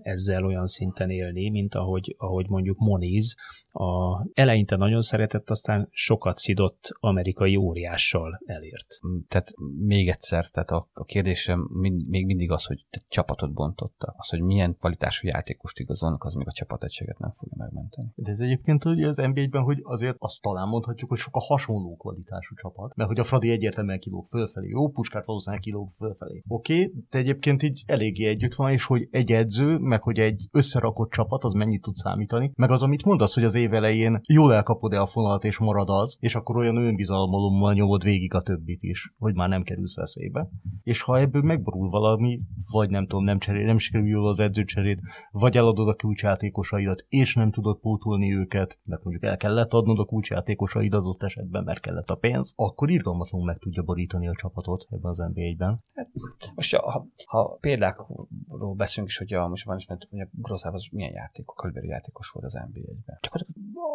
ezzel 0.00 0.44
olyan 0.44 0.66
szinten 0.66 1.10
élni, 1.10 1.50
mint 1.50 1.74
ahogy, 1.74 2.14
ahogy 2.18 2.48
mondjuk 2.48 2.78
Moniz 2.78 3.36
a 3.72 4.22
eleinte 4.34 4.76
nagyon 4.76 5.00
szeretett, 5.00 5.50
aztán 5.50 5.88
sokat 5.90 6.36
szidott 6.36 6.88
amerikai 7.00 7.56
óriással 7.56 8.40
elért. 8.44 8.86
Mm, 9.06 9.18
tehát 9.28 9.52
még 9.78 10.08
egyszer, 10.08 10.46
tehát 10.46 10.70
a, 10.70 10.88
a 10.92 11.04
kérdésem 11.04 11.68
mind, 11.72 12.08
még 12.08 12.26
mindig 12.26 12.50
az, 12.50 12.64
hogy 12.64 12.86
csapatot 13.08 13.52
bontotta. 13.52 14.14
Az, 14.16 14.28
hogy 14.28 14.40
milyen 14.40 14.76
kvalitású 14.78 15.26
játékost 15.26 15.78
igazolnak, 15.78 16.24
az 16.24 16.34
még 16.34 16.46
a 16.48 16.52
csapategységet 16.52 17.18
nem 17.18 17.32
fogja 17.32 17.54
megmenteni. 17.56 18.08
De 18.14 18.30
ez 18.30 18.40
egyébként 18.40 18.82
hogy 18.82 19.02
az 19.02 19.16
NBA-ben, 19.16 19.62
hogy 19.62 19.78
azért 19.82 20.16
azt 20.18 20.42
talán 20.42 20.68
mondhatjuk, 20.68 21.10
hogy 21.10 21.18
sok 21.18 21.36
a 21.36 21.40
hasonló 21.40 21.96
kvalitású 21.96 22.54
csapat, 22.54 22.96
mert 22.96 23.08
hogy 23.08 23.18
a 23.18 23.24
Fradi 23.24 23.50
egyértelműen 23.50 24.00
kilóg 24.00 24.24
fölfelé, 24.24 24.68
jó 24.68 24.88
puskát 24.88 25.24
valószínűleg 25.24 25.62
kilóg 25.62 25.88
fölfelé. 25.88 26.42
Oké, 26.48 26.72
okay, 26.72 26.89
de 27.10 27.18
egyébként 27.18 27.62
így 27.62 27.82
eléggé 27.86 28.26
együtt 28.26 28.54
van, 28.54 28.72
és 28.72 28.84
hogy 28.84 29.08
egy 29.10 29.32
edző, 29.32 29.78
meg 29.78 30.02
hogy 30.02 30.18
egy 30.18 30.48
összerakott 30.50 31.10
csapat, 31.10 31.44
az 31.44 31.52
mennyit 31.52 31.82
tud 31.82 31.94
számítani, 31.94 32.52
meg 32.54 32.70
az, 32.70 32.82
amit 32.82 33.04
mondasz, 33.04 33.34
hogy 33.34 33.44
az 33.44 33.54
év 33.54 33.74
elején 33.74 34.20
jól 34.26 34.54
elkapod-e 34.54 35.00
a 35.00 35.06
fonalat, 35.06 35.44
és 35.44 35.58
marad 35.58 35.88
az, 35.90 36.16
és 36.20 36.34
akkor 36.34 36.56
olyan 36.56 36.76
önbizalmalommal 36.76 37.72
nyomod 37.72 38.02
végig 38.02 38.34
a 38.34 38.42
többit 38.42 38.82
is, 38.82 39.14
hogy 39.18 39.34
már 39.34 39.48
nem 39.48 39.62
kerülsz 39.62 39.96
veszélybe. 39.96 40.48
És 40.82 41.02
ha 41.02 41.18
ebből 41.18 41.42
megborul 41.42 41.88
valami, 41.88 42.40
vagy 42.72 42.90
nem 42.90 43.06
tudom, 43.06 43.24
nem, 43.24 43.38
cserél, 43.38 43.66
nem 43.66 43.78
sikerül 43.78 44.08
jól 44.08 44.28
az 44.28 44.40
edzőcserét, 44.40 45.00
vagy 45.30 45.56
eladod 45.56 45.88
a 45.88 45.94
kulcsjátékosaidat, 45.94 47.04
és 47.08 47.34
nem 47.34 47.50
tudod 47.50 47.78
pótolni 47.80 48.34
őket, 48.34 48.78
mert 48.84 49.02
mondjuk 49.02 49.24
el 49.24 49.36
kellett 49.36 49.72
adnod 49.72 49.98
a 49.98 50.04
kulcsjátékosaidat 50.04 51.00
adott 51.00 51.22
esetben, 51.22 51.64
mert 51.64 51.80
kellett 51.80 52.10
a 52.10 52.14
pénz, 52.14 52.52
akkor 52.56 52.90
irgalmatlanul 52.90 53.46
meg 53.46 53.58
tudja 53.58 53.82
borítani 53.82 54.28
a 54.28 54.34
csapatot 54.34 54.86
ebben 54.90 55.10
az 55.10 55.18
NBA-ben. 55.18 55.80
Hát, 55.94 56.08
most 56.54 56.74
ha, 56.80 57.06
ha 57.26 57.58
példákról 57.60 58.28
beszélünk 58.76 59.10
is, 59.10 59.18
hogy 59.18 59.32
a, 59.32 59.48
most 59.48 59.64
van 59.64 59.76
is, 59.76 59.86
mert 59.86 60.06
ugye 60.10 60.26
Grozáv 60.32 60.74
az 60.74 60.86
milyen 60.90 61.12
játékok, 61.12 61.56
kaliberi 61.56 61.86
játékos 61.86 62.28
volt 62.28 62.46
az 62.46 62.52
NBA-ben. 62.52 63.18
Csak 63.20 63.46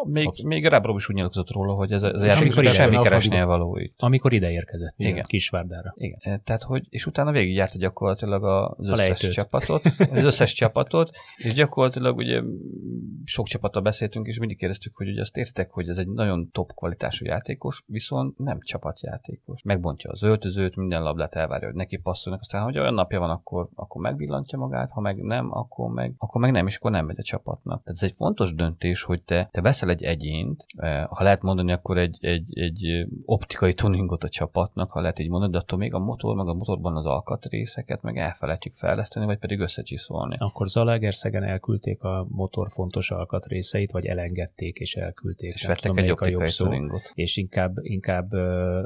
még, 0.07 0.29
még 0.43 0.65
Rábró 0.65 0.95
is 0.95 1.09
úgy 1.09 1.15
nyilatkozott 1.15 1.51
róla, 1.51 1.73
hogy 1.73 1.91
ez, 1.91 2.03
ez 2.03 2.21
a 2.21 2.25
játék 2.25 2.51
semmi 2.65 2.97
keresnél 2.97 3.45
való 3.45 3.77
itt. 3.77 3.93
Amikor 3.97 4.33
ide 4.33 4.51
érkezett, 4.51 4.93
igen. 4.97 5.23
Kisvárdára. 5.23 5.93
Igen. 5.97 6.19
E, 6.21 6.41
tehát, 6.43 6.63
hogy, 6.63 6.85
és 6.89 7.05
utána 7.05 7.31
végigjárta 7.31 7.77
gyakorlatilag 7.77 8.43
az 8.43 8.87
összes 8.87 8.97
lejtőt. 8.97 9.31
csapatot, 9.31 9.81
az 10.11 10.23
összes 10.23 10.53
csapatot, 10.53 11.09
és 11.35 11.53
gyakorlatilag 11.53 12.17
ugye 12.17 12.41
sok 13.23 13.47
csapattal 13.47 13.81
beszéltünk, 13.81 14.27
és 14.27 14.39
mindig 14.39 14.57
kérdeztük, 14.57 14.95
hogy 14.95 15.09
ugye 15.09 15.21
azt 15.21 15.37
értek, 15.37 15.71
hogy 15.71 15.89
ez 15.89 15.97
egy 15.97 16.07
nagyon 16.07 16.49
top 16.51 16.73
kvalitású 16.73 17.25
játékos, 17.25 17.83
viszont 17.87 18.37
nem 18.37 18.59
csapatjátékos. 18.61 19.63
Megbontja 19.63 20.11
az 20.11 20.23
öltözőt, 20.23 20.75
minden 20.75 21.03
labdát 21.03 21.35
elvárja, 21.35 21.67
hogy 21.67 21.75
neki 21.75 21.97
passzolnak, 21.97 22.41
aztán, 22.41 22.61
hogy 22.65 22.79
olyan 22.79 22.93
napja 22.93 23.19
van, 23.19 23.29
akkor, 23.29 23.69
akkor 23.75 24.01
megvillantja 24.01 24.57
magát, 24.57 24.91
ha 24.91 25.01
meg 25.01 25.23
nem, 25.23 25.51
akkor 25.51 25.89
meg, 25.89 26.13
akkor 26.17 26.41
meg 26.41 26.51
nem, 26.51 26.67
és 26.67 26.75
akkor 26.75 26.91
nem 26.91 27.05
megy 27.05 27.19
a 27.19 27.23
csapatnak. 27.23 27.83
Tehát 27.83 28.01
ez 28.01 28.03
egy 28.03 28.15
fontos 28.17 28.53
döntés, 28.53 29.03
hogy 29.03 29.21
te, 29.21 29.49
te 29.51 29.61
veszel 29.61 29.89
egy 29.89 30.03
egyént, 30.03 30.65
eh, 30.77 31.05
ha 31.09 31.23
lehet 31.23 31.41
mondani, 31.41 31.71
akkor 31.71 31.97
egy, 31.97 32.17
egy, 32.21 32.59
egy 32.59 33.07
optikai 33.25 33.73
tuningot 33.73 34.23
a 34.23 34.29
csapatnak, 34.29 34.91
ha 34.91 35.01
lehet 35.01 35.19
így 35.19 35.29
mondani, 35.29 35.51
de 35.51 35.57
attól 35.57 35.79
még 35.79 35.93
a 35.93 35.99
motor, 35.99 36.35
meg 36.35 36.47
a 36.47 36.53
motorban 36.53 36.95
az 36.95 37.05
alkatrészeket 37.05 38.01
meg 38.01 38.17
elfelejtjük 38.17 38.75
fejleszteni, 38.75 39.25
vagy 39.25 39.37
pedig 39.37 39.59
összecsiszolni. 39.59 40.35
Akkor 40.37 40.67
Zalaegerszegen 40.67 41.43
elküldték 41.43 42.03
a 42.03 42.25
motor 42.29 42.69
fontos 42.69 43.11
alkatrészeit, 43.11 43.91
vagy 43.91 44.05
elengedték 44.05 44.79
és 44.79 44.95
elküldték. 44.95 45.53
És 45.53 45.65
vettek 45.65 45.91
egy 45.95 46.11
optikai 46.11 46.51
tuningot. 46.57 47.11
És 47.13 47.37
inkább, 47.37 47.77
inkább, 47.81 48.35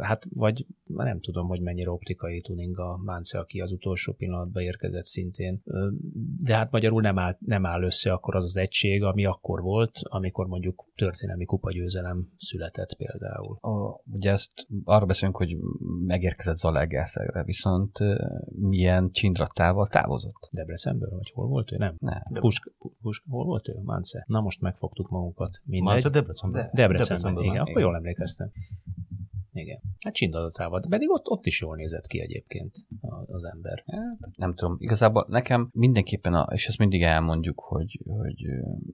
hát 0.01 0.27
vagy 0.36 0.65
nem 0.86 1.19
tudom, 1.19 1.47
hogy 1.47 1.61
mennyire 1.61 1.91
optikai 1.91 2.41
tuning 2.41 2.80
a 2.80 2.97
Mánce, 3.03 3.39
aki 3.39 3.59
az 3.59 3.68
utolsó 3.72 4.13
pillanatban 4.13 4.63
érkezett 4.63 5.03
szintén. 5.03 5.61
De 6.41 6.55
hát 6.55 6.72
magyarul 6.72 7.01
nem 7.01 7.17
áll, 7.17 7.38
nem 7.39 7.65
áll 7.65 7.84
össze 7.84 8.11
akkor 8.11 8.36
az 8.36 8.43
az 8.43 8.57
egység, 8.57 9.03
ami 9.03 9.26
akkor 9.26 9.61
volt, 9.61 9.99
amikor 10.03 10.47
mondjuk 10.47 10.86
történelmi 10.95 11.45
kupagyőzelem 11.45 12.28
született 12.38 12.95
például. 12.97 13.57
A, 13.61 14.01
ugye 14.11 14.32
ezt 14.32 14.51
arra 14.84 15.05
beszélünk, 15.05 15.38
hogy 15.38 15.57
megérkezett 16.05 16.57
Zalaegerszegre, 16.57 17.43
viszont 17.43 17.97
milyen 18.59 19.11
csindrattával 19.11 19.88
távozott? 19.88 20.49
Debrecenből, 20.51 21.09
vagy 21.09 21.32
hol 21.34 21.47
volt 21.47 21.72
ő? 21.72 21.78
Nem. 21.78 21.95
Nem. 21.99 22.22
Pusk, 22.39 22.74
Pusk, 23.01 23.24
hol 23.30 23.45
volt 23.45 23.67
ő? 23.67 23.74
Mánce. 23.84 24.24
Na 24.28 24.41
most 24.41 24.61
megfogtuk 24.61 25.09
magunkat. 25.09 25.61
Mindegy. 25.65 25.91
Mánce 25.91 26.09
Debrecenben. 26.09 26.61
De, 26.61 26.70
Debrecenben, 26.74 27.17
Debrecenben, 27.17 27.43
igen. 27.43 27.61
Akkor 27.61 27.82
jól 27.82 27.95
emlékeztem. 27.95 28.51
Igen. 29.53 29.79
Hát 29.99 30.13
csindadatával. 30.13 30.81
Pedig 30.89 31.09
ott, 31.09 31.29
ott 31.29 31.45
is 31.45 31.61
jól 31.61 31.75
nézett 31.75 32.07
ki 32.07 32.21
egyébként 32.21 32.75
az 33.25 33.43
ember. 33.43 33.83
Hát, 33.87 34.29
nem 34.35 34.53
tudom. 34.55 34.75
Igazából 34.79 35.25
nekem 35.29 35.69
mindenképpen, 35.73 36.33
a, 36.33 36.47
és 36.53 36.67
ezt 36.67 36.77
mindig 36.77 37.03
elmondjuk, 37.03 37.59
hogy, 37.59 38.01
hogy 38.05 38.45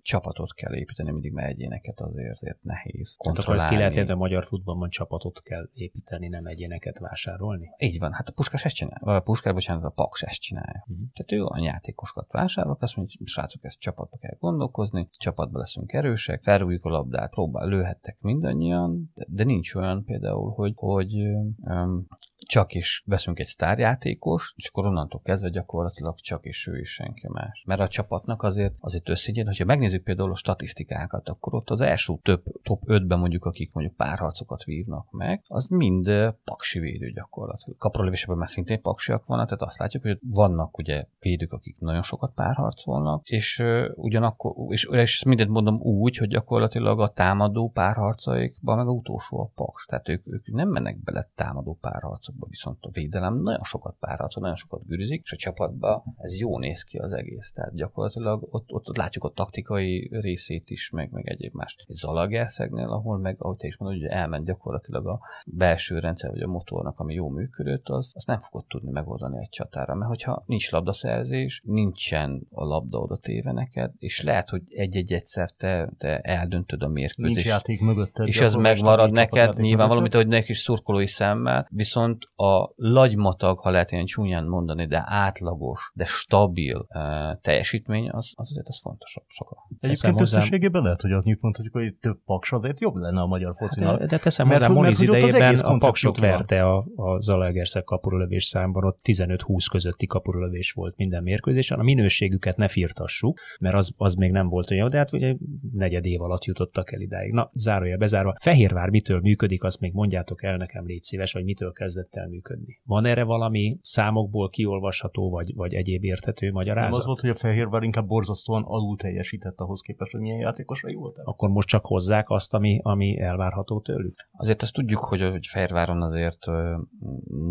csapatot 0.01 0.53
kell 0.53 0.75
építeni, 0.75 1.11
mindig 1.11 1.31
mert 1.31 1.49
egyéneket 1.49 2.01
azért, 2.01 2.41
nehéz 2.61 3.17
Tehát 3.23 3.39
akkor 3.39 3.55
ezt 3.55 3.67
ki 3.67 3.75
lehet 3.75 3.93
hogy 3.93 4.09
a 4.09 4.15
magyar 4.15 4.45
futballban 4.45 4.89
csapatot 4.89 5.41
kell 5.41 5.69
építeni, 5.73 6.27
nem 6.27 6.45
egyéneket 6.45 6.99
vásárolni? 6.99 7.69
Így 7.77 7.99
van. 7.99 8.11
Hát 8.11 8.29
a 8.29 8.31
Puskás 8.31 8.65
ezt 8.65 8.75
csinál. 8.75 8.99
Vagy 9.01 9.15
a 9.15 9.19
Puskás, 9.19 9.53
bocsánat, 9.53 9.83
a 9.83 9.89
Paks 9.89 10.21
ezt 10.21 10.41
csinálja. 10.41 10.85
Uh-huh. 10.87 11.07
Tehát 11.13 11.31
ő 11.31 11.45
a 11.45 11.63
játékosokat 11.63 12.31
vásárolok, 12.31 12.81
azt 12.81 12.95
mondja, 12.95 13.15
hogy 13.17 13.27
srácok, 13.27 13.63
ezt 13.65 13.79
csapatba 13.79 14.17
kell 14.17 14.35
gondolkozni, 14.39 15.07
csapatba 15.17 15.59
leszünk 15.59 15.93
erősek, 15.93 16.43
felrújjuk 16.43 16.85
a 16.85 16.89
labdát, 16.89 17.29
próbál, 17.29 17.67
lőhettek 17.67 18.17
mindannyian, 18.21 19.11
de, 19.13 19.25
de 19.29 19.43
nincs 19.43 19.75
olyan 19.75 20.03
például, 20.03 20.44
hogy, 20.49 20.73
hogy 20.75 21.13
um, 21.61 22.07
csak 22.45 22.73
is 22.73 23.03
veszünk 23.05 23.39
egy 23.39 23.45
sztárjátékos, 23.45 24.53
és 24.57 24.67
akkor 24.67 24.85
onnantól 24.85 25.21
kezdve 25.23 25.49
gyakorlatilag 25.49 26.15
csak 26.19 26.45
is 26.45 26.67
ő 26.67 26.79
is 26.79 26.93
senki 26.93 27.27
más. 27.27 27.63
Mert 27.67 27.81
a 27.81 27.87
csapatnak 27.87 28.43
azért, 28.43 28.73
azért 28.79 29.09
összegyed, 29.09 29.45
hogyha 29.45 29.65
megnézzük 29.65 30.03
például 30.03 30.31
a 30.31 30.35
statisztikákat, 30.35 31.29
akkor 31.29 31.53
ott 31.53 31.69
az 31.69 31.81
első 31.81 32.13
több, 32.21 32.43
top 32.63 32.83
5-ben 32.85 33.19
mondjuk, 33.19 33.45
akik 33.45 33.73
mondjuk 33.73 33.95
párharcokat 33.95 34.63
vívnak 34.63 35.11
meg, 35.11 35.41
az 35.47 35.67
mind 35.67 36.09
paksi 36.43 36.79
védő 36.79 37.11
gyakorlatilag. 37.11 37.77
Kaprolövésében 37.77 38.37
már 38.37 38.49
szintén 38.49 38.81
paksiak 38.81 39.25
vannak, 39.25 39.45
tehát 39.45 39.63
azt 39.63 39.79
látjuk, 39.79 40.03
hogy 40.03 40.19
vannak 40.21 40.77
ugye 40.77 41.05
védők, 41.19 41.53
akik 41.53 41.79
nagyon 41.79 42.03
sokat 42.03 42.33
párharcolnak, 42.33 43.27
és 43.27 43.59
uh, 43.59 43.85
ugyanakkor, 43.95 44.53
és, 44.67 44.87
és 44.91 45.23
mindent 45.23 45.49
mondom 45.49 45.79
úgy, 45.81 46.17
hogy 46.17 46.27
gyakorlatilag 46.27 46.99
a 46.99 47.11
támadó 47.11 47.69
párharcaikban 47.69 48.77
meg 48.77 48.87
a 48.87 48.91
utolsó 48.91 49.39
a 49.39 49.51
paks. 49.55 49.85
Tehát 49.85 50.09
ők, 50.09 50.27
ők 50.27 50.51
nem 50.51 50.69
mennek 50.69 51.03
bele 51.03 51.29
támadó 51.35 51.77
párharcok 51.81 52.34
csapatokban 52.35 52.49
viszont 52.49 52.77
a 52.81 52.89
védelem 52.91 53.33
nagyon 53.33 53.63
sokat 53.63 53.95
párharcol, 53.99 54.41
nagyon 54.41 54.57
sokat 54.57 54.85
gűrűzik, 54.85 55.21
és 55.23 55.31
a 55.31 55.35
csapatban 55.35 56.03
ez 56.17 56.39
jó 56.39 56.59
néz 56.59 56.83
ki 56.83 56.97
az 56.97 57.11
egész. 57.11 57.51
Tehát 57.51 57.75
gyakorlatilag 57.75 58.47
ott, 58.49 58.71
ott, 58.71 58.87
ott 58.87 58.97
látjuk 58.97 59.23
a 59.23 59.29
taktikai 59.29 60.09
részét 60.11 60.69
is, 60.69 60.89
meg, 60.89 61.11
meg 61.11 61.29
egyéb 61.29 61.53
más. 61.53 61.75
Egy 61.87 61.95
Zalagerszegnél, 61.95 62.87
ahol 62.89 63.17
meg, 63.17 63.35
ahogy 63.39 63.57
te 63.57 63.67
is 63.67 63.77
mondod, 63.77 63.99
hogy 64.01 64.09
elment 64.09 64.45
gyakorlatilag 64.45 65.07
a 65.07 65.19
belső 65.47 65.99
rendszer, 65.99 66.29
vagy 66.29 66.41
a 66.41 66.47
motornak, 66.47 66.99
ami 66.99 67.13
jó 67.13 67.29
működött, 67.29 67.89
az, 67.89 68.11
azt 68.15 68.27
nem 68.27 68.41
fogod 68.41 68.65
tudni 68.65 68.91
megoldani 68.91 69.37
egy 69.39 69.49
csatára. 69.49 69.95
Mert 69.95 70.09
hogyha 70.09 70.43
nincs 70.45 70.71
labdaszerzés, 70.71 71.61
nincsen 71.65 72.47
a 72.51 72.63
labda 72.63 72.99
oda 72.99 73.17
téve 73.17 73.51
neked, 73.51 73.91
és 73.99 74.21
lehet, 74.21 74.49
hogy 74.49 74.61
egy-egy 74.69 75.13
egyszer 75.13 75.49
te, 75.49 75.89
te 75.97 76.19
eldöntöd 76.19 76.81
a 76.81 76.87
mérkőzést. 76.87 77.35
Nincs 77.35 77.47
játék 77.47 77.81
mögötted. 77.81 78.27
És 78.27 78.41
az 78.41 78.53
megmarad 78.53 79.11
neked, 79.11 79.57
nyilván 79.57 79.87
valamit, 79.87 80.13
hogy 80.13 80.27
neki 80.27 80.51
is 80.51 80.57
szurkolói 80.57 81.07
szemmel, 81.07 81.67
viszont 81.69 82.24
a 82.35 82.73
lagymatag, 82.75 83.59
ha 83.59 83.69
lehet 83.69 83.91
ilyen 83.91 84.05
csúnyán 84.05 84.45
mondani, 84.45 84.85
de 84.85 85.03
átlagos, 85.05 85.91
de 85.93 86.05
stabil 86.05 86.75
uh, 86.89 87.41
teljesítmény, 87.41 88.09
az, 88.09 88.31
az 88.35 88.49
azért 88.55 88.67
az 88.67 88.79
fontosabb 88.79 89.23
sokkal. 89.27 89.57
Egyébként 89.79 90.21
összességében 90.21 90.81
lehet, 90.81 91.01
hogy 91.01 91.11
azt 91.11 91.25
mondhatjuk, 91.41 91.73
hogy 91.73 91.95
több 91.95 92.17
paks 92.25 92.51
azért 92.51 92.79
jobb 92.79 92.95
lenne 92.95 93.21
a 93.21 93.25
magyar 93.25 93.55
focinak. 93.55 93.89
Hát 93.89 93.99
de, 93.99 94.05
de 94.05 94.17
teszem 94.17 94.47
mert, 94.47 94.65
hozzá, 94.65 94.73
Moniz 94.73 95.01
idejében 95.01 95.55
a 95.55 95.77
paksot 95.77 96.19
verte 96.19 96.63
a, 96.65 96.85
a 96.95 97.21
Zalaegerszeg 97.21 97.83
kapurulövés 97.83 98.45
számban, 98.45 98.83
ott 98.83 98.99
15-20 99.03 99.65
közötti 99.71 100.05
kapurulövés 100.05 100.71
volt 100.71 100.97
minden 100.97 101.23
mérkőzésen. 101.23 101.79
A 101.79 101.83
minőségüket 101.83 102.57
ne 102.57 102.67
firtassuk, 102.67 103.39
mert 103.59 103.75
az, 103.75 103.91
az 103.97 104.13
még 104.13 104.31
nem 104.31 104.47
volt 104.47 104.71
olyan, 104.71 104.89
de 104.89 104.97
hát 104.97 105.13
ugye 105.13 105.35
negyed 105.73 106.05
év 106.05 106.21
alatt 106.21 106.43
jutottak 106.43 106.91
el 106.91 107.01
idáig. 107.01 107.31
Na, 107.31 107.49
zárója 107.53 107.97
bezárva. 107.97 108.35
Fehérvár 108.39 108.89
mitől 108.89 109.19
működik, 109.19 109.63
azt 109.63 109.79
még 109.79 109.93
mondjátok 109.93 110.43
el 110.43 110.57
nekem, 110.57 110.85
légy 110.85 111.03
szíves, 111.03 111.33
vagy 111.33 111.43
mitől 111.43 111.71
kezdett 111.71 112.15
el 112.15 112.24
működni. 112.27 112.81
Van 112.83 113.05
erre 113.05 113.23
valami 113.23 113.79
számokból 113.81 114.49
kiolvasható, 114.49 115.29
vagy, 115.29 115.55
vagy 115.55 115.73
egyéb 115.73 116.03
érthető 116.03 116.51
magyarázat? 116.51 116.89
Nem 116.89 116.99
az 116.99 117.05
volt, 117.05 117.19
hogy 117.19 117.29
a 117.29 117.33
Fehérvár 117.33 117.83
inkább 117.83 118.07
borzasztóan 118.07 118.63
alul 118.63 118.97
teljesített 118.97 119.59
ahhoz 119.59 119.81
képest, 119.81 120.11
hogy 120.11 120.21
milyen 120.21 120.39
játékosai 120.39 120.93
voltak. 120.93 121.27
Akkor 121.27 121.49
most 121.49 121.67
csak 121.67 121.85
hozzák 121.85 122.29
azt, 122.29 122.53
ami, 122.53 122.79
ami 122.83 123.19
elvárható 123.19 123.81
tőlük? 123.81 124.29
Azért 124.31 124.61
azt 124.61 124.73
tudjuk, 124.73 124.99
hogy, 124.99 125.21
hogy 125.21 125.47
Fehérváron 125.47 126.01
azért 126.01 126.45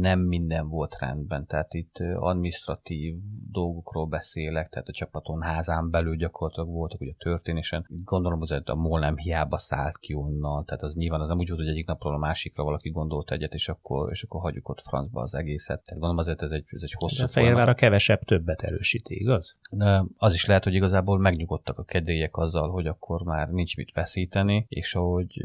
nem 0.01 0.21
minden 0.21 0.69
volt 0.69 0.97
rendben, 1.01 1.47
tehát 1.47 1.75
itt 1.75 1.99
administratív 2.15 3.15
dolgokról 3.51 4.07
beszélek, 4.07 4.69
tehát 4.69 4.89
a 4.89 4.93
csapaton 4.93 5.43
házán 5.43 5.91
belül 5.91 6.17
gyakorlatilag 6.17 6.69
voltak 6.69 7.01
ugye 7.01 7.13
történésen. 7.19 7.87
Gondolom, 8.05 8.39
hogy 8.39 8.63
a 8.65 8.75
MOL 8.75 9.01
nem 9.01 9.17
hiába 9.17 9.59
szállt 9.59 9.99
ki 9.99 10.15
onnan, 10.15 10.65
tehát 10.65 10.83
az 10.83 10.95
nyilván 10.95 11.21
az 11.21 11.29
nem 11.29 11.39
úgy 11.39 11.49
volt, 11.49 11.61
hogy 11.61 11.71
egyik 11.71 11.87
napról 11.87 12.15
a 12.15 12.19
másikra 12.19 12.65
valaki 12.65 12.91
gondolt 12.91 13.31
egyet, 13.31 13.53
és 13.53 13.69
akkor, 13.69 14.11
és 14.11 14.23
akkor 14.23 14.41
hagyjuk 14.41 14.64
ott 14.69 14.81
francba 14.81 15.23
az 15.23 15.35
egészet. 15.35 15.83
Tehát 15.83 16.01
gondolom 16.01 16.19
azért 16.19 16.43
ez 16.43 16.51
egy, 16.51 16.65
ez 16.67 16.83
egy 16.83 16.95
hosszú 16.99 17.23
A 17.23 17.27
Fehérvár 17.27 17.69
a 17.69 17.75
kevesebb 17.75 18.21
többet 18.21 18.63
erősíti, 18.63 19.21
igaz? 19.21 19.57
De 19.71 20.05
az 20.17 20.35
is 20.35 20.47
lehet, 20.47 20.65
hogy 20.65 20.75
igazából 20.75 21.19
megnyugodtak 21.19 21.79
a 21.79 21.85
kedélyek 21.85 22.37
azzal, 22.37 22.71
hogy 22.71 22.87
akkor 22.87 23.23
már 23.23 23.49
nincs 23.51 23.77
mit 23.77 23.93
veszíteni, 23.93 24.67
és 24.69 24.95
ahogy 24.95 25.41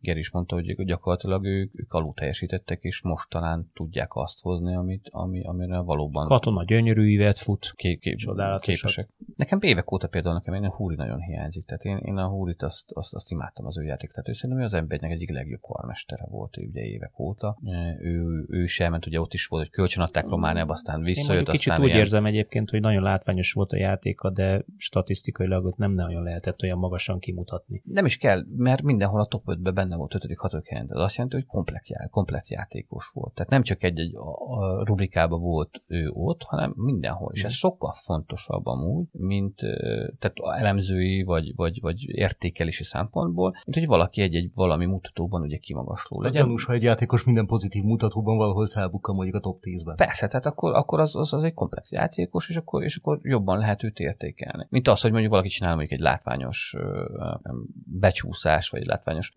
Geri 0.00 0.18
is 0.18 0.30
mondta, 0.30 0.54
hogy 0.54 0.84
gyakorlatilag 0.84 1.44
ők, 1.44 1.80
ők 1.80 1.92
alul 1.92 2.14
teljesítettek, 2.14 2.82
és 2.82 3.02
most 3.02 3.28
talán 3.28 3.70
tudják 3.74 4.14
azt 4.14 4.40
hozni, 4.40 4.74
amit, 4.74 5.08
ami, 5.10 5.42
amire 5.42 5.78
valóban 5.78 6.26
Katona 6.26 6.64
gyönyörű 6.64 7.08
ívet 7.08 7.38
fut, 7.38 7.72
ké, 7.76 7.96
ké, 7.96 8.14
képesek. 8.60 9.08
Nekem 9.36 9.58
évek 9.62 9.92
óta 9.92 10.08
például 10.08 10.34
nekem 10.34 10.54
én 10.54 10.64
a 10.64 10.70
Húri 10.70 10.94
nagyon 10.94 11.20
hiányzik. 11.20 11.64
Tehát 11.64 11.84
én, 11.84 11.96
én 11.96 12.16
a 12.16 12.28
Húrit 12.28 12.62
azt, 12.62 12.84
azt, 12.92 13.14
azt 13.14 13.30
imádtam 13.30 13.66
az 13.66 13.78
ő 13.78 13.82
játék. 13.82 14.10
Tehát 14.10 14.28
ő 14.28 14.32
szerintem 14.32 14.64
az 14.64 14.74
embernek 14.74 15.10
egyik 15.10 15.30
legjobb 15.30 15.60
karmestere 15.60 16.26
volt 16.28 16.56
ő 16.56 16.66
ugye 16.66 16.82
évek 16.82 17.18
óta. 17.18 17.58
Ő, 18.00 18.46
ő 18.48 18.57
sem 18.66 18.90
ment, 18.90 19.06
ugye 19.06 19.20
ott 19.20 19.34
is 19.34 19.46
volt, 19.46 19.62
hogy 19.62 19.72
kölcsönadták 19.72 20.28
Romániába, 20.28 20.72
aztán 20.72 21.02
visszajött. 21.02 21.46
Én 21.46 21.52
kicsit 21.52 21.68
aztán 21.68 21.80
úgy 21.80 21.88
ilyen... 21.88 22.00
érzem 22.00 22.26
egyébként, 22.26 22.70
hogy 22.70 22.80
nagyon 22.80 23.02
látványos 23.02 23.52
volt 23.52 23.72
a 23.72 23.76
játéka, 23.76 24.30
de 24.30 24.64
statisztikailag 24.76 25.64
ott 25.64 25.76
nem 25.76 25.92
nagyon 25.92 26.22
lehetett 26.22 26.62
olyan 26.62 26.78
magasan 26.78 27.18
kimutatni. 27.18 27.82
Nem 27.84 28.04
is 28.04 28.16
kell, 28.16 28.44
mert 28.56 28.82
mindenhol 28.82 29.20
a 29.20 29.26
top 29.26 29.42
5-ben 29.46 29.74
benne 29.74 29.96
volt 29.96 30.14
5.-6. 30.18 30.62
helyen. 30.64 30.86
Ez 30.90 30.98
azt 30.98 31.16
jelenti, 31.16 31.36
hogy 31.36 31.46
komplet, 31.46 31.88
já, 31.88 32.06
komplet 32.10 32.48
játékos 32.48 33.10
volt. 33.14 33.34
Tehát 33.34 33.50
nem 33.50 33.62
csak 33.62 33.82
egy-egy 33.82 34.14
a, 34.14 34.56
a 34.56 34.84
rubrikában 34.84 35.40
volt 35.40 35.82
ő 35.86 36.10
ott, 36.12 36.42
hanem 36.42 36.72
mindenhol. 36.76 37.30
És 37.34 37.44
ez 37.44 37.52
sokkal 37.52 37.92
fontosabb 37.92 38.66
amúgy, 38.66 39.06
mint 39.12 39.56
tehát 40.18 40.60
elemzői 40.60 41.22
vagy, 41.22 41.52
vagy, 41.56 41.80
vagy 41.80 42.08
értékelési 42.08 42.84
szempontból, 42.84 43.50
mint 43.50 43.76
hogy 43.78 43.86
valaki 43.86 44.22
egy-egy 44.22 44.50
valami 44.54 44.86
mutatóban 44.86 45.42
ugye 45.42 45.56
kimagasló 45.56 46.22
legyen. 46.22 46.42
Gyanús, 46.42 46.64
ha 46.64 46.72
egy 46.72 46.82
játékos 46.82 47.24
minden 47.24 47.46
pozitív 47.46 47.82
mutatóban 47.82 48.36
valahol 48.48 48.66
felbukka 48.66 49.12
mondjuk 49.12 49.36
a 49.36 49.40
top 49.40 49.58
10-ben. 49.62 49.96
Persze, 49.96 50.26
tehát 50.28 50.46
akkor, 50.46 50.74
akkor 50.74 51.00
az, 51.00 51.16
az, 51.16 51.32
az 51.32 51.42
egy 51.42 51.54
komplex 51.54 51.90
játékos, 51.90 52.48
és 52.48 52.56
akkor, 52.56 52.82
és 52.82 52.96
akkor 52.96 53.18
jobban 53.22 53.58
lehet 53.58 53.82
őt 53.82 53.98
értékelni. 53.98 54.66
Mint 54.70 54.88
az, 54.88 55.00
hogy 55.00 55.10
mondjuk 55.10 55.30
valaki 55.30 55.48
csinál 55.48 55.74
mondjuk 55.74 55.92
egy 55.92 56.04
látványos 56.04 56.76
becsúszás, 57.84 58.68
vagy 58.68 58.80
egy 58.80 58.86
látványos 58.86 59.32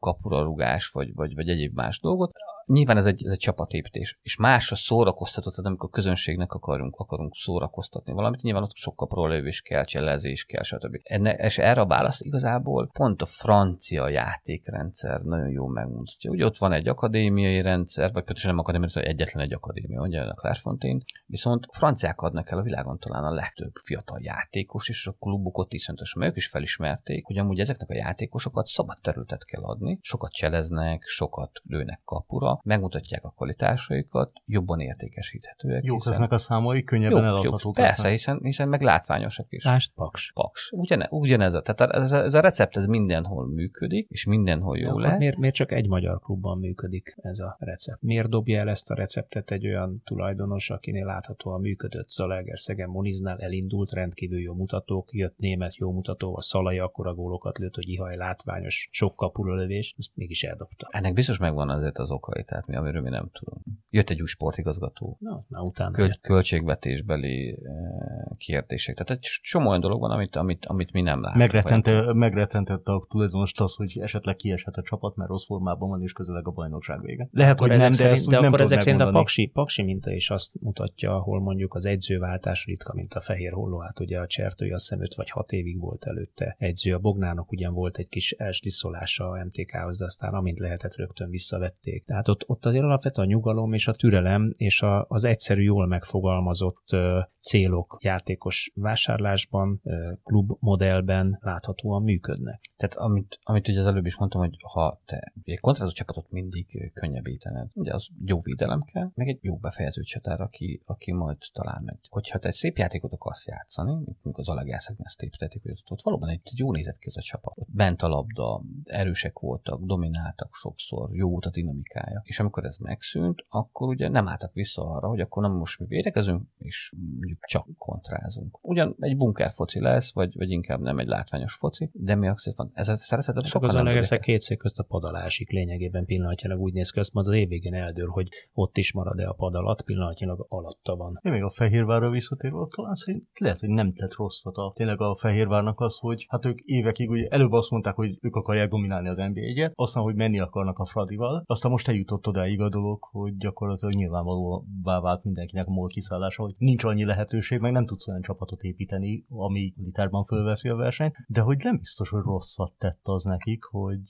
kapurarugás, 0.00 0.88
vagy, 0.88 1.14
vagy, 1.14 1.34
vagy 1.34 1.48
egyéb 1.48 1.74
más 1.74 2.00
dolgot, 2.00 2.32
nyilván 2.66 2.96
ez 2.96 3.06
egy, 3.06 3.24
ez 3.24 3.32
egy 3.32 3.38
csapatépítés, 3.38 4.18
és 4.22 4.36
más 4.36 4.72
a 4.72 4.74
szórakoztató, 4.74 5.50
tehát 5.50 5.66
amikor 5.66 5.90
közönségnek 5.90 6.52
akarunk, 6.52 6.96
akarunk 6.96 7.34
szórakoztatni 7.34 8.12
valamit, 8.12 8.42
nyilván 8.42 8.62
ott 8.62 8.76
sokkal 8.76 9.08
prolövés 9.08 9.60
kell, 9.60 9.84
cselezés 9.84 10.44
kell, 10.44 10.62
stb. 10.62 11.00
Enne, 11.02 11.32
és 11.32 11.58
erre 11.58 11.80
a 11.80 11.86
válasz 11.86 12.20
igazából 12.20 12.90
pont 12.92 13.22
a 13.22 13.26
francia 13.26 14.08
játékrendszer 14.08 15.20
nagyon 15.20 15.48
jó 15.48 15.66
megmutatja. 15.66 16.30
Ugye 16.30 16.44
ott 16.44 16.58
van 16.58 16.72
egy 16.72 16.88
akadémiai 16.88 17.60
rendszer, 17.60 18.12
vagy 18.12 18.24
pontosan 18.24 18.50
nem 18.50 18.58
akadémiai, 18.58 18.90
rendszer, 18.92 19.14
egyetlen 19.14 19.44
egy 19.44 19.54
akadémia, 19.54 20.00
ugye 20.00 20.20
a 20.20 20.34
Clairefontaine, 20.34 21.00
viszont 21.26 21.66
franciák 21.70 22.20
adnak 22.20 22.50
el 22.50 22.58
a 22.58 22.62
világon 22.62 22.98
talán 22.98 23.24
a 23.24 23.34
legtöbb 23.34 23.72
fiatal 23.82 24.18
játékos, 24.22 24.88
és 24.88 25.06
a 25.06 25.16
klubok 25.18 25.58
ott 25.58 25.72
iszonyatosan, 25.72 26.20
mert 26.20 26.32
ők 26.32 26.38
is 26.38 26.46
felismerték, 26.46 27.24
hogy 27.24 27.38
amúgy 27.38 27.58
ezeknek 27.58 27.90
a 27.90 27.94
játékosokat 27.94 28.66
szabad 28.66 28.98
területet 29.02 29.44
kell 29.44 29.62
adni, 29.62 29.98
sokat 30.02 30.32
cseleznek, 30.32 31.02
sokat 31.02 31.50
lőnek 31.64 32.00
kapura, 32.04 32.53
megmutatják 32.64 33.24
a 33.24 33.32
kvalitásaikat, 33.36 34.32
jobban 34.46 34.80
értékesíthetőek. 34.80 35.84
Jók 35.84 36.04
lesznek 36.04 36.32
a 36.32 36.38
számai, 36.38 36.82
könnyebben 36.82 37.22
jók, 37.22 37.26
eladhatók 37.26 37.62
jók, 37.62 37.74
Persze, 37.74 38.08
hiszen, 38.08 38.38
hiszen 38.42 38.68
meg 38.68 38.82
látványosak 38.82 39.46
is. 39.48 39.64
Lásd, 39.64 39.92
Paks. 39.94 40.32
Paks. 40.34 40.70
Ugyane, 40.72 41.06
ugyanez 41.10 41.54
a, 41.54 41.62
tehát 41.62 41.94
ez 41.94 42.12
a, 42.12 42.22
ez 42.22 42.34
a 42.34 42.40
recept 42.40 42.76
ez 42.76 42.86
mindenhol 42.86 43.46
működik, 43.46 44.08
és 44.10 44.24
mindenhol 44.24 44.78
jó 44.78 44.98
lehet. 44.98 45.18
Miért, 45.18 45.36
miért 45.36 45.54
csak 45.54 45.72
egy 45.72 45.88
magyar 45.88 46.20
klubban 46.20 46.58
működik 46.58 47.14
ez 47.22 47.38
a 47.38 47.56
recept? 47.58 48.02
Miért 48.02 48.28
dobja 48.28 48.58
el 48.58 48.68
ezt 48.68 48.90
a 48.90 48.94
receptet 48.94 49.50
egy 49.50 49.66
olyan 49.66 50.02
tulajdonos, 50.04 50.70
akinél 50.70 51.04
láthatóan 51.04 51.60
működött 51.60 52.08
Zalaegerszegen 52.08 52.88
Moniznál, 52.88 53.38
elindult, 53.38 53.92
rendkívül 53.92 54.40
jó 54.40 54.54
mutatók, 54.54 55.08
jött 55.12 55.38
német 55.38 55.76
jó 55.76 55.92
mutató, 55.92 56.36
a 56.36 56.42
Szalai 56.42 56.78
akkora 56.78 57.14
gólokat 57.14 57.58
lőtt, 57.58 57.74
hogy 57.74 57.88
ihaj 57.88 58.16
látványos, 58.16 58.88
sok 58.90 59.16
kapulölövés, 59.16 59.94
ezt 59.98 60.10
mégis 60.14 60.42
eldobta. 60.42 60.88
Ennek 60.90 61.12
biztos 61.12 61.38
megvan 61.38 61.68
azért 61.68 61.98
az 61.98 62.10
okai, 62.10 62.43
tehát 62.44 62.66
mi, 62.66 62.76
amiről 62.76 63.02
mi 63.02 63.10
nem 63.10 63.30
tudunk. 63.32 63.62
Jött 63.90 64.10
egy 64.10 64.20
új 64.20 64.26
sportigazgató. 64.26 65.16
Na, 65.20 65.44
na 65.48 65.62
utána. 65.62 65.90
Köl- 65.90 66.20
költségvetésbeli 66.20 67.48
eh, 67.50 68.36
kérdések. 68.36 68.94
Tehát 68.94 69.10
egy 69.10 69.28
csomó 69.42 69.68
olyan 69.68 69.80
dolog 69.80 70.00
van, 70.00 70.10
amit, 70.10 70.36
amit, 70.36 70.66
amit 70.66 70.92
mi 70.92 71.00
nem 71.00 71.20
látunk. 71.20 71.38
Megretente, 71.38 72.12
megretentette 72.12 72.92
a 72.92 73.06
tulajdonost 73.08 73.60
az, 73.60 73.74
hogy 73.74 73.98
esetleg 73.98 74.36
kieshet 74.36 74.76
a 74.76 74.82
csapat, 74.82 75.16
mert 75.16 75.30
rossz 75.30 75.44
formában 75.44 75.88
van, 75.88 76.02
és 76.02 76.12
közeleg 76.12 76.46
a 76.46 76.50
bajnokság 76.50 77.00
vége. 77.00 77.28
Lehet, 77.32 77.58
hogy 77.58 77.68
nem, 77.68 77.92
de, 77.92 78.08
ezt 78.08 78.28
de 78.28 78.40
nem 78.40 78.48
akkor 78.48 78.60
ezek 78.60 78.82
szerint 78.82 79.00
a 79.00 79.10
paksi, 79.10 79.46
paksi 79.46 79.82
minta 79.82 80.12
is 80.12 80.30
azt 80.30 80.52
mutatja, 80.60 81.14
ahol 81.14 81.40
mondjuk 81.40 81.74
az 81.74 81.86
edzőváltás 81.86 82.64
ritka, 82.64 82.94
mint 82.94 83.14
a 83.14 83.20
fehér 83.20 83.52
holló, 83.52 83.78
hát 83.78 84.00
ugye 84.00 84.20
a 84.20 84.26
csertői 84.26 84.70
azt 84.70 84.88
hiszem 84.88 85.02
5 85.02 85.14
vagy 85.14 85.30
6 85.30 85.52
évig 85.52 85.80
volt 85.80 86.04
előtte 86.04 86.56
edző. 86.58 86.94
A 86.94 86.98
Bognának 86.98 87.52
ugyan 87.52 87.74
volt 87.74 87.98
egy 87.98 88.08
kis 88.08 88.32
elstiszolása 88.32 89.28
a 89.28 89.44
MTK-hoz, 89.44 89.98
de 89.98 90.04
aztán 90.04 90.34
amint 90.34 90.58
lehetett 90.58 90.96
rögtön 90.96 91.30
visszavették. 91.30 92.04
Tehát 92.04 92.28
ott, 92.34 92.48
ott 92.48 92.66
azért 92.66 92.84
alapvetően 92.84 93.26
a 93.26 93.30
nyugalom 93.30 93.72
és 93.72 93.88
a 93.88 93.92
türelem 93.92 94.52
és 94.56 94.82
a, 94.82 95.04
az 95.08 95.24
egyszerű, 95.24 95.62
jól 95.62 95.86
megfogalmazott 95.86 96.92
uh, 96.92 97.00
célok 97.40 97.98
játékos 98.00 98.72
vásárlásban, 98.74 99.80
uh, 99.82 99.94
klubmodellben 100.22 101.38
láthatóan 101.40 102.02
működnek. 102.02 102.60
Tehát 102.76 102.94
amit, 102.94 103.38
amit 103.42 103.68
ugye 103.68 103.80
az 103.80 103.86
előbb 103.86 104.06
is 104.06 104.16
mondtam, 104.16 104.40
hogy 104.40 104.56
ha 104.72 105.00
te 105.04 105.32
egy 105.42 105.60
kontrázó 105.60 105.90
csapatot 105.90 106.30
mindig 106.30 106.92
könnyebbítened, 106.94 107.70
ugye 107.74 107.94
az 107.94 108.06
jó 108.24 108.40
védelem 108.40 108.82
kell, 108.82 109.10
meg 109.14 109.28
egy 109.28 109.38
jó 109.40 109.56
befejező 109.56 110.02
csatár, 110.02 110.40
aki, 110.40 110.82
aki 110.84 111.12
majd 111.12 111.38
talán 111.52 111.82
megy. 111.84 111.98
Hogyha 112.10 112.38
te 112.38 112.48
egy 112.48 112.54
szép 112.54 112.78
játékot 112.78 113.12
akarsz 113.12 113.46
játszani, 113.46 114.04
mint 114.22 114.38
az 114.38 114.48
Alegászak 114.48 114.96
ezt 115.02 115.22
építették, 115.22 115.62
hogy 115.62 115.70
ott, 115.70 115.90
ott 115.90 116.02
valóban 116.02 116.28
egy 116.28 116.40
jó 116.54 116.72
nézett 116.72 116.98
ki 116.98 117.08
az 117.08 117.16
a 117.16 117.20
csapat. 117.20 117.54
Bent 117.66 118.02
a 118.02 118.08
labda, 118.08 118.62
erősek 118.84 119.38
voltak, 119.38 119.80
domináltak 119.80 120.54
sokszor, 120.54 121.14
jó 121.14 121.30
volt 121.30 121.46
a 121.46 121.50
dinamikája. 121.50 122.22
És 122.24 122.40
amikor 122.40 122.64
ez 122.64 122.76
megszűnt, 122.76 123.44
akkor 123.48 123.88
ugye 123.88 124.08
nem 124.08 124.28
álltak 124.28 124.52
vissza 124.52 124.82
arra, 124.82 125.08
hogy 125.08 125.20
akkor 125.20 125.42
nem 125.42 125.52
most 125.52 125.78
mi 125.78 125.86
védekezünk, 125.86 126.42
és 126.58 126.94
mondjuk 127.16 127.44
csak 127.44 127.66
kontrázunk. 127.78 128.58
Ugyan 128.62 128.96
egy 128.98 129.16
bunker 129.16 129.52
foci 129.52 129.80
lesz, 129.80 130.12
vagy, 130.12 130.34
vagy 130.36 130.50
inkább 130.50 130.80
nem 130.80 130.98
egy 130.98 131.06
látványos 131.06 131.54
foci, 131.54 131.90
de 131.92 132.14
mi 132.14 132.28
azért 132.28 132.56
van. 132.56 132.70
Ez 132.74 132.88
a 132.88 132.96
szeretet 132.96 133.46
sokkal 133.46 133.68
az 133.68 133.74
Alegerszeg 133.74 134.20
két 134.20 134.40
szék 134.40 134.58
közt 134.58 134.78
a 134.78 134.82
padalásik 134.82 135.50
lényegében 135.50 136.04
pillanatnyilag 136.04 136.60
úgy 136.60 136.72
néz 136.72 136.90
ki, 136.90 136.98
azt 136.98 137.12
majd 137.12 137.26
az 137.26 137.34
évvégén 137.34 137.74
eldől, 137.74 138.08
hogy 138.08 138.28
ott 138.52 138.76
is 138.76 138.92
marad-e 138.92 139.28
a 139.28 139.32
pad 139.32 139.54
alatt, 139.54 139.82
pillanatnyilag 139.82 140.46
alatta 140.48 140.96
van. 140.96 141.20
Én 141.22 141.32
még 141.32 141.42
a 141.42 141.50
Fehérvárra 141.50 142.10
visszatérve, 142.10 142.56
ott 142.56 142.70
talán 142.70 142.94
szerint 142.94 143.28
lehet, 143.38 143.60
hogy 143.60 143.68
nem 143.68 143.92
tett 143.92 144.14
rosszat 144.14 144.56
a, 144.56 144.72
tényleg 144.74 145.00
a 145.00 145.14
Fehérvárnak 145.14 145.80
az, 145.80 145.98
hogy 145.98 146.26
hát 146.28 146.44
ők 146.44 146.60
évekig 146.60 147.10
ugye 147.10 147.28
előbb 147.28 147.52
azt 147.52 147.70
mondták, 147.70 147.94
hogy 147.94 148.18
ők 148.20 148.36
akarják 148.36 148.70
dominálni 148.70 149.08
az 149.08 149.16
NBA-et, 149.16 149.72
aztán, 149.74 150.02
hogy 150.02 150.14
menni 150.14 150.38
akarnak 150.38 150.78
a 150.78 150.86
Fradival, 150.86 151.42
aztán 151.46 151.70
most 151.70 151.88
eljutott 151.88 152.13
odáig 152.22 152.60
a 152.60 152.68
dolog, 152.68 152.98
hogy 153.02 153.36
gyakorlatilag 153.36 153.94
nyilvánvalóvá 153.94 155.00
vált 155.00 155.24
mindenkinek 155.24 155.66
a 155.66 155.70
MOL 155.70 155.88
kiszállása, 155.88 156.42
hogy 156.42 156.54
nincs 156.58 156.84
annyi 156.84 157.04
lehetőség, 157.04 157.60
meg 157.60 157.72
nem 157.72 157.86
tudsz 157.86 158.08
olyan 158.08 158.22
csapatot 158.22 158.62
építeni, 158.62 159.24
ami 159.28 159.74
litárban 159.76 160.24
fölveszi 160.24 160.68
a 160.68 160.76
versenyt, 160.76 161.16
de 161.26 161.40
hogy 161.40 161.60
nem 161.64 161.78
biztos, 161.78 162.08
hogy 162.08 162.22
rosszat 162.22 162.72
tett 162.78 163.00
az 163.02 163.24
nekik, 163.24 163.64
hogy 163.64 164.00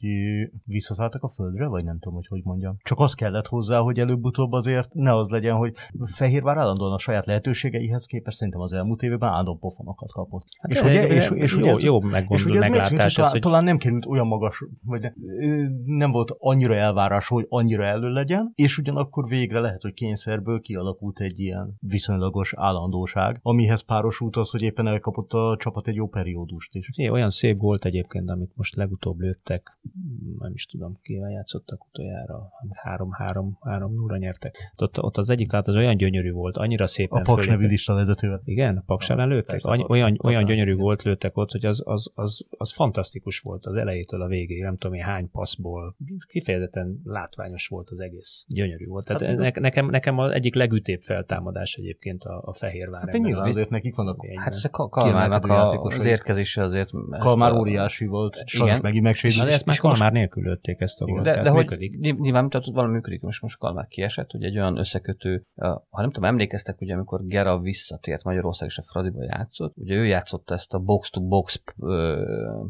visszaszálltak 0.65 1.23
a 1.23 1.29
földre, 1.29 1.67
vagy 1.67 1.85
nem 1.85 1.99
tudom, 1.99 2.15
hogy 2.15 2.27
hogy 2.27 2.43
mondjam. 2.45 2.77
Csak 2.83 2.99
az 2.99 3.15
kellett 3.15 3.47
hozzá, 3.47 3.79
hogy 3.79 3.99
előbb-utóbb 3.99 4.53
azért 4.53 4.95
ne 4.95 5.17
az 5.17 5.29
legyen, 5.29 5.57
hogy 5.57 5.75
Fehérvár 6.05 6.57
állandóan 6.57 6.93
a 6.93 6.99
saját 6.99 7.27
lehetőségeihez 7.27 8.07
képest 8.07 8.37
szerintem 8.37 8.63
az 8.63 8.73
elmúlt 8.73 9.03
évben 9.03 9.29
állandó 9.29 9.57
pofonokat 9.57 10.13
kapott. 10.13 10.47
Hát 10.59 10.71
és, 10.71 10.83
ugye, 10.83 11.07
és, 11.07 11.31
és, 11.31 11.57
jó, 11.57 11.67
ez, 11.67 11.83
jó 11.83 12.01
meggondol, 12.01 12.59
meglátás. 12.59 13.19
Ez, 13.19 13.31
hogy... 13.31 13.41
Talán 13.41 13.65
nem 13.65 13.79
került 13.79 14.07
olyan 14.07 14.27
magas, 14.27 14.65
vagy 14.83 15.13
nem 15.85 16.11
volt 16.11 16.35
annyira 16.39 16.75
elvárás, 16.75 17.29
hogy 17.29 17.47
annyira 17.49 17.85
elő 17.95 18.13
legyen, 18.13 18.53
és 18.55 18.79
ugyanakkor 18.79 19.29
végre 19.29 19.61
lehet, 19.61 19.83
hogy 19.83 19.95
kényszerből 19.95 20.61
kialakult 20.61 21.21
egy 21.21 21.41
ilyen 21.41 21.77
viszonylagos 21.81 22.55
állandóság, 22.57 23.39
amihez 23.43 23.81
párosult 23.81 24.37
az, 24.37 24.51
hogy 24.51 24.63
éppen 24.63 24.87
elkapott 24.87 25.33
a 25.33 25.57
csapat 25.59 25.89
egy 25.89 25.95
jó 25.95 26.09
periódust 26.09 26.75
is. 26.75 26.91
É, 26.95 27.09
olyan 27.09 27.31
szép 27.31 27.61
volt 27.61 27.85
egyébként, 27.85 28.31
amit 28.31 28.57
most 28.57 28.75
legutóbb 28.75 29.21
lőttek, 29.21 29.79
nem 30.39 30.53
is 30.55 30.67
tudom, 30.67 30.99
kivel 31.03 31.31
játszottak 31.31 31.85
utoljára, 31.87 32.51
3-3-3-0-ra 32.85 34.19
nyertek. 34.19 34.73
Ott, 34.77 35.03
ott 35.03 35.17
az 35.17 35.31
egyik, 35.31 35.49
tehát 35.49 35.67
az 35.67 35.75
olyan 35.75 35.97
gyönyörű 35.97 36.33
volt, 36.33 36.57
annyira 36.57 36.87
szépen 36.87 37.21
A 37.21 37.25
Paks 37.25 37.47
nevű 37.47 37.67
lista 37.67 37.95
vezetővel. 37.95 38.41
Igen, 38.45 38.83
Paks 38.87 39.11
ellen 39.11 39.29
lőttek? 39.29 39.61
Any, 39.63 39.85
olyan, 39.89 40.19
olyan 40.23 40.45
gyönyörű 40.45 40.75
volt 40.75 41.03
lőttek 41.03 41.37
ott, 41.37 41.51
hogy 41.51 41.65
az, 41.65 41.83
az, 41.85 42.11
az, 42.15 42.47
az 42.51 42.73
fantasztikus 42.73 43.39
volt 43.39 43.67
az 43.67 43.75
elejétől 43.75 44.23
a 44.23 44.27
végéig, 44.27 44.63
nem 44.63 44.77
tudom 44.77 44.97
én 44.97 45.03
hány 45.03 45.31
passzból, 45.31 45.97
kifejezetten 46.27 47.01
látványos 47.05 47.69
volt 47.69 47.84
volt 47.85 48.01
az 48.01 48.01
egész. 48.01 48.45
Gyönyörű 48.49 48.87
volt. 48.87 49.07
Tehát 49.07 49.23
Hát 49.23 49.35
ne, 49.37 49.41
azt- 49.41 49.59
nekem, 49.61 49.87
nekem 49.87 50.19
az 50.19 50.33
egyik 50.33 50.55
legütébb 50.55 51.01
feltámadás 51.01 51.75
egyébként 51.75 52.25
a, 52.25 52.43
a 52.45 52.53
Fehérvár. 52.53 53.09
Hát 53.09 53.19
nyilván 53.23 53.49
azért 53.49 53.71
nekik 53.71 53.95
vannak. 53.95 54.27
Hát 54.37 54.53
ez 54.53 54.65
a 54.65 54.69
Ka- 54.69 54.91
Kalmárnak 54.91 55.47
a, 55.47 55.83
az 55.83 56.05
érkezése 56.05 56.63
azért... 56.63 56.91
ezt 57.11 57.23
Kalmár 57.23 57.53
a- 57.53 57.59
óriási 57.59 58.07
volt, 58.07 58.43
sajnos 58.47 58.81
megint 58.81 59.05
megsérült. 59.05 59.51
ezt 59.51 59.67
már 59.67 59.77
Kalmár 59.77 60.13
nélkül 60.13 60.43
lőtték 60.43 60.81
ezt 60.81 61.01
a 61.01 61.05
gólt. 61.05 61.23
De, 61.23 61.43
de 61.43 61.51
hogy 61.51 61.91
nyilván 62.01 62.49
tehát 62.49 62.67
valami 62.67 62.93
működik, 62.93 63.21
most 63.21 63.43
most 63.43 63.59
Kalmár 63.59 63.87
kiesett, 63.87 64.31
hogy 64.31 64.43
egy 64.45 64.59
olyan 64.59 64.79
összekötő, 64.79 65.43
ha 65.91 66.01
nem 66.01 66.11
tudom, 66.11 66.29
emlékeztek, 66.29 66.81
ugye 66.81 66.95
amikor 66.95 67.27
Gera 67.27 67.59
visszatért 67.59 68.23
Magyarország 68.25 68.69
és 68.69 68.79
a 68.79 68.83
Fradiba 68.83 69.23
játszott, 69.23 69.75
ugye 69.77 69.95
ő 69.95 70.07
játszotta 70.07 70.55
ezt 70.55 70.73
a 70.75 70.79
box-to-box 70.79 71.63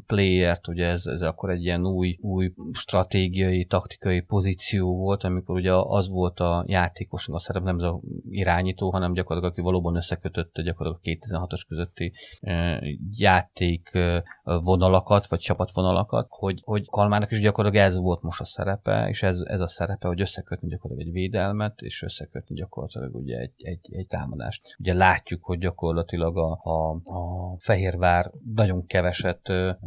playert, 0.06 0.68
ugye 0.68 0.86
ez, 0.86 1.06
ez 1.06 1.22
akkor 1.22 1.50
egy 1.50 1.62
ilyen 1.62 1.86
új, 1.86 2.18
új 2.20 2.52
stratégiai, 2.72 3.64
taktikai 3.64 4.20
pozíció 4.20 5.03
volt, 5.04 5.24
amikor 5.24 5.56
ugye 5.56 5.72
az 5.72 6.08
volt 6.08 6.40
a 6.40 6.64
játékosnak 6.66 7.36
a 7.36 7.38
szerep, 7.38 7.62
nem 7.62 7.78
ez 7.78 7.84
a 7.84 8.00
irányító, 8.30 8.90
hanem 8.90 9.12
gyakorlatilag 9.12 9.52
aki 9.52 9.62
valóban 9.62 9.96
összekötötte 9.96 10.62
gyakorlatilag 10.62 11.18
a 11.20 11.26
2016-os 11.26 11.64
közötti 11.68 12.12
ö, 12.42 12.76
játék 13.10 13.98
vonalakat, 14.42 15.26
vagy 15.26 15.38
csapatvonalakat, 15.38 16.26
hogy, 16.30 16.60
hogy 16.64 16.86
Kalmának 16.90 17.30
is 17.30 17.40
gyakorlatilag 17.40 17.86
ez 17.86 17.98
volt 17.98 18.22
most 18.22 18.40
a 18.40 18.44
szerepe, 18.44 19.08
és 19.08 19.22
ez, 19.22 19.38
ez 19.38 19.60
a 19.60 19.66
szerepe, 19.66 20.08
hogy 20.08 20.20
összekötni 20.20 20.68
gyakorlatilag 20.68 21.08
egy 21.08 21.20
védelmet, 21.20 21.80
és 21.80 22.02
összekötni 22.02 22.54
gyakorlatilag 22.54 23.14
ugye 23.14 23.38
egy, 23.38 23.52
egy, 23.56 23.88
egy 23.90 24.06
támadást. 24.06 24.76
Ugye 24.78 24.94
látjuk, 24.94 25.44
hogy 25.44 25.58
gyakorlatilag 25.58 26.36
a, 26.36 26.60
a, 26.62 26.90
a 26.90 27.54
Fehérvár 27.58 28.30
nagyon 28.54 28.86
keveset 28.86 29.48
öm, 29.48 29.78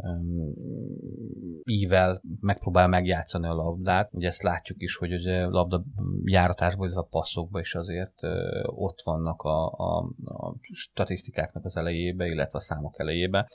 ível 1.64 2.22
megpróbál 2.40 2.88
megjátszani 2.88 3.46
a 3.46 3.54
labdát. 3.54 4.08
Ugye 4.12 4.26
ezt 4.26 4.42
látjuk 4.42 4.82
is, 4.82 4.96
hogy 4.98 5.12
ugye 5.12 5.46
labda 5.46 5.82
járatásból, 6.24 6.86
ez 6.86 6.96
a 6.96 7.06
passzokban 7.10 7.60
is 7.60 7.74
azért 7.74 8.14
ott 8.64 9.00
vannak 9.04 9.42
a, 9.42 9.66
a, 9.66 9.98
a 10.24 10.54
statisztikáknak 10.60 11.64
az 11.64 11.76
elejébe, 11.76 12.26
illetve 12.26 12.58
a 12.58 12.60
számok 12.60 12.98
elejébe. 12.98 13.48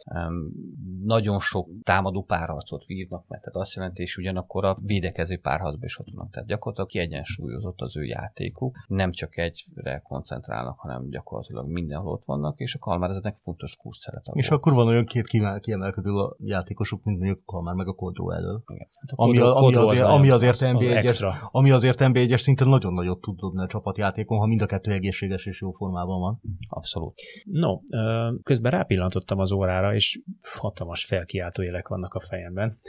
Nagyon 1.03 1.39
sok 1.39 1.69
támadó 1.83 2.23
párharcot 2.23 2.85
vívnak 2.85 3.27
meg, 3.27 3.39
tehát 3.39 3.55
azt 3.55 3.73
jelenti, 3.75 4.01
és 4.01 4.17
ugyanakkor 4.17 4.65
a 4.65 4.77
védekező 4.81 5.37
párharcban 5.37 5.83
is 5.83 5.99
ott 5.99 6.07
vannak. 6.13 6.31
Tehát 6.31 6.47
gyakorlatilag 6.47 6.89
kiegyensúlyozott 6.89 7.81
az 7.81 7.97
ő 7.97 8.03
játékuk, 8.03 8.77
nem 8.87 9.11
csak 9.11 9.37
egyre 9.37 9.99
koncentrálnak, 10.03 10.79
hanem 10.79 11.09
gyakorlatilag 11.09 11.67
mindenhol 11.67 12.11
ott 12.11 12.25
vannak, 12.25 12.59
és 12.59 12.75
a 12.75 12.79
Kalmár 12.79 13.09
ezeknek 13.09 13.37
fontos 13.37 13.75
kurz 13.75 13.97
szerepe 13.99 14.31
És 14.33 14.47
volt. 14.47 14.59
akkor 14.61 14.73
van 14.73 14.87
olyan 14.87 15.05
két 15.05 15.27
kiemel- 15.27 15.59
kiemelkedő 15.61 16.09
a 16.11 16.35
játékosuk, 16.39 17.03
mint 17.03 17.17
mondjuk 17.19 17.45
Kalmár 17.45 17.75
meg 17.75 17.87
a 17.87 17.93
Kodró 17.93 18.31
elől. 18.31 18.63
Hát 18.67 19.09
a 19.15 19.23
Ami, 19.23 19.37
a, 19.37 19.55
ami, 19.55 19.65
Kodró 19.65 19.79
az 19.81 19.85
azért, 19.85 20.01
nagyon- 20.01 20.17
ami 20.17 20.29
azért 20.29 20.53
az- 20.53 20.61
az 20.61 20.69
NB1-es 20.73 21.32
ami 21.51 21.71
azért 21.71 21.99
NB1-es 22.01 22.37
szinten 22.39 22.67
nagyon 22.67 22.93
nagyot 22.93 23.21
tud 23.21 23.39
dobni 23.39 23.61
a 23.61 23.67
csapatjátékon, 23.67 24.37
ha 24.37 24.45
mind 24.45 24.61
a 24.61 24.65
kettő 24.65 24.91
egészséges 24.91 25.45
és 25.45 25.61
jó 25.61 25.71
formában 25.71 26.19
van. 26.19 26.41
Abszolút. 26.67 27.21
No, 27.43 27.79
közben 28.43 28.71
rápillantottam 28.71 29.39
az 29.39 29.51
órára, 29.51 29.93
és 29.93 30.21
hatalmas 30.53 31.05
felkiáltó 31.05 31.63
élek 31.63 31.87
vannak 31.87 32.13
a 32.13 32.19
fejemben. 32.19 32.79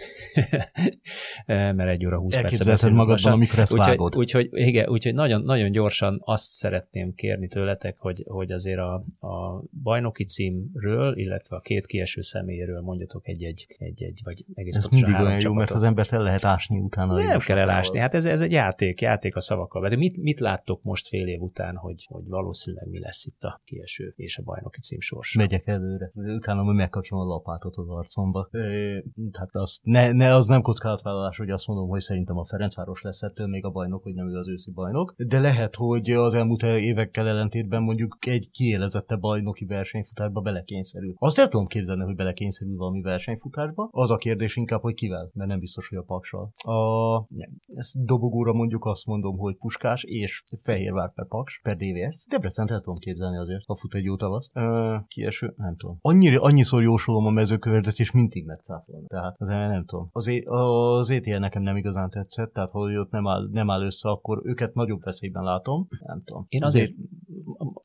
Mert 1.77 1.89
egy 1.89 2.07
óra 2.07 2.19
20 2.19 2.33
perce 2.33 2.39
Elképzelheted 2.39 2.67
beszélünk 2.67 2.99
magadban, 2.99 3.33
amikor 3.33 3.59
ezt 3.59 3.73
úgyhogy, 3.73 3.89
vágod. 3.89 4.17
úgyhogy, 4.17 4.49
igen, 4.53 4.89
úgyhogy 4.89 5.15
nagyon, 5.15 5.43
nagyon 5.43 5.71
gyorsan 5.71 6.21
azt 6.25 6.51
szeretném 6.51 7.15
kérni 7.15 7.49
tőletek, 7.49 7.99
hogy, 7.99 8.25
hogy 8.27 8.53
azért 8.53 8.79
a, 8.79 8.95
a 9.27 9.63
bajnoki 9.83 10.25
címről, 10.25 11.17
illetve 11.17 11.57
a 11.57 11.61
két 11.61 11.87
kieső 11.87 12.23
személyről 12.23 12.81
mondjatok 12.81 13.29
egy-egy, 13.29 13.67
egy-egy 13.79 14.21
vagy 14.25 14.45
egész 14.55 14.77
Ez 14.77 14.87
mindig 14.87 15.15
olyan 15.15 15.41
jó, 15.41 15.53
mert 15.53 15.71
az 15.71 15.83
embert 15.83 16.13
el 16.13 16.23
lehet 16.23 16.45
ásni 16.45 16.79
utána. 16.79 17.15
Nem 17.15 17.39
kell 17.39 17.59
elásni, 17.59 17.99
hát 17.99 18.15
ez, 18.15 18.25
ez 18.35 18.41
egy 18.41 18.53
játék, 18.53 19.01
játék 19.01 19.37
a 19.37 19.41
szavakkal. 19.41 19.89
De 19.89 19.97
mit, 19.97 20.23
mit 20.23 20.41
láttok 20.41 20.83
most 20.83 21.09
fél 21.09 21.27
év 21.27 21.41
után, 21.41 21.77
hogy, 21.77 22.07
hogy 22.09 22.27
valószínűleg 22.27 22.89
mi 22.89 22.99
lesz 22.99 23.27
itt 23.27 23.43
a 23.43 23.61
kieső 23.65 24.13
és 24.17 24.39
a 24.39 24.43
bajnoki 24.43 24.81
cím 24.81 25.01
sorsa? 25.01 25.39
Megyek 25.39 25.67
előre. 25.67 26.11
Utána 26.15 26.63
majd 26.63 26.77
megkapjam 26.77 27.19
a 27.19 27.25
lapátot 27.25 27.77
az 27.77 27.89
arcomba. 27.89 28.49
Ö, 28.51 28.99
Hát 29.33 29.49
az, 29.53 29.81
ne, 29.83 30.13
ne, 30.13 30.35
az 30.35 30.47
nem 30.47 30.63
kockázatvállalás, 30.63 31.37
hogy 31.37 31.51
azt 31.51 31.67
mondom, 31.67 31.89
hogy 31.89 32.01
szerintem 32.01 32.39
a 32.39 32.45
Ferencváros 32.45 33.03
lesz 33.03 33.23
ettől 33.23 33.47
még 33.47 33.65
a 33.65 33.71
bajnok, 33.71 34.03
hogy 34.03 34.15
nem 34.15 34.29
ő 34.29 34.37
az 34.37 34.49
őszi 34.49 34.71
bajnok. 34.71 35.15
De 35.17 35.41
lehet, 35.41 35.75
hogy 35.75 36.11
az 36.11 36.35
elmúlt 36.35 36.63
évekkel 36.63 37.29
ellentétben 37.29 37.83
mondjuk 37.83 38.17
egy 38.21 38.51
kiélezettebb 38.51 39.21
bajnoki 39.21 39.65
versenyfutásba 39.65 40.41
belekényszerül. 40.41 41.15
Azt 41.19 41.39
el 41.39 41.49
tudom 41.49 41.67
képzelni, 41.67 42.03
hogy 42.03 42.15
belekényszerül 42.15 42.77
valami 42.77 43.01
versenyfutásba. 43.01 43.89
Az 43.93 44.11
a 44.11 44.17
kérdés 44.17 44.57
inkább, 44.57 44.81
hogy 44.81 44.95
kivel, 44.95 45.31
mert 45.35 45.51
nem 45.51 45.59
biztos, 45.59 45.89
hogy 45.89 45.99
a 45.99 46.03
paksal. 46.03 46.53
A, 46.57 47.19
nem, 47.19 47.51
ezt 47.75 48.05
dobogóra 48.25 48.53
mondjuk 48.53 48.85
azt 48.85 49.07
mondom, 49.07 49.39
hogy 49.39 49.57
Puskás 49.57 50.03
és 50.03 50.43
Fehérvár 50.63 51.13
per 51.13 51.27
Paks, 51.27 51.61
per 51.63 51.77
DVS. 51.77 52.27
Debrecen 52.29 52.71
el 52.71 52.81
tudom 52.81 52.99
képzelni 52.99 53.37
azért, 53.37 53.65
ha 53.67 53.75
fut 53.75 53.95
egy 53.95 54.05
jó 54.05 54.17
tavaszt. 54.17 54.51
Ö, 54.55 54.97
kieső, 55.07 55.55
nem 55.57 55.77
tudom. 55.77 55.99
Annyira, 56.01 56.41
annyiszor 56.41 56.83
jósolom 56.83 57.27
a 57.27 57.31
mezőkövetet, 57.31 57.99
és 57.99 58.11
mindig 58.11 58.45
megcáfolom. 58.45 59.07
Tehát 59.07 59.35
az 59.39 59.49
nem 59.49 59.85
tudom. 59.85 60.09
Az, 60.13 60.27
é- 60.27 60.47
az 60.47 61.11
ETL 61.11 61.39
nekem 61.39 61.63
nem 61.63 61.77
igazán 61.77 62.11
tetszett, 62.11 62.53
tehát 62.53 62.71
ha 62.71 62.79
ott 62.79 63.11
nem 63.11 63.27
áll, 63.27 63.49
nem 63.51 63.71
áll 63.71 63.83
össze, 63.83 64.09
akkor 64.09 64.41
őket 64.45 64.75
nagyobb 64.75 65.03
veszélyben 65.03 65.43
látom. 65.43 65.89
Nem 66.07 66.23
tudom. 66.25 66.47
Én 66.49 66.63
Az 66.63 66.69
azért... 66.69 66.93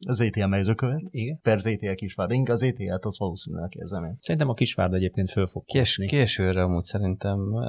Az 0.10 0.22
ETL 0.22 0.46
mezőkövet, 0.46 1.02
Igen? 1.12 1.40
per 1.42 1.56
az 1.56 1.66
ETL 1.66 1.92
kisvár, 1.94 2.28
de 2.28 2.34
inkább 2.34 2.56
az 2.56 2.64
ETL-t 2.64 3.06
az 3.06 3.20
valószínűleg 3.20 3.76
érzem 3.76 4.04
én. 4.04 4.18
Szerintem 4.22 4.50
a 4.50 4.54
Kisvárda 4.54 4.96
egyébként 4.96 5.30
föl 5.30 5.48
fog 5.48 5.64
Kies, 5.66 5.96
késni. 5.96 6.18
későre 6.18 6.64
amúgy 6.64 6.84
szerintem 6.84 7.40
uh, 7.40 7.64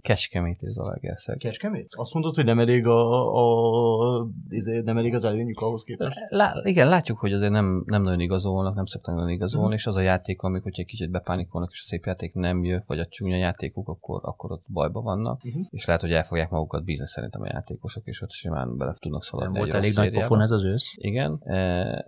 Kecskemét 0.00 0.62
és 0.62 0.72
Zalaegerszeg. 0.72 1.36
Kecskemét? 1.36 1.86
Azt 1.96 2.12
mondod, 2.14 2.34
hogy 2.34 2.44
nem 2.44 2.58
elég, 2.58 2.86
a, 2.86 3.32
a, 3.34 4.28
izé, 4.48 4.80
nem 4.80 4.96
elég 4.98 5.14
az 5.14 5.24
előnyük 5.24 5.60
ahhoz 5.60 5.82
képest? 5.82 6.16
Lá, 6.28 6.52
igen, 6.62 6.88
látjuk, 6.88 7.18
hogy 7.18 7.32
azért 7.32 7.52
nem, 7.52 7.82
nem 7.86 8.02
nagyon 8.02 8.20
igazolnak, 8.20 8.74
nem 8.74 8.86
szoktak 8.86 9.14
nagyon 9.14 9.30
igazolni, 9.30 9.66
Mhm. 9.66 9.74
és 9.76 9.86
az 9.86 9.96
a 9.96 10.00
játék, 10.00 10.42
amik, 10.42 10.62
hogyha 10.62 10.82
egy 10.82 10.88
kicsit 10.88 11.10
bepánikolnak, 11.10 11.70
és 11.72 11.80
a 11.84 11.86
szép 11.86 12.04
játék 12.04 12.34
nem 12.34 12.64
jön, 12.64 12.82
vagy 12.86 12.98
a 12.98 13.06
csúnya 13.06 13.36
játékuk, 13.36 13.88
akkor, 13.88 14.20
akkor 14.24 14.52
ott 14.52 14.64
bajba 14.72 15.00
vannak, 15.00 15.42
Mhm. 15.42 15.58
és 15.70 15.84
lehet, 15.84 16.00
hogy 16.02 16.12
el 16.12 16.24
fogják 16.24 16.50
magukat 16.50 16.84
bízni 16.84 17.06
szerintem 17.06 17.40
a 17.42 17.46
játékosok, 17.52 18.06
és 18.06 18.22
ott 18.22 18.30
simán 18.30 18.76
bele 18.76 18.94
tudnak 18.98 19.20
Nem 19.20 19.30
szaladni. 19.30 19.58
volt 19.58 19.70
egy 19.70 19.76
elég 19.76 19.94
nagy 19.94 20.10
pofon 20.10 20.40
ez 20.40 20.50
az 20.50 20.64
ősz? 20.64 20.92
Igen. 20.96 21.40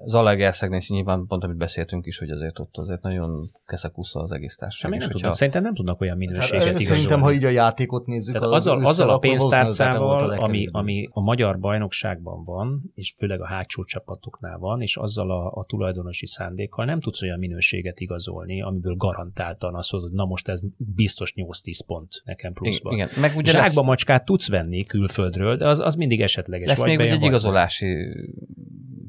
Zalaegerszegnél 0.06 0.78
is 0.78 0.88
nyilván 0.88 1.26
pont, 1.26 1.44
amit 1.44 1.56
beszéltünk 1.56 2.06
is, 2.06 2.18
hogy 2.18 2.30
azért 2.30 2.58
ott 2.58 2.76
azért 2.76 3.02
nagyon 3.02 3.50
keszekusza 3.66 4.20
az 4.20 4.32
egész 4.32 4.56
társaság. 4.56 4.92
És 4.92 4.98
nem 4.98 5.10
hogyha- 5.12 5.32
szerintem 5.32 5.62
nem 5.62 5.74
tudnak 5.74 6.00
olyan 6.00 6.16
minőséget 6.16 6.50
Hát, 6.50 6.70
igazolni. 6.70 6.84
szerintem, 6.84 7.20
ha 7.20 7.32
így 7.32 7.44
a 7.44 7.48
játékot 7.48 8.06
nézzük, 8.06 8.34
Tehát 8.34 8.48
az 8.48 8.54
azzal, 8.54 8.84
azzal 8.84 9.10
a 9.10 9.18
pénztárcával, 9.18 10.30
a 10.30 10.42
ami, 10.42 10.68
ami 10.70 11.08
a 11.10 11.20
magyar 11.20 11.58
bajnokságban 11.58 12.44
van, 12.44 12.82
és 12.94 13.14
főleg 13.16 13.40
a 13.40 13.46
hátsó 13.46 13.84
csapatoknál 13.84 14.58
van, 14.58 14.80
és 14.80 14.96
azzal 14.96 15.30
a, 15.30 15.52
a 15.54 15.64
tulajdonosi 15.64 16.26
szándékkal 16.26 16.84
nem 16.84 17.00
tudsz 17.00 17.22
olyan 17.22 17.38
minőséget 17.38 18.00
igazolni, 18.00 18.62
amiből 18.62 18.94
garantáltan 18.94 19.74
azt 19.74 19.92
mondod, 19.92 20.10
hogy 20.10 20.18
na 20.18 20.24
most 20.26 20.48
ez 20.48 20.60
biztos 20.76 21.32
8-10 21.36 21.78
pont 21.86 22.22
nekem 22.24 22.52
pluszban. 22.52 22.92
Igen, 22.92 23.08
meg 23.20 23.32
ugye 23.36 23.52
lesz, 23.52 23.62
Zsákba 23.64 23.82
macskát 23.82 24.24
tudsz 24.24 24.48
venni 24.48 24.84
külföldről, 24.84 25.56
de 25.56 25.68
az, 25.68 25.80
az 25.80 25.94
mindig 25.94 26.20
esetleges. 26.22 26.68
lesz 26.68 26.78
vagy 26.78 26.88
még 26.88 26.96
bejön, 26.98 27.14
egy 27.14 27.22
igazolási 27.24 27.96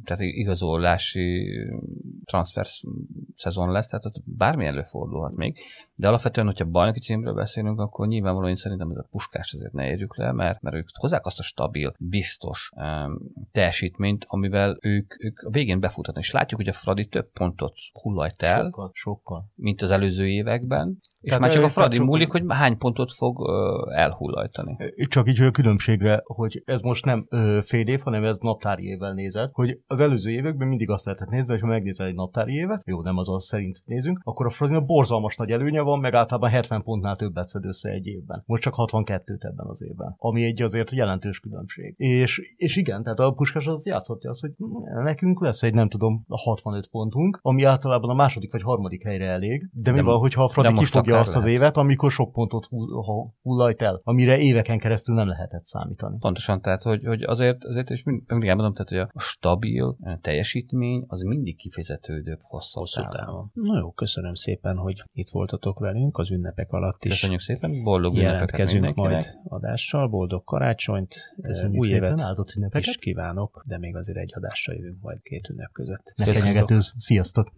tehát 0.04 0.24
igazolási 0.24 1.50
transfer 2.26 2.66
szezon 3.42 3.72
lesz, 3.72 3.88
tehát 3.88 4.06
ott 4.06 4.16
bármi 4.26 4.66
előfordulhat 4.66 5.36
még. 5.36 5.58
De 5.96 6.08
alapvetően, 6.08 6.48
hogyha 6.48 6.66
bajnoki 6.66 7.00
címről 7.00 7.34
beszélünk, 7.34 7.80
akkor 7.80 8.08
nyilvánvalóan 8.08 8.50
én 8.50 8.56
szerintem 8.56 8.90
ez 8.90 8.98
a 8.98 9.08
puskás 9.12 9.54
azért 9.54 9.74
ne 9.74 9.90
érjük 9.90 10.18
le, 10.18 10.32
mert, 10.32 10.62
mert 10.62 10.76
ők 10.76 10.88
hozzák 11.00 11.26
azt 11.26 11.40
a 11.40 11.44
stabil, 11.44 11.94
biztos 12.00 12.72
um, 12.76 13.20
teljesítményt, 13.52 14.26
amivel 14.28 14.78
ők, 14.82 15.24
ők 15.24 15.40
a 15.40 15.50
végén 15.50 15.80
befuthatnak. 15.80 16.24
És 16.24 16.32
látjuk, 16.32 16.60
hogy 16.60 16.70
a 16.70 16.74
Fradi 16.74 17.08
több 17.08 17.32
pontot 17.32 17.74
hullajt 18.02 18.42
el, 18.42 18.64
Sokkal, 18.64 18.92
sokkal. 18.94 19.46
mint 19.56 19.82
az 19.82 19.92
előző 19.92 20.28
években, 20.28 20.98
és 21.22 21.30
Tehát, 21.30 21.44
már 21.44 21.52
csak 21.52 21.64
a 21.64 21.70
Fradi 21.70 21.96
sok- 21.96 22.06
múlik, 22.06 22.32
hogy 22.32 22.44
hány 22.48 22.78
pontot 22.78 23.12
fog 23.12 23.40
uh, 23.40 23.98
elhullajtani. 23.98 24.78
Csak 25.08 25.28
így 25.28 25.42
a 25.42 25.52
különbségre, 25.52 26.22
hogy 26.24 26.62
ez 26.66 26.82
most 26.82 27.06
nem 27.06 27.26
ö, 27.30 27.60
fél 27.62 27.88
év, 27.88 28.02
hanem 28.04 28.24
ez 28.24 28.38
naptári 28.38 28.84
évvel 28.84 29.14
nézed, 29.14 29.50
hogy 29.54 29.80
az 29.88 30.00
előző 30.00 30.32
években 30.32 30.68
mindig 30.68 30.90
azt 30.90 31.06
lehetett 31.06 31.30
nézni, 31.30 31.52
hogy 31.52 31.62
ha 31.62 31.68
megnézel 31.68 32.08
egy 32.08 32.14
naptári 32.14 32.54
évet, 32.54 32.84
jó, 32.86 33.02
nem 33.02 33.18
az 33.18 33.30
az 33.36 33.46
szerint 33.46 33.82
nézünk, 33.86 34.20
akkor 34.24 34.46
a 34.46 34.50
Fradinak 34.50 34.86
borzalmas 34.86 35.36
nagy 35.36 35.52
előnye 35.52 35.82
van, 35.82 36.00
meg 36.00 36.14
általában 36.14 36.50
70 36.50 36.84
pontnál 36.84 37.16
többet 37.16 37.48
szed 37.48 37.66
össze 37.66 37.90
egy 37.92 38.08
évben. 38.08 38.44
Most 38.46 38.62
csak 38.62 38.74
62-t 38.78 39.44
ebben 39.44 39.66
az 39.68 39.84
évben, 39.84 40.16
ami 40.18 40.44
egy 40.44 40.62
azért 40.62 40.92
jelentős 40.92 41.40
különbség. 41.40 41.94
És, 41.98 42.54
és 42.56 42.76
igen, 42.76 43.04
tehát 43.04 43.20
a 43.20 43.32
Puskás 43.32 43.68
az 43.68 43.86
játszhatja 43.86 44.30
azt, 44.30 44.42
hogy 44.42 44.52
nekünk 45.04 45.42
lesz 45.42 45.64
egy, 45.64 45.74
nem 45.74 45.90
tudom, 45.90 46.24
a 46.28 46.38
65 46.38 46.88
pontunk, 46.88 47.40
ami 47.42 47.64
általában 47.64 48.10
a 48.10 48.14
második 48.14 48.52
vagy 48.52 48.62
harmadik 48.62 49.04
helyre 49.04 49.26
elég, 49.26 49.70
de 49.74 49.92
mi 49.92 49.98
De- 49.98 50.04
van, 50.04 50.20
hogyha 50.20 50.44
a 50.44 50.48
Fradi 50.50 50.68
de 50.68 50.74
ki 50.74 50.80
most 50.80 50.92
fogja 50.92 51.02
tudja 51.04 51.20
Akár 51.20 51.28
azt 51.28 51.36
az 51.36 51.44
lehet. 51.44 51.60
évet, 51.60 51.78
amikor 51.78 52.12
sok 52.12 52.32
pontot 52.32 52.70
hullajt 53.42 53.82
el, 53.82 54.02
amire 54.04 54.38
éveken 54.38 54.80
keresztül 54.80 55.16
nem 55.16 55.28
lehetett 55.28 55.64
számítani. 55.64 56.18
Pontosan, 56.20 56.62
tehát, 56.62 56.82
hogy, 56.82 57.06
hogy 57.06 57.24
azért, 57.24 57.64
azért 57.64 57.90
is 57.90 58.04
mind- 58.04 58.24
mindig 58.28 58.50
elmondom, 58.50 58.74
tehát, 58.74 58.90
hogy 58.90 59.14
a 59.14 59.20
stabil 59.20 59.98
teljesítmény 60.22 61.04
az 61.08 61.22
mindig 61.22 61.56
hosszabb 62.42 62.82
Hosszú 62.82 63.02
távon. 63.02 63.21
Távon. 63.26 63.52
Na 63.54 63.78
jó, 63.78 63.92
köszönöm 63.92 64.34
szépen, 64.34 64.78
hogy 64.78 65.04
itt 65.14 65.30
voltatok 65.30 65.80
velünk 65.80 66.18
az 66.18 66.32
ünnepek 66.32 66.72
alatt 66.72 67.06
is. 67.06 67.12
Köszönjük 67.12 67.40
szépen, 67.40 67.84
boldog 67.84 68.16
ünnepeket 68.16 68.52
Jelentkezünk 68.52 68.96
majd 68.96 69.26
adással, 69.44 70.08
boldog 70.08 70.44
karácsonyt, 70.44 71.34
Köszönjük 71.42 71.80
új 71.80 71.88
szépen, 71.88 72.04
évet 72.04 72.20
áldott 72.20 72.54
ünnepeket. 72.56 72.88
is 72.88 72.98
kívánok, 72.98 73.64
de 73.68 73.78
még 73.78 73.96
azért 73.96 74.18
egy 74.18 74.34
adással 74.36 74.76
jövünk 74.76 75.02
majd 75.02 75.22
két 75.22 75.50
ünnep 75.50 75.72
között. 75.72 76.14
Ne 76.16 76.24
Sziasztok! 76.24 76.72
Sziasztok! 76.98 77.50